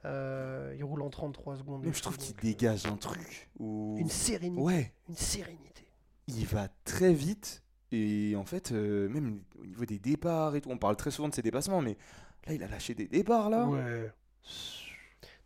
Euh, 0.05 0.73
il 0.77 0.83
roule 0.83 1.03
en 1.03 1.09
33 1.11 1.57
secondes. 1.57 1.85
Et 1.85 1.93
je 1.93 2.01
trouve 2.01 2.17
qu'il 2.17 2.33
euh, 2.35 2.41
dégage 2.41 2.85
un 2.87 2.95
truc 2.97 3.49
où 3.59 3.97
Une 3.99 4.09
sérénité. 4.09 4.61
ouais, 4.63 4.93
Une 5.09 5.15
sérénité. 5.15 5.85
il 6.27 6.45
va 6.47 6.69
très 6.85 7.13
vite 7.13 7.61
et 7.91 8.35
en 8.35 8.43
fait 8.45 8.71
euh, 8.71 9.07
même 9.09 9.41
au 9.61 9.65
niveau 9.65 9.85
des 9.85 9.99
départs 9.99 10.55
et 10.55 10.61
tout, 10.61 10.69
on 10.71 10.77
parle 10.77 10.95
très 10.95 11.11
souvent 11.11 11.29
de 11.29 11.35
ses 11.35 11.41
dépassements, 11.43 11.81
mais 11.81 11.97
là 12.47 12.53
il 12.53 12.63
a 12.63 12.67
lâché 12.67 12.95
des 12.95 13.07
départs 13.07 13.49
là. 13.51 13.65
Ouais. 13.67 14.11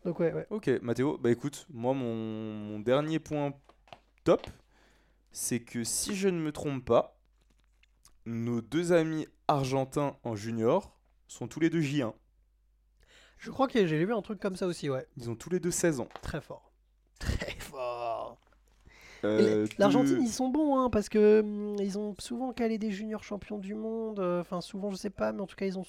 Donc 0.03 0.19
ouais, 0.19 0.33
ouais. 0.33 0.45
Ok, 0.49 0.69
Mathéo, 0.81 1.17
bah 1.17 1.31
écoute, 1.31 1.65
moi 1.69 1.93
mon, 1.93 2.13
mon 2.15 2.79
dernier 2.79 3.19
point 3.19 3.53
top, 4.23 4.47
c'est 5.31 5.61
que 5.61 5.83
si 5.83 6.15
je 6.15 6.29
ne 6.29 6.39
me 6.39 6.51
trompe 6.51 6.85
pas, 6.85 7.19
nos 8.25 8.61
deux 8.61 8.91
amis 8.91 9.27
argentins 9.47 10.17
en 10.23 10.35
junior 10.35 10.95
sont 11.27 11.47
tous 11.47 11.59
les 11.59 11.69
deux 11.69 11.81
J1. 11.81 12.13
Je 13.37 13.51
crois 13.51 13.67
que 13.67 13.85
j'ai 13.85 14.03
vu 14.05 14.13
un 14.13 14.21
truc 14.21 14.39
comme 14.39 14.55
ça 14.55 14.67
aussi, 14.67 14.89
ouais. 14.89 15.05
Ils 15.17 15.29
ont 15.29 15.35
tous 15.35 15.49
les 15.49 15.59
deux 15.59 15.71
16 15.71 15.99
ans. 15.99 16.09
Très 16.21 16.41
fort. 16.41 16.71
Très 17.19 17.57
fort. 17.59 18.39
Euh, 19.23 19.67
L'Argentine, 19.77 20.21
ils 20.21 20.29
sont 20.29 20.49
bons, 20.49 20.77
hein, 20.77 20.89
parce 20.89 21.09
que 21.09 21.41
hum, 21.41 21.75
ils 21.79 21.97
ont 21.97 22.15
souvent 22.19 22.53
calé 22.53 22.77
des 22.77 22.91
juniors 22.91 23.23
champions 23.23 23.57
du 23.57 23.73
monde. 23.73 24.19
euh, 24.19 24.41
Enfin, 24.41 24.61
souvent, 24.61 24.91
je 24.91 24.95
sais 24.97 25.09
pas, 25.09 25.31
mais 25.31 25.41
en 25.41 25.47
tout 25.47 25.55
cas, 25.55 25.65
ils 25.65 25.79
ont. 25.79 25.85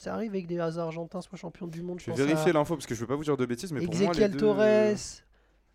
Ça 0.00 0.14
arrive 0.14 0.30
avec 0.30 0.46
des 0.46 0.58
Argentins 0.58 1.20
soit 1.20 1.36
champions 1.36 1.66
du 1.66 1.82
monde. 1.82 2.00
Je 2.00 2.06
vais 2.06 2.12
à 2.12 2.24
vérifier 2.24 2.54
l'info 2.54 2.74
parce 2.74 2.86
que 2.86 2.94
je 2.94 3.00
veux 3.00 3.06
pas 3.06 3.16
vous 3.16 3.24
dire 3.24 3.36
de 3.36 3.44
bêtises, 3.44 3.70
mais 3.70 3.84
pour 3.84 3.94
moi 3.94 4.04
les 4.04 4.10
Ezequiel 4.10 4.30
deux... 4.32 4.38
Torres, 4.38 4.60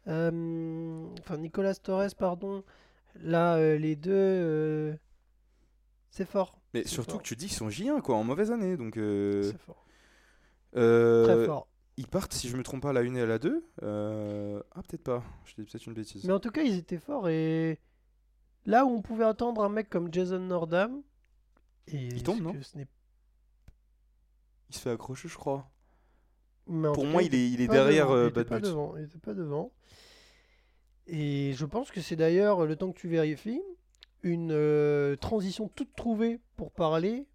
euh, 0.07 1.07
enfin 1.19 1.37
Nicolas 1.37 1.75
Torres, 1.75 2.15
pardon. 2.17 2.63
Là, 3.21 3.55
euh, 3.57 3.77
les 3.77 3.95
deux, 3.95 4.11
euh, 4.13 4.95
c'est 6.09 6.27
fort. 6.27 6.59
Mais 6.73 6.85
surtout 6.87 7.11
fort. 7.11 7.21
que 7.21 7.27
tu 7.27 7.35
dis 7.35 7.45
qu'ils 7.45 7.55
sont 7.55 7.69
J1 7.69 8.01
quoi, 8.01 8.15
en 8.15 8.23
mauvaise 8.23 8.51
année, 8.51 8.77
donc... 8.77 8.97
euh, 8.97 9.43
C'est 9.43 9.59
fort. 9.59 9.85
Très 10.73 11.45
fort. 11.45 11.67
Ils 11.97 12.07
partent, 12.07 12.33
si 12.33 12.49
je 12.49 12.57
me 12.57 12.63
trompe 12.63 12.81
pas, 12.81 12.89
à 12.89 12.93
la 12.93 13.01
1 13.01 13.13
et 13.13 13.21
à 13.21 13.25
la 13.27 13.37
2 13.37 13.63
euh, 13.83 14.61
Ah 14.71 14.81
peut-être 14.81 15.03
pas, 15.03 15.23
je 15.45 15.53
dis 15.53 15.63
peut-être 15.63 15.85
une 15.85 15.93
bêtise. 15.93 16.25
Mais 16.25 16.33
en 16.33 16.39
tout 16.39 16.49
cas, 16.51 16.63
ils 16.63 16.77
étaient 16.77 16.97
forts 16.97 17.29
et 17.29 17.79
là 18.65 18.85
où 18.85 18.89
on 18.89 19.01
pouvait 19.03 19.23
attendre 19.23 19.63
un 19.63 19.69
mec 19.69 19.87
comme 19.87 20.11
Jason 20.11 20.39
Nordam, 20.39 21.03
et 21.87 22.07
Il 22.07 22.23
tombe, 22.23 22.41
non 22.41 22.55
ce 22.59 22.77
Il 24.75 24.77
se 24.77 24.81
fait 24.83 24.91
accrocher 24.91 25.27
je 25.29 25.37
crois. 25.37 25.69
mais 26.67 26.91
Pour 26.91 27.05
moi 27.05 27.21
cas, 27.21 27.27
il 27.27 27.35
est, 27.35 27.49
il 27.49 27.61
est 27.61 27.67
pas 27.67 27.73
derrière 27.73 28.07
devant, 28.07 28.17
euh, 28.17 28.29
Bad 28.29 28.47
pas 28.47 28.59
But. 28.59 28.65
devant, 28.65 28.97
il 28.97 29.03
était 29.05 29.17
pas 29.19 29.33
devant. 29.33 29.71
Et 31.07 31.53
je 31.53 31.65
pense 31.65 31.91
que 31.91 32.01
c'est 32.01 32.15
d'ailleurs 32.15 32.65
le 32.65 32.75
temps 32.75 32.91
que 32.91 32.99
tu 32.99 33.07
vérifies 33.07 33.61
une 34.23 34.51
euh, 34.51 35.15
transition 35.15 35.69
toute 35.75 35.95
trouvée 35.95 36.39
pour 36.57 36.71
parler 36.71 37.25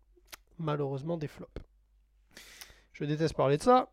malheureusement 0.58 1.16
des 1.16 1.28
flops. 1.28 1.50
Je 2.92 3.04
déteste 3.04 3.34
parler 3.34 3.56
de 3.56 3.62
ça, 3.62 3.90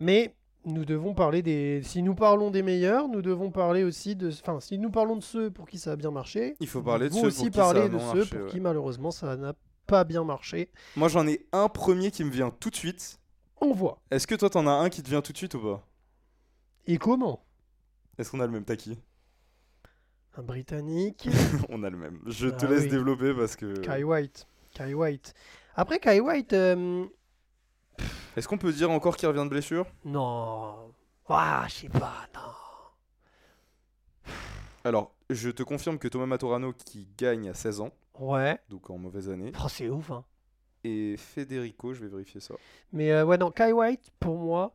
mais 0.00 0.34
nous 0.66 0.84
devons 0.84 1.14
parler 1.14 1.42
des. 1.42 1.80
Si 1.84 2.02
nous 2.02 2.14
parlons 2.16 2.50
des 2.50 2.62
meilleurs, 2.62 3.08
nous 3.08 3.22
devons 3.22 3.50
parler 3.50 3.84
aussi 3.84 4.16
de. 4.16 4.28
Enfin, 4.28 4.58
si 4.60 4.78
nous 4.78 4.90
parlons 4.90 5.16
de 5.16 5.22
ceux 5.22 5.50
pour 5.50 5.68
qui 5.68 5.78
ça 5.78 5.92
a 5.92 5.96
bien 5.96 6.10
marché, 6.10 6.56
Il 6.60 6.66
faut 6.66 6.82
parler 6.82 7.08
de 7.08 7.14
ceux 7.14 7.28
aussi 7.28 7.50
pour 7.50 7.52
qui 7.52 7.58
ça 7.58 7.84
a 7.84 7.88
de 7.88 7.98
ceux 7.98 8.04
marché, 8.04 8.30
pour 8.30 8.40
ouais. 8.40 8.50
qui 8.50 8.60
malheureusement 8.60 9.12
ça 9.12 9.36
n'a 9.36 9.54
pas 9.86 10.04
bien 10.04 10.24
marché. 10.24 10.70
Moi 10.96 11.08
j'en 11.08 11.26
ai 11.26 11.46
un 11.52 11.68
premier 11.68 12.10
qui 12.10 12.24
me 12.24 12.30
vient 12.30 12.50
tout 12.50 12.70
de 12.70 12.76
suite. 12.76 13.18
On 13.60 13.72
voit. 13.72 14.00
Est-ce 14.10 14.26
que 14.26 14.34
toi 14.34 14.50
t'en 14.50 14.66
as 14.66 14.70
un 14.72 14.88
qui 14.90 15.02
te 15.02 15.08
vient 15.08 15.22
tout 15.22 15.32
de 15.32 15.38
suite 15.38 15.54
ou 15.54 15.60
pas? 15.60 15.86
Et 16.86 16.98
comment? 16.98 17.44
Est-ce 18.18 18.30
qu'on 18.30 18.40
a 18.40 18.46
le 18.46 18.52
même 18.52 18.64
Taki 18.64 18.98
Un 20.36 20.42
Britannique. 20.42 21.28
On 21.68 21.82
a 21.82 21.90
le 21.90 21.96
même. 21.96 22.20
Je 22.26 22.48
te 22.48 22.64
Ah 22.66 22.68
laisse 22.68 22.84
oui. 22.84 22.88
développer 22.90 23.34
parce 23.34 23.56
que... 23.56 23.78
Kai 23.80 24.02
White. 24.04 24.46
Kai 24.74 24.94
White. 24.94 25.34
Après, 25.74 25.98
Kai 25.98 26.20
White, 26.20 26.52
euh, 26.52 27.04
Est-ce 28.36 28.46
qu'on 28.48 28.56
peut 28.58 28.72
dire 28.72 28.90
encore 28.90 29.16
qu'il 29.16 29.28
revient 29.28 29.44
de 29.44 29.48
blessure? 29.50 29.86
Non. 30.04 30.92
Ah, 31.28 31.64
je 31.68 31.74
sais 31.74 31.88
pas, 31.88 32.26
non. 32.34 34.32
Alors, 34.84 35.12
je 35.30 35.50
te 35.50 35.62
confirme 35.62 35.98
que 35.98 36.08
Thomas 36.08 36.26
Matorano 36.26 36.72
qui 36.72 37.08
gagne 37.18 37.48
à 37.48 37.54
16 37.54 37.80
ans, 37.80 37.90
Ouais. 38.18 38.58
donc 38.68 38.88
en 38.90 38.98
mauvaise 38.98 39.28
année, 39.30 39.52
Oh, 39.62 39.68
c'est 39.68 39.88
ouf, 39.88 40.10
hein. 40.10 40.24
et 40.84 41.16
Federico, 41.16 41.92
je 41.94 42.00
vais 42.02 42.08
vérifier 42.08 42.40
ça. 42.40 42.54
Mais 42.92 43.10
euh, 43.12 43.24
ouais, 43.24 43.38
non, 43.38 43.50
Kai 43.50 43.72
White, 43.72 44.10
pour 44.20 44.36
moi, 44.36 44.72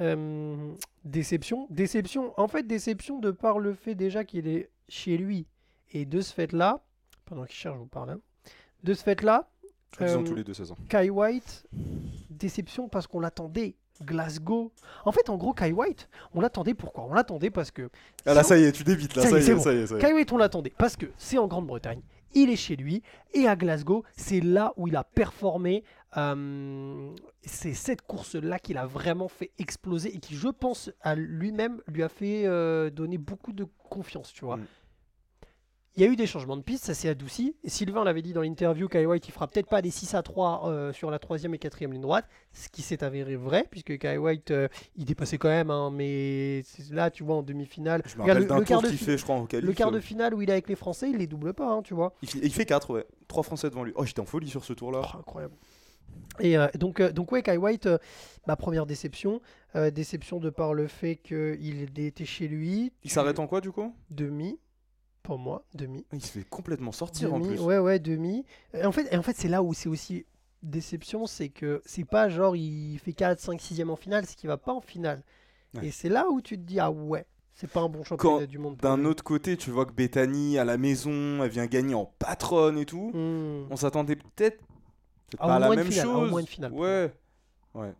euh, 0.00 0.72
déception. 1.04 1.66
Déception, 1.70 2.32
en 2.38 2.48
fait, 2.48 2.64
déception 2.66 3.18
de 3.18 3.30
par 3.30 3.58
le 3.58 3.74
fait 3.74 3.94
déjà 3.94 4.24
qu'il 4.24 4.46
est 4.48 4.70
chez 4.88 5.16
lui. 5.16 5.46
Et 5.92 6.04
de 6.06 6.20
ce 6.20 6.32
fait-là, 6.32 6.82
pendant 7.26 7.44
qu'il 7.44 7.56
cherche, 7.56 7.74
je 7.76 7.80
vous 7.80 7.86
parle. 7.86 8.10
hein. 8.10 8.20
De 8.82 8.94
ce 8.94 9.02
fait-là, 9.02 9.48
qu'ils 9.96 10.16
ont 10.16 10.22
Euh, 10.22 10.24
tous 10.24 10.34
les 10.34 10.44
deux 10.44 10.54
16 10.54 10.72
ans. 10.72 10.76
Kai 10.88 11.10
White, 11.10 11.66
déception 12.30 12.88
parce 12.88 13.06
qu'on 13.06 13.20
l'attendait. 13.20 13.76
Glasgow. 14.02 14.72
En 15.04 15.12
fait, 15.12 15.28
en 15.28 15.36
gros, 15.36 15.52
Kai 15.52 15.70
White, 15.70 16.08
on 16.34 16.40
l'attendait 16.40 16.74
pourquoi? 16.74 17.04
On 17.04 17.12
l'attendait 17.14 17.50
parce 17.50 17.70
que. 17.70 17.88
Ah 18.26 18.34
là, 18.34 18.42
ça 18.42 18.58
y 18.58 18.64
est, 18.64 18.72
tu 18.72 18.82
débites 18.82 19.14
là, 19.14 19.22
ça 19.22 19.38
y 19.38 19.48
est, 19.48 19.58
ça 19.60 19.72
y 19.72 19.76
est. 19.78 19.98
Kai 20.00 20.12
White, 20.12 20.32
on 20.32 20.38
l'attendait 20.38 20.72
parce 20.76 20.96
que 20.96 21.06
c'est 21.18 21.38
en 21.38 21.46
Grande-Bretagne, 21.46 22.00
il 22.34 22.50
est 22.50 22.56
chez 22.56 22.76
lui, 22.76 23.02
et 23.34 23.46
à 23.46 23.56
Glasgow, 23.56 24.04
c'est 24.16 24.40
là 24.40 24.72
où 24.76 24.88
il 24.88 24.96
a 24.96 25.04
performé. 25.04 25.84
euh, 26.16 27.10
c'est 27.44 27.74
cette 27.74 28.02
course-là 28.02 28.58
qu'il 28.58 28.78
a 28.78 28.86
vraiment 28.86 29.28
fait 29.28 29.50
exploser 29.58 30.14
et 30.14 30.18
qui, 30.18 30.34
je 30.34 30.48
pense, 30.48 30.90
à 31.00 31.14
lui-même 31.14 31.80
lui 31.86 32.02
a 32.02 32.08
fait 32.08 32.46
euh, 32.46 32.90
donner 32.90 33.18
beaucoup 33.18 33.52
de 33.52 33.66
confiance, 33.88 34.32
tu 34.32 34.44
vois. 34.44 34.58
Mm. 34.58 34.66
Il 35.96 36.02
y 36.02 36.06
a 36.06 36.08
eu 36.08 36.16
des 36.16 36.26
changements 36.26 36.56
de 36.56 36.62
piste, 36.62 36.84
ça 36.86 36.94
s'est 36.94 37.08
adouci. 37.10 37.54
Et 37.64 37.68
Sylvain 37.68 38.02
l'avait 38.02 38.22
dit 38.22 38.32
dans 38.32 38.40
l'interview, 38.40 38.88
Kai 38.88 39.04
White, 39.04 39.28
il 39.28 39.30
fera 39.32 39.46
peut-être 39.46 39.68
pas 39.68 39.82
des 39.82 39.90
6 39.90 40.14
à 40.14 40.22
3 40.22 40.68
euh, 40.70 40.92
sur 40.94 41.10
la 41.10 41.18
troisième 41.18 41.52
et 41.54 41.58
quatrième 41.58 41.92
ligne 41.92 42.00
droite, 42.00 42.24
ce 42.52 42.70
qui 42.70 42.80
s'est 42.80 43.04
avéré 43.04 43.36
vrai, 43.36 43.66
puisque 43.70 43.98
Kai 43.98 44.16
White, 44.16 44.52
euh, 44.52 44.68
il 44.96 45.04
dépassait 45.04 45.36
quand 45.36 45.50
même, 45.50 45.70
hein, 45.70 45.90
mais 45.92 46.62
là, 46.90 47.10
tu 47.10 47.24
vois, 47.24 47.36
en 47.36 47.42
demi-finale, 47.42 48.02
Je 48.06 48.16
me 48.16 48.22
Regarde, 48.22 48.38
le- 48.40 48.46
le 48.58 48.64
quart 48.64 48.80
de 48.80 48.88
fi- 48.88 48.96
fait, 48.96 49.18
je 49.18 49.22
crois, 49.22 49.34
en 49.36 49.44
qualif. 49.44 49.66
le 49.68 49.74
quart 49.74 49.90
de 49.90 50.00
finale 50.00 50.32
où 50.34 50.40
il 50.40 50.48
est 50.48 50.52
avec 50.52 50.68
les 50.68 50.76
Français, 50.76 51.10
il 51.10 51.18
les 51.18 51.26
double 51.26 51.52
pas, 51.52 51.68
hein, 51.70 51.82
tu 51.82 51.92
vois. 51.92 52.14
Il, 52.22 52.30
fait- 52.30 52.40
il 52.42 52.52
fait 52.52 52.64
4, 52.64 52.88
ouais. 52.94 53.04
3 53.28 53.42
Français 53.42 53.68
devant 53.68 53.84
lui. 53.84 53.92
Oh, 53.94 54.04
j'étais 54.06 54.20
en 54.20 54.24
folie 54.24 54.48
sur 54.48 54.64
ce 54.64 54.72
tour-là. 54.72 55.02
Oh, 55.14 55.18
incroyable. 55.18 55.54
Et 56.40 56.56
euh, 56.56 56.68
donc, 56.78 57.00
euh, 57.00 57.12
donc 57.12 57.32
ouais, 57.32 57.42
Kai 57.42 57.58
White, 57.58 57.84
euh, 57.86 57.98
ma 58.46 58.56
première 58.56 58.86
déception, 58.86 59.42
euh, 59.76 59.90
déception 59.90 60.40
de 60.40 60.48
par 60.48 60.72
le 60.72 60.86
fait 60.86 61.16
qu'il 61.16 61.86
était 61.98 62.24
chez 62.24 62.48
lui. 62.48 62.92
Il 63.04 63.10
s'arrête 63.10 63.38
en 63.38 63.46
quoi 63.46 63.60
du 63.60 63.70
coup? 63.72 63.94
Demi, 64.10 64.58
pour 65.22 65.38
moi, 65.38 65.64
demi. 65.74 66.04
Il 66.12 66.22
se 66.24 66.32
fait 66.32 66.44
complètement 66.44 66.92
sortir 66.92 67.32
en 67.34 67.40
plus. 67.40 67.60
ouais, 67.60 67.78
ouais, 67.78 67.98
demi. 67.98 68.44
Et 68.74 68.84
en 68.84 68.92
fait, 68.92 69.12
et 69.12 69.16
en 69.16 69.22
fait 69.22 69.36
c'est 69.36 69.48
là 69.48 69.62
où 69.62 69.72
c'est 69.74 69.88
aussi 69.88 70.26
déception, 70.62 71.26
c'est 71.26 71.48
que 71.48 71.82
c'est 71.84 72.04
pas 72.04 72.28
genre 72.28 72.56
il 72.56 72.98
fait 72.98 73.12
4, 73.12 73.38
5, 73.38 73.60
6 73.60 73.82
en 73.84 73.96
finale, 73.96 74.24
c'est 74.26 74.36
qu'il 74.36 74.48
va 74.48 74.56
pas 74.56 74.72
en 74.72 74.80
finale. 74.80 75.22
Ouais. 75.74 75.86
Et 75.86 75.90
c'est 75.90 76.08
là 76.08 76.28
où 76.30 76.40
tu 76.40 76.56
te 76.56 76.62
dis, 76.62 76.78
ah 76.80 76.90
ouais, 76.90 77.26
c'est 77.54 77.70
pas 77.70 77.80
un 77.80 77.88
bon 77.88 78.04
championnat 78.04 78.40
Quand, 78.40 78.46
du 78.46 78.58
monde. 78.58 78.76
D'un 78.76 79.04
autre 79.04 79.24
côté, 79.24 79.56
tu 79.56 79.70
vois 79.70 79.86
que 79.86 79.92
Bethany 79.92 80.58
à 80.58 80.64
la 80.64 80.76
maison, 80.76 81.42
elle 81.42 81.50
vient 81.50 81.66
gagner 81.66 81.94
en 81.94 82.04
patronne 82.18 82.78
et 82.78 82.86
tout. 82.86 83.10
Hmm. 83.14 83.66
On 83.70 83.76
s'attendait 83.76 84.16
peut-être 84.16 84.62
À 85.38 85.46
pas 85.46 85.54
à 85.56 85.58
la 85.58 85.70
même 85.70 85.86
finale, 85.90 86.06
à 86.06 86.10
au 86.10 86.20
chose. 86.20 86.30
moins 86.30 86.40
une 86.40 86.46
finale. 86.46 86.72
Ouais. 86.72 87.12
Ouais. 87.74 87.94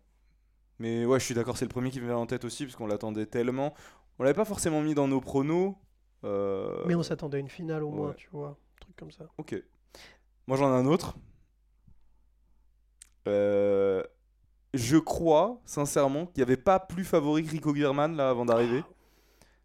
Mais 0.79 1.05
ouais, 1.05 1.19
je 1.19 1.25
suis 1.25 1.35
d'accord, 1.35 1.57
c'est 1.57 1.65
le 1.65 1.69
premier 1.69 1.89
qui 1.91 1.99
me 2.01 2.05
vient 2.07 2.17
en 2.17 2.25
tête 2.25 2.45
aussi 2.45 2.65
parce 2.65 2.75
qu'on 2.75 2.87
l'attendait 2.87 3.25
tellement. 3.25 3.73
On 4.19 4.23
l'avait 4.23 4.35
pas 4.35 4.45
forcément 4.45 4.81
mis 4.81 4.93
dans 4.93 5.07
nos 5.07 5.21
pronos. 5.21 5.75
Euh, 6.23 6.83
Mais 6.85 6.95
on 6.95 7.03
s'attendait 7.03 7.37
à 7.37 7.39
une 7.39 7.49
finale 7.49 7.83
au 7.83 7.89
moins, 7.89 8.13
tu 8.13 8.29
vois. 8.31 8.49
Un 8.49 8.79
truc 8.81 8.95
comme 8.95 9.11
ça. 9.11 9.25
Ok. 9.37 9.55
Moi 10.47 10.57
j'en 10.57 10.73
ai 10.73 10.77
un 10.79 10.85
autre. 10.85 11.15
Euh, 13.27 14.03
je 14.73 14.97
crois 14.97 15.61
sincèrement 15.65 16.25
qu'il 16.25 16.37
n'y 16.37 16.43
avait 16.43 16.57
pas 16.61 16.79
plus 16.79 17.05
favori 17.05 17.43
que 17.45 17.51
Rico 17.51 17.73
Guerman 17.73 18.15
là 18.15 18.29
avant 18.29 18.45
d'arriver. 18.45 18.83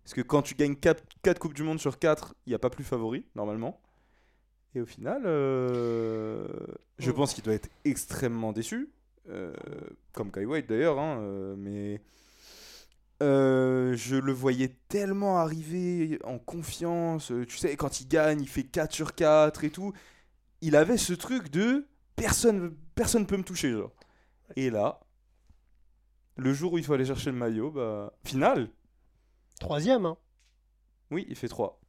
Parce 0.05 0.15
que 0.15 0.21
quand 0.23 0.43
tu 0.43 0.55
gagnes 0.55 0.77
4, 0.77 1.03
Coupes 1.39 1.55
du 1.55 1.63
Monde 1.63 1.81
sur 1.81 1.99
4, 1.99 2.35
il 2.47 2.51
n'y 2.51 2.55
a 2.55 2.59
pas 2.59 2.71
plus 2.71 2.85
favori 2.85 3.27
normalement. 3.35 3.81
Et 4.75 4.81
au 4.81 4.87
final, 4.87 5.23
euh, 5.27 6.47
je 6.99 7.11
Mm. 7.11 7.15
pense 7.15 7.35
qu'il 7.35 7.43
doit 7.45 7.55
être 7.55 7.69
extrêmement 7.85 8.53
déçu. 8.53 8.91
euh, 9.31 9.53
comme 10.15 10.31
Kai 10.33 10.47
White 10.47 10.67
d'ailleurs. 10.71 10.99
hein, 10.99 11.55
mais 11.59 12.01
euh, 13.23 13.95
je 13.97 14.17
le 14.17 14.33
voyais 14.33 14.77
tellement 14.89 15.39
arriver 15.39 16.19
en 16.25 16.39
confiance. 16.39 17.31
euh, 17.33 17.45
Tu 17.47 17.57
sais, 17.57 17.77
quand 17.77 18.01
il 18.01 18.09
gagne, 18.09 18.41
il 18.41 18.49
fait 18.49 18.65
4 18.65 18.93
sur 18.93 19.15
4 19.15 19.65
et 19.65 19.71
tout. 19.71 19.93
Il 20.61 20.77
avait 20.77 20.97
ce 20.99 21.13
truc 21.15 21.51
de 21.51 21.87
personne 22.17 22.77
personne 22.95 23.27
peut 23.27 23.37
me 23.37 23.45
toucher. 23.45 23.73
Genre. 23.73 23.93
Et 24.57 24.71
là, 24.71 25.01
le 26.37 26.53
jour 26.55 26.73
où 26.73 26.79
il 26.79 26.85
faut 26.85 26.95
aller 26.95 27.05
chercher 27.05 27.31
le 27.31 27.37
maillot, 27.37 27.71
bah, 27.71 28.13
final, 28.25 28.71
Troisième, 29.61 30.07
hein. 30.07 30.17
oui, 31.11 31.27
il 31.29 31.37
fait 31.37 31.49
3. 31.49 31.81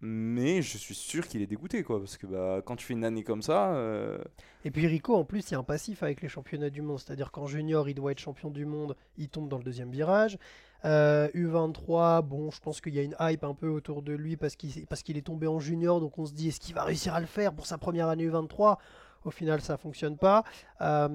Mais 0.00 0.60
je 0.60 0.76
suis 0.76 0.94
sûr 0.94 1.26
qu'il 1.26 1.40
est 1.40 1.46
dégoûté, 1.46 1.82
quoi. 1.82 1.98
Parce 1.98 2.18
que 2.18 2.26
bah, 2.26 2.60
quand 2.64 2.76
tu 2.76 2.84
fais 2.84 2.92
une 2.92 3.04
année 3.04 3.24
comme 3.24 3.40
ça, 3.40 3.74
euh, 3.74 4.22
Et 4.64 4.70
puis 4.70 4.86
Rico, 4.86 5.14
en 5.16 5.24
plus, 5.24 5.48
il 5.48 5.52
y 5.52 5.54
a 5.54 5.58
un 5.58 5.64
passif 5.64 6.02
avec 6.02 6.20
les 6.20 6.28
championnats 6.28 6.68
du 6.70 6.82
monde. 6.82 6.98
C'est-à-dire 6.98 7.30
qu'en 7.32 7.46
junior, 7.46 7.88
il 7.88 7.94
doit 7.94 8.12
être 8.12 8.18
champion 8.18 8.50
du 8.50 8.66
monde, 8.66 8.96
il 9.16 9.28
tombe 9.30 9.48
dans 9.48 9.58
le 9.58 9.64
deuxième 9.64 9.90
virage. 9.90 10.38
Euh, 10.84 11.28
U23, 11.34 12.22
bon, 12.22 12.50
je 12.50 12.60
pense 12.60 12.80
qu'il 12.80 12.94
y 12.94 12.98
a 12.98 13.02
une 13.02 13.16
hype 13.18 13.42
un 13.44 13.54
peu 13.54 13.68
autour 13.68 14.02
de 14.02 14.12
lui 14.12 14.36
parce 14.36 14.54
qu'il 14.54 14.86
parce 14.86 15.02
qu'il 15.02 15.16
est 15.16 15.22
tombé 15.26 15.46
en 15.46 15.58
junior. 15.58 16.00
Donc 16.00 16.18
on 16.18 16.26
se 16.26 16.32
dit, 16.32 16.48
est-ce 16.48 16.60
qu'il 16.60 16.74
va 16.74 16.84
réussir 16.84 17.14
à 17.14 17.20
le 17.20 17.26
faire 17.26 17.54
pour 17.54 17.66
sa 17.66 17.78
première 17.78 18.08
année 18.08 18.28
U23 18.28 18.76
Au 19.24 19.30
final, 19.30 19.62
ça 19.62 19.78
fonctionne 19.78 20.18
pas. 20.18 20.44
Euh, 20.82 21.08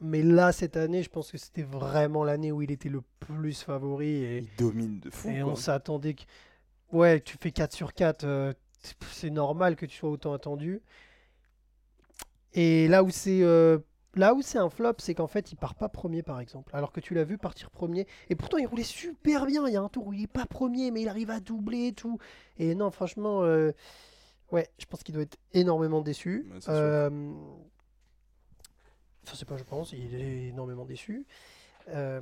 mais 0.00 0.22
là, 0.22 0.50
cette 0.50 0.76
année, 0.76 1.02
je 1.02 1.10
pense 1.10 1.30
que 1.30 1.38
c'était 1.38 1.62
vraiment 1.62 2.24
l'année 2.24 2.50
où 2.50 2.62
il 2.62 2.72
était 2.72 2.88
le 2.88 3.02
plus 3.20 3.62
favori. 3.62 4.08
Et, 4.08 4.38
il 4.38 4.48
domine 4.58 4.98
de 4.98 5.10
fou. 5.10 5.30
et 5.30 5.40
quoi. 5.40 5.52
on 5.52 5.56
s'attendait 5.56 6.14
que. 6.14 6.22
Ouais, 6.92 7.20
tu 7.20 7.36
fais 7.40 7.50
4 7.50 7.72
sur 7.72 7.94
4, 7.94 8.24
euh, 8.24 8.52
c'est 9.12 9.30
normal 9.30 9.76
que 9.76 9.86
tu 9.86 9.96
sois 9.96 10.10
autant 10.10 10.32
attendu. 10.32 10.80
Et 12.52 12.88
là 12.88 13.02
où 13.02 13.10
c'est 13.10 13.42
euh, 13.42 13.78
là 14.16 14.34
où 14.34 14.42
c'est 14.42 14.58
un 14.58 14.68
flop, 14.70 14.94
c'est 14.98 15.14
qu'en 15.14 15.26
fait, 15.28 15.52
il 15.52 15.56
part 15.56 15.74
pas 15.74 15.88
premier 15.88 16.22
par 16.22 16.40
exemple. 16.40 16.74
Alors 16.74 16.90
que 16.92 17.00
tu 17.00 17.14
l'as 17.14 17.24
vu 17.24 17.38
partir 17.38 17.70
premier. 17.70 18.06
Et 18.30 18.34
pourtant, 18.34 18.56
il 18.58 18.66
roulait 18.66 18.82
super 18.82 19.46
bien. 19.46 19.66
Il 19.68 19.72
y 19.72 19.76
a 19.76 19.82
un 19.82 19.88
tour 19.88 20.08
où 20.08 20.12
il 20.12 20.22
est 20.22 20.26
pas 20.26 20.46
premier, 20.46 20.90
mais 20.90 21.02
il 21.02 21.08
arrive 21.08 21.30
à 21.30 21.40
doubler 21.40 21.88
et 21.88 21.92
tout. 21.92 22.18
Et 22.58 22.74
non, 22.74 22.90
franchement, 22.90 23.44
euh, 23.44 23.72
ouais, 24.50 24.68
je 24.78 24.86
pense 24.86 25.02
qu'il 25.02 25.14
doit 25.14 25.22
être 25.22 25.38
énormément 25.52 26.00
déçu. 26.00 26.46
Ouais. 26.52 26.58
Euh, 26.68 27.32
Enfin, 29.24 29.34
c'est 29.36 29.44
pas, 29.48 29.56
je 29.56 29.64
pense, 29.64 29.92
il 29.92 30.14
est 30.14 30.48
énormément 30.48 30.84
déçu. 30.84 31.26
Euh, 31.88 32.20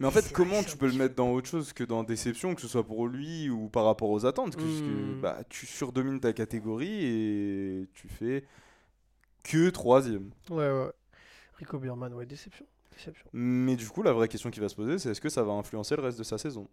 Mais 0.00 0.06
en 0.06 0.10
fait, 0.10 0.32
comment 0.32 0.62
que 0.62 0.70
tu 0.70 0.76
peux 0.78 0.86
le 0.86 0.94
mettre 0.94 1.14
dans 1.14 1.30
autre 1.32 1.48
chose 1.48 1.74
que 1.74 1.84
dans 1.84 2.02
déception, 2.02 2.54
que 2.54 2.62
ce 2.62 2.68
soit 2.68 2.86
pour 2.86 3.06
lui 3.06 3.50
ou 3.50 3.68
par 3.68 3.84
rapport 3.84 4.08
aux 4.08 4.24
attentes? 4.24 4.56
Puisque 4.56 4.84
Hmm. 4.84 5.20
bah, 5.20 5.38
tu 5.50 5.66
surdomines 5.66 6.18
ta 6.20 6.32
catégorie 6.32 7.04
et 7.04 7.88
tu 7.92 8.08
fais 8.08 8.44
que 9.44 9.70
troisième. 9.70 10.30
Ouais, 10.50 10.70
ouais. 10.70 10.90
Rico 11.58 11.78
Bierman, 11.78 12.12
ouais, 12.14 12.26
déception. 12.26 12.66
déception. 12.92 13.28
Mais 13.32 13.76
du 13.76 13.88
coup, 13.88 14.02
la 14.02 14.12
vraie 14.12 14.28
question 14.28 14.50
qui 14.50 14.58
va 14.58 14.68
se 14.68 14.74
poser, 14.74 14.98
c'est 14.98 15.10
est-ce 15.10 15.20
que 15.20 15.28
ça 15.28 15.44
va 15.44 15.52
influencer 15.52 15.94
le 15.94 16.02
reste 16.02 16.18
de 16.18 16.24
sa 16.24 16.38
saison? 16.38 16.68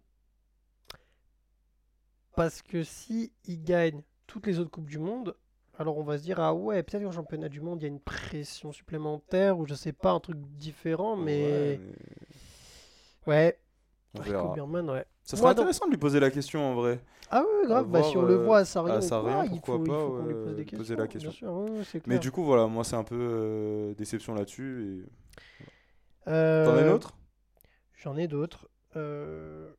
Parce 2.34 2.62
que 2.62 2.82
si 2.82 3.30
il 3.44 3.62
gagne 3.62 4.02
toutes 4.26 4.46
les 4.46 4.58
autres 4.58 4.70
Coupes 4.70 4.88
du 4.88 4.98
Monde, 4.98 5.36
alors 5.78 5.98
on 5.98 6.02
va 6.02 6.18
se 6.18 6.22
dire, 6.22 6.40
ah 6.40 6.54
ouais, 6.54 6.82
peut-être 6.82 7.02
qu'en 7.04 7.12
championnat 7.12 7.48
du 7.48 7.60
monde, 7.60 7.80
il 7.80 7.84
y 7.84 7.86
a 7.86 7.88
une 7.88 8.00
pression 8.00 8.72
supplémentaire 8.72 9.58
ou 9.58 9.66
je 9.66 9.74
sais 9.74 9.92
pas, 9.92 10.12
un 10.12 10.20
truc 10.20 10.38
différent, 10.56 11.16
mais. 11.16 11.44
Ouais, 11.44 11.80
mais 11.80 11.94
Ouais, 13.26 13.58
on 14.14 14.20
verra. 14.20 14.52
Ouais. 14.54 15.04
Ça 15.22 15.36
serait 15.36 15.50
intéressant 15.50 15.86
de 15.86 15.90
lui 15.90 15.98
poser 15.98 16.20
la 16.20 16.30
question 16.30 16.72
en 16.72 16.74
vrai. 16.74 17.00
Ah 17.30 17.42
ouais, 17.42 17.66
grave, 17.66 17.88
bah, 17.88 18.02
si 18.02 18.16
on 18.16 18.22
le 18.22 18.34
euh, 18.34 18.44
voit 18.44 18.58
à 18.58 18.64
Sarrion, 18.64 18.94
à 18.94 19.00
Sarrion, 19.00 19.44
il 19.44 19.60
faut, 19.60 19.78
pas, 19.78 20.00
faut 20.00 20.20
lui 20.20 20.34
ouais, 20.34 20.44
pose 20.44 20.56
des 20.56 20.64
poser 20.64 20.96
la 20.96 21.06
question. 21.06 21.30
Sûr, 21.30 21.52
ouais, 21.52 21.82
Mais 22.06 22.18
du 22.18 22.30
coup, 22.30 22.44
voilà, 22.44 22.66
moi 22.66 22.84
c'est 22.84 22.96
un 22.96 23.04
peu 23.04 23.16
euh, 23.18 23.94
déception 23.94 24.34
là-dessus. 24.34 25.06
Et... 26.26 26.30
Euh, 26.30 26.66
T'en 26.66 26.76
as 26.76 26.82
une 26.82 26.92
autre? 26.92 27.16
J'en 27.94 28.16
ai 28.16 28.28
d'autres. 28.28 28.68
Euh, 28.96 29.70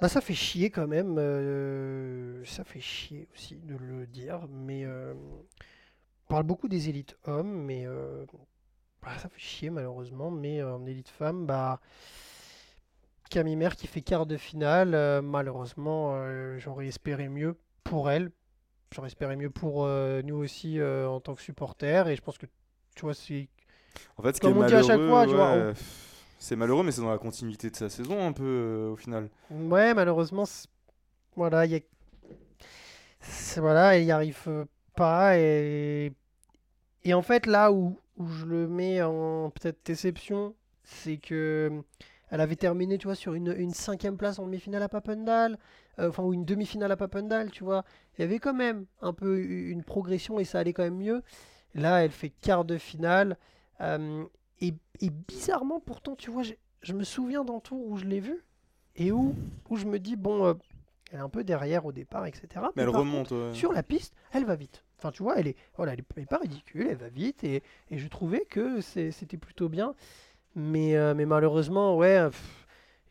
Bah, 0.00 0.08
ça 0.08 0.20
fait 0.20 0.34
chier 0.34 0.70
quand 0.70 0.86
même. 0.86 1.16
euh, 1.18 2.44
Ça 2.44 2.64
fait 2.64 2.80
chier 2.80 3.28
aussi 3.34 3.56
de 3.56 3.76
le 3.76 4.06
dire. 4.06 4.46
Mais 4.50 4.84
euh, 4.84 5.14
on 5.14 6.28
parle 6.28 6.42
beaucoup 6.44 6.68
des 6.68 6.88
élites 6.88 7.16
hommes, 7.24 7.64
mais 7.64 7.86
euh, 7.86 8.24
bah, 9.04 9.12
ça 9.18 9.28
fait 9.28 9.38
chier 9.40 9.70
malheureusement. 9.70 10.30
Mais 10.30 10.60
euh, 10.60 10.74
en 10.74 10.86
élite 10.86 11.08
femme, 11.08 11.46
bah. 11.46 11.80
Camille 13.30 13.56
Mère 13.56 13.74
qui 13.74 13.86
fait 13.88 14.02
quart 14.02 14.26
de 14.26 14.36
finale, 14.36 14.94
euh, 14.94 15.20
malheureusement, 15.20 16.12
euh, 16.14 16.58
j'aurais 16.58 16.86
espéré 16.86 17.28
mieux 17.28 17.58
pour 17.82 18.10
elle. 18.10 18.30
J'aurais 18.94 19.08
espéré 19.08 19.34
mieux 19.34 19.50
pour 19.50 19.88
nous 19.88 20.36
aussi 20.36 20.80
en 20.80 21.18
tant 21.18 21.34
que 21.34 21.42
supporters. 21.42 22.06
Et 22.06 22.14
je 22.14 22.22
pense 22.22 22.38
que, 22.38 22.46
tu 22.94 23.00
vois, 23.00 23.14
c'est 23.14 23.48
En 24.16 24.22
fait, 24.22 24.36
ce 24.36 24.40
Comme 24.40 24.52
qui 24.52 24.58
est 24.60 24.62
on 24.62 24.66
dit 24.66 24.74
à 24.74 24.82
chaque 24.82 25.00
fois, 25.00 25.26
tu 25.26 25.34
vois, 25.34 25.56
ouais, 25.56 25.72
pff, 25.72 26.24
c'est 26.38 26.54
malheureux, 26.54 26.84
mais 26.84 26.92
c'est 26.92 27.00
dans 27.00 27.10
la 27.10 27.18
continuité 27.18 27.70
de 27.70 27.74
sa 27.76 27.88
saison 27.88 28.24
un 28.24 28.30
peu 28.30 28.90
au 28.92 28.94
final. 28.96 29.30
Ouais, 29.50 29.94
malheureusement, 29.94 30.44
c'est- 30.46 30.68
voilà, 31.34 31.66
il 31.66 31.72
y 31.72 31.76
a... 31.76 31.80
c'est- 33.18 33.60
voilà, 33.60 33.98
il 33.98 34.04
n'y 34.04 34.12
arrive 34.12 34.66
pas. 34.94 35.36
Et... 35.38 36.12
et 37.02 37.14
en 37.14 37.22
fait, 37.22 37.46
là 37.46 37.72
où, 37.72 37.98
où 38.16 38.26
je 38.28 38.44
le 38.46 38.68
mets 38.68 39.02
en 39.02 39.50
peut-être 39.50 39.78
déception, 39.84 40.54
c'est 40.82 41.16
que 41.16 41.70
euh, 41.72 41.82
elle 42.30 42.40
avait 42.40 42.56
terminé, 42.56 42.98
tu 42.98 43.06
vois, 43.06 43.14
sur 43.14 43.34
une, 43.34 43.54
une 43.56 43.72
cinquième 43.72 44.16
place 44.16 44.38
en 44.38 44.44
demi-finale 44.46 44.82
à 44.82 44.88
Papendal, 44.88 45.58
euh, 45.98 46.08
enfin, 46.08 46.22
ou 46.24 46.32
une 46.32 46.44
demi-finale 46.44 46.90
à 46.92 46.96
Papendal, 46.96 47.50
tu 47.50 47.64
vois. 47.64 47.84
Il 48.18 48.22
y 48.22 48.24
avait 48.24 48.38
quand 48.38 48.54
même 48.54 48.86
un 49.02 49.12
peu 49.12 49.38
une 49.40 49.82
progression 49.84 50.38
et 50.40 50.44
ça 50.44 50.58
allait 50.58 50.72
quand 50.72 50.82
même 50.84 50.96
mieux. 50.98 51.22
Là, 51.74 52.04
elle 52.04 52.10
fait 52.12 52.30
quart 52.30 52.64
de 52.64 52.78
finale. 52.78 53.36
euh, 53.80 54.24
et, 54.60 54.74
et 55.00 55.10
bizarrement, 55.10 55.80
pourtant, 55.80 56.14
tu 56.16 56.30
vois, 56.30 56.42
je 56.82 56.92
me 56.92 57.02
souviens 57.04 57.44
d'un 57.44 57.58
tour 57.60 57.84
où 57.86 57.96
je 57.96 58.04
l'ai 58.04 58.20
vue 58.20 58.44
et 58.96 59.10
où, 59.12 59.34
où 59.68 59.76
je 59.76 59.84
me 59.86 59.98
dis, 59.98 60.14
bon, 60.16 60.44
euh, 60.46 60.54
elle 61.10 61.18
est 61.18 61.22
un 61.22 61.28
peu 61.28 61.42
derrière 61.44 61.84
au 61.84 61.92
départ, 61.92 62.26
etc. 62.26 62.46
Mais 62.76 62.82
elle 62.82 62.88
remonte. 62.88 63.30
ouais. 63.32 63.52
sur 63.52 63.72
la 63.72 63.82
piste, 63.82 64.14
elle 64.32 64.44
va 64.44 64.54
vite. 64.54 64.84
Enfin, 64.98 65.10
tu 65.10 65.22
vois, 65.22 65.38
elle 65.38 65.48
est, 65.48 65.56
elle 65.78 66.26
pas 66.26 66.38
ridicule, 66.38 66.86
elle 66.88 66.96
va 66.96 67.08
vite 67.08 67.44
et, 67.44 67.62
je 67.90 68.08
trouvais 68.08 68.44
que 68.48 68.80
c'était 68.80 69.36
plutôt 69.36 69.68
bien. 69.68 69.94
Mais, 70.56 70.96
euh, 70.96 71.14
mais 71.14 71.26
malheureusement, 71.26 71.96
ouais, 71.96 72.16
euh, 72.16 72.30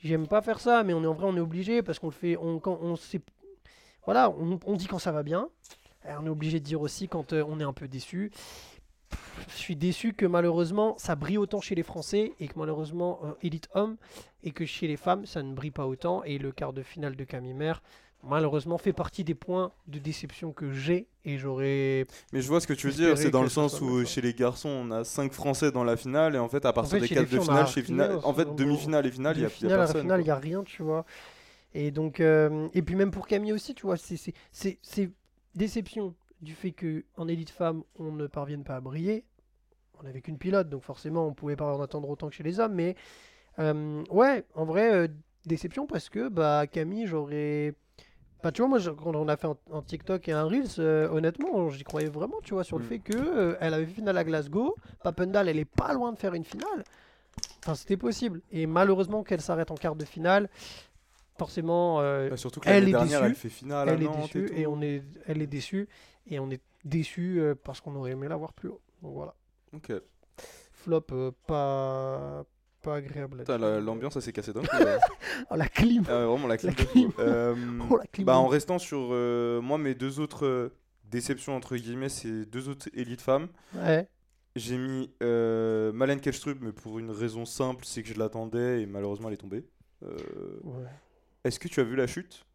j'aime 0.03 0.27
pas 0.27 0.41
faire 0.41 0.59
ça, 0.59 0.83
mais 0.83 0.93
on 0.93 1.03
est 1.03 1.07
en 1.07 1.13
vrai, 1.13 1.27
on 1.27 1.35
est 1.35 1.41
obligé 1.41 1.81
parce 1.81 1.99
qu'on 1.99 2.07
le 2.07 2.13
fait, 2.13 2.37
on, 2.37 2.59
quand 2.59 2.79
on 2.81 2.95
sait, 2.95 3.21
voilà, 4.05 4.29
on, 4.31 4.75
dit 4.75 4.87
quand 4.87 4.99
ça 4.99 5.11
va 5.11 5.23
bien. 5.23 5.49
Et 6.07 6.11
on 6.19 6.25
est 6.25 6.29
obligé 6.29 6.59
de 6.59 6.65
dire 6.65 6.81
aussi 6.81 7.07
quand 7.07 7.33
euh, 7.33 7.43
on 7.47 7.59
est 7.59 7.63
un 7.63 7.73
peu 7.73 7.87
déçu. 7.87 8.31
Je 9.47 9.53
suis 9.53 9.75
déçu 9.75 10.13
que 10.13 10.25
malheureusement 10.25 10.95
ça 10.97 11.15
brille 11.15 11.37
autant 11.37 11.61
chez 11.61 11.75
les 11.75 11.83
Français 11.83 12.33
et 12.39 12.47
que 12.47 12.57
malheureusement 12.57 13.19
euh, 13.23 13.31
élite 13.41 13.69
homme 13.73 13.97
et 14.43 14.51
que 14.51 14.65
chez 14.65 14.87
les 14.87 14.97
femmes 14.97 15.25
ça 15.25 15.43
ne 15.43 15.53
brille 15.53 15.71
pas 15.71 15.85
autant 15.85 16.23
et 16.23 16.37
le 16.37 16.51
quart 16.51 16.73
de 16.73 16.81
finale 16.81 17.15
de 17.15 17.23
Camille 17.23 17.53
malheureusement 18.23 18.77
fait 18.77 18.93
partie 18.93 19.23
des 19.23 19.35
points 19.35 19.71
de 19.87 19.99
déception 19.99 20.51
que 20.51 20.71
j'ai 20.71 21.07
et 21.25 21.37
j'aurais 21.37 22.05
Mais 22.31 22.41
je 22.41 22.47
vois 22.47 22.59
ce 22.61 22.67
que 22.67 22.73
tu 22.73 22.87
veux 22.87 22.93
dire, 22.93 23.17
c'est 23.17 23.29
dans 23.29 23.43
le 23.43 23.49
sens 23.49 23.81
où 23.81 24.05
chez 24.05 24.21
les 24.21 24.33
garçons, 24.33 24.69
on 24.69 24.91
a 24.91 25.03
5 25.03 25.33
Français 25.33 25.71
dans 25.71 25.83
la 25.83 25.97
finale 25.97 26.35
et 26.35 26.39
en 26.39 26.49
fait, 26.49 26.65
à 26.65 26.73
partir 26.73 26.99
fait, 26.99 27.07
des 27.07 27.15
4 27.15 27.29
de 27.29 27.39
finale, 27.39 27.67
chez 27.67 27.81
rien, 27.81 27.85
finale, 27.85 28.19
en 28.23 28.33
fait, 28.33 28.55
demi-finale 28.55 29.05
et 29.05 29.11
finale, 29.11 29.37
il 29.37 29.41
y 29.41 29.45
a, 29.45 29.47
y 29.47 29.51
finale 29.51 29.77
personne. 29.77 30.01
finale, 30.01 30.21
il 30.21 30.25
n'y 30.25 30.29
a 30.29 30.35
rien, 30.35 30.63
tu 30.63 30.83
vois. 30.83 31.05
Et 31.73 31.91
donc, 31.91 32.19
euh, 32.19 32.67
et 32.73 32.81
puis 32.81 32.95
même 32.95 33.11
pour 33.11 33.27
Camille 33.27 33.53
aussi, 33.53 33.73
tu 33.73 33.85
vois, 33.85 33.97
c'est 33.97 35.11
déception 35.55 36.13
du 36.41 36.53
fait 36.53 36.71
que 36.71 37.03
en 37.15 37.27
élite 37.27 37.49
femme, 37.49 37.83
on 37.97 38.11
ne 38.11 38.27
parvienne 38.27 38.63
pas 38.63 38.75
à 38.75 38.81
briller. 38.81 39.23
On 39.99 40.03
n'avait 40.03 40.21
qu'une 40.21 40.37
pilote, 40.37 40.69
donc 40.69 40.83
forcément, 40.83 41.27
on 41.27 41.33
pouvait 41.33 41.55
pas 41.55 41.73
en 41.75 41.81
attendre 41.81 42.09
autant 42.09 42.27
que 42.27 42.35
chez 42.35 42.43
les 42.43 42.59
hommes. 42.59 42.73
Mais 42.73 42.95
euh, 43.59 44.03
ouais, 44.09 44.43
en 44.53 44.65
vrai, 44.65 44.93
euh, 44.93 45.07
déception 45.45 45.87
parce 45.87 46.09
que 46.09 46.29
bah 46.29 46.67
Camille, 46.67 47.07
j'aurais. 47.07 47.73
Bah, 48.43 48.51
tu 48.51 48.61
vois, 48.61 48.67
moi, 48.67 48.77
je- 48.79 48.91
quand 48.91 49.15
on 49.15 49.27
a 49.29 49.37
fait 49.37 49.47
un, 49.47 49.55
un 49.71 49.81
TikTok 49.81 50.27
et 50.27 50.33
un 50.33 50.43
Reels, 50.43 50.67
euh, 50.79 51.07
honnêtement, 51.09 51.69
j'y 51.69 51.83
croyais 51.85 52.09
vraiment, 52.09 52.35
tu 52.43 52.53
vois, 52.53 52.65
sur 52.65 52.77
le 52.77 52.83
Mm. 52.83 52.87
fait 52.87 52.99
que 52.99 53.13
euh, 53.13 53.55
elle 53.61 53.73
avait 53.73 53.85
fait 53.85 53.93
finale 53.93 54.17
à 54.17 54.23
Glasgow. 54.25 54.75
Papendal, 55.01 55.47
elle 55.47 55.57
est 55.59 55.65
pas 55.65 55.93
loin 55.93 56.11
de 56.11 56.17
faire 56.19 56.33
une 56.33 56.43
finale. 56.43 56.83
Enfin, 57.63 57.75
c'était 57.75 57.95
possible. 57.95 58.41
Et 58.51 58.65
malheureusement 58.67 59.23
qu'elle 59.23 59.39
s'arrête 59.39 59.71
en 59.71 59.75
quart 59.75 59.95
de 59.95 60.03
finale, 60.03 60.49
forcément, 61.37 62.01
euh, 62.01 62.29
Bah, 62.29 62.37
surtout 62.37 62.59
que 62.59 62.67
Elle 62.69 62.89
est 62.89 62.91
dernière, 62.91 63.21
déçue. 63.21 63.25
elle 63.31 63.35
fait 63.35 63.49
finale 63.49 63.87
à 63.89 63.93
elle 63.93 64.03
est 64.03 64.07
déçue 64.09 64.49
et, 64.53 64.61
et, 64.61 64.67
on 64.67 64.81
est, 64.81 65.03
elle 65.25 65.41
est 65.41 65.47
déçue 65.47 65.87
et 66.27 66.39
on 66.39 66.51
est 66.51 66.61
déçu 66.83 67.39
euh, 67.39 67.55
parce 67.55 67.79
qu'on 67.79 67.95
aurait 67.95 68.11
aimé 68.11 68.27
la 68.27 68.35
voir 68.35 68.51
plus 68.51 68.67
haut. 68.69 68.81
Donc 69.01 69.13
voilà. 69.13 69.33
Ok. 69.73 69.93
Flop, 70.73 71.31
pas, 71.47 72.43
pas 72.83 72.95
agréable. 72.97 73.43
L'ambiance, 73.81 74.19
s'est 74.19 74.31
cassé 74.33 74.53
d'un 74.53 74.61
coup. 74.61 74.67
Oh, 75.49 75.55
la 75.55 75.67
clim. 75.67 76.03
Ah 76.07 76.25
vraiment 76.25 76.47
la 76.47 76.57
clim. 76.57 76.73
La 76.77 76.85
clim. 76.85 77.11
Euh, 77.19 77.55
Oh, 77.89 77.97
la 77.97 78.05
clim. 78.05 78.25
bah, 78.25 78.37
en 78.37 78.47
restant 78.47 78.77
sur 78.77 79.09
euh, 79.11 79.61
moi, 79.61 79.77
mes 79.79 79.95
deux 79.95 80.19
autres 80.19 80.45
euh, 80.45 80.69
déceptions, 81.05 81.55
entre 81.55 81.75
guillemets, 81.75 82.09
c'est 82.09 82.45
deux 82.45 82.69
autres 82.69 82.89
élites 82.93 83.21
femmes. 83.21 83.47
Ouais. 83.75 84.07
J'ai 84.55 84.77
mis 84.77 85.09
Malène 85.21 86.19
Kelstrup, 86.21 86.59
mais 86.61 86.71
pour 86.71 86.99
une 86.99 87.09
raison 87.09 87.45
simple, 87.45 87.85
c'est 87.85 88.03
que 88.03 88.09
je 88.09 88.19
l'attendais 88.19 88.83
et 88.83 88.85
malheureusement 88.85 89.29
elle 89.29 89.33
est 89.33 89.37
tombée. 89.37 89.65
Ouais. 90.03 90.85
Est-ce 91.43 91.59
que 91.59 91.67
tu 91.67 91.79
as 91.79 91.83
vu 91.83 91.95
la 91.95 92.05
chute? 92.05 92.45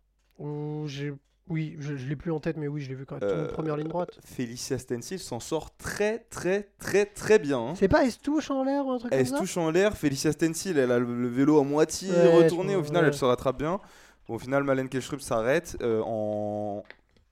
J'ai- 0.87 1.15
Oui, 1.49 1.77
je, 1.79 1.97
je 1.97 2.07
l'ai 2.07 2.17
plus 2.17 2.31
en 2.33 2.41
tête, 2.41 2.57
mais 2.57 2.69
oui, 2.69 2.81
je 2.81 2.89
l'ai 2.89 2.95
vu 2.95 3.07
quand 3.07 3.21
même. 3.21 3.29
Euh, 3.31 3.49
Première 3.49 3.77
ligne 3.77 3.89
droite. 3.89 4.19
Félicia 4.25 4.79
Stencil 4.79 5.19
s'en 5.19 5.41
sort 5.41 5.77
très 5.77 6.19
très 6.31 6.69
très 6.79 7.07
très 7.07 7.39
bien. 7.39 7.59
hein. 7.59 7.75
C'est 7.75 7.89
pas 7.89 8.05
Estouche 8.05 8.51
en 8.51 8.65
l'air 8.65 8.85
ou 8.87 8.91
un 8.93 8.99
truc 8.99 9.13
Elle 9.13 9.19
comme 9.21 9.27
se 9.27 9.33
ça? 9.33 9.39
Touche 9.39 9.57
en 9.57 9.71
l'air, 9.71 9.97
Félicia 9.97 10.33
Stencil, 10.33 10.77
elle 10.79 10.93
a 10.93 10.99
le, 10.99 11.07
le 11.23 11.29
vélo 11.29 11.59
à 11.59 11.65
moitié 11.65 12.11
Ouais, 12.11 12.43
retourné, 12.45 12.77
au 12.77 12.83
final 12.85 13.03
ouais. 13.05 13.09
elle 13.09 13.15
se 13.17 13.25
rattrape 13.25 13.59
bien. 13.59 13.81
Bon, 14.29 14.35
au 14.35 14.39
final, 14.39 14.63
Malène 14.65 14.89
Kelstrup 14.91 15.21
s'arrête 15.23 15.77
euh, 15.81 16.03
en 16.05 16.83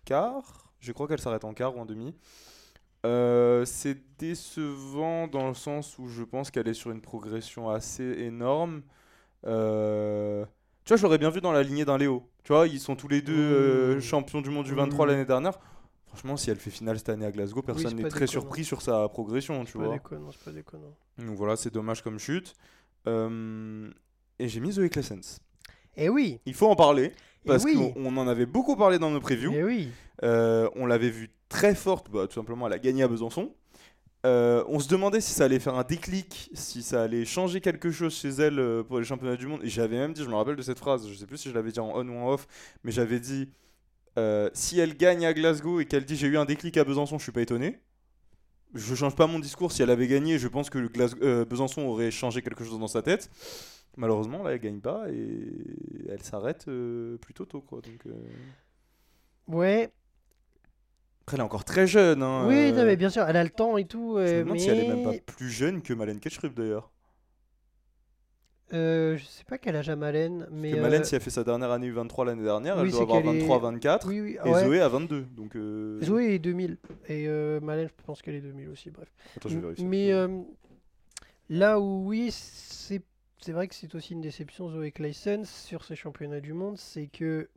quart, 0.07 0.71
je 0.81 0.93
crois 0.93 1.07
qu'elle 1.09 1.21
s'arrête 1.21 1.45
en 1.45 1.53
quart 1.53 1.77
ou 1.77 1.81
en 1.81 1.85
demi. 1.87 2.15
Euh, 3.05 3.65
c'est 3.67 3.99
décevant 4.19 5.29
dans 5.29 5.47
le 5.49 5.55
sens 5.55 5.99
où 5.99 6.09
je 6.09 6.23
pense 6.25 6.51
qu'elle 6.51 6.67
est 6.69 6.75
sur 6.75 6.91
une 6.91 7.03
progression 7.03 7.69
assez 7.69 8.03
énorme. 8.03 8.81
Tu 9.45 9.49
vois, 9.51 10.97
je 10.97 11.03
l'aurais 11.03 11.19
bien 11.19 11.31
vu 11.31 11.41
dans 11.41 11.53
la 11.53 11.63
lignée 11.63 11.85
d'un 11.85 11.99
Léo. 11.99 12.23
Tu 12.47 12.53
vois, 12.53 12.69
ils 12.69 12.79
sont 12.79 12.95
tous 12.95 13.09
les 13.09 13.23
deux 13.23 13.35
euh, 13.37 13.97
Mmh. 13.97 14.01
champions 14.01 14.41
du 14.41 14.51
monde 14.51 14.65
du 14.67 14.73
23 14.75 15.05
Mmh. 15.05 15.09
l'année 15.11 15.25
dernière. 15.25 15.59
Franchement, 16.07 16.37
si 16.37 16.49
elle 16.49 16.59
fait 16.59 16.71
finale 16.71 16.97
cette 16.97 17.09
année 17.09 17.27
à 17.27 17.33
Glasgow, 17.33 17.61
personne 17.61 17.97
n'est 17.97 18.03
très 18.09 18.21
déconnant. 18.21 18.31
surpris 18.31 18.65
sur 18.65 18.83
sa 18.83 19.09
progression, 19.09 19.65
tu 19.65 19.73
C'est 19.73 19.79
pas 19.79 19.85
vois. 19.87 19.95
déconnant, 19.95 20.31
pas 20.45 20.53
déconnant. 20.53 20.95
Donc 21.19 21.37
voilà, 21.37 21.57
c'est 21.57 21.75
dommage 21.75 22.03
comme 22.03 22.21
chute. 22.21 22.55
Euh, 23.09 23.91
et 24.39 24.47
j'ai 24.49 24.61
mis 24.61 24.71
Zoé 24.73 24.89
Clessens. 24.91 25.41
Et 25.97 26.09
oui, 26.09 26.41
Il 26.47 26.55
faut 26.55 26.69
en 26.69 26.77
parler, 26.77 27.07
et 27.07 27.13
parce 27.49 27.65
oui, 27.65 27.75
qu'on 27.75 27.93
on 27.97 28.17
en 28.19 28.29
avait 28.29 28.47
beaucoup 28.47 28.77
parlé 28.77 28.99
dans 29.01 29.11
nos 29.11 29.21
previews. 29.21 29.53
et 29.53 29.65
oui. 29.65 29.89
Euh, 30.23 30.69
on 30.77 30.87
l'avait 30.87 31.11
vue 31.11 31.31
très 31.49 31.75
forte, 31.75 32.11
bah, 32.11 32.27
tout 32.29 32.35
simplement, 32.35 32.67
elle 32.69 32.73
a 32.75 32.79
gagné 32.79 33.03
à 33.03 33.09
Besançon. 33.09 33.53
Euh, 34.27 34.65
on 34.67 34.81
se 34.81 34.89
demandait 34.89 35.21
si 35.21 35.33
ça 35.33 35.45
allait 35.45 35.61
faire 35.61 35.77
un 35.77 35.85
déclic, 35.85 36.51
si 36.53 36.83
ça 36.83 37.05
allait 37.05 37.25
changer 37.25 37.61
quelque 37.61 37.93
chose 37.93 38.13
chez 38.13 38.31
elle 38.31 38.59
euh, 38.59 38.83
pour 38.83 38.99
les 38.99 39.05
championnats 39.05 39.37
du 39.37 39.47
monde. 39.47 39.63
Et 39.63 39.69
j'avais 39.69 39.97
même 39.97 40.13
dit, 40.13 40.25
je 40.25 40.29
me 40.29 40.35
rappelle 40.35 40.57
de 40.57 40.63
cette 40.63 40.81
phrase, 40.81 41.09
je 41.09 41.15
sais 41.15 41.27
plus 41.27 41.39
si 41.39 41.49
je 41.49 41.55
l'avais 41.55 41.71
dit 41.71 41.79
en 41.79 41.93
on 41.95 42.09
ou 42.09 42.19
en 42.19 42.33
off, 42.33 42.49
mais 42.83 42.91
j'avais 42.91 43.21
dit 43.21 43.49
euh, 44.19 44.51
si 44.53 44.81
elle 44.81 44.97
gagne 44.97 45.25
à 45.25 45.33
Glasgow 45.33 45.79
et 45.79 45.85
qu'elle 45.85 46.05
dit 46.05 46.17
j'ai 46.17 46.27
eu 46.27 46.39
un 46.39 46.45
déclic 46.45 46.77
à 46.77 46.83
Besançon, 46.83 47.19
je 47.19 47.23
suis 47.23 47.33
pas 47.33 47.43
étonné. 47.43 47.79
Je 48.75 48.97
change 48.97 49.15
pas 49.15 49.29
mon 49.29 49.39
discours. 49.39 49.71
Si 49.71 49.83
elle 49.83 49.91
avait 49.91 50.09
gagné, 50.09 50.41
je 50.41 50.49
pense 50.49 50.71
que 50.71 51.45
Besançon 51.45 51.83
aurait 51.83 52.11
changé 52.11 52.43
quelque 52.43 52.65
chose 52.65 52.81
dans 52.81 52.89
sa 52.89 53.03
tête. 53.03 53.31
Malheureusement, 53.97 54.43
là, 54.43 54.53
elle 54.53 54.59
gagne 54.59 54.81
pas 54.81 55.09
et 55.09 55.49
elle 56.11 56.23
s'arrête 56.23 56.67
plutôt 57.21 57.47
tôt. 57.47 57.61
Quoi. 57.61 57.81
Ouais, 59.47 59.91
Après, 61.27 61.37
elle 61.39 61.41
est 61.41 61.45
encore 61.45 61.65
très 61.65 61.89
jeune. 61.89 62.23
Hein, 62.23 62.45
oui, 62.47 62.55
euh, 62.55 62.73
non, 62.73 62.85
mais 62.85 62.95
bien 62.97 63.11
sûr, 63.11 63.25
elle 63.29 63.37
a 63.37 63.43
le 63.43 63.51
temps 63.51 63.77
et 63.79 63.85
tout. 63.85 64.15
Je 64.17 64.23
me 64.23 64.27
euh, 64.29 64.39
demande 64.45 64.53
mais 64.55 64.59
si 64.61 64.69
elle 64.69 64.79
est 64.79 64.89
même 64.89 65.03
pas 65.03 65.13
plus 65.27 65.51
jeune 65.51 65.83
que 65.83 65.93
Malène 65.93 66.21
Ketchrup 66.21 66.55
d'ailleurs. 66.55 66.93
Euh, 68.73 69.17
je 69.17 69.25
sais 69.25 69.43
pas 69.43 69.59
quel 69.59 69.75
âge 69.75 69.89
a 69.89 69.97
Malène, 69.97 70.41
Parce 70.41 70.51
mais. 70.53 70.71
que 70.71 70.77
Malène, 70.81 71.01
euh, 71.03 71.05
si 71.05 71.17
elle 71.17 71.21
fait 71.21 71.31
sa 71.31 71.43
dernière 71.43 71.73
année 71.73 71.91
U23 71.91 72.27
l'année 72.27 72.45
dernière, 72.45 72.77
oui, 72.77 72.83
elle 72.85 72.91
doit 72.93 73.03
avoir 73.03 73.23
qu'elle 73.23 73.37
est- 73.37 73.41
23-24. 73.45 74.07
Oui, 74.07 74.21
oui, 74.21 74.39
Et 74.45 74.49
ouais. 74.49 74.65
Zoé 74.65 74.81
a 74.81 74.89
22. 74.89 75.23
Donc, 75.37 75.57
euh, 75.57 76.01
Zoé 76.03 76.35
est 76.35 76.39
2000. 76.39 76.79
Et 77.09 77.27
euh, 77.27 77.59
Malène, 77.61 77.89
je 77.89 78.05
pense 78.05 78.23
qu'elle 78.23 78.37
est 78.37 78.41
2000 78.41 78.69
aussi, 78.69 78.91
bref. 78.91 79.09
Attends, 79.37 79.49
je 79.49 79.55
vais 79.57 79.61
vérifier. 79.63 79.85
Mais 79.85 80.13
euh, 80.13 80.29
là 81.49 81.81
où 81.81 82.07
oui, 82.07 82.31
c'est 82.31 83.03
c'est 83.41 83.53
vrai 83.53 83.67
que 83.67 83.75
c'est 83.75 83.93
aussi 83.97 84.15
une 84.15 84.21
déception 84.21 84.69
Zoé 84.71 84.91
Clayson 84.93 85.43
sur 85.45 85.85
ces 85.85 85.95
championnats 85.97 86.41
du 86.41 86.53
monde, 86.53 86.79
c'est 86.79 87.07
que 87.09 87.49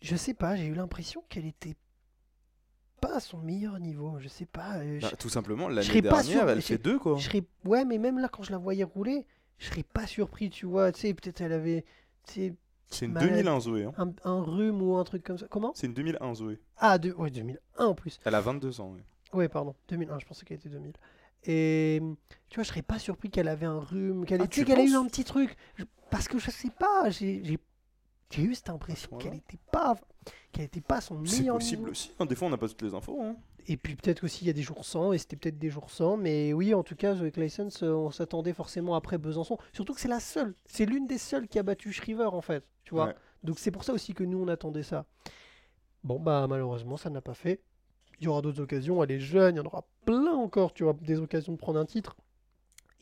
je 0.00 0.16
sais 0.16 0.34
pas, 0.34 0.56
j'ai 0.56 0.66
eu 0.66 0.74
l'impression 0.74 1.22
qu'elle 1.28 1.46
était 1.46 1.74
pas 3.00 3.16
à 3.16 3.20
son 3.20 3.38
meilleur 3.38 3.78
niveau, 3.78 4.18
je 4.20 4.28
sais 4.28 4.46
pas. 4.46 4.78
euh, 4.78 4.98
Bah, 5.00 5.08
je- 5.10 5.16
tout 5.16 5.28
simplement, 5.28 5.68
l'année 5.68 6.00
dernière, 6.00 6.22
sûr- 6.24 6.48
elle 6.50 6.62
fait 6.62 6.78
deux 6.78 6.98
quoi. 6.98 7.16
je 7.18 7.24
serais 7.24 7.44
ouais, 7.64 7.84
mais 7.84 7.98
même 7.98 8.18
là 8.18 8.28
quand 8.28 8.42
je 8.42 8.52
la 8.52 8.58
voyais 8.58 8.84
rouler, 8.84 9.26
je 9.58 9.66
serais 9.66 9.82
pas 9.82 10.06
surpris, 10.06 10.50
tu 10.50 10.66
vois, 10.66 10.92
tu 10.92 11.00
sais, 11.00 11.14
peut-être 11.14 11.40
elle 11.40 11.52
avait 11.52 11.84
C'est 12.24 12.54
une 13.04 13.12
Malène. 13.12 13.30
2001 13.30 13.60
Zoé. 13.60 13.84
hein. 13.84 13.92
un, 13.98 14.12
un 14.24 14.42
rhume 14.42 14.80
ou 14.82 14.96
un 14.96 15.04
truc 15.04 15.22
comme 15.24 15.38
ça. 15.38 15.46
Comment? 15.48 15.72
C'est 15.74 15.86
une 15.88 15.94
2001 15.94 16.34
Zoé. 16.34 16.60
Ah, 16.76 16.98
de, 16.98 17.12
ouais, 17.12 17.30
2001 17.30 17.84
en 17.84 17.94
plus. 17.94 18.18
Elle 18.24 18.34
a 18.34 18.40
22 18.40 18.80
ans. 18.80 18.92
ouais. 18.92 19.02
Ouais, 19.32 19.48
pardon, 19.48 19.74
2001, 19.88 20.18
je 20.20 20.26
pensais 20.26 20.44
qu'elle 20.46 20.56
était 20.58 20.68
2000. 20.68 20.92
Et 21.44 22.00
tu 22.48 22.56
vois, 22.56 22.64
je 22.64 22.68
serais 22.68 22.82
pas 22.82 22.98
surpris 22.98 23.28
qu'elle 23.30 23.48
avait 23.48 23.66
un 23.66 23.78
rhume, 23.80 24.24
qu'elle 24.24 24.40
Ah, 24.40 24.44
ait- 24.44 24.48
tu 24.48 24.60
sais, 24.60 24.66
tu 24.66 24.72
qu'elle 24.72 24.84
ait 24.84 24.90
eu 24.90 24.94
un 24.94 25.04
petit 25.06 25.24
truc. 25.24 25.56
Je- 25.76 25.84
parce 26.10 26.28
que 26.28 26.38
je 26.38 26.50
sais 26.50 26.70
pas, 26.70 27.10
j'ai 27.10 27.58
j'ai- 28.30 28.42
eu 28.42 28.54
cette 28.54 28.70
impression 28.70 29.08
Voilà. 29.12 29.24
qu'elle 29.30 29.38
était 29.38 29.58
pas 29.72 29.96
qu'elle 30.52 30.64
était 30.64 30.80
pas 30.80 31.00
son 31.00 31.24
C'est 31.24 31.38
meilleur 31.40 31.56
possible 31.56 31.80
niveau. 31.82 31.90
aussi. 31.92 32.10
hein. 32.18 32.26
Des 32.26 32.34
fois, 32.34 32.48
on 32.48 32.50
n'a 32.50 32.56
pas 32.56 32.66
toutes 32.68 32.82
les 32.82 32.94
infos. 32.94 33.20
hein. 33.22 33.36
Et 33.68 33.76
puis 33.76 33.94
peut-être 33.96 34.24
aussi 34.24 34.44
il 34.44 34.46
y 34.46 34.50
a 34.50 34.52
des 34.52 34.62
jours 34.62 34.84
sans, 34.84 35.12
et 35.12 35.18
c'était 35.18 35.36
peut-être 35.36 35.58
des 35.58 35.70
jours 35.70 35.90
sans. 35.90 36.16
Mais 36.16 36.52
oui, 36.52 36.72
en 36.74 36.82
tout 36.82 36.94
cas, 36.96 37.14
Zoé 37.14 37.30
Clayson, 37.30 37.68
on 37.82 38.10
s'attendait 38.10 38.52
forcément 38.52 38.94
après 38.94 39.18
Besançon. 39.18 39.58
Surtout 39.72 39.92
que 39.94 40.00
c'est 40.00 40.08
la 40.08 40.20
seule, 40.20 40.54
c'est 40.66 40.86
l'une 40.86 41.06
des 41.06 41.18
seules 41.18 41.46
qui 41.48 41.58
a 41.58 41.62
battu 41.62 41.92
Shriver 41.92 42.26
en 42.32 42.40
fait. 42.40 42.64
Tu 42.84 42.94
vois 42.94 43.06
Ouais. 43.08 43.14
Donc 43.44 43.58
c'est 43.58 43.70
pour 43.70 43.84
ça 43.84 43.92
aussi 43.92 44.14
que 44.14 44.24
nous 44.24 44.38
on 44.38 44.48
attendait 44.48 44.82
ça. 44.84 45.04
Bon 46.04 46.18
bah 46.20 46.46
malheureusement 46.48 46.96
ça 46.96 47.10
n'a 47.10 47.20
pas 47.20 47.34
fait. 47.34 47.60
Il 48.20 48.24
y 48.24 48.28
aura 48.28 48.40
d'autres 48.40 48.60
occasions, 48.62 49.02
elle 49.04 49.10
est 49.10 49.20
jeune, 49.20 49.56
il 49.56 49.58
y 49.58 49.60
en 49.60 49.66
aura 49.66 49.84
plein 50.04 50.32
encore, 50.34 50.72
tu 50.72 50.84
vois, 50.84 50.94
des 51.02 51.18
occasions 51.20 51.52
de 51.52 51.58
prendre 51.58 51.78
un 51.78 51.84
titre. 51.84 52.16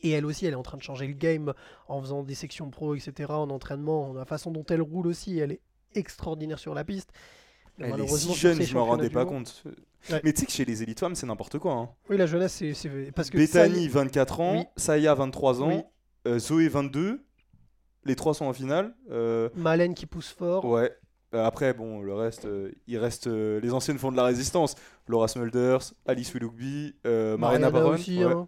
Et 0.05 0.11
elle 0.11 0.25
aussi, 0.25 0.45
elle 0.45 0.53
est 0.53 0.57
en 0.57 0.61
train 0.63 0.77
de 0.77 0.83
changer 0.83 1.07
le 1.07 1.13
game 1.13 1.53
en 1.87 1.99
faisant 2.01 2.21
des 2.23 2.35
sections 2.35 2.69
pro, 2.69 2.93
etc., 2.95 3.31
en 3.31 3.49
entraînement, 3.49 4.13
la 4.13 4.25
façon 4.25 4.51
dont 4.51 4.63
elle 4.69 4.81
roule 4.81 5.07
aussi, 5.07 5.39
elle 5.39 5.51
est 5.53 5.61
extraordinaire 5.95 6.59
sur 6.59 6.73
la 6.75 6.83
piste. 6.83 7.09
Elle 7.79 7.85
est 7.85 7.87
si 7.87 7.91
malheureusement, 7.91 8.33
jeune, 8.35 8.61
je 8.61 8.73
m'en 8.75 8.85
rendais 8.85 9.09
pas 9.09 9.25
compte. 9.25 9.63
Ouais. 10.11 10.21
Mais 10.23 10.31
tu 10.33 10.41
sais 10.41 10.45
que 10.45 10.51
chez 10.51 10.65
les 10.65 10.83
élites 10.83 10.99
femmes, 10.99 11.15
c'est 11.15 11.25
n'importe 11.25 11.57
quoi. 11.57 11.73
hein. 11.73 11.89
Oui, 12.09 12.17
la 12.17 12.25
jeunesse, 12.27 12.53
c'est 12.73 13.11
parce 13.15 13.29
que 13.31 13.37
Bethany, 13.37 13.85
ça- 13.85 13.99
24 13.99 14.39
ans. 14.39 14.57
Oui. 14.59 14.63
Saya, 14.77 15.13
23 15.15 15.61
ans. 15.63 15.67
Oui. 15.69 15.81
euh, 16.27 16.37
Zoé, 16.39 16.67
22. 16.69 17.25
Les 18.05 18.15
trois 18.15 18.33
sont 18.35 18.45
en 18.45 18.53
finale. 18.53 18.93
Euh, 19.09 19.49
Malène 19.55 19.95
qui 19.95 20.05
pousse 20.05 20.29
fort. 20.29 20.63
Ouais. 20.65 20.95
Euh, 21.33 21.43
après, 21.43 21.73
bon, 21.73 22.01
le 22.01 22.13
reste, 22.13 22.47
il 22.87 22.97
reste 22.99 23.25
les 23.27 23.73
anciennes 23.73 23.97
font 23.97 24.11
de 24.11 24.17
la 24.17 24.25
résistance. 24.25 24.75
Laura 25.07 25.27
Smulders, 25.27 25.81
Alice 26.05 26.31
Willoughby, 26.35 26.93
Mariana, 27.03 27.37
Mariana 27.37 27.71
Baron. 27.71 27.89
aussi. 27.95 28.23
Ouais. 28.23 28.31
hein. 28.31 28.47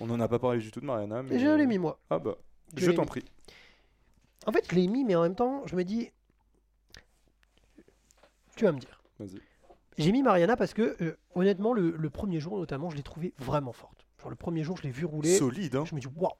On 0.00 0.06
n'en 0.06 0.18
a 0.20 0.28
pas 0.28 0.38
parlé 0.38 0.60
du 0.60 0.70
tout 0.70 0.80
de 0.80 0.86
Mariana. 0.86 1.22
Mais... 1.22 1.38
Je 1.38 1.46
l'ai 1.46 1.66
mis 1.66 1.78
moi. 1.78 1.98
Ah 2.10 2.18
bah, 2.18 2.36
Je 2.76 2.90
t'en 2.90 3.04
prie. 3.04 3.24
En 4.46 4.52
fait, 4.52 4.66
je 4.70 4.74
l'ai 4.74 4.86
mis, 4.88 5.04
mais 5.04 5.14
en 5.14 5.22
même 5.22 5.34
temps, 5.34 5.62
je 5.66 5.76
me 5.76 5.84
dis. 5.84 6.10
Tu 8.56 8.64
vas 8.64 8.72
me 8.72 8.78
dire. 8.78 9.02
Vas-y. 9.18 9.40
J'ai 9.98 10.12
mis 10.12 10.22
Mariana 10.22 10.56
parce 10.56 10.72
que, 10.72 10.96
euh, 11.02 11.16
honnêtement, 11.34 11.74
le, 11.74 11.90
le 11.90 12.10
premier 12.10 12.40
jour, 12.40 12.56
notamment, 12.56 12.88
je 12.88 12.96
l'ai 12.96 13.02
trouvée 13.02 13.34
vraiment 13.38 13.72
forte. 13.72 14.06
Genre, 14.20 14.30
le 14.30 14.36
premier 14.36 14.62
jour, 14.62 14.76
je 14.78 14.82
l'ai 14.84 14.90
vu 14.90 15.04
rouler. 15.04 15.36
Solide, 15.36 15.76
hein. 15.76 15.84
Je 15.84 15.94
me 15.94 16.00
dis, 16.00 16.08
waouh! 16.16 16.32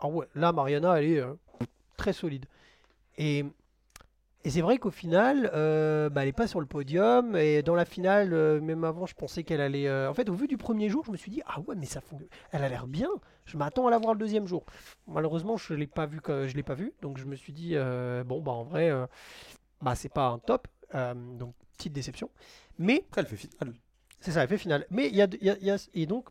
Ah 0.00 0.08
ouais, 0.08 0.26
là, 0.34 0.52
Mariana, 0.52 1.00
elle 1.00 1.10
est 1.10 1.20
euh, 1.20 1.34
très 1.96 2.12
solide. 2.12 2.46
Et, 3.18 3.44
et 4.44 4.50
c'est 4.50 4.60
vrai 4.60 4.78
qu'au 4.78 4.90
final, 4.90 5.50
euh, 5.54 6.10
bah, 6.10 6.20
elle 6.22 6.28
n'est 6.28 6.32
pas 6.32 6.46
sur 6.46 6.60
le 6.60 6.66
podium. 6.66 7.34
Et 7.36 7.62
dans 7.62 7.74
la 7.74 7.84
finale, 7.84 8.32
euh, 8.34 8.60
même 8.60 8.84
avant, 8.84 9.06
je 9.06 9.14
pensais 9.14 9.42
qu'elle 9.42 9.60
allait. 9.60 9.88
euh, 9.88 10.10
En 10.10 10.14
fait, 10.14 10.28
au 10.28 10.34
vu 10.34 10.46
du 10.46 10.56
premier 10.58 10.88
jour, 10.90 11.02
je 11.04 11.10
me 11.10 11.16
suis 11.16 11.30
dit, 11.30 11.42
ah 11.46 11.60
ouais, 11.60 11.74
mais 11.76 11.86
ça 11.86 12.00
fon- 12.00 12.18
Elle 12.52 12.62
a 12.62 12.68
l'air 12.68 12.86
bien. 12.86 13.08
Je 13.46 13.56
m'attends 13.56 13.86
à 13.86 13.90
la 13.90 13.98
voir 13.98 14.12
le 14.14 14.18
deuxième 14.20 14.46
jour. 14.46 14.64
Malheureusement, 15.06 15.56
je 15.56 15.72
ne 15.72 15.78
l'ai 15.78 15.86
pas 15.86 16.06
vu. 16.06 16.20
que- 16.20 16.46
Je 16.46 16.54
l'ai 16.56 16.62
pas 16.62 16.74
vu. 16.74 16.92
Donc, 17.02 17.18
je 17.18 17.24
me 17.24 17.36
suis 17.36 17.52
dit, 17.52 17.74
bon, 18.26 18.40
bah 18.42 18.52
en 18.52 18.64
vrai, 18.64 18.90
bah, 19.80 19.94
c'est 19.94 20.12
pas 20.12 20.26
un 20.28 20.38
top. 20.38 20.68
Donc, 20.92 21.54
petite 21.76 21.92
déception. 21.92 22.30
Mais 22.78 23.04
Après, 23.08 23.22
elle 23.22 23.26
fait 23.26 23.36
finale. 23.36 23.74
c'est 24.20 24.30
ça, 24.32 24.42
elle 24.42 24.48
fait 24.48 24.58
finale. 24.58 24.86
Mais 24.90 25.08
il 25.08 25.16
y 25.16 25.22
a, 25.22 25.26
il 25.40 25.46
y 25.46 25.50
a- 25.50 25.56
il 25.60 25.64
y 25.66 25.70
a- 25.70 25.88
Et 25.94 26.06
donc, 26.06 26.28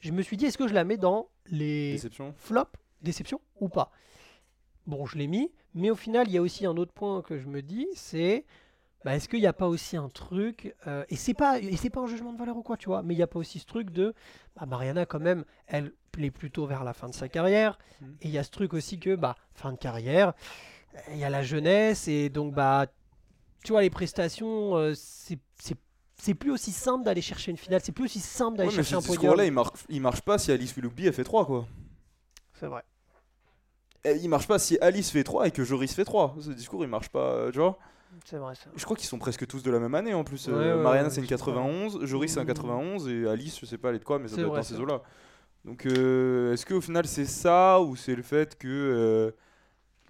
je 0.00 0.10
me 0.12 0.22
suis 0.22 0.36
dit, 0.36 0.46
est-ce 0.46 0.58
que 0.58 0.68
je 0.68 0.74
la 0.74 0.84
mets 0.84 0.96
dans 0.96 1.28
les 1.46 1.92
Déception. 1.92 2.32
flop, 2.36 2.66
déception 3.02 3.40
ou 3.60 3.68
pas? 3.68 3.90
Bon, 4.86 5.06
je 5.06 5.18
l'ai 5.18 5.26
mis, 5.26 5.50
mais 5.74 5.90
au 5.90 5.94
final, 5.96 6.26
il 6.28 6.32
y 6.34 6.38
a 6.38 6.42
aussi 6.42 6.66
un 6.66 6.76
autre 6.76 6.92
point 6.92 7.22
que 7.22 7.38
je 7.38 7.46
me 7.46 7.62
dis, 7.62 7.86
c'est 7.94 8.44
bah, 9.04 9.14
est-ce 9.16 9.28
qu'il 9.28 9.40
n'y 9.40 9.46
a 9.46 9.52
pas 9.52 9.68
aussi 9.68 9.96
un 9.96 10.08
truc, 10.08 10.74
euh, 10.86 11.04
et 11.08 11.16
c'est 11.16 11.32
pas 11.34 11.58
et 11.58 11.76
c'est 11.76 11.88
pas 11.90 12.00
un 12.00 12.06
jugement 12.06 12.32
de 12.32 12.38
valeur 12.38 12.56
ou 12.56 12.62
quoi, 12.62 12.76
tu 12.76 12.86
vois, 12.86 13.02
mais 13.02 13.14
il 13.14 13.16
n'y 13.16 13.22
a 13.22 13.26
pas 13.26 13.38
aussi 13.38 13.58
ce 13.58 13.66
truc 13.66 13.90
de 13.90 14.14
bah, 14.56 14.66
Mariana 14.66 15.06
quand 15.06 15.20
même, 15.20 15.44
elle 15.68 15.92
est 16.18 16.30
plutôt 16.30 16.66
vers 16.66 16.84
la 16.84 16.92
fin 16.92 17.08
de 17.08 17.14
sa 17.14 17.28
carrière, 17.28 17.78
Mhm. 18.00 18.16
et 18.22 18.28
il 18.28 18.30
y 18.30 18.38
a 18.38 18.42
ce 18.44 18.50
truc 18.50 18.74
aussi 18.74 18.98
que 18.98 19.14
bah 19.16 19.36
fin 19.54 19.72
de 19.72 19.78
carrière, 19.78 20.32
il 21.12 21.18
y 21.18 21.24
a 21.24 21.30
la 21.30 21.42
jeunesse 21.42 22.08
et 22.08 22.28
donc 22.30 22.52
bah 22.54 22.86
tu 23.64 23.72
vois 23.72 23.82
les 23.82 23.90
prestations, 23.90 24.76
euh, 24.76 24.92
c'est 24.94 25.38
c'est 26.22 26.34
plus 26.34 26.50
aussi 26.50 26.70
simple 26.72 27.02
d'aller 27.04 27.22
chercher 27.22 27.50
une 27.50 27.56
finale, 27.56 27.80
c'est 27.82 27.92
plus 27.92 28.04
aussi 28.04 28.20
simple 28.20 28.58
d'aller 28.58 28.68
Ouais, 28.68 28.76
mais 28.76 28.82
chercher 28.82 28.90
ce 28.90 28.96
un 28.96 29.00
podium. 29.00 29.20
discours-là, 29.22 29.46
il, 29.46 29.52
mar- 29.52 29.72
il 29.88 30.02
marche 30.02 30.20
pas 30.20 30.36
si 30.36 30.52
Alice 30.52 30.76
Willoughby 30.76 31.06
elle 31.06 31.14
fait 31.14 31.24
3 31.24 31.46
quoi. 31.46 31.66
C'est 32.52 32.66
vrai. 32.66 32.82
Et 34.04 34.16
il 34.16 34.28
marche 34.28 34.46
pas 34.48 34.58
si 34.58 34.78
Alice 34.80 35.10
fait 35.10 35.24
3 35.24 35.48
et 35.48 35.50
que 35.50 35.62
Joris 35.64 35.94
fait 35.94 36.04
3. 36.04 36.36
Ce 36.40 36.50
discours 36.50 36.82
il 36.84 36.88
marche 36.88 37.08
pas, 37.10 37.20
euh, 37.32 37.50
tu 37.50 37.58
vois. 37.58 37.78
C'est 38.24 38.36
vrai 38.38 38.54
ça. 38.54 38.70
Je 38.74 38.84
crois 38.84 38.96
qu'ils 38.96 39.06
sont 39.08 39.18
presque 39.18 39.46
tous 39.46 39.62
de 39.62 39.70
la 39.70 39.78
même 39.78 39.94
année 39.94 40.14
en 40.14 40.24
plus. 40.24 40.48
Ouais, 40.48 40.54
Euh, 40.54 40.82
ouais, 40.84 40.98
c'est 41.10 41.20
une 41.20 41.26
je 41.26 41.28
sais 41.30 41.36
pas. 41.36 41.36
91, 41.36 42.04
Joris 42.06 42.32
c'est 42.32 42.40
un 42.40 42.42
Mhm. 42.42 42.48
91 42.48 43.08
et 43.08 43.26
Alice 43.28 43.58
je 43.60 43.66
sais 43.66 43.78
pas 43.78 43.90
elle 43.90 43.96
est 43.96 44.00
de 44.00 44.04
quoi 44.04 44.18
mais 44.18 44.28
ça 44.28 44.36
doit 44.36 44.44
être 44.44 44.48
vrai, 44.50 44.58
dans 44.60 44.64
ces 44.66 44.80
eaux-là. 44.80 45.02
Donc, 45.66 45.84
euh, 45.84 46.54
est-ce 46.54 46.64
qu'au 46.64 46.80
final 46.80 47.06
c'est 47.06 47.26
ça 47.26 47.80
ou 47.82 47.94
c'est 47.94 48.14
le 48.14 48.22
fait 48.22 48.56
que 48.58 48.66
euh, 48.68 49.30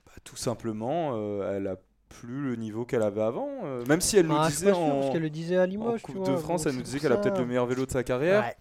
bah, 0.06 0.12
tout 0.24 0.36
simplement 0.36 1.10
euh, 1.14 1.56
elle 1.56 1.66
a 1.66 1.76
plus 2.08 2.42
le 2.42 2.56
niveau 2.56 2.84
qu'elle 2.84 3.02
avait 3.02 3.20
avant 3.22 3.48
euh, 3.64 3.84
Même 3.86 4.00
si 4.00 4.16
elle 4.16 4.26
nous 4.26 4.36
Ah, 4.36 4.44
suis 4.48 4.54
disait 4.58 4.72
sûr, 4.72 4.78
en, 4.78 5.00
parce 5.00 5.12
qu'elle 5.12 5.22
le 5.22 5.30
disait 5.30 5.56
à 5.56 5.62
en 5.62 5.66
Limoges. 5.66 6.00
tu 6.00 6.06
Coupe 6.12 6.16
vois, 6.24 6.30
de 6.30 6.36
France, 6.36 6.66
elle 6.66 6.74
nous 6.76 6.82
disait 6.82 6.98
qu'elle 7.00 7.12
a 7.12 7.16
peut-être 7.16 7.38
le 7.38 7.46
meilleur 7.46 7.66
vélo 7.66 7.84
de 7.86 7.90
sa 7.90 8.02
carrière. 8.04 8.52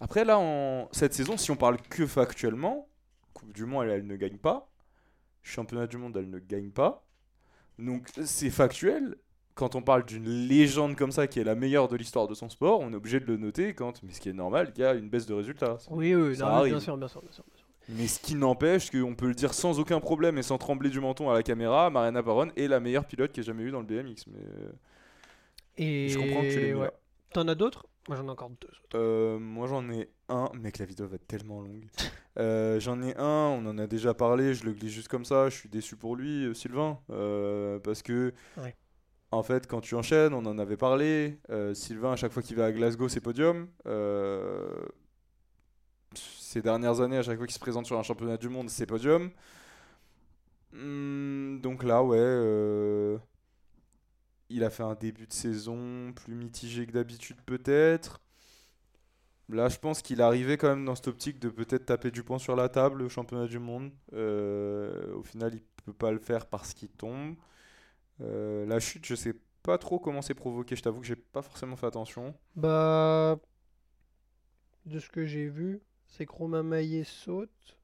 Après, 0.00 0.24
là, 0.24 0.38
en 0.38 0.88
cette 0.92 1.14
saison, 1.14 1.36
si 1.36 1.50
on 1.50 1.56
parle 1.56 1.76
que 1.80 2.06
factuellement, 2.06 2.88
Coupe 3.42 3.54
du 3.54 3.66
Monde, 3.66 3.84
elle, 3.86 3.90
elle 3.90 4.06
ne 4.06 4.16
gagne 4.16 4.38
pas. 4.38 4.70
Championnat 5.42 5.86
du 5.88 5.98
Monde, 5.98 6.16
elle 6.16 6.30
ne 6.30 6.40
gagne 6.40 6.70
pas. 6.70 7.04
Donc, 7.78 8.08
c'est 8.24 8.50
factuel. 8.50 9.16
Quand 9.54 9.74
on 9.74 9.82
parle 9.82 10.04
d'une 10.06 10.28
légende 10.28 10.96
comme 10.96 11.12
ça, 11.12 11.26
qui 11.26 11.40
est 11.40 11.44
la 11.44 11.54
meilleure 11.56 11.88
de 11.88 11.96
l'histoire 11.96 12.28
de 12.28 12.34
son 12.34 12.48
sport, 12.50 12.80
on 12.80 12.92
est 12.92 12.96
obligé 12.96 13.20
de 13.20 13.26
le 13.26 13.36
noter 13.38 13.74
quand, 13.74 14.02
mais 14.02 14.12
ce 14.12 14.20
qui 14.20 14.30
est 14.30 14.34
normal, 14.34 14.72
il 14.76 14.80
y 14.80 14.84
a 14.84 14.94
une 14.94 15.10
baisse 15.10 15.26
de 15.26 15.34
résultats. 15.34 15.82
Oui, 15.90 16.14
oui, 16.14 16.36
Ça 16.36 16.46
non, 16.46 16.52
mais 16.52 16.56
arrive. 16.58 16.72
bien 16.72 16.80
sûr, 16.80 16.96
bien 16.96 17.08
sûr, 17.08 17.22
bien 17.22 17.32
sûr. 17.32 17.44
bien 17.44 17.56
sûr. 17.56 17.66
Mais 17.88 18.06
ce 18.08 18.20
qui 18.20 18.34
n'empêche 18.34 18.90
qu'on 18.90 19.14
peut 19.14 19.28
le 19.28 19.34
dire 19.34 19.54
sans 19.54 19.78
aucun 19.80 20.00
problème 20.00 20.38
et 20.38 20.42
sans 20.42 20.58
trembler 20.58 20.90
du 20.90 21.00
menton 21.00 21.30
à 21.30 21.34
la 21.34 21.42
caméra, 21.42 21.90
Mariana 21.90 22.22
Baron 22.22 22.50
est 22.56 22.68
la 22.68 22.80
meilleure 22.80 23.06
pilote 23.06 23.32
qu'il 23.32 23.42
y 23.42 23.44
ait 23.44 23.46
jamais 23.46 23.64
eu 23.64 23.70
dans 23.70 23.80
le 23.80 23.86
BMX. 23.86 24.26
Mais 24.28 24.38
euh, 24.40 24.72
Et 25.76 26.08
je 26.08 26.18
comprends 26.18 26.42
que 26.42 26.52
tu 26.52 26.60
l'aies 26.60 26.74
ouais. 26.74 26.90
T'en 27.32 27.48
as 27.48 27.54
d'autres? 27.54 27.86
Moi 28.08 28.16
j'en 28.16 28.26
ai 28.26 28.30
encore 28.30 28.50
deux. 28.50 28.68
Euh, 28.94 29.38
moi 29.38 29.66
j'en 29.68 29.88
ai 29.90 30.10
un, 30.28 30.50
mec 30.54 30.78
la 30.78 30.86
vidéo 30.86 31.06
va 31.06 31.16
être 31.16 31.26
tellement 31.26 31.60
longue. 31.60 31.86
Euh, 32.38 32.80
j'en 32.80 33.02
ai 33.02 33.14
un, 33.18 33.22
on 33.58 33.66
en 33.66 33.76
a 33.76 33.86
déjà 33.86 34.14
parlé, 34.14 34.54
je 34.54 34.64
le 34.64 34.72
glisse 34.72 34.92
juste 34.94 35.08
comme 35.08 35.26
ça, 35.26 35.50
je 35.50 35.54
suis 35.54 35.68
déçu 35.68 35.96
pour 35.96 36.16
lui, 36.16 36.46
euh, 36.46 36.54
Sylvain, 36.54 36.98
parce 37.84 38.00
que 38.00 38.32
Ouais. 38.56 38.74
en 39.32 39.42
fait 39.42 39.66
quand 39.66 39.82
tu 39.82 39.94
enchaînes, 39.96 40.32
on 40.32 40.46
en 40.46 40.56
avait 40.58 40.78
parlé, 40.78 41.38
Sylvain 41.74 42.12
à 42.12 42.16
chaque 42.16 42.32
fois 42.32 42.42
qu'il 42.42 42.56
va 42.56 42.64
à 42.64 42.72
Glasgow 42.72 43.10
c'est 43.10 43.20
podium. 43.20 43.68
Ces 46.14 46.62
dernières 46.62 47.02
années 47.02 47.18
à 47.18 47.22
chaque 47.22 47.36
fois 47.36 47.46
qu'il 47.46 47.54
se 47.54 47.60
présente 47.60 47.84
sur 47.84 47.98
un 47.98 48.02
championnat 48.02 48.38
du 48.38 48.48
monde 48.48 48.70
c'est 48.70 48.86
podium. 48.86 49.30
Hmm, 50.72 51.60
donc 51.60 51.82
là 51.84 52.02
ouais, 52.02 53.18
il 54.52 54.64
a 54.64 54.70
fait 54.70 54.82
un 54.82 54.94
début 54.94 55.26
de 55.26 55.32
saison 55.32 56.12
plus 56.14 56.34
mitigé 56.34 56.86
que 56.86 56.92
d'habitude 56.92 57.38
peut-être. 57.46 58.20
Là, 59.48 59.68
je 59.68 59.78
pense 59.78 60.02
qu'il 60.02 60.22
arrivé 60.22 60.56
quand 60.56 60.68
même 60.68 60.84
dans 60.84 60.94
cette 60.94 61.08
optique 61.08 61.38
de 61.38 61.50
peut-être 61.50 61.86
taper 61.86 62.10
du 62.10 62.22
poing 62.22 62.38
sur 62.38 62.56
la 62.56 62.68
table 62.68 63.02
au 63.02 63.08
championnat 63.08 63.46
du 63.46 63.58
monde. 63.58 63.90
Euh, 64.14 65.14
au 65.14 65.22
final, 65.22 65.54
il 65.54 65.62
peut 65.84 65.92
pas 65.92 66.10
le 66.10 66.18
faire 66.18 66.46
parce 66.46 66.72
qu'il 66.72 66.88
tombe. 66.88 67.34
Euh, 68.20 68.64
la 68.66 68.80
chute, 68.80 69.04
je 69.04 69.14
sais 69.14 69.34
pas 69.62 69.78
trop 69.78 69.98
comment 69.98 70.22
c'est 70.22 70.34
provoqué. 70.34 70.76
Je 70.76 70.82
t'avoue 70.82 71.00
que 71.00 71.06
j'ai 71.06 71.16
pas 71.16 71.42
forcément 71.42 71.76
fait 71.76 71.86
attention. 71.86 72.34
Bah. 72.56 73.38
De 74.86 74.98
ce 74.98 75.10
que 75.10 75.26
j'ai 75.26 75.48
vu, 75.48 75.80
c'est 76.06 76.26
que 76.26 76.32
Romain 76.32 76.62
Maillet 76.62 77.04
saute. 77.04 77.76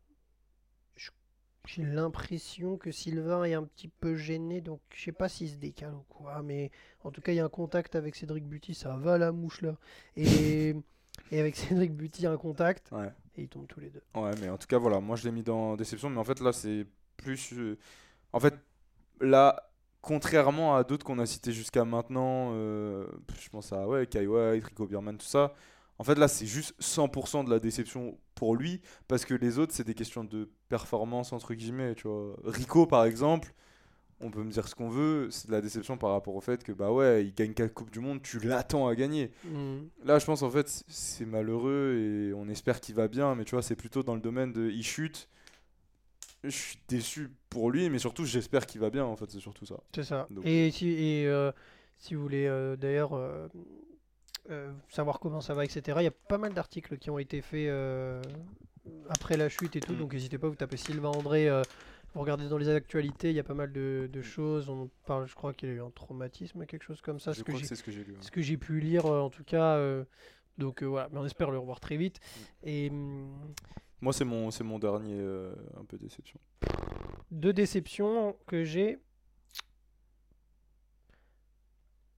J'ai 1.71 1.83
l'impression 1.85 2.79
que 2.79 2.91
Sylvain 2.91 3.45
est 3.45 3.53
un 3.53 3.62
petit 3.64 3.89
peu 3.89 4.16
gêné, 4.16 4.62
donc 4.62 4.81
je 4.95 5.03
sais 5.05 5.12
pas 5.12 5.29
s'il 5.29 5.51
se 5.51 5.57
décale 5.57 5.93
ou 5.95 6.05
quoi, 6.09 6.43
mais 6.43 6.71
en 7.05 7.11
tout 7.11 7.21
cas, 7.21 7.33
il 7.33 7.37
y 7.37 7.41
a 7.41 7.45
un 7.45 7.51
contact 7.51 7.95
avec 7.95 8.16
Cédric 8.16 8.45
Buty, 8.47 8.75
ça 8.75 8.97
va 8.97 9.19
la 9.19 9.33
mouche 9.33 9.61
là. 9.61 9.77
Et, 10.16 10.75
et 11.31 11.41
avec 11.41 11.57
Cédric 11.57 11.93
Buty, 11.95 12.27
un 12.27 12.39
contact, 12.39 12.91
Ouais. 12.93 13.12
et 13.37 13.43
ils 13.43 13.49
tombent 13.49 13.66
tous 13.66 13.81
les 13.81 13.91
deux. 13.91 14.03
Ouais, 14.14 14.31
mais 14.41 14.49
en 14.49 14.57
tout 14.57 14.66
cas, 14.66 14.79
voilà, 14.79 15.01
moi 15.01 15.16
je 15.16 15.25
l'ai 15.25 15.33
mis 15.33 15.43
dans 15.43 15.77
déception, 15.77 16.09
mais 16.11 16.19
en 16.19 16.25
fait 16.25 16.41
là 16.41 16.53
c'est 16.53 16.87
plus. 17.19 17.53
euh, 17.53 17.77
En 18.33 18.41
fait, 18.41 18.55
là, 19.21 19.71
contrairement 20.03 20.77
à 20.77 20.85
d'autres 20.85 21.05
qu'on 21.05 21.19
a 21.19 21.27
cités 21.27 21.53
jusqu'à 21.53 21.85
maintenant, 21.85 22.51
euh, 22.55 23.07
je 23.41 23.49
pense 23.51 23.73
à 23.73 23.87
ouais, 23.89 24.07
Kai 24.07 24.27
White, 24.27 24.64
Rico 24.64 24.87
Bierman, 24.87 25.19
tout 25.19 25.27
ça. 25.27 25.55
En 25.99 26.05
fait, 26.05 26.14
là, 26.16 26.28
c'est 26.28 26.46
juste 26.46 26.74
100% 26.80 27.44
de 27.44 27.51
la 27.51 27.59
déception 27.59 28.18
pour 28.34 28.55
lui, 28.55 28.80
parce 29.09 29.24
que 29.24 29.34
les 29.34 29.59
autres, 29.59 29.72
c'est 29.74 29.84
des 29.86 29.94
questions 29.94 30.22
de 30.24 30.49
performance, 30.68 31.32
entre 31.32 31.55
guillemets, 31.55 31.94
tu 31.96 32.07
vois. 32.07 32.36
Rico, 32.44 32.86
par 32.86 33.05
exemple, 33.05 33.53
on 34.20 34.30
peut 34.30 34.42
me 34.44 34.51
dire 34.51 34.68
ce 34.68 34.74
qu'on 34.76 34.88
veut, 34.90 35.28
c'est 35.30 35.49
de 35.49 35.53
la 35.53 35.61
déception 35.61 35.96
par 35.96 36.11
rapport 36.12 36.34
au 36.36 36.40
fait 36.40 36.62
que, 36.62 36.70
bah 36.72 36.92
ouais, 36.92 37.24
il 37.24 37.34
gagne 37.34 37.53
4 37.53 37.72
Coupes 37.74 37.90
du 37.90 37.99
Monde, 38.01 38.22
tu 38.22 38.38
l'attends 38.38 38.86
à 38.86 38.94
gagner. 38.94 39.30
Hmm. 39.44 39.86
Là, 40.05 40.18
je 40.20 40.26
pense 40.26 40.42
en 40.42 40.51
fait, 40.51 40.84
c'est 40.86 41.24
malheureux 41.26 41.96
et 41.99 42.32
on 42.34 42.49
espère 42.49 42.80
qu'il 42.80 42.94
va 42.94 43.09
bien, 43.09 43.34
mais 43.34 43.44
tu 43.44 43.57
vois, 43.57 43.62
c'est 43.62 43.76
plutôt 43.76 44.03
dans 44.05 44.14
le 44.14 44.20
domaine 44.20 44.53
de 44.53 44.70
il 44.70 44.84
chute. 44.84 45.28
Je 46.44 46.51
suis 46.51 46.78
déçu 46.88 47.28
pour 47.51 47.70
lui, 47.72 47.90
mais 47.90 47.99
surtout, 47.99 48.24
j'espère 48.24 48.66
qu'il 48.66 48.80
va 48.80 48.90
bien, 48.90 49.05
en 49.05 49.16
fait, 49.16 49.28
c'est 49.30 49.40
surtout 49.40 49.66
ça. 49.66 49.80
C'est 49.94 50.05
ça. 50.05 50.28
Donc- 50.30 50.46
Et 50.46 50.70
si, 50.70 50.88
et, 50.90 51.26
euh, 51.26 51.51
si 51.96 52.14
vous 52.14 52.22
voulez 52.22 52.46
euh, 52.46 52.76
d'ailleurs 52.76 53.14
euh, 53.14 53.49
euh, 54.51 54.72
savoir 54.88 55.20
comment 55.20 55.40
ça 55.40 55.55
va, 55.55 55.64
etc., 55.64 55.99
il 56.01 56.05
y 56.05 56.09
a 56.09 56.11
pas 56.12 56.38
mal 56.38 56.55
d'articles 56.55 56.99
qui 56.99 57.11
ont 57.11 57.18
été 57.18 57.40
faits 57.42 57.68
euh, 57.68 58.22
après 59.09 59.36
la 59.36 59.49
chute 59.49 59.76
et 59.76 59.80
tout, 59.80 59.92
Mm. 59.92 59.99
donc 59.99 60.12
n'hésitez 60.14 60.38
pas, 60.38 60.49
vous 60.49 60.55
tapez 60.55 60.76
Sylvain 60.76 61.11
André, 61.11 61.49
euh, 61.49 61.62
vous 62.14 62.20
regardez 62.20 62.49
dans 62.49 62.57
les 62.59 62.68
actualités, 62.70 63.30
il 63.30 63.36
y 63.36 63.40
a 63.40 63.44
pas 63.44 63.55
mal 63.55 63.70
de, 63.72 64.09
de 64.11 64.22
choses. 64.22 64.70
On 64.70 64.88
parle, 65.07 65.26
je 65.28 65.34
crois 65.34 65.53
qu'il 65.53 65.68
y 65.68 65.72
a 65.72 65.74
eu 65.76 65.82
un 65.82 65.90
traumatisme, 65.90 66.64
quelque 66.66 66.82
chose 66.84 67.03
comme 67.03 67.20
ça, 67.20 67.32
je 67.32 67.38
ce 67.38 67.44
que 67.44 67.53
crois 67.53 67.61
que 67.61 67.61
j'ai 67.61 67.66
c'est 67.66 67.76
ce 67.76 67.82
que 67.82 67.90
j'ai 67.92 68.05
lu. 68.05 68.16
ce 68.20 68.30
que 68.30 68.40
j'ai 68.40 68.57
pu 68.57 68.80
lire 68.80 69.05
euh, 69.07 69.20
en 69.20 69.30
tout 69.30 69.44
cas. 69.44 69.76
euh, 69.76 70.05
donc 70.57 70.82
euh, 70.82 70.86
voilà, 70.86 71.09
mais 71.12 71.18
on 71.18 71.26
espère 71.26 71.51
le 71.51 71.59
revoir 71.59 71.80
très 71.80 71.96
vite. 71.99 72.18
Mm. 72.18 72.68
Et 72.68 72.90
hum, 72.90 73.55
Moi, 74.01 74.12
c'est 74.14 74.24
mon, 74.24 74.51
c'est 74.51 74.64
mon 74.64 74.78
dernier 74.78 75.18
euh, 75.20 75.55
un 75.78 75.84
peu 75.84 75.99
déception. 75.99 76.40
deux 77.30 77.53
déceptions 77.53 78.36
que 78.46 78.64
j'ai. 78.64 78.99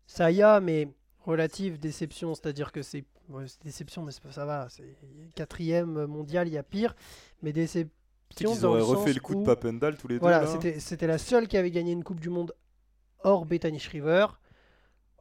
Ça 0.06 0.30
y 0.30 0.42
a, 0.42 0.60
mais 0.60 0.88
relative 1.24 1.78
déception, 1.78 2.34
c'est-à-dire 2.34 2.72
que 2.72 2.82
c'est 2.82 3.04
ouais, 3.28 3.44
déception, 3.64 4.02
mais 4.02 4.12
ça 4.12 4.44
va. 4.44 4.68
C'est 4.70 4.96
quatrième 5.34 6.06
mondial, 6.06 6.48
il 6.48 6.54
y 6.54 6.58
a 6.58 6.62
pire, 6.62 6.94
mais 7.42 7.52
déception 7.52 7.90
dans 8.60 8.70
auraient 8.70 8.80
refait 8.80 9.12
le 9.12 9.20
coup 9.20 9.34
de 9.34 9.44
Papendal 9.44 9.96
tous 9.96 10.08
les 10.08 10.18
Voilà, 10.18 10.44
deux. 10.44 10.70
là. 10.70 10.80
c'était 10.80 11.06
la 11.06 11.18
seule 11.18 11.48
qui 11.48 11.56
avait 11.56 11.70
gagné 11.70 11.92
une 11.92 12.04
Coupe 12.04 12.20
du 12.20 12.30
Monde 12.30 12.54
hors 13.22 13.44
Bethany 13.44 13.78
Shriver. 13.78 14.26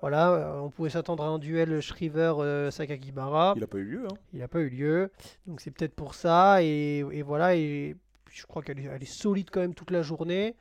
Voilà, 0.01 0.31
euh, 0.31 0.59
on 0.61 0.69
pouvait 0.69 0.89
s'attendre 0.89 1.23
à 1.23 1.27
un 1.27 1.39
duel 1.39 1.81
Shriver-Sakakibara. 1.81 3.53
Il 3.57 3.63
a 3.63 3.67
pas 3.67 3.77
eu 3.79 3.83
lieu. 3.83 4.05
Hein. 4.05 4.15
Il 4.33 4.39
n'a 4.39 4.47
pas 4.47 4.59
eu 4.59 4.69
lieu. 4.69 5.11
Donc 5.45 5.59
c'est 5.59 5.71
peut-être 5.71 5.93
pour 5.95 6.13
ça. 6.13 6.63
Et, 6.63 6.99
et 6.99 7.21
voilà. 7.21 7.55
Et 7.55 7.97
je 8.31 8.45
crois 8.45 8.61
qu'elle 8.61 8.79
est, 8.79 8.85
est 8.85 9.05
solide 9.05 9.49
quand 9.51 9.59
même 9.59 9.73
toute 9.73 9.91
la 9.91 10.01
journée. 10.01 10.55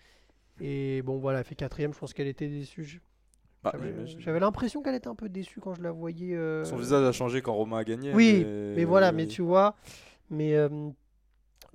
Et 0.60 1.02
bon, 1.02 1.18
voilà, 1.18 1.38
elle 1.40 1.44
fait 1.44 1.54
quatrième. 1.54 1.94
Je 1.94 1.98
pense 1.98 2.12
qu'elle 2.14 2.26
était 2.26 2.48
déçue. 2.48 3.00
Bah, 3.62 3.72
J'avais 4.18 4.38
l'impression 4.40 4.82
qu'elle 4.82 4.94
était 4.94 5.08
un 5.08 5.14
peu 5.16 5.28
déçue 5.28 5.60
quand 5.60 5.74
je 5.74 5.82
la 5.82 5.90
voyais. 5.90 6.34
euh, 6.36 6.64
Son 6.64 6.76
visage 6.76 7.04
a 7.04 7.12
changé 7.12 7.42
quand 7.42 7.54
Romain 7.54 7.78
a 7.78 7.84
gagné. 7.84 8.14
Oui, 8.14 8.44
mais, 8.46 8.74
Mais 8.76 8.84
voilà, 8.84 9.10
mais 9.12 9.26
tu 9.26 9.42
vois. 9.42 9.74
Mais 10.30 10.54
euh, 10.54 10.68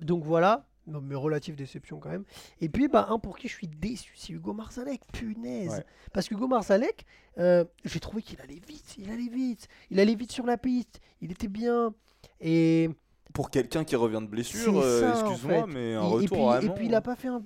donc 0.00 0.24
voilà. 0.24 0.66
Non, 0.86 1.00
mais 1.00 1.14
relative 1.14 1.54
déception 1.56 1.98
quand 1.98 2.10
même. 2.10 2.24
Et 2.60 2.68
puis, 2.68 2.88
bah, 2.88 3.06
un 3.08 3.18
pour 3.18 3.38
qui 3.38 3.48
je 3.48 3.54
suis 3.54 3.66
déçu, 3.68 4.12
c'est 4.16 4.34
Hugo 4.34 4.52
Marzalek. 4.52 5.00
Punaise. 5.12 5.70
Ouais. 5.70 5.84
Parce 6.12 6.28
qu'Hugo 6.28 6.46
Marzalek, 6.46 7.06
euh, 7.38 7.64
j'ai 7.86 8.00
trouvé 8.00 8.20
qu'il 8.22 8.38
allait 8.42 8.60
vite. 8.66 8.96
Il 8.98 9.10
allait 9.10 9.28
vite. 9.28 9.66
Il 9.90 9.98
allait 9.98 10.14
vite 10.14 10.30
sur 10.32 10.44
la 10.44 10.58
piste. 10.58 11.00
Il 11.22 11.32
était 11.32 11.48
bien. 11.48 11.94
Et 12.40 12.90
Pour 13.32 13.50
quelqu'un 13.50 13.82
qui 13.84 13.96
revient 13.96 14.20
de 14.20 14.26
blessure, 14.26 14.78
euh, 14.78 15.10
en 15.10 15.22
excuse-moi, 15.22 15.66
fait. 15.66 15.72
mais 15.72 15.94
un 15.94 16.02
Et- 16.02 16.04
et, 16.04 16.08
retour 16.08 16.54
puis, 16.58 16.66
et 16.66 16.70
puis 16.70 16.86
il 16.86 16.94
a 16.94 17.00
pas 17.00 17.16
fait 17.16 17.28
un, 17.28 17.42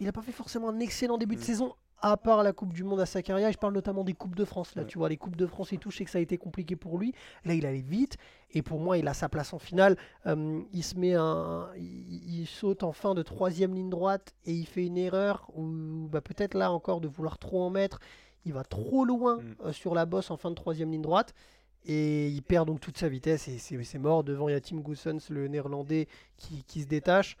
il 0.00 0.08
a 0.08 0.12
pas 0.12 0.22
fait 0.22 0.32
forcément 0.32 0.70
un 0.70 0.80
excellent 0.80 1.18
début 1.18 1.36
de 1.36 1.40
Mm. 1.40 1.44
saison 1.44 1.74
à 2.02 2.16
part 2.16 2.42
la 2.42 2.52
Coupe 2.52 2.72
du 2.72 2.84
Monde 2.84 3.00
à 3.00 3.06
sa 3.06 3.22
carrière. 3.22 3.50
Je 3.52 3.58
parle 3.58 3.74
notamment 3.74 4.04
des 4.04 4.12
coupes 4.14 4.34
de 4.36 4.44
France 4.44 4.74
là, 4.74 4.82
Ouais. 4.82 4.88
tu 4.88 4.98
vois 4.98 5.08
les 5.08 5.16
coupes 5.16 5.36
de 5.36 5.46
France 5.46 5.72
et 5.72 5.78
tout. 5.78 5.90
Je 5.90 5.98
sais 5.98 6.04
que 6.04 6.10
ça 6.10 6.18
a 6.18 6.20
été 6.20 6.38
compliqué 6.38 6.76
pour 6.76 6.98
lui. 6.98 7.12
Là, 7.44 7.54
il 7.54 7.66
allait 7.66 7.80
vite 7.80 8.16
et 8.52 8.62
pour 8.62 8.80
moi, 8.80 8.98
il 8.98 9.06
a 9.08 9.14
sa 9.14 9.28
place 9.28 9.52
en 9.52 9.58
finale. 9.58 9.96
Euh, 10.26 10.60
il 10.72 10.82
se 10.82 10.96
met 10.96 11.14
un, 11.14 11.68
il, 11.76 12.40
il 12.40 12.46
saute 12.46 12.82
en 12.82 12.92
fin 12.92 13.14
de 13.14 13.22
troisième 13.22 13.74
ligne 13.74 13.90
droite 13.90 14.34
et 14.44 14.52
il 14.52 14.66
fait 14.66 14.86
une 14.86 14.98
erreur 14.98 15.48
ou 15.54 16.08
bah, 16.10 16.20
peut-être 16.20 16.54
là 16.54 16.72
encore 16.72 17.00
de 17.00 17.08
vouloir 17.08 17.38
trop 17.38 17.62
en 17.62 17.70
mettre. 17.70 17.98
Il 18.46 18.52
va 18.54 18.64
trop 18.64 19.04
loin 19.04 19.36
Mm. 19.36 19.54
euh, 19.66 19.72
sur 19.72 19.94
la 19.94 20.06
bosse 20.06 20.30
en 20.30 20.36
fin 20.36 20.50
de 20.50 20.54
troisième 20.54 20.90
ligne 20.90 21.02
droite. 21.02 21.34
Et 21.86 22.28
il 22.28 22.42
perd 22.42 22.66
donc 22.66 22.80
toute 22.80 22.98
sa 22.98 23.08
vitesse 23.08 23.48
et 23.48 23.56
c'est 23.58 23.82
c'est 23.84 23.98
mort. 23.98 24.22
Devant, 24.22 24.48
il 24.48 24.52
y 24.52 24.54
a 24.54 24.60
Tim 24.60 24.76
Goossens, 24.80 25.30
le 25.30 25.48
néerlandais, 25.48 26.08
qui, 26.36 26.62
qui 26.64 26.82
se 26.82 26.86
détache. 26.86 27.36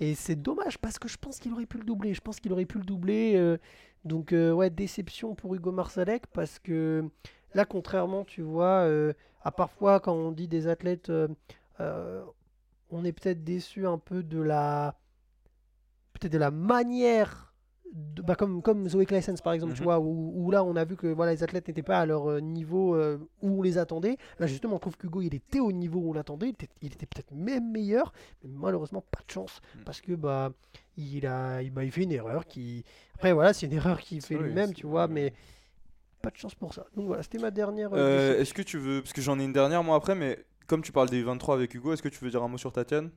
Et 0.00 0.14
c'est 0.14 0.36
dommage 0.36 0.78
parce 0.78 0.98
que 0.98 1.08
je 1.08 1.18
pense 1.18 1.38
qu'il 1.38 1.52
aurait 1.52 1.66
pu 1.66 1.78
le 1.78 1.84
doubler. 1.84 2.14
Je 2.14 2.20
pense 2.22 2.40
qu'il 2.40 2.52
aurait 2.52 2.64
pu 2.66 2.78
le 2.78 2.84
doubler. 2.84 3.34
euh, 3.36 3.58
donc, 4.04 4.32
euh, 4.32 4.50
ouais, 4.52 4.70
déception 4.70 5.34
pour 5.34 5.54
Hugo 5.54 5.72
Marsalek 5.72 6.26
parce 6.28 6.58
que 6.58 7.04
là, 7.54 7.66
contrairement, 7.66 8.24
tu 8.24 8.40
vois, 8.40 8.84
euh, 8.86 9.12
à 9.42 9.50
parfois 9.52 10.00
quand 10.00 10.14
on 10.14 10.32
dit 10.32 10.48
des 10.48 10.66
athlètes, 10.68 11.12
on 11.78 13.04
est 13.04 13.12
peut-être 13.12 13.44
déçu 13.44 13.86
un 13.86 13.98
peu 13.98 14.22
de 14.22 14.40
la. 14.40 14.98
Peut-être 16.14 16.32
de 16.32 16.38
la 16.38 16.50
manière. 16.50 17.49
De- 17.92 18.22
bah, 18.22 18.34
comme, 18.36 18.62
comme 18.62 18.88
Zoé 18.88 19.06
Claessens 19.06 19.40
par 19.42 19.52
exemple, 19.52 19.72
tu 19.74 19.80
Mhm. 19.80 19.84
vois, 19.84 19.98
où, 20.00 20.32
où 20.36 20.50
là 20.50 20.62
on 20.64 20.76
a 20.76 20.84
vu 20.84 20.96
que 20.96 21.06
voilà, 21.08 21.32
les 21.32 21.42
athlètes 21.42 21.66
n'étaient 21.68 21.82
pas 21.82 21.98
à 21.98 22.06
leur 22.06 22.28
euh, 22.30 22.40
niveau 22.40 22.94
euh, 22.94 23.18
où 23.42 23.58
on 23.58 23.62
les 23.62 23.78
attendait. 23.78 24.16
Là 24.38 24.46
justement, 24.46 24.76
on 24.76 24.78
trouve 24.78 24.96
qu'Hugo 24.96 25.22
il 25.22 25.34
était 25.34 25.60
au 25.60 25.72
niveau 25.72 26.00
où 26.00 26.10
on 26.10 26.12
l'attendait, 26.12 26.46
il 26.48 26.50
était, 26.50 26.68
était 26.82 27.06
peut-être 27.06 27.32
même 27.32 27.70
meilleur, 27.70 28.12
mais 28.42 28.50
malheureusement 28.52 29.02
pas 29.10 29.20
de 29.26 29.30
chance 29.32 29.60
Mm. 29.74 29.84
parce 29.84 30.00
que 30.00 30.12
bah 30.12 30.52
il 30.96 31.26
a 31.26 31.62
il, 31.62 31.70
bah, 31.70 31.84
il 31.84 31.90
fait 31.90 32.02
une 32.02 32.12
erreur 32.12 32.46
qui 32.46 32.84
après 33.14 33.32
voilà 33.32 33.52
c'est 33.52 33.66
une 33.66 33.72
erreur 33.72 34.00
qu'il 34.00 34.20
fait 34.22 34.36
Oui, 34.36 34.44
lui-même 34.44 34.72
tu 34.74 34.86
vois 34.86 35.08
mais 35.08 35.32
pas 36.22 36.30
de 36.30 36.36
chance 36.36 36.54
pour 36.54 36.74
ça 36.74 36.86
donc 36.94 37.06
voilà 37.06 37.22
c'était 37.22 37.38
ma 37.38 37.50
dernière 37.50 37.92
euh, 37.94 38.34
Euh. 38.36 38.40
Est-ce 38.40 38.52
que 38.54 38.62
tu 38.62 38.78
veux. 38.78 39.00
Parce 39.00 39.12
que 39.12 39.20
j'en 39.22 39.38
ai 39.38 39.44
une 39.44 39.52
dernière 39.52 39.82
moi 39.82 39.96
après, 39.96 40.14
mais 40.14 40.44
comme 40.66 40.82
tu 40.82 40.92
parles 40.92 41.08
des 41.08 41.22
23 41.22 41.54
avec 41.56 41.74
Hugo, 41.74 41.92
est-ce 41.92 42.02
que 42.02 42.08
tu 42.08 42.22
veux 42.24 42.30
dire 42.30 42.42
un 42.42 42.48
mot 42.48 42.58
sur 42.58 42.72
Tatiane? 42.72 43.10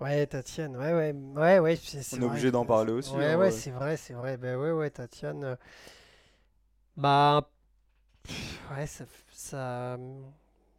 Ouais, 0.00 0.26
Tatiane, 0.26 0.76
ouais, 0.76 0.92
ouais, 0.92 1.12
ouais, 1.12 1.58
ouais. 1.58 1.78
On 2.12 2.16
est 2.16 2.18
vrai. 2.18 2.26
obligé 2.26 2.50
d'en 2.52 2.64
parler 2.64 2.92
aussi. 2.92 3.14
Ouais, 3.16 3.24
hein, 3.24 3.38
ouais, 3.38 3.46
ouais. 3.46 3.50
c'est 3.50 3.70
vrai, 3.70 3.96
c'est 3.96 4.12
vrai. 4.14 4.36
Ben 4.36 4.56
ouais, 4.56 4.70
ouais, 4.70 4.90
Tatiane. 4.90 5.42
euh, 5.44 5.56
Bah. 6.96 7.48
pff, 8.24 8.60
Ouais, 8.70 8.86
ça. 8.86 9.04
f- 9.04 9.08
ça... 9.32 9.96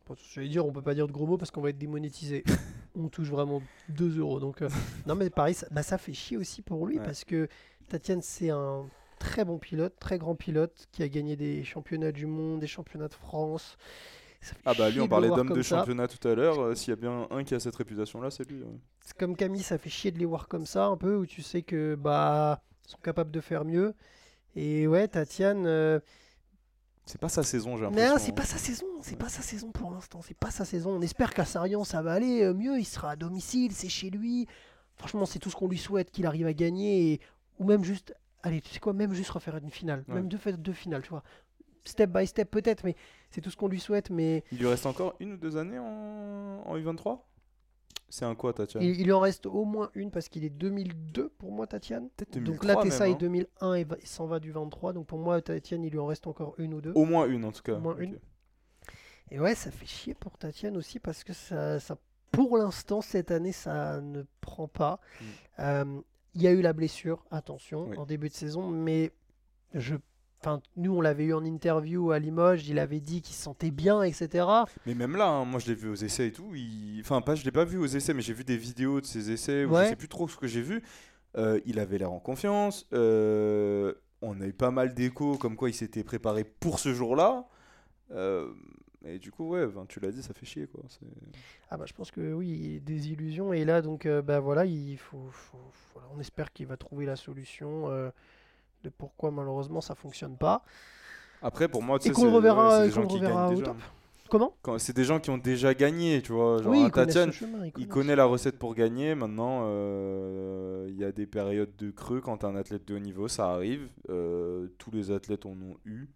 Bon, 0.07 0.15
je 0.33 0.39
vais 0.41 0.47
dire, 0.49 0.65
on 0.65 0.71
peut 0.71 0.81
pas 0.81 0.95
dire 0.95 1.07
de 1.07 1.11
gros 1.11 1.25
mots 1.27 1.37
parce 1.37 1.51
qu'on 1.51 1.61
va 1.61 1.69
être 1.69 1.77
démonétisé. 1.77 2.43
on 2.95 3.09
touche 3.09 3.29
vraiment 3.29 3.61
2 3.89 4.17
euros. 4.19 4.39
Donc, 4.39 4.61
euh, 4.61 4.69
non, 5.07 5.15
mais 5.15 5.29
pareil, 5.29 5.53
ça, 5.53 5.67
bah, 5.71 5.83
ça 5.83 5.97
fait 5.97 6.13
chier 6.13 6.37
aussi 6.37 6.61
pour 6.61 6.87
lui 6.87 6.97
Ouais. 6.99 7.05
parce 7.05 7.23
que 7.25 7.47
Tatiane, 7.89 8.21
c'est 8.21 8.49
un 8.49 8.85
très 9.19 9.45
bon 9.45 9.57
pilote, 9.59 9.95
très 9.99 10.17
grand 10.17 10.35
pilote 10.35 10.87
qui 10.91 11.03
a 11.03 11.09
gagné 11.09 11.35
des 11.35 11.63
championnats 11.63 12.11
du 12.11 12.25
monde, 12.25 12.59
des 12.61 12.67
championnats 12.67 13.07
de 13.09 13.13
France. 13.13 13.77
Ah 14.65 14.73
bah 14.73 14.89
lui, 14.89 15.01
on 15.01 15.07
parlait 15.07 15.27
d'homme 15.29 15.49
de 15.53 15.61
ça. 15.61 15.79
championnat 15.79 16.07
tout 16.07 16.25
à 16.27 16.33
l'heure. 16.35 16.59
euh, 16.59 16.75
S'il 16.75 16.89
y 16.91 16.93
a 16.93 16.95
bien 16.95 17.27
un 17.29 17.43
qui 17.43 17.53
a 17.55 17.59
cette 17.59 17.75
réputation-là, 17.75 18.31
c'est 18.31 18.49
lui. 18.49 18.61
ouais. 18.61 18.79
C'est 19.05 19.17
comme 19.17 19.35
Camille, 19.35 19.63
ça 19.63 19.77
fait 19.77 19.89
chier 19.89 20.11
de 20.11 20.19
les 20.19 20.25
voir 20.25 20.47
comme 20.47 20.65
ça 20.65 20.85
un 20.85 20.97
peu, 20.97 21.15
où 21.17 21.25
tu 21.25 21.41
sais 21.41 21.61
que 21.61 21.95
bah 21.95 22.61
ils 22.87 22.91
sont 22.91 22.97
capables 23.03 23.31
de 23.31 23.41
faire 23.41 23.65
mieux. 23.65 23.93
Et 24.55 24.87
ouais, 24.87 25.07
Tatiane, 25.07 25.65
euh, 25.67 25.99
C'est 27.05 27.19
pas 27.19 27.29
sa 27.29 27.43
saison, 27.43 27.75
j'ai 27.77 27.83
l'impression. 27.83 28.13
non, 28.13 28.17
c'est 28.19 28.31
hein. 28.31 28.35
pas 28.35 28.45
sa 28.45 28.57
saison, 28.57 28.85
c'est 29.01 29.17
pas 29.17 29.29
sa 29.29 29.41
saison 29.41 29.71
pour 29.71 29.91
l'instant, 29.91 30.21
c'est 30.21 30.37
pas 30.37 30.51
sa 30.51 30.63
saison. 30.65 30.91
On 30.91 31.01
espère 31.01 31.33
qu'à 31.33 31.45
Sarian 31.45 31.83
ça 31.83 32.01
va 32.01 32.13
aller 32.13 32.43
euh, 32.43 32.53
mieux, 32.53 32.79
il 32.79 32.85
sera 32.85 33.11
à 33.11 33.15
domicile, 33.15 33.71
c'est 33.73 33.89
chez 33.89 34.09
lui. 34.09 34.47
Franchement, 34.95 35.25
c'est 35.25 35.39
tout 35.39 35.49
ce 35.49 35.55
qu'on 35.55 35.67
lui 35.67 35.77
souhaite 35.77 36.11
qu'il 36.11 36.25
arrive 36.25 36.45
à 36.47 36.53
gagner, 36.53 37.13
et... 37.13 37.21
ou 37.57 37.65
même 37.65 37.83
juste, 37.83 38.13
allez, 38.43 38.59
tu 38.61 38.69
sais 38.73 38.79
quoi, 38.79 38.93
même 38.93 39.13
juste 39.13 39.29
refaire 39.31 39.55
une 39.57 39.71
finale, 39.71 40.03
Ouais. 40.07 40.15
même 40.15 40.27
deux 40.27 40.73
finales, 40.73 41.01
tu 41.03 41.09
vois. 41.09 41.23
Step 41.85 42.09
by 42.11 42.27
step 42.27 42.49
peut-être, 42.51 42.83
mais 42.83 42.95
c'est 43.31 43.41
tout 43.41 43.49
ce 43.49 43.57
qu'on 43.57 43.67
lui 43.67 43.79
souhaite. 43.79 44.09
Mais 44.09 44.43
Il 44.51 44.59
lui 44.59 44.67
reste 44.67 44.85
encore 44.85 45.15
une 45.19 45.33
ou 45.33 45.37
deux 45.37 45.57
années 45.57 45.79
en, 45.79 46.63
en 46.65 46.77
U23? 46.77 47.19
C'est 48.11 48.25
un 48.25 48.33
quoi, 48.33 48.53
Tatiane? 48.53 48.83
Il, 48.83 48.99
il 48.99 49.05
lui 49.05 49.11
en 49.11 49.19
reste 49.19 49.45
au 49.45 49.65
moins 49.65 49.91
une 49.93 50.09
parce 50.09 50.29
qu'il 50.29 50.43
est 50.43 50.49
2002 50.49 51.29
pour 51.37 51.51
moi, 51.51 51.67
Tatiane. 51.67 52.09
Donc 52.17 52.43
2003 52.43 52.67
là, 52.67 52.81
Tessa 52.81 53.03
même, 53.03 53.11
est 53.11 53.15
hein. 53.15 53.17
2001 53.19 53.73
et 53.75 53.85
il 54.01 54.07
s'en 54.07 54.25
va 54.25 54.39
du 54.39 54.51
23. 54.51 54.93
Donc 54.93 55.05
pour 55.07 55.19
moi, 55.19 55.39
Tatiane, 55.41 55.83
il 55.83 55.91
lui 55.91 55.99
en 55.99 56.07
reste 56.07 56.25
encore 56.27 56.55
une 56.57 56.73
ou 56.73 56.81
deux. 56.81 56.91
Au 56.95 57.05
moins 57.05 57.27
une 57.27 57.45
en 57.45 57.51
tout 57.51 57.61
cas. 57.61 57.73
Au 57.73 57.79
moins 57.79 57.97
une. 57.97 58.19
Et 59.31 59.39
ouais, 59.39 59.53
ça 59.53 59.69
fait 59.69 59.85
chier 59.85 60.15
pour 60.15 60.37
Tatiane 60.39 60.75
aussi 60.75 60.99
parce 60.99 61.23
que 61.23 61.33
ça, 61.33 61.79
ça 61.79 61.97
pour 62.31 62.57
l'instant, 62.57 63.01
cette 63.01 63.31
année, 63.31 63.51
ça 63.51 64.01
ne 64.01 64.23
prend 64.41 64.67
pas. 64.67 64.99
Mm. 65.19 65.25
Euh, 65.59 66.01
Il 66.35 66.41
y 66.41 66.47
a 66.47 66.51
eu 66.51 66.61
la 66.61 66.73
blessure, 66.73 67.23
attention, 67.31 67.87
Oui. 67.89 67.97
en 67.97 68.05
début 68.05 68.29
de 68.29 68.33
saison, 68.33 68.67
mais 68.69 69.11
je. 69.73 69.95
Enfin, 70.41 70.61
nous, 70.77 70.93
on 70.95 71.01
l'avait 71.01 71.25
eu 71.25 71.33
en 71.33 71.43
interview 71.43 72.11
à 72.11 72.19
Limoges, 72.19 72.67
il 72.69 72.79
avait 72.79 73.01
dit 73.01 73.21
qu'il 73.21 73.35
se 73.35 73.41
sentait 73.43 73.71
bien, 73.71 74.03
etc. 74.03 74.45
Mais 74.85 74.95
même 74.95 75.17
là, 75.17 75.27
hein, 75.27 75.43
moi 75.45 75.59
je 75.59 75.67
l'ai 75.67 75.75
vu 75.75 75.89
aux 75.89 75.95
essais 75.95 76.27
et 76.27 76.31
tout. 76.31 76.55
il- 76.55 76.99
Enfin, 77.01 77.19
pas, 77.21 77.35
je 77.35 77.43
l'ai 77.43 77.51
pas 77.51 77.65
vu 77.65 77.77
aux 77.77 77.85
essais, 77.85 78.13
mais 78.13 78.21
j'ai 78.21 78.33
vu 78.33 78.43
des 78.45 78.55
vidéos 78.57 79.01
de 79.01 79.05
ses 79.05 79.31
essais 79.31 79.65
où 79.65 79.71
Ouais. 79.73 79.83
je 79.85 79.89
sais 79.89 79.95
plus 79.97 80.07
trop 80.07 80.27
ce 80.29 80.37
que 80.37 80.47
j'ai 80.47 80.61
vu. 80.61 80.81
Euh, 81.37 81.59
il 81.65 81.77
avait 81.79 81.97
l'air 81.97 82.11
en 82.11 82.19
confiance. 82.19 82.87
euh, 82.93 83.93
on 84.21 84.39
a 84.41 84.47
eu 84.47 84.53
pas 84.53 84.71
mal 84.71 84.93
d'échos 84.93 85.37
comme 85.37 85.55
quoi 85.55 85.69
il 85.69 85.73
s'était 85.73 86.03
préparé 86.03 86.43
pour 86.43 86.79
ce 86.79 86.93
jour-là. 86.93 87.45
Euh, 88.11 88.51
et 89.05 89.17
du 89.19 89.31
coup, 89.31 89.49
ouais, 89.49 89.65
tu 89.87 89.99
l'as 89.99 90.11
dit, 90.11 90.21
ça 90.23 90.33
fait 90.33 90.45
chier 90.45 90.67
quoi. 90.67 90.81
Ah 91.69 91.77
bah 91.77 91.85
je 91.87 91.93
pense 91.93 92.11
que 92.11 92.33
oui, 92.33 92.81
des 92.81 93.09
illusions. 93.11 93.53
Et 93.53 93.63
là, 93.65 93.81
donc, 93.81 94.07
bah 94.07 94.39
voilà, 94.39 94.65
il 94.65 94.97
faut, 94.97 95.29
on 96.15 96.19
espère 96.19 96.51
qu'il 96.51 96.65
va 96.67 96.75
trouver 96.77 97.05
la 97.05 97.15
solution 97.15 97.89
de 98.83 98.89
pourquoi 98.89 99.31
malheureusement 99.31 99.81
ça 99.81 99.95
fonctionne 99.95 100.37
pas. 100.37 100.63
Après, 101.41 101.67
pour 101.67 101.83
moi, 101.83 101.99
tu 101.99 102.09
sais, 102.09 102.13
qu'on 102.13 102.33
reverra, 102.33 102.81
ouais, 102.81 102.89
reverra 102.89 103.49
au 103.49 103.61
top. 103.61 103.77
Comment? 104.29 104.53
C'est 104.77 104.95
des 104.95 105.03
gens 105.03 105.19
qui 105.19 105.31
ont 105.31 105.37
déjà 105.37 105.73
gagné, 105.73 106.21
tu 106.21 106.33
vois. 106.33 106.61
Genre, 106.61 106.71
Oui, 106.71 106.83
il 106.83 107.31
chemin, 107.31 107.65
il 107.65 107.71
il 107.77 107.87
connaît 107.87 108.15
la 108.15 108.25
recette 108.25 108.59
pour 108.59 108.75
gagner. 108.75 109.15
Maintenant, 109.15 109.61
euh, 109.63 110.85
il 110.87 110.97
y 110.97 111.03
a 111.03 111.11
des 111.11 111.25
périodes 111.25 111.75
de 111.77 111.89
creux 111.89 112.21
quand 112.21 112.43
un 112.43 112.55
athlète 112.55 112.87
de 112.87 112.95
haut 112.95 112.99
niveau, 112.99 113.27
ça 113.27 113.51
arrive. 113.51 113.89
Euh, 114.09 114.67
tous 114.77 114.91
les 114.91 115.09
athlètes 115.09 115.45
en 115.47 115.51
ont 115.53 115.77
eu, 115.85 116.07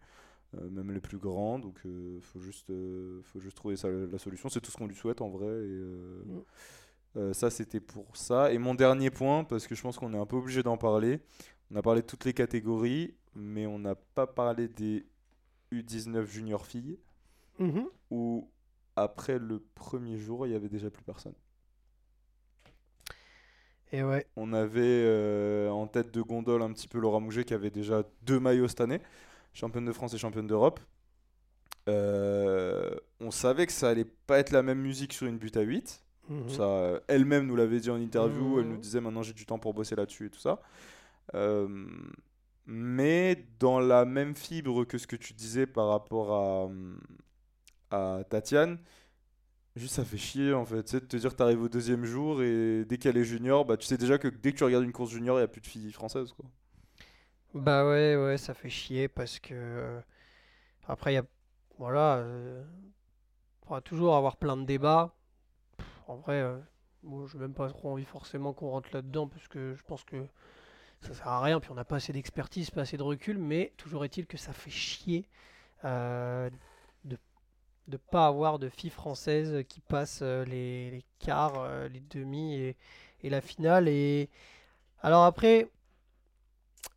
euh, 0.56 0.70
même 0.70 0.92
les 0.92 1.00
plus 1.00 1.18
grands. 1.18 1.58
Donc, 1.58 1.80
il 1.86 2.22
faut, 2.22 2.40
juste, 2.40 2.72
faut 3.24 3.40
juste 3.40 3.58
trouver 3.58 3.76
ça, 3.78 3.90
la 3.90 4.20
solution. 4.20 4.48
C'est 4.50 4.62
tout 4.62 4.70
ce 4.70 4.78
qu'on 4.78 4.88
lui 4.88 4.96
souhaite 4.96 5.22
en 5.22 5.30
vrai. 5.30 5.48
Et, 5.48 5.82
Mm. 7.16 7.34
ça, 7.34 7.50
c'était 7.50 7.80
pour 7.80 8.16
ça. 8.16 8.52
Et 8.52 8.58
mon 8.58 8.76
dernier 8.76 9.10
point, 9.12 9.44
parce 9.44 9.68
que 9.68 9.76
je 9.76 9.82
pense 9.82 9.98
qu'on 9.98 10.14
est 10.14 10.18
un 10.18 10.26
peu 10.26 10.36
obligé 10.36 10.62
d'en 10.64 10.78
parler. 10.78 11.20
On 11.72 11.76
a 11.76 11.82
parlé 11.82 12.02
de 12.02 12.08
toutes 12.08 12.26
les 12.26 12.34
catégories, 12.34 13.14
mais 13.36 13.66
on 13.66 13.80
n'a 13.80 13.96
pas 13.96 14.28
parlé 14.28 14.68
des 14.68 15.06
U19 15.72 16.26
junior 16.26 16.66
filles 16.66 16.98
Mhm. 17.60 17.86
où 18.12 18.50
après 18.96 19.40
le 19.40 19.60
premier 19.76 20.18
jour, 20.18 20.46
il 20.48 20.52
y 20.54 20.56
avait 20.56 20.70
déjà 20.70 20.90
plus 20.90 21.04
personne. 21.04 21.34
Et 23.92 24.04
ouais, 24.04 24.26
On 24.36 24.54
avait 24.54 24.82
euh, 24.82 25.70
en 25.70 25.86
tête 25.88 26.12
de 26.12 26.22
gondole 26.22 26.64
un 26.64 26.72
petit 26.74 26.88
peu 26.88 27.00
Laura 27.00 27.20
Mouget 27.20 27.44
qui 27.44 27.54
avait 27.54 27.70
déjà 27.70 28.04
deux 28.24 28.40
maillots 28.40 28.68
cette 28.68 28.82
année, 28.82 29.00
championne 29.54 29.86
de 29.86 29.92
France 29.92 30.14
et 30.16 30.18
championne 30.18 30.48
d'Europe. 30.48 30.80
Euh, 31.90 32.96
on 33.20 33.30
savait 33.30 33.68
que 33.68 33.72
ça 33.74 33.90
allait 33.90 34.08
pas 34.26 34.40
être 34.40 34.52
la 34.52 34.64
même 34.64 34.80
musique 34.80 35.14
sur 35.14 35.28
une 35.28 35.38
butte 35.38 35.58
à 35.58 35.62
8. 35.62 36.02
mhm. 36.30 36.50
Ça, 36.50 36.64
euh, 36.64 37.00
elle-même 37.08 37.46
nous 37.46 37.56
l'avait 37.56 37.80
dit 37.80 37.90
en 37.92 37.98
interview, 37.98 38.60
elle 38.60 38.66
Mhm. 38.66 38.72
nous 38.72 38.78
disait 38.78 39.02
maintenant 39.02 39.22
j'ai 39.22 39.34
du 39.34 39.46
temps 39.46 39.60
pour 39.60 39.74
bosser 39.76 39.96
là-dessus 39.96 40.28
et 40.28 40.30
tout 40.30 40.40
ça. 40.40 40.60
Euh, 41.36 41.88
mais 42.66 43.46
dans 43.60 43.80
la 43.80 44.06
même 44.06 44.36
fibre 44.36 44.86
que 44.86 44.98
ce 44.98 45.08
que 45.08 45.16
tu 45.16 45.34
disais 45.34 45.68
par 45.68 45.90
rapport 45.90 46.70
à, 47.92 48.18
à 48.20 48.24
Tatiane, 48.26 48.80
juste 49.76 49.96
ça 49.96 50.06
fait 50.06 50.18
chier 50.18 50.54
en 50.54 50.66
fait, 50.66 50.84
tu 50.84 50.92
sais, 50.92 51.00
de 51.02 51.06
te 51.06 51.18
dire 51.18 51.32
que 51.32 51.38
tu 51.38 51.44
arrives 51.44 51.62
au 51.62 51.70
deuxième 51.70 52.06
jour 52.06 52.42
et 52.44 52.86
dès 52.86 52.98
qu'elle 52.98 53.18
est 53.18 53.26
junior, 53.26 53.66
bah, 53.66 53.78
tu 53.78 53.86
sais 53.88 53.98
déjà 53.98 54.18
que 54.18 54.28
dès 54.28 54.52
que 54.54 54.58
tu 54.58 54.64
regardes 54.64 54.84
une 54.86 54.94
course 54.94 55.12
junior, 55.12 55.38
il 55.38 55.42
n'y 55.42 55.46
a 55.46 55.48
plus 55.48 55.62
de 55.62 55.68
filles 55.68 55.92
françaises. 55.92 56.34
Quoi. 56.34 56.46
Bah 57.54 57.86
ouais, 57.88 58.16
ouais, 58.16 58.38
ça 58.38 58.54
fait 58.54 58.70
chier 58.70 59.08
parce 59.08 59.40
que 59.40 59.54
euh, 59.54 60.02
après 60.88 61.14
il 61.14 61.16
y 61.16 61.20
a 61.20 61.26
voilà, 61.80 62.18
euh, 62.18 62.64
on 63.68 63.76
va 63.76 63.82
toujours 63.82 64.16
avoir 64.16 64.38
plein 64.38 64.58
de 64.58 64.66
débats. 64.66 65.16
En 66.08 66.18
vrai, 66.18 66.42
euh, 66.42 66.60
moi 67.04 67.28
j'ai 67.32 67.40
même 67.40 67.54
pas 67.54 67.70
trop 67.70 67.92
envie 67.92 68.06
forcément 68.06 68.54
qu'on 68.54 68.70
rentre 68.72 68.90
là-dedans 68.94 69.28
parce 69.28 69.48
que 69.48 69.76
je 69.76 69.84
pense 69.84 70.04
que 70.06 70.28
ça 71.04 71.14
sert 71.14 71.28
à 71.28 71.42
rien. 71.42 71.60
Puis 71.60 71.72
on 71.72 71.76
n'a 71.76 71.86
pas 71.86 71.98
assez 71.98 72.14
d'expertise, 72.14 72.72
pas 72.72 72.82
assez 72.82 72.98
de 72.98 73.04
recul, 73.04 73.38
mais 73.38 73.74
toujours 73.78 74.06
est-il 74.06 74.26
que 74.26 74.38
ça 74.38 74.54
fait 74.54 74.70
chier 74.72 75.28
euh, 75.86 76.50
de 77.06 77.18
de 77.88 77.98
pas 77.98 78.28
avoir 78.28 78.60
de 78.60 78.70
filles 78.70 78.90
françaises 78.90 79.64
qui 79.68 79.82
passent 79.82 80.22
euh, 80.24 80.46
les, 80.46 80.90
les 80.92 81.04
quarts, 81.20 81.60
euh, 81.60 81.90
les 81.90 82.00
demi 82.00 82.56
et, 82.56 82.78
et 83.24 83.30
la 83.30 83.42
finale. 83.42 83.88
Et 83.88 84.30
alors 85.02 85.26
après. 85.26 85.70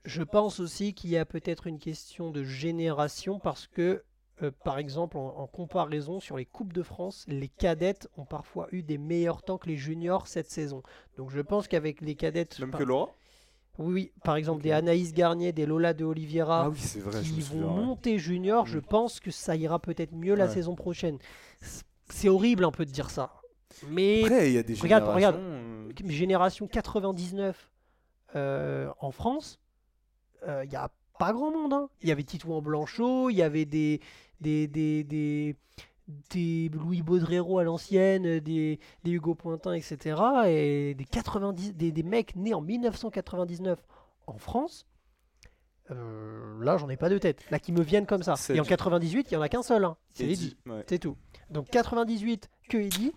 Je 0.04 0.22
pense 0.22 0.60
aussi 0.60 0.94
qu'il 0.94 1.10
y 1.10 1.16
a 1.16 1.24
peut-être 1.24 1.66
une 1.66 1.78
question 1.78 2.30
de 2.30 2.42
génération 2.44 3.38
parce 3.38 3.66
que, 3.66 4.02
euh, 4.42 4.50
par 4.64 4.78
exemple, 4.78 5.16
en, 5.16 5.36
en 5.36 5.46
comparaison 5.46 6.20
sur 6.20 6.36
les 6.36 6.44
Coupes 6.44 6.72
de 6.72 6.82
France, 6.82 7.24
les 7.28 7.48
cadettes 7.48 8.08
ont 8.16 8.24
parfois 8.24 8.68
eu 8.72 8.82
des 8.82 8.98
meilleurs 8.98 9.42
temps 9.42 9.58
que 9.58 9.68
les 9.68 9.76
juniors 9.76 10.26
cette 10.28 10.50
saison. 10.50 10.82
Donc 11.16 11.30
je 11.30 11.40
pense 11.40 11.66
qu'avec 11.68 12.00
les 12.00 12.14
cadettes, 12.14 12.58
Même 12.60 12.70
par- 12.70 12.80
que 12.80 12.84
Laura? 12.84 13.12
Oui, 13.78 13.92
oui, 13.92 14.12
par 14.24 14.36
exemple 14.36 14.58
Ok. 14.58 14.64
des 14.64 14.72
Anaïs 14.72 15.12
Garnier, 15.12 15.52
des 15.52 15.66
Lola 15.66 15.92
de 15.94 16.04
Oliveira, 16.04 16.64
Ah 16.66 16.70
oui, 16.70 16.78
c'est 16.78 17.00
vrai, 17.00 17.22
je 17.22 17.32
qui 17.32 17.40
vont 17.40 17.46
souviens. 17.46 17.66
ouais. 17.66 17.84
monter 17.86 18.18
junior, 18.18 18.66
je 18.66 18.78
Mm. 18.78 18.82
pense 18.82 19.20
que 19.20 19.30
ça 19.30 19.56
ira 19.56 19.78
peut-être 19.78 20.12
mieux 20.12 20.34
la 20.34 20.48
saison 20.48 20.74
prochaine. 20.74 21.18
C'est 22.08 22.28
horrible 22.28 22.64
un 22.64 22.70
peu 22.70 22.84
de 22.86 22.90
dire 22.90 23.10
ça. 23.10 23.32
Mais 23.88 24.22
Après, 24.22 24.48
il 24.50 24.54
y 24.54 24.58
a 24.58 24.62
des 24.62 24.74
Regarde, 24.74 25.04
regarde. 25.04 25.36
générations, 25.36 26.06
euh, 26.06 26.10
génération 26.10 26.66
99 26.66 27.70
euh, 28.34 28.90
en 29.00 29.10
France, 29.10 29.58
il 30.46 30.68
n'y 30.68 30.76
a 30.76 30.90
pas 31.18 31.32
grand 31.32 31.50
monde. 31.50 31.72
hein. 31.72 31.88
Il 32.02 32.08
y 32.08 32.12
avait 32.12 32.22
Titouan 32.22 32.60
Blanchot, 32.62 33.30
il 33.30 33.36
y 33.36 33.42
avait 33.42 33.64
des, 33.64 34.00
des, 34.40 34.66
des, 34.68 35.02
des, 35.04 35.56
des 36.30 36.68
Louis 36.72 37.02
Baudrero 37.02 37.58
à 37.58 37.64
l'ancienne, 37.64 38.38
des, 38.40 38.78
des 39.04 39.10
Hugo 39.10 39.34
Pointin, 39.34 39.72
etc. 39.72 40.20
Et 40.46 40.94
des, 40.94 41.04
90, 41.04 41.74
des, 41.74 41.90
des 41.92 42.02
mecs 42.02 42.36
nés 42.36 42.54
en 42.54 42.60
1999 42.60 43.78
en 44.26 44.38
France. 44.38 44.86
euh, 45.90 46.62
là, 46.64 46.76
j'en 46.78 46.88
ai 46.88 46.96
pas 46.96 47.08
de 47.08 47.18
tête. 47.18 47.44
Là, 47.50 47.58
qui 47.58 47.72
me 47.72 47.82
viennent 47.82 48.06
comme 48.06 48.22
ça. 48.22 48.34
Et 48.50 48.58
en 48.60 48.62
du- 48.62 48.68
98, 48.68 49.28
il 49.30 49.34
y 49.34 49.36
en 49.36 49.42
a 49.42 49.48
qu'un 49.48 49.62
seul. 49.62 49.84
hein. 49.84 49.96
C'est 50.12 50.24
Eddie, 50.24 50.32
Eddy. 50.32 50.56
ouais. 50.66 50.84
C'est 50.88 50.98
tout. 50.98 51.16
Donc 51.50 51.68
98, 51.70 52.48
que 52.68 52.76
Eddy. 52.78 53.12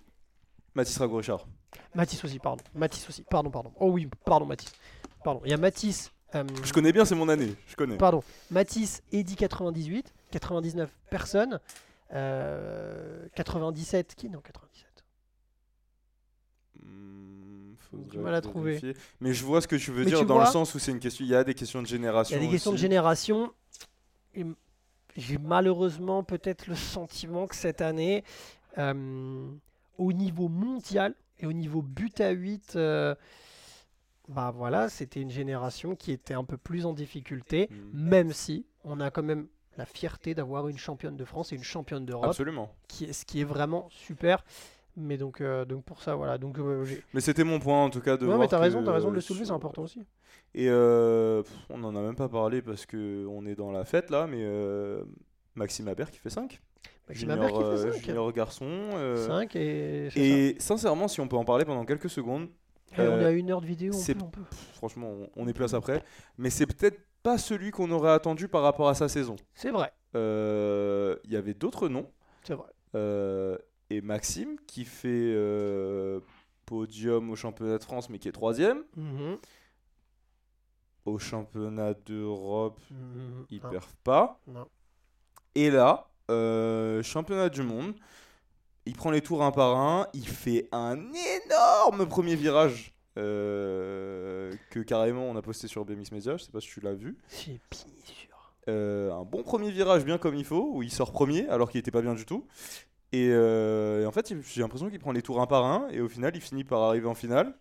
Mathis 0.75 0.97
Rago-Richard. 0.97 1.47
Mathis 1.95 2.23
aussi, 2.23 2.39
pardon. 2.39 2.63
Mathis 2.75 3.07
aussi, 3.09 3.23
pardon, 3.23 3.49
pardon. 3.49 3.71
Oh 3.79 3.89
oui, 3.91 4.07
pardon, 4.25 4.45
Mathis. 4.45 4.71
Pardon. 5.23 5.41
Il 5.45 5.51
y 5.51 5.53
a 5.53 5.57
Mathis. 5.57 6.11
euh, 6.35 6.43
Je 6.63 6.71
connais 6.73 6.91
bien, 6.91 7.05
c'est 7.05 7.15
mon 7.15 7.27
année. 7.29 7.55
Je 7.67 7.75
connais. 7.75 7.97
Pardon. 7.97 8.23
Mathis, 8.51 9.01
Eddy 9.11 9.35
98. 9.35 10.13
99, 10.31 10.89
personne. 11.09 11.59
Euh, 12.13 13.27
97, 13.35 14.15
qui 14.15 14.29
Non, 14.29 14.41
97. 14.41 14.87
Hmm, 16.81 17.71
Du 17.71 17.77
faudrait 17.77 18.17
mal 18.19 18.35
à 18.35 18.41
trouver. 18.41 18.77
vérifier. 18.77 18.95
Mais 19.19 19.33
je 19.33 19.43
vois 19.43 19.61
ce 19.61 19.67
que 19.67 19.75
tu 19.75 19.91
veux 19.91 20.03
Mais 20.03 20.09
dire 20.09 20.19
tu 20.19 20.25
dans 20.25 20.35
vois- 20.35 20.45
le 20.45 20.49
sens 20.51 20.73
où 20.75 20.79
c'est 20.79 20.91
une 20.91 20.99
question. 20.99 21.25
Il 21.25 21.29
y 21.29 21.35
a 21.35 21.43
des 21.43 21.53
questions 21.53 21.81
de 21.81 21.87
Il 21.87 21.91
génération. 21.91 22.35
y 22.35 22.39
a 22.39 22.43
des 22.43 22.49
questions 22.49 22.71
de 22.71 22.75
aussi. 22.75 22.81
génération. 22.81 23.51
Et 24.33 24.41
m- 24.41 24.55
J'ai 25.17 25.37
malheureusement 25.39 26.23
peut-être 26.23 26.67
le 26.67 26.75
sentiment 26.75 27.47
que 27.47 27.55
cette 27.55 27.81
année, 27.81 28.23
Euh, 28.77 29.49
au 29.97 30.13
niveau 30.13 30.47
mondial 30.47 31.15
et 31.39 31.47
au 31.47 31.51
niveau 31.51 31.81
but 31.81 32.21
à 32.21 32.29
8, 32.29 32.75
euh, 32.75 33.15
bah 34.29 34.51
voilà, 34.55 34.89
c'était 34.89 35.19
une 35.21 35.31
génération 35.31 35.95
qui 35.95 36.11
était 36.11 36.35
un 36.35 36.43
peu 36.43 36.55
plus 36.55 36.85
en 36.85 36.93
difficulté, 36.93 37.67
Mm. 37.71 37.99
même 38.09 38.31
si 38.31 38.67
on 38.83 38.99
a 39.01 39.09
quand 39.09 39.23
même 39.23 39.47
la 39.79 39.85
fierté 39.85 40.35
d'avoir 40.35 40.67
une 40.67 40.77
championne 40.77 41.15
de 41.17 41.25
France 41.25 41.51
et 41.51 41.55
une 41.55 41.63
championne 41.63 42.05
d'Europe, 42.05 42.25
Absolument. 42.25 42.71
qui 42.87 43.05
est, 43.05 43.13
ce 43.13 43.25
qui 43.25 43.41
est 43.41 43.45
vraiment 43.45 43.87
super. 43.89 44.43
Mais 44.97 45.17
donc, 45.17 45.39
euh, 45.39 45.63
donc 45.63 45.85
pour 45.85 46.01
ça, 46.01 46.15
voilà. 46.15 46.37
Donc, 46.37 46.59
euh, 46.59 46.85
Mais 47.13 47.21
c'était 47.21 47.45
mon 47.45 47.59
point 47.59 47.85
en 47.85 47.89
tout 47.89 48.01
cas 48.01 48.17
de 48.17 48.23
Ouais, 48.23 48.27
voir 48.27 48.39
mais 48.39 48.47
t'as 48.47 48.59
raison, 48.59 48.83
t'as 48.83 48.91
raison 48.91 49.07
de 49.07 49.13
le 49.13 49.19
euh, 49.19 49.21
soulever, 49.21 49.45
c'est 49.45 49.51
important 49.51 49.83
aussi. 49.83 50.03
Et 50.53 50.67
euh, 50.67 51.41
pff, 51.43 51.53
on 51.69 51.77
n'en 51.77 51.95
a 51.95 52.01
même 52.01 52.15
pas 52.15 52.27
parlé 52.27 52.61
parce 52.61 52.85
que 52.85 53.25
on 53.27 53.45
est 53.45 53.55
dans 53.55 53.71
la 53.71 53.85
fête 53.85 54.09
là, 54.09 54.27
mais 54.27 54.45
Maxime 55.55 55.87
Habert 55.87 56.11
qui 56.11 56.19
fait 56.19 56.29
5. 56.29 56.59
Maxime 57.07 57.31
junior, 57.31 57.47
qui 57.47 57.57
fait 57.57 57.87
euh, 57.87 57.93
5. 57.93 58.05
junior 58.05 58.33
garçon. 58.33 59.15
5 59.27 59.55
et, 59.55 60.55
sincèrement, 60.59 61.07
si 61.07 61.21
on 61.21 61.27
peut 61.27 61.37
en 61.37 61.45
parler 61.45 61.65
pendant 61.65 61.85
quelques 61.85 62.09
secondes. 62.09 62.49
Et 62.97 63.01
on 63.01 63.03
euh, 63.03 63.21
est 63.21 63.25
à 63.25 63.31
une 63.31 63.51
heure 63.51 63.61
de 63.61 63.67
vidéo, 63.67 63.93
on 63.93 64.03
peut, 64.03 64.19
on 64.21 64.29
peut. 64.29 64.41
pff, 64.49 64.71
franchement, 64.73 65.07
on, 65.35 65.43
on 65.43 65.47
est 65.47 65.53
place 65.53 65.73
après. 65.73 66.03
Mais 66.37 66.49
c'est 66.49 66.65
peut-être 66.65 66.99
pas 67.23 67.37
celui 67.37 67.71
qu'on 67.71 67.91
aurait 67.91 68.11
attendu 68.11 68.47
par 68.47 68.61
rapport 68.63 68.87
à 68.89 68.93
sa 68.95 69.07
saison. 69.09 69.35
C'est 69.53 69.71
vrai, 69.71 69.91
Euh, 70.15 71.15
Il 71.25 71.31
y 71.31 71.35
avait 71.35 71.53
d'autres 71.53 71.87
noms. 71.89 72.09
c'est 72.43 72.55
vrai. 72.55 72.69
Euh, 72.95 73.57
et 73.91 74.01
Maxime 74.01 74.57
qui 74.67 74.85
fait 74.85 75.07
euh, 75.35 76.19
podium 76.65 77.29
au 77.29 77.35
championnat 77.35 77.77
de 77.77 77.83
France, 77.83 78.09
mais 78.09 78.17
qui 78.19 78.27
est 78.27 78.31
troisième. 78.31 78.83
Mhm. 78.95 79.37
Au 81.05 81.17
championnat 81.17 81.93
d'Europe, 81.93 82.79
Mhm. 82.91 83.45
il 83.49 83.61
Non, 83.61 83.69
perf 83.69 83.93
pas. 84.03 84.39
non. 84.47 84.67
Et 85.55 85.69
là, 85.71 86.07
championnat 87.03 87.49
du 87.49 87.63
monde, 87.63 87.93
il 88.85 88.95
prend 88.95 89.11
les 89.11 89.21
tours 89.21 89.43
un 89.43 89.51
par 89.51 89.75
un, 89.77 90.07
il 90.13 90.27
fait 90.27 90.67
un 90.71 90.97
énorme 91.13 92.07
premier 92.07 92.35
virage 92.35 92.93
euh, 93.17 94.53
que 94.69 94.79
carrément 94.79 95.23
on 95.29 95.35
a 95.35 95.41
posté 95.41 95.67
sur 95.67 95.83
BMX 95.85 96.11
Media, 96.11 96.37
je 96.37 96.43
sais 96.43 96.51
pas 96.51 96.61
si 96.61 96.67
tu 96.67 96.79
l'as 96.81 96.93
vu. 96.93 97.17
C'est 97.27 97.59
bien 97.71 97.81
sûr. 98.03 98.53
Euh, 98.67 99.11
un 99.11 99.23
bon 99.23 99.43
premier 99.43 99.71
virage 99.71 100.05
bien 100.05 100.17
comme 100.17 100.35
il 100.35 100.45
faut, 100.45 100.69
où 100.73 100.83
il 100.83 100.91
sort 100.91 101.11
premier 101.11 101.47
alors 101.49 101.71
qu'il 101.71 101.79
était 101.79 101.91
pas 101.91 102.01
bien 102.01 102.13
du 102.13 102.25
tout. 102.25 102.45
Et, 103.11 103.29
euh, 103.31 104.03
et 104.03 104.05
en 104.05 104.11
fait, 104.11 104.33
j'ai 104.43 104.61
l'impression 104.61 104.89
qu'il 104.89 104.99
prend 104.99 105.11
les 105.11 105.23
tours 105.23 105.41
un 105.41 105.47
par 105.47 105.65
un 105.65 105.87
et 105.89 105.99
au 106.01 106.07
final, 106.07 106.31
il 106.35 106.41
finit 106.41 106.63
par 106.63 106.81
arriver 106.81 107.07
en 107.07 107.15
finale. 107.15 107.55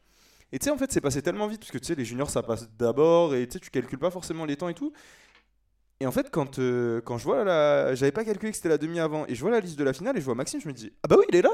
Et 0.52 0.58
tu 0.58 0.64
sais, 0.64 0.70
en 0.70 0.76
fait, 0.76 0.92
c'est 0.92 1.00
passé 1.00 1.22
tellement 1.22 1.46
vite 1.46 1.60
parce 1.60 1.70
que 1.70 1.78
tu 1.78 1.86
sais, 1.86 1.94
les 1.94 2.04
juniors 2.04 2.30
ça 2.30 2.42
passe 2.42 2.70
d'abord 2.78 3.34
et 3.34 3.46
tu 3.46 3.54
sais, 3.54 3.60
tu 3.60 3.70
calcules 3.70 3.98
pas 3.98 4.10
forcément 4.10 4.44
les 4.44 4.56
temps 4.56 4.68
et 4.68 4.74
tout. 4.74 4.92
Et 6.00 6.06
en 6.06 6.12
fait, 6.12 6.30
quand, 6.30 6.60
quand 7.04 7.18
je 7.18 7.24
vois 7.24 7.42
la. 7.44 7.94
J'avais 7.94 8.12
pas 8.12 8.24
calculé 8.24 8.50
que 8.50 8.56
c'était 8.56 8.68
la 8.68 8.78
demi 8.78 9.00
avant 9.00 9.26
et 9.26 9.34
je 9.34 9.40
vois 9.40 9.50
la 9.50 9.60
liste 9.60 9.78
de 9.78 9.84
la 9.84 9.92
finale 9.92 10.16
et 10.16 10.20
je 10.20 10.24
vois 10.24 10.34
Maxime, 10.34 10.60
je 10.60 10.68
me 10.68 10.72
dis 10.72 10.92
Ah 11.02 11.08
bah 11.08 11.16
oui, 11.18 11.24
il 11.30 11.36
est 11.36 11.42
là 11.42 11.50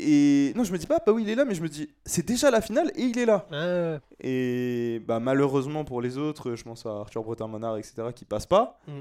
Et 0.00 0.52
non, 0.56 0.64
je 0.64 0.72
me 0.72 0.78
dis 0.78 0.86
pas, 0.86 1.00
bah 1.04 1.12
oui, 1.12 1.22
il 1.22 1.30
est 1.30 1.34
là, 1.34 1.44
mais 1.44 1.54
je 1.54 1.62
me 1.62 1.68
dis 1.68 1.88
C'est 2.04 2.26
déjà 2.26 2.50
la 2.50 2.60
finale 2.60 2.90
et 2.96 3.02
il 3.02 3.18
est 3.18 3.26
là 3.26 3.46
et 4.20 5.00
bah, 5.06 5.20
malheureusement 5.20 5.84
pour 5.84 6.00
les 6.00 6.18
autres, 6.18 6.54
je 6.56 6.64
pense 6.64 6.86
à 6.86 6.90
Arthur 6.90 7.22
Bretin-Monard, 7.22 7.76
etc., 7.76 8.08
qui 8.14 8.24
passent 8.24 8.46
pas. 8.46 8.80
Mm. 8.88 9.00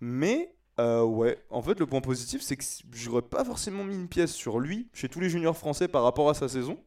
Mais 0.00 0.54
euh, 0.80 1.02
ouais, 1.02 1.38
en 1.50 1.62
fait, 1.62 1.78
le 1.78 1.86
point 1.86 2.00
positif, 2.00 2.42
c'est 2.42 2.56
que 2.56 2.64
j'aurais 2.92 3.22
pas 3.22 3.44
forcément 3.44 3.84
mis 3.84 3.94
une 3.94 4.08
pièce 4.08 4.32
sur 4.32 4.58
lui 4.58 4.88
chez 4.92 5.08
tous 5.08 5.20
les 5.20 5.30
juniors 5.30 5.56
français 5.56 5.88
par 5.88 6.02
rapport 6.02 6.28
à 6.28 6.34
sa 6.34 6.48
saison. 6.48 6.78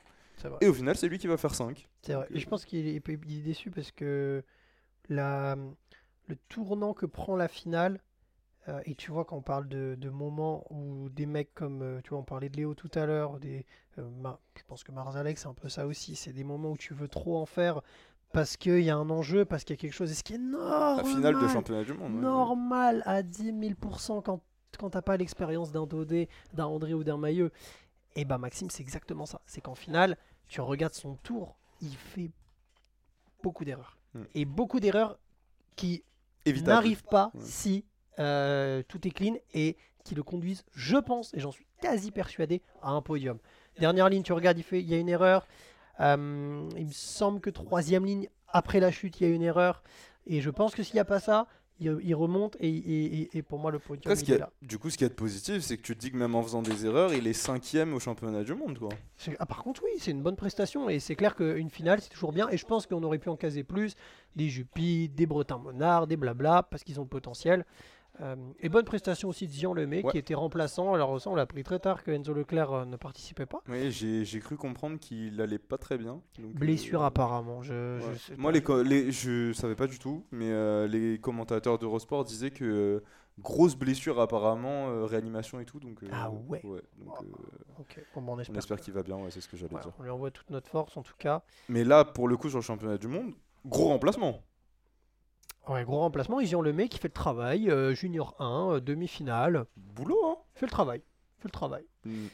Et 0.62 0.68
au 0.68 0.74
final, 0.74 0.96
c'est 0.96 1.08
lui 1.08 1.18
qui 1.18 1.28
va 1.28 1.38
faire 1.38 1.56
5. 1.56 1.88
C'est 2.04 2.14
vrai. 2.14 2.28
Et 2.32 2.40
je 2.40 2.48
pense 2.48 2.64
qu'il 2.64 2.88
est, 2.88 3.02
il 3.08 3.38
est 3.40 3.42
déçu 3.42 3.72
parce 3.72 3.92
que 3.92 4.44
la, 5.10 5.58
le 6.28 6.36
tournant 6.48 6.94
que 6.94 7.06
prend 7.06 7.36
la 7.36 7.48
finale, 7.48 8.00
euh, 8.68 8.82
et 8.86 8.96
tu 8.96 9.12
vois 9.12 9.24
quand 9.26 9.38
on 9.38 9.42
parle 9.42 9.68
de, 9.68 9.96
de 9.98 10.10
moments 10.10 10.66
où 10.72 11.10
des 11.10 11.26
mecs 11.26 11.54
comme, 11.54 11.82
euh, 11.82 12.02
tu 12.04 12.10
vois, 12.10 12.20
on 12.20 12.24
parlait 12.24 12.50
de 12.50 12.58
Léo 12.58 12.74
tout 12.74 12.92
à 12.96 13.06
l'heure, 13.06 13.40
des, 13.40 13.66
euh, 13.98 14.10
je 14.56 14.64
pense 14.68 14.84
que 14.84 14.92
Marzalek 14.92 15.38
c'est 15.38 15.48
un 15.48 15.54
peu 15.54 15.70
ça 15.70 15.88
aussi, 15.88 16.16
c'est 16.16 16.34
des 16.34 16.44
moments 16.44 16.72
où 16.72 16.78
tu 16.78 16.94
veux 16.94 17.08
trop 17.08 17.38
en 17.38 17.46
faire 17.46 17.82
parce 18.34 18.58
qu'il 18.58 18.82
y 18.82 18.90
a 18.90 18.98
un 18.98 19.10
enjeu, 19.10 19.46
parce 19.46 19.64
qu'il 19.64 19.76
y 19.76 19.80
a 19.80 19.82
quelque 19.82 19.94
chose, 19.94 20.12
et 20.12 20.14
ce 20.14 20.24
qui 20.24 20.34
est 20.34 20.38
normal, 20.38 20.98
La 20.98 21.04
finale 21.06 21.42
de 21.42 21.48
championnat 21.48 21.84
du 21.86 21.94
monde. 21.94 22.14
ouais. 22.16 22.22
normal 22.22 23.02
à 23.06 23.24
10 23.24 23.54
000% 23.54 24.22
quand, 24.22 24.42
quand 24.78 24.90
t'as 24.90 25.02
pas 25.02 25.16
l'expérience 25.16 25.72
d'un 25.72 25.86
Dodé, 25.86 26.28
d'un 26.54 26.66
André 26.66 26.94
ou 26.94 27.04
d'un 27.06 27.18
Mailleux. 27.18 27.52
Et 28.16 28.26
bah 28.26 28.38
Maxime, 28.38 28.70
c'est 28.70 28.82
exactement 28.84 29.26
ça. 29.26 29.40
C'est 29.46 29.62
qu'en 29.62 29.76
finale, 29.76 30.18
tu 30.48 30.60
regardes 30.60 30.94
son 30.94 31.16
tour, 31.16 31.56
il 31.82 31.96
fait 31.96 32.32
beaucoup 33.44 33.64
d'erreurs. 33.64 33.98
Mm. 34.14 34.24
Et 34.36 34.46
beaucoup 34.46 34.80
d'erreurs 34.80 35.18
qui 35.76 36.04
n'arrivent 36.66 37.04
pas 37.06 37.32
Ouais. 37.34 37.42
si 37.44 37.86
euh, 38.20 38.82
tout 38.88 39.08
est 39.08 39.12
clean 39.12 39.36
et 39.54 39.76
qui 40.04 40.16
le 40.16 40.24
conduisent, 40.24 40.64
je 40.74 40.98
pense, 40.98 41.34
et 41.34 41.40
j'en 41.40 41.52
suis 41.52 41.66
quasi 41.82 42.12
persuadé, 42.12 42.62
à 42.82 42.92
un 42.92 43.02
podium. 43.02 43.38
Dernière 43.80 44.10
ligne, 44.10 44.24
tu 44.24 44.34
regardes, 44.34 44.58
il, 44.58 44.64
fait, 44.64 44.80
il 44.80 44.88
y 44.88 44.94
a 44.94 44.98
une 44.98 45.10
erreur. 45.10 45.46
Euh, 46.00 46.68
il 46.78 46.86
me 46.88 46.92
semble 46.92 47.40
que 47.42 47.50
troisième 47.50 48.06
ligne, 48.06 48.30
après 48.48 48.80
la 48.80 48.92
chute, 48.92 49.20
il 49.20 49.28
y 49.28 49.32
a 49.32 49.34
une 49.34 49.42
erreur. 49.44 49.84
Et 50.26 50.42
je 50.42 50.50
pense 50.50 50.74
que 50.76 50.84
s'il 50.84 50.96
n'y 50.96 51.00
a 51.00 51.06
pas 51.06 51.20
ça, 51.20 51.48
il, 51.80 52.16
remonte 52.16 52.58
et, 52.60 52.70
et- 52.70 53.22
et- 53.22 53.38
et 53.38 53.42
pour 53.44 53.60
moi, 53.60 53.70
le 53.70 53.78
podium, 53.78 54.12
Après, 54.12 54.24
il 54.24 54.32
est 54.32 54.36
a- 54.36 54.40
là. 54.40 54.50
du 54.64 54.80
coup, 54.80 54.90
ce 54.90 54.98
qu'il 54.98 55.06
y 55.06 55.10
a 55.10 55.10
de 55.10 55.14
positif, 55.14 55.62
c'est 55.62 55.78
que 55.78 55.84
tu 55.84 55.96
te 55.96 56.00
dis 56.02 56.12
que 56.12 56.18
même 56.18 56.34
en 56.34 56.42
faisant 56.42 56.64
des 56.64 56.88
erreurs, 56.88 57.14
il 57.14 57.28
est 57.28 57.34
cinquième 57.34 57.94
au 57.94 58.00
championnat 58.00 58.44
du 58.44 58.56
monde. 58.56 58.80
Quoi. 58.80 58.90
Ah, 59.38 59.46
par 59.46 59.62
contre, 59.62 59.84
oui, 59.84 59.92
c'est 60.00 60.10
une 60.10 60.24
bonne 60.24 60.36
prestation. 60.36 60.90
Et 60.90 61.00
c'est 61.00 61.16
clair 61.16 61.36
qu'une 61.36 61.70
finale, 61.70 62.02
c'est 62.02 62.10
toujours 62.10 62.32
bien. 62.34 62.50
Et 62.50 62.58
je 62.58 62.66
pense 62.66 62.88
qu'on 62.88 63.04
aurait 63.04 63.20
pu 63.20 63.30
en 63.30 63.36
caser 63.36 63.64
plus. 63.64 63.94
Des 64.36 64.50
Jupy, 64.50 65.08
des 65.10 65.28
Bretins 65.28 65.60
Monards, 65.60 66.08
des 66.08 66.18
blabla, 66.18 66.64
parce 66.64 66.84
qu'ils 66.84 67.00
ont 67.00 67.04
le 67.04 67.10
potentiel. 67.10 67.64
Euh, 68.22 68.36
et 68.60 68.70
bonne 68.70 68.86
prestation 68.86 69.30
aussi 69.30 69.48
de 69.48 69.52
Zian 69.52 69.74
Lemay, 69.74 70.04
Ouais. 70.04 70.12
qui 70.12 70.18
était 70.18 70.34
remplaçant. 70.34 70.94
Alors, 70.94 71.22
ça, 71.22 71.30
on 71.30 71.36
l'a 71.36 71.44
appris 71.44 71.64
très 71.64 71.80
tard 71.80 72.04
que 72.04 72.12
Enzo 72.12 72.34
Leclerc 72.34 72.74
euh, 72.74 72.86
ne 72.86 72.96
participait 72.98 73.46
pas. 73.46 73.62
Oui, 73.70 73.92
j'ai 73.92 74.26
j'ai 74.26 74.40
cru 74.40 74.58
comprendre 74.58 74.98
qu'il 75.00 75.40
allait 75.40 75.60
pas 75.60 75.78
très 75.78 75.98
bien. 75.98 76.22
donc, 76.40 76.54
Blessure 76.56 77.04
euh, 77.04 77.08
apparemment. 77.08 77.62
Je, 77.62 78.00
je 78.02 78.08
Ouais. 78.08 78.16
sais 78.18 78.36
Moi, 78.38 78.52
pas. 78.54 78.84
les, 78.84 79.12
je 79.12 79.54
savais 79.54 79.76
pas 79.76 79.88
du 79.88 80.00
tout, 80.00 80.26
mais 80.32 80.50
euh, 80.52 80.88
les 80.88 81.20
commentateurs 81.20 81.78
d'Eurosport 81.78 82.24
disaient 82.24 82.52
que 82.52 82.66
euh, 82.66 83.04
grosse 83.40 83.76
blessure 83.76 84.20
apparemment, 84.20 84.90
euh, 84.90 85.06
réanimation 85.06 85.60
et 85.60 85.66
tout. 85.66 85.80
Donc, 85.80 86.02
euh, 86.02 86.08
Ah 86.12 86.32
ouais. 86.32 86.62
donc, 86.64 87.14
Oh, 87.20 87.24
euh, 87.24 87.32
Ok, 87.80 88.04
bon, 88.16 88.22
bon, 88.24 88.36
on 88.36 88.40
espère. 88.40 88.80
qu'il 88.82 88.94
va 88.96 89.04
bien, 89.04 89.18
ouais, 89.18 89.30
c'est 89.30 89.42
ce 89.42 89.48
que 89.48 89.56
j'allais 89.58 89.76
ouais, 89.76 89.82
dire. 89.82 89.92
on 90.00 90.04
lui 90.04 90.10
envoie 90.10 90.32
toute 90.32 90.50
notre 90.50 90.70
force 90.70 90.98
en 90.98 91.04
tout 91.04 91.14
cas. 91.20 91.44
Mais 91.70 91.84
là, 91.84 92.04
pour 92.04 92.28
le 92.28 92.36
coup, 92.36 92.50
sur 92.50 92.58
le 92.58 92.64
championnat 92.64 92.98
du 92.98 93.08
monde, 93.08 93.34
gros 93.64 93.90
remplacement. 93.90 94.42
Ouais, 95.70 95.84
gros 95.84 96.00
remplacement. 96.00 96.40
Isian 96.40 96.62
Lemay 96.62 96.88
qui 96.88 96.98
fait 97.00 97.08
le 97.10 97.14
travail. 97.14 97.70
euh, 97.70 97.94
junior 97.94 98.36
1, 98.40 98.74
euh, 98.76 98.80
demi-finale. 98.80 99.66
Boulot, 99.76 100.20
hein 100.26 100.38
Fait 100.56 100.66
le 100.66 100.72
travail. 100.72 101.00
Fait 101.40 101.48
le 101.48 101.52
travail. 101.52 101.84
Mm. 102.06 102.28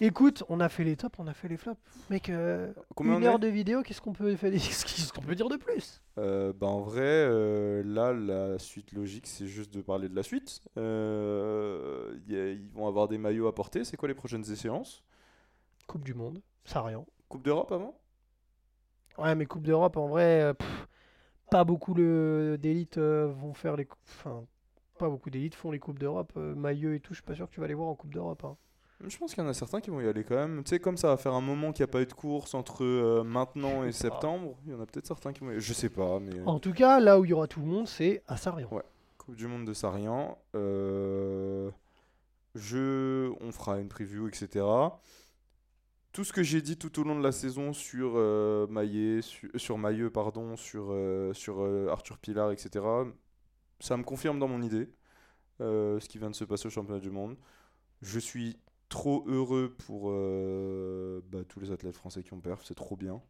Écoute, 0.00 0.44
on 0.48 0.60
a 0.60 0.68
fait 0.68 0.84
les 0.84 0.96
tops, 0.96 1.18
on 1.18 1.26
a 1.26 1.34
fait 1.34 1.48
les 1.48 1.56
flops. 1.56 1.80
Mec, 2.08 2.28
euh, 2.30 2.72
Combien 2.94 3.16
une 3.18 3.24
heure 3.24 3.38
de 3.40 3.48
vidéo, 3.48 3.82
qu'est-ce 3.82 4.00
qu'on 4.00 4.12
peut, 4.12 4.36
faire- 4.36 4.52
qu'est-ce 4.52 5.12
qu'on 5.12 5.22
peut 5.22 5.34
dire 5.34 5.48
de 5.48 5.56
plus? 5.56 6.00
Euh, 6.18 6.52
bah, 6.52 6.68
en 6.68 6.80
vrai, 6.82 7.00
euh, 7.02 7.82
là, 7.84 8.12
la 8.12 8.58
suite 8.60 8.92
logique, 8.92 9.26
c'est 9.26 9.48
juste 9.48 9.74
de 9.74 9.82
parler 9.82 10.08
de 10.08 10.14
la 10.14 10.22
suite. 10.22 10.60
Y 10.76 10.80
a- 10.80 12.50
ils 12.52 12.70
vont 12.72 12.86
avoir 12.86 13.08
des 13.08 13.18
maillots 13.18 13.48
à 13.48 13.54
porter. 13.54 13.84
C'est 13.84 13.96
quoi 13.96 14.06
les 14.08 14.14
prochaines 14.14 14.48
échéances? 14.50 15.02
Coupe 15.88 16.04
du 16.04 16.14
Monde, 16.14 16.40
ça 16.64 16.80
rien. 16.82 17.04
Coupe 17.28 17.42
d'Europe 17.42 17.72
avant? 17.72 17.98
Ouais, 19.18 19.34
mais 19.34 19.46
Coupe 19.46 19.64
d'Europe, 19.64 19.96
en 19.96 20.06
vrai, 20.06 20.54
pff, 20.54 20.86
pas 21.50 21.64
beaucoup 21.64 21.94
d'élites 21.94 22.98
euh, 22.98 23.26
vont 23.28 23.54
faire 23.54 23.76
les. 23.76 23.86
Enfin, 24.08 24.44
pas 24.98 25.08
beaucoup 25.08 25.30
d'élites 25.30 25.54
font 25.54 25.70
les 25.70 25.78
Coupes 25.78 25.98
d'Europe. 25.98 26.32
euh, 26.36 26.54
Maillot 26.54 26.92
et 26.92 27.00
tout, 27.00 27.14
je 27.14 27.18
suis 27.18 27.22
pas 27.24 27.34
sûr 27.34 27.48
que 27.48 27.54
tu 27.54 27.60
vas 27.60 27.66
les 27.68 27.74
voir 27.74 27.88
en 27.88 27.94
Coupe 27.94 28.12
d'Europe. 28.14 28.42
hein. 28.44 28.56
Je 29.06 29.16
pense 29.16 29.32
qu'il 29.32 29.44
y 29.44 29.46
en 29.46 29.48
a 29.50 29.54
certains 29.54 29.80
qui 29.80 29.90
vont 29.90 30.00
y 30.00 30.08
aller 30.08 30.24
quand 30.24 30.34
même. 30.34 30.64
Tu 30.64 30.70
sais, 30.70 30.80
comme 30.80 30.96
ça 30.96 31.06
va 31.08 31.16
faire 31.16 31.32
un 31.34 31.40
moment 31.40 31.70
qu'il 31.72 31.84
n'y 31.84 31.88
a 31.88 31.92
pas 31.92 32.00
eu 32.02 32.06
de 32.06 32.12
course 32.12 32.54
entre 32.54 32.82
euh, 32.84 33.22
maintenant 33.22 33.84
et 33.84 33.92
septembre, 33.92 34.56
il 34.66 34.72
y 34.72 34.74
en 34.74 34.80
a 34.80 34.86
peut-être 34.86 35.06
certains 35.06 35.32
qui 35.32 35.38
vont 35.40 35.46
y 35.46 35.52
aller. 35.52 35.60
Je 35.60 35.72
sais 35.72 35.88
pas, 35.88 36.18
mais. 36.18 36.40
En 36.46 36.58
tout 36.58 36.72
cas, 36.72 36.98
là 36.98 37.20
où 37.20 37.24
il 37.24 37.28
y 37.30 37.32
aura 37.32 37.46
tout 37.46 37.60
le 37.60 37.66
monde, 37.66 37.86
c'est 37.86 38.22
à 38.26 38.36
Sarian. 38.36 38.68
Ouais. 38.72 38.82
Coupe 39.18 39.36
du 39.36 39.46
Monde 39.46 39.66
de 39.66 39.72
Sarian. 39.72 40.36
euh, 40.56 41.70
je... 42.56 43.30
On 43.40 43.52
fera 43.52 43.78
une 43.78 43.88
preview, 43.88 44.26
etc. 44.26 44.64
Tout 46.12 46.24
ce 46.24 46.32
que 46.32 46.42
j'ai 46.42 46.62
dit 46.62 46.76
tout 46.76 47.00
au 47.00 47.04
long 47.04 47.16
de 47.16 47.22
la 47.22 47.32
saison 47.32 47.72
sur 47.72 48.12
euh, 48.16 48.66
Maillet, 48.68 49.20
euh, 49.44 49.58
sur 49.58 49.78
Mailleux, 49.78 50.10
pardon, 50.10 50.56
sur, 50.56 50.86
euh, 50.90 51.32
sur 51.32 51.60
euh, 51.60 51.88
Arthur 51.90 52.18
Pilar, 52.18 52.50
etc. 52.50 52.84
Ça 53.78 53.96
me 53.96 54.02
confirme 54.02 54.38
dans 54.38 54.48
mon 54.48 54.62
idée 54.62 54.88
ce 55.60 56.06
qui 56.08 56.18
vient 56.18 56.30
de 56.30 56.36
se 56.36 56.44
passer 56.44 56.66
au 56.66 56.70
championnat 56.70 57.00
du 57.00 57.10
monde. 57.10 57.36
Je 58.00 58.18
suis 58.18 58.56
trop 58.88 59.24
heureux 59.26 59.74
pour 59.86 60.10
bah, 60.10 61.44
tous 61.48 61.60
les 61.60 61.72
athlètes 61.72 61.96
français 61.96 62.22
qui 62.22 62.32
ont 62.32 62.40
perf, 62.40 62.62
c'est 62.64 62.74
trop 62.76 62.96
bien. 62.96 63.20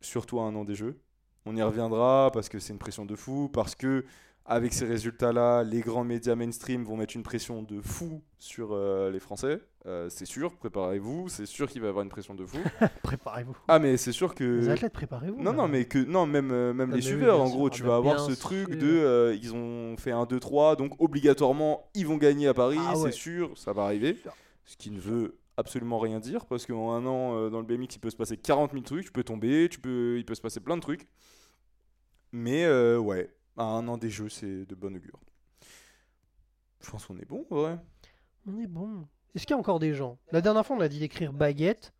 Surtout 0.00 0.40
à 0.40 0.44
un 0.44 0.54
an 0.54 0.64
des 0.64 0.74
Jeux. 0.74 1.00
On 1.44 1.54
y 1.56 1.62
reviendra 1.62 2.30
parce 2.32 2.48
que 2.48 2.58
c'est 2.58 2.72
une 2.72 2.78
pression 2.78 3.04
de 3.04 3.14
fou, 3.14 3.50
parce 3.52 3.74
que 3.74 4.04
avec 4.48 4.72
ces 4.72 4.86
résultats-là, 4.86 5.62
les 5.62 5.80
grands 5.80 6.04
médias 6.04 6.34
mainstream 6.34 6.82
vont 6.82 6.96
mettre 6.96 7.14
une 7.14 7.22
pression 7.22 7.62
de 7.62 7.82
fou 7.82 8.22
sur 8.38 8.70
euh, 8.72 9.10
les 9.10 9.20
Français. 9.20 9.60
Euh, 9.84 10.08
c'est 10.08 10.24
sûr, 10.24 10.56
préparez-vous, 10.56 11.28
c'est 11.28 11.44
sûr 11.44 11.68
qu'il 11.68 11.82
va 11.82 11.88
y 11.88 11.90
avoir 11.90 12.02
une 12.02 12.08
pression 12.08 12.34
de 12.34 12.46
fou. 12.46 12.56
Préparez-vous. 13.02 13.54
ah, 13.68 13.78
mais 13.78 13.98
c'est 13.98 14.12
sûr 14.12 14.34
que. 14.34 14.44
Les 14.44 14.70
athlètes, 14.70 14.94
préparez-vous. 14.94 15.42
Non, 15.42 15.52
non, 15.52 15.68
mais 15.68 15.84
que 15.84 15.98
non, 15.98 16.24
même, 16.26 16.50
euh, 16.50 16.72
même 16.72 16.90
Ah, 16.92 16.96
les 16.96 17.02
oui, 17.02 17.06
suiveurs, 17.08 17.40
en 17.42 17.48
gros, 17.50 17.66
Ah, 17.66 17.70
tu 17.70 17.82
bah, 17.82 17.88
vas 17.90 17.96
avoir 17.96 18.20
ce 18.20 18.32
truc 18.32 18.70
de. 18.70 19.36
ils 19.40 19.54
ont 19.54 19.96
fait 19.98 20.12
un 20.12 20.24
2-3, 20.24 20.76
donc 20.76 20.92
obligatoirement, 20.98 21.90
ils 21.94 22.06
vont 22.06 22.16
gagner 22.16 22.48
à 22.48 22.54
Paris, 22.54 22.78
Ah 22.80 22.96
ouais. 22.96 23.10
c'est 23.12 23.16
sûr, 23.18 23.56
ça 23.56 23.74
va 23.74 23.82
arriver. 23.84 24.16
Ce 24.64 24.76
qui 24.78 24.90
ne 24.90 24.98
veut 24.98 25.36
absolument 25.58 25.98
rien 25.98 26.20
dire, 26.20 26.46
parce 26.46 26.64
qu'en 26.64 26.92
un 26.92 27.04
an, 27.04 27.50
dans 27.50 27.60
le 27.60 27.66
BMX, 27.66 27.96
il 27.96 28.00
peut 28.00 28.10
se 28.10 28.16
passer 28.16 28.38
40 28.38 28.72
000 28.72 28.82
trucs, 28.82 29.04
tu 29.04 29.12
peux 29.12 29.24
tomber, 29.24 29.68
tu 29.70 29.78
peux, 29.78 30.16
il 30.18 30.24
peut 30.24 30.34
se 30.34 30.40
passer 30.40 30.60
plein 30.60 30.76
de 30.76 30.82
trucs. 30.82 31.06
Mais 32.32 32.66
ouais, 32.96 33.30
à 33.58 33.64
un 33.64 33.86
an 33.88 33.98
des 33.98 34.10
jeux, 34.10 34.28
c'est 34.28 34.64
de 34.64 34.74
bon 34.74 34.94
augure. 34.96 35.18
Je 36.80 36.90
pense 36.90 37.06
qu'on 37.06 37.18
est 37.18 37.28
bon, 37.28 37.44
ouais. 37.50 37.76
On 38.46 38.58
est 38.58 38.66
bon. 38.66 39.06
Est-ce 39.34 39.46
qu'il 39.46 39.54
y 39.54 39.56
a 39.56 39.58
encore 39.58 39.80
des 39.80 39.94
gens? 39.94 40.18
La 40.32 40.40
dernière 40.40 40.64
fois, 40.64 40.76
on 40.76 40.80
a 40.80 40.88
dit 40.88 41.00
d'écrire 41.00 41.32
baguette. 41.32 41.92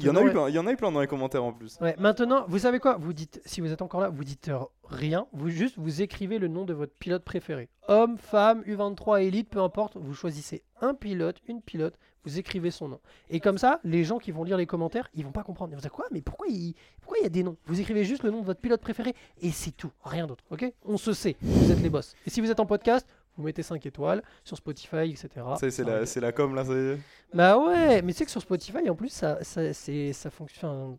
Il 0.00 0.06
y, 0.06 0.10
en 0.10 0.16
a 0.16 0.22
eu 0.22 0.30
plein, 0.30 0.48
il 0.48 0.54
y 0.54 0.58
en 0.58 0.66
a 0.66 0.72
eu 0.72 0.76
plein 0.76 0.90
dans 0.90 1.00
les 1.00 1.06
commentaires 1.06 1.44
en 1.44 1.52
plus. 1.52 1.78
Ouais, 1.80 1.94
maintenant, 1.96 2.44
vous 2.48 2.58
savez 2.58 2.80
quoi? 2.80 2.96
Vous 2.96 3.12
dites, 3.12 3.40
si 3.44 3.60
vous 3.60 3.70
êtes 3.70 3.82
encore 3.82 4.00
là, 4.00 4.08
vous 4.08 4.24
dites 4.24 4.48
euh, 4.48 4.58
rien. 4.82 5.28
Vous 5.32 5.48
juste, 5.48 5.78
vous 5.78 6.02
écrivez 6.02 6.40
le 6.40 6.48
nom 6.48 6.64
de 6.64 6.74
votre 6.74 6.92
pilote 6.94 7.22
préféré. 7.22 7.68
Homme, 7.86 8.18
femme, 8.18 8.62
U23, 8.62 9.22
élite, 9.22 9.48
peu 9.48 9.60
importe. 9.60 9.96
Vous 9.96 10.12
choisissez 10.12 10.64
un 10.80 10.94
pilote, 10.94 11.40
une 11.46 11.62
pilote. 11.62 11.96
Vous 12.26 12.38
écrivez 12.38 12.72
son 12.72 12.88
nom. 12.88 13.00
Et 13.30 13.38
comme 13.38 13.56
ça, 13.56 13.78
les 13.84 14.02
gens 14.02 14.18
qui 14.18 14.32
vont 14.32 14.42
lire 14.42 14.56
les 14.56 14.66
commentaires, 14.66 15.08
ils 15.14 15.24
vont 15.24 15.30
pas 15.30 15.44
comprendre. 15.44 15.72
Ils 15.72 15.76
vont 15.76 15.80
dire 15.80 15.92
quoi? 15.92 16.06
Mais 16.10 16.20
pourquoi 16.20 16.48
il, 16.48 16.74
pourquoi 17.00 17.18
il 17.20 17.22
y 17.22 17.26
a 17.26 17.30
des 17.30 17.44
noms? 17.44 17.56
Vous 17.66 17.80
écrivez 17.80 18.04
juste 18.04 18.24
le 18.24 18.32
nom 18.32 18.40
de 18.40 18.46
votre 18.46 18.60
pilote 18.60 18.80
préféré 18.80 19.14
et 19.40 19.50
c'est 19.52 19.70
tout, 19.70 19.92
rien 20.04 20.26
d'autre. 20.26 20.42
Ok? 20.50 20.70
On 20.84 20.96
se 20.96 21.12
sait. 21.12 21.36
Vous 21.40 21.70
êtes 21.70 21.80
les 21.80 21.88
boss. 21.88 22.16
Et 22.26 22.30
si 22.30 22.40
vous 22.40 22.50
êtes 22.50 22.58
en 22.58 22.66
podcast, 22.66 23.06
vous 23.36 23.44
mettez 23.44 23.62
5 23.62 23.84
étoiles 23.86 24.22
sur 24.42 24.56
Spotify, 24.56 25.10
etc. 25.10 25.28
C'est 25.60 25.70
Ça 25.70 25.84
la, 25.84 26.06
c'est 26.06 26.20
la 26.20 26.32
com 26.32 26.54
là, 26.54 26.64
ça 26.64 26.72
y 26.72 26.76
est. 26.76 26.98
Bah 27.32 27.58
ouais, 27.58 28.02
mais 28.02 28.12
tu 28.12 28.18
sais 28.18 28.24
que 28.24 28.30
sur 28.30 28.40
Spotify, 28.40 28.88
en 28.90 28.94
plus, 28.94 29.10
ça, 29.10 29.42
ça, 29.44 29.72
c'est, 29.72 30.12
ça, 30.12 30.30
fonctionne, 30.30 30.96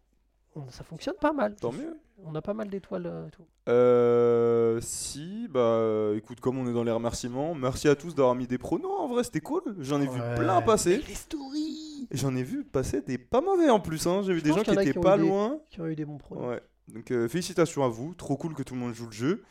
on- 0.57 0.69
ça 0.69 0.83
fonctionne 0.83 1.15
pas 1.21 1.33
mal. 1.33 1.55
Tant 1.55 1.71
mieux. 1.71 1.97
On 2.25 2.33
a 2.35 2.41
pas 2.41 2.53
mal 2.55 2.67
d'étoiles 2.69 3.05
euh, 3.05 3.27
et 3.27 3.31
tout. 3.31 3.45
Euh, 3.69 4.79
si, 4.81 5.47
bah 5.49 6.11
écoute, 6.15 6.39
comme 6.39 6.57
on 6.57 6.67
est 6.67 6.73
dans 6.73 6.83
les 6.83 6.91
remerciements, 6.91 7.53
merci 7.53 7.87
à 7.87 7.95
tous 7.95 8.15
d'avoir 8.15 8.33
mis 8.35 8.47
des 8.47 8.57
pronos. 8.57 8.91
En 8.99 9.07
vrai, 9.07 9.23
c'était 9.23 9.39
cool. 9.41 9.61
J'en 9.79 10.01
ai 10.01 10.07
vu 10.07 10.19
plein 10.35 10.61
passer. 10.61 10.97
Les 11.07 11.13
stories 11.13 12.07
J'en 12.11 12.35
ai 12.35 12.43
vu 12.43 12.63
passer 12.63 13.01
des 13.01 13.17
pas 13.17 13.41
mauvais 13.41 13.69
en 13.69 13.79
plus. 13.79 14.07
Hein. 14.07 14.21
J'ai 14.23 14.33
vu 14.33 14.39
Je 14.39 14.43
des 14.45 14.49
gens 14.53 14.61
qui 14.63 14.71
étaient 14.71 14.93
qui 14.93 14.99
pas 14.99 15.17
des- 15.17 15.23
loin. 15.27 15.59
qui 15.69 15.81
ont 15.81 15.85
eu 15.87 15.95
des 15.95 16.05
bons 16.05 16.17
pronos. 16.17 16.47
Ouais. 16.49 16.61
Donc 16.87 17.11
euh, 17.11 17.27
félicitations 17.27 17.83
à 17.83 17.89
vous. 17.89 18.13
Trop 18.15 18.37
cool 18.37 18.53
que 18.55 18.63
tout 18.63 18.73
le 18.73 18.79
monde 18.79 18.93
joue 18.93 19.05
le 19.07 19.11
jeu. 19.11 19.43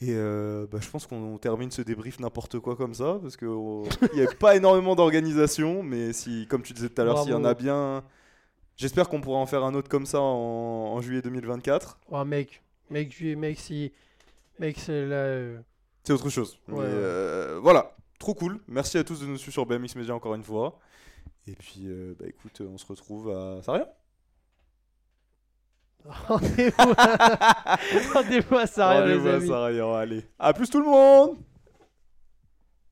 Et 0.00 0.08
euh, 0.14 0.66
bah, 0.70 0.78
je 0.80 0.90
pense 0.90 1.06
qu'on 1.06 1.38
termine 1.38 1.70
ce 1.70 1.80
débrief 1.82 2.18
n'importe 2.20 2.58
quoi 2.58 2.76
comme 2.76 2.92
ça 2.94 3.18
parce 3.22 3.36
qu'il 3.36 3.48
n'y 4.14 4.22
a 4.22 4.26
pas 4.38 4.54
énormément 4.56 4.94
d'organisation. 4.96 5.82
Mais 5.82 6.12
si, 6.12 6.46
comme 6.48 6.62
tu 6.62 6.72
disais 6.72 6.88
tout 6.88 7.00
à 7.00 7.04
l'heure, 7.04 7.18
s'il 7.22 7.30
y 7.30 7.34
en 7.34 7.44
a 7.44 7.54
bien, 7.54 8.02
j'espère 8.76 9.08
qu'on 9.08 9.20
pourra 9.20 9.38
en 9.38 9.46
faire 9.46 9.64
un 9.64 9.74
autre 9.74 9.88
comme 9.88 10.06
ça 10.06 10.20
en, 10.20 10.24
en 10.94 11.00
juillet 11.00 11.22
2024. 11.22 11.98
Oh 12.10 12.24
mec, 12.24 12.62
mec, 12.90 13.14
je- 13.16 13.34
mec, 13.34 13.58
si, 13.58 13.92
mec, 14.58 14.78
c'est 14.78 15.06
là. 15.06 15.16
euh, 15.16 15.58
C'est 16.04 16.12
autre 16.12 16.28
chose. 16.30 16.58
Ouais, 16.68 16.84
euh, 16.86 17.58
voilà, 17.62 17.94
trop 18.18 18.34
cool. 18.34 18.60
Merci 18.68 18.98
à 18.98 19.04
tous 19.04 19.20
de 19.20 19.26
nous 19.26 19.36
suivre 19.38 19.52
sur 19.52 19.66
BMX 19.66 19.96
Media 19.96 20.14
encore 20.14 20.34
une 20.34 20.42
fois. 20.44 20.78
Et 21.48 21.54
puis, 21.54 21.82
euh, 21.86 22.14
bah 22.18 22.26
écoute, 22.28 22.60
on 22.60 22.76
se 22.78 22.86
retrouve 22.86 23.30
à 23.30 23.62
Saria. 23.62 23.88
Rendez-vous, 26.28 26.92
à... 26.96 27.78
les 27.92 28.06
Rendez-vous 28.14 28.56
à. 28.56 28.66
Saria, 28.66 29.96
allez. 29.98 30.24
À 30.38 30.52
plus 30.52 30.68
tout 30.70 30.78
le 30.80 30.86
monde 30.86 31.36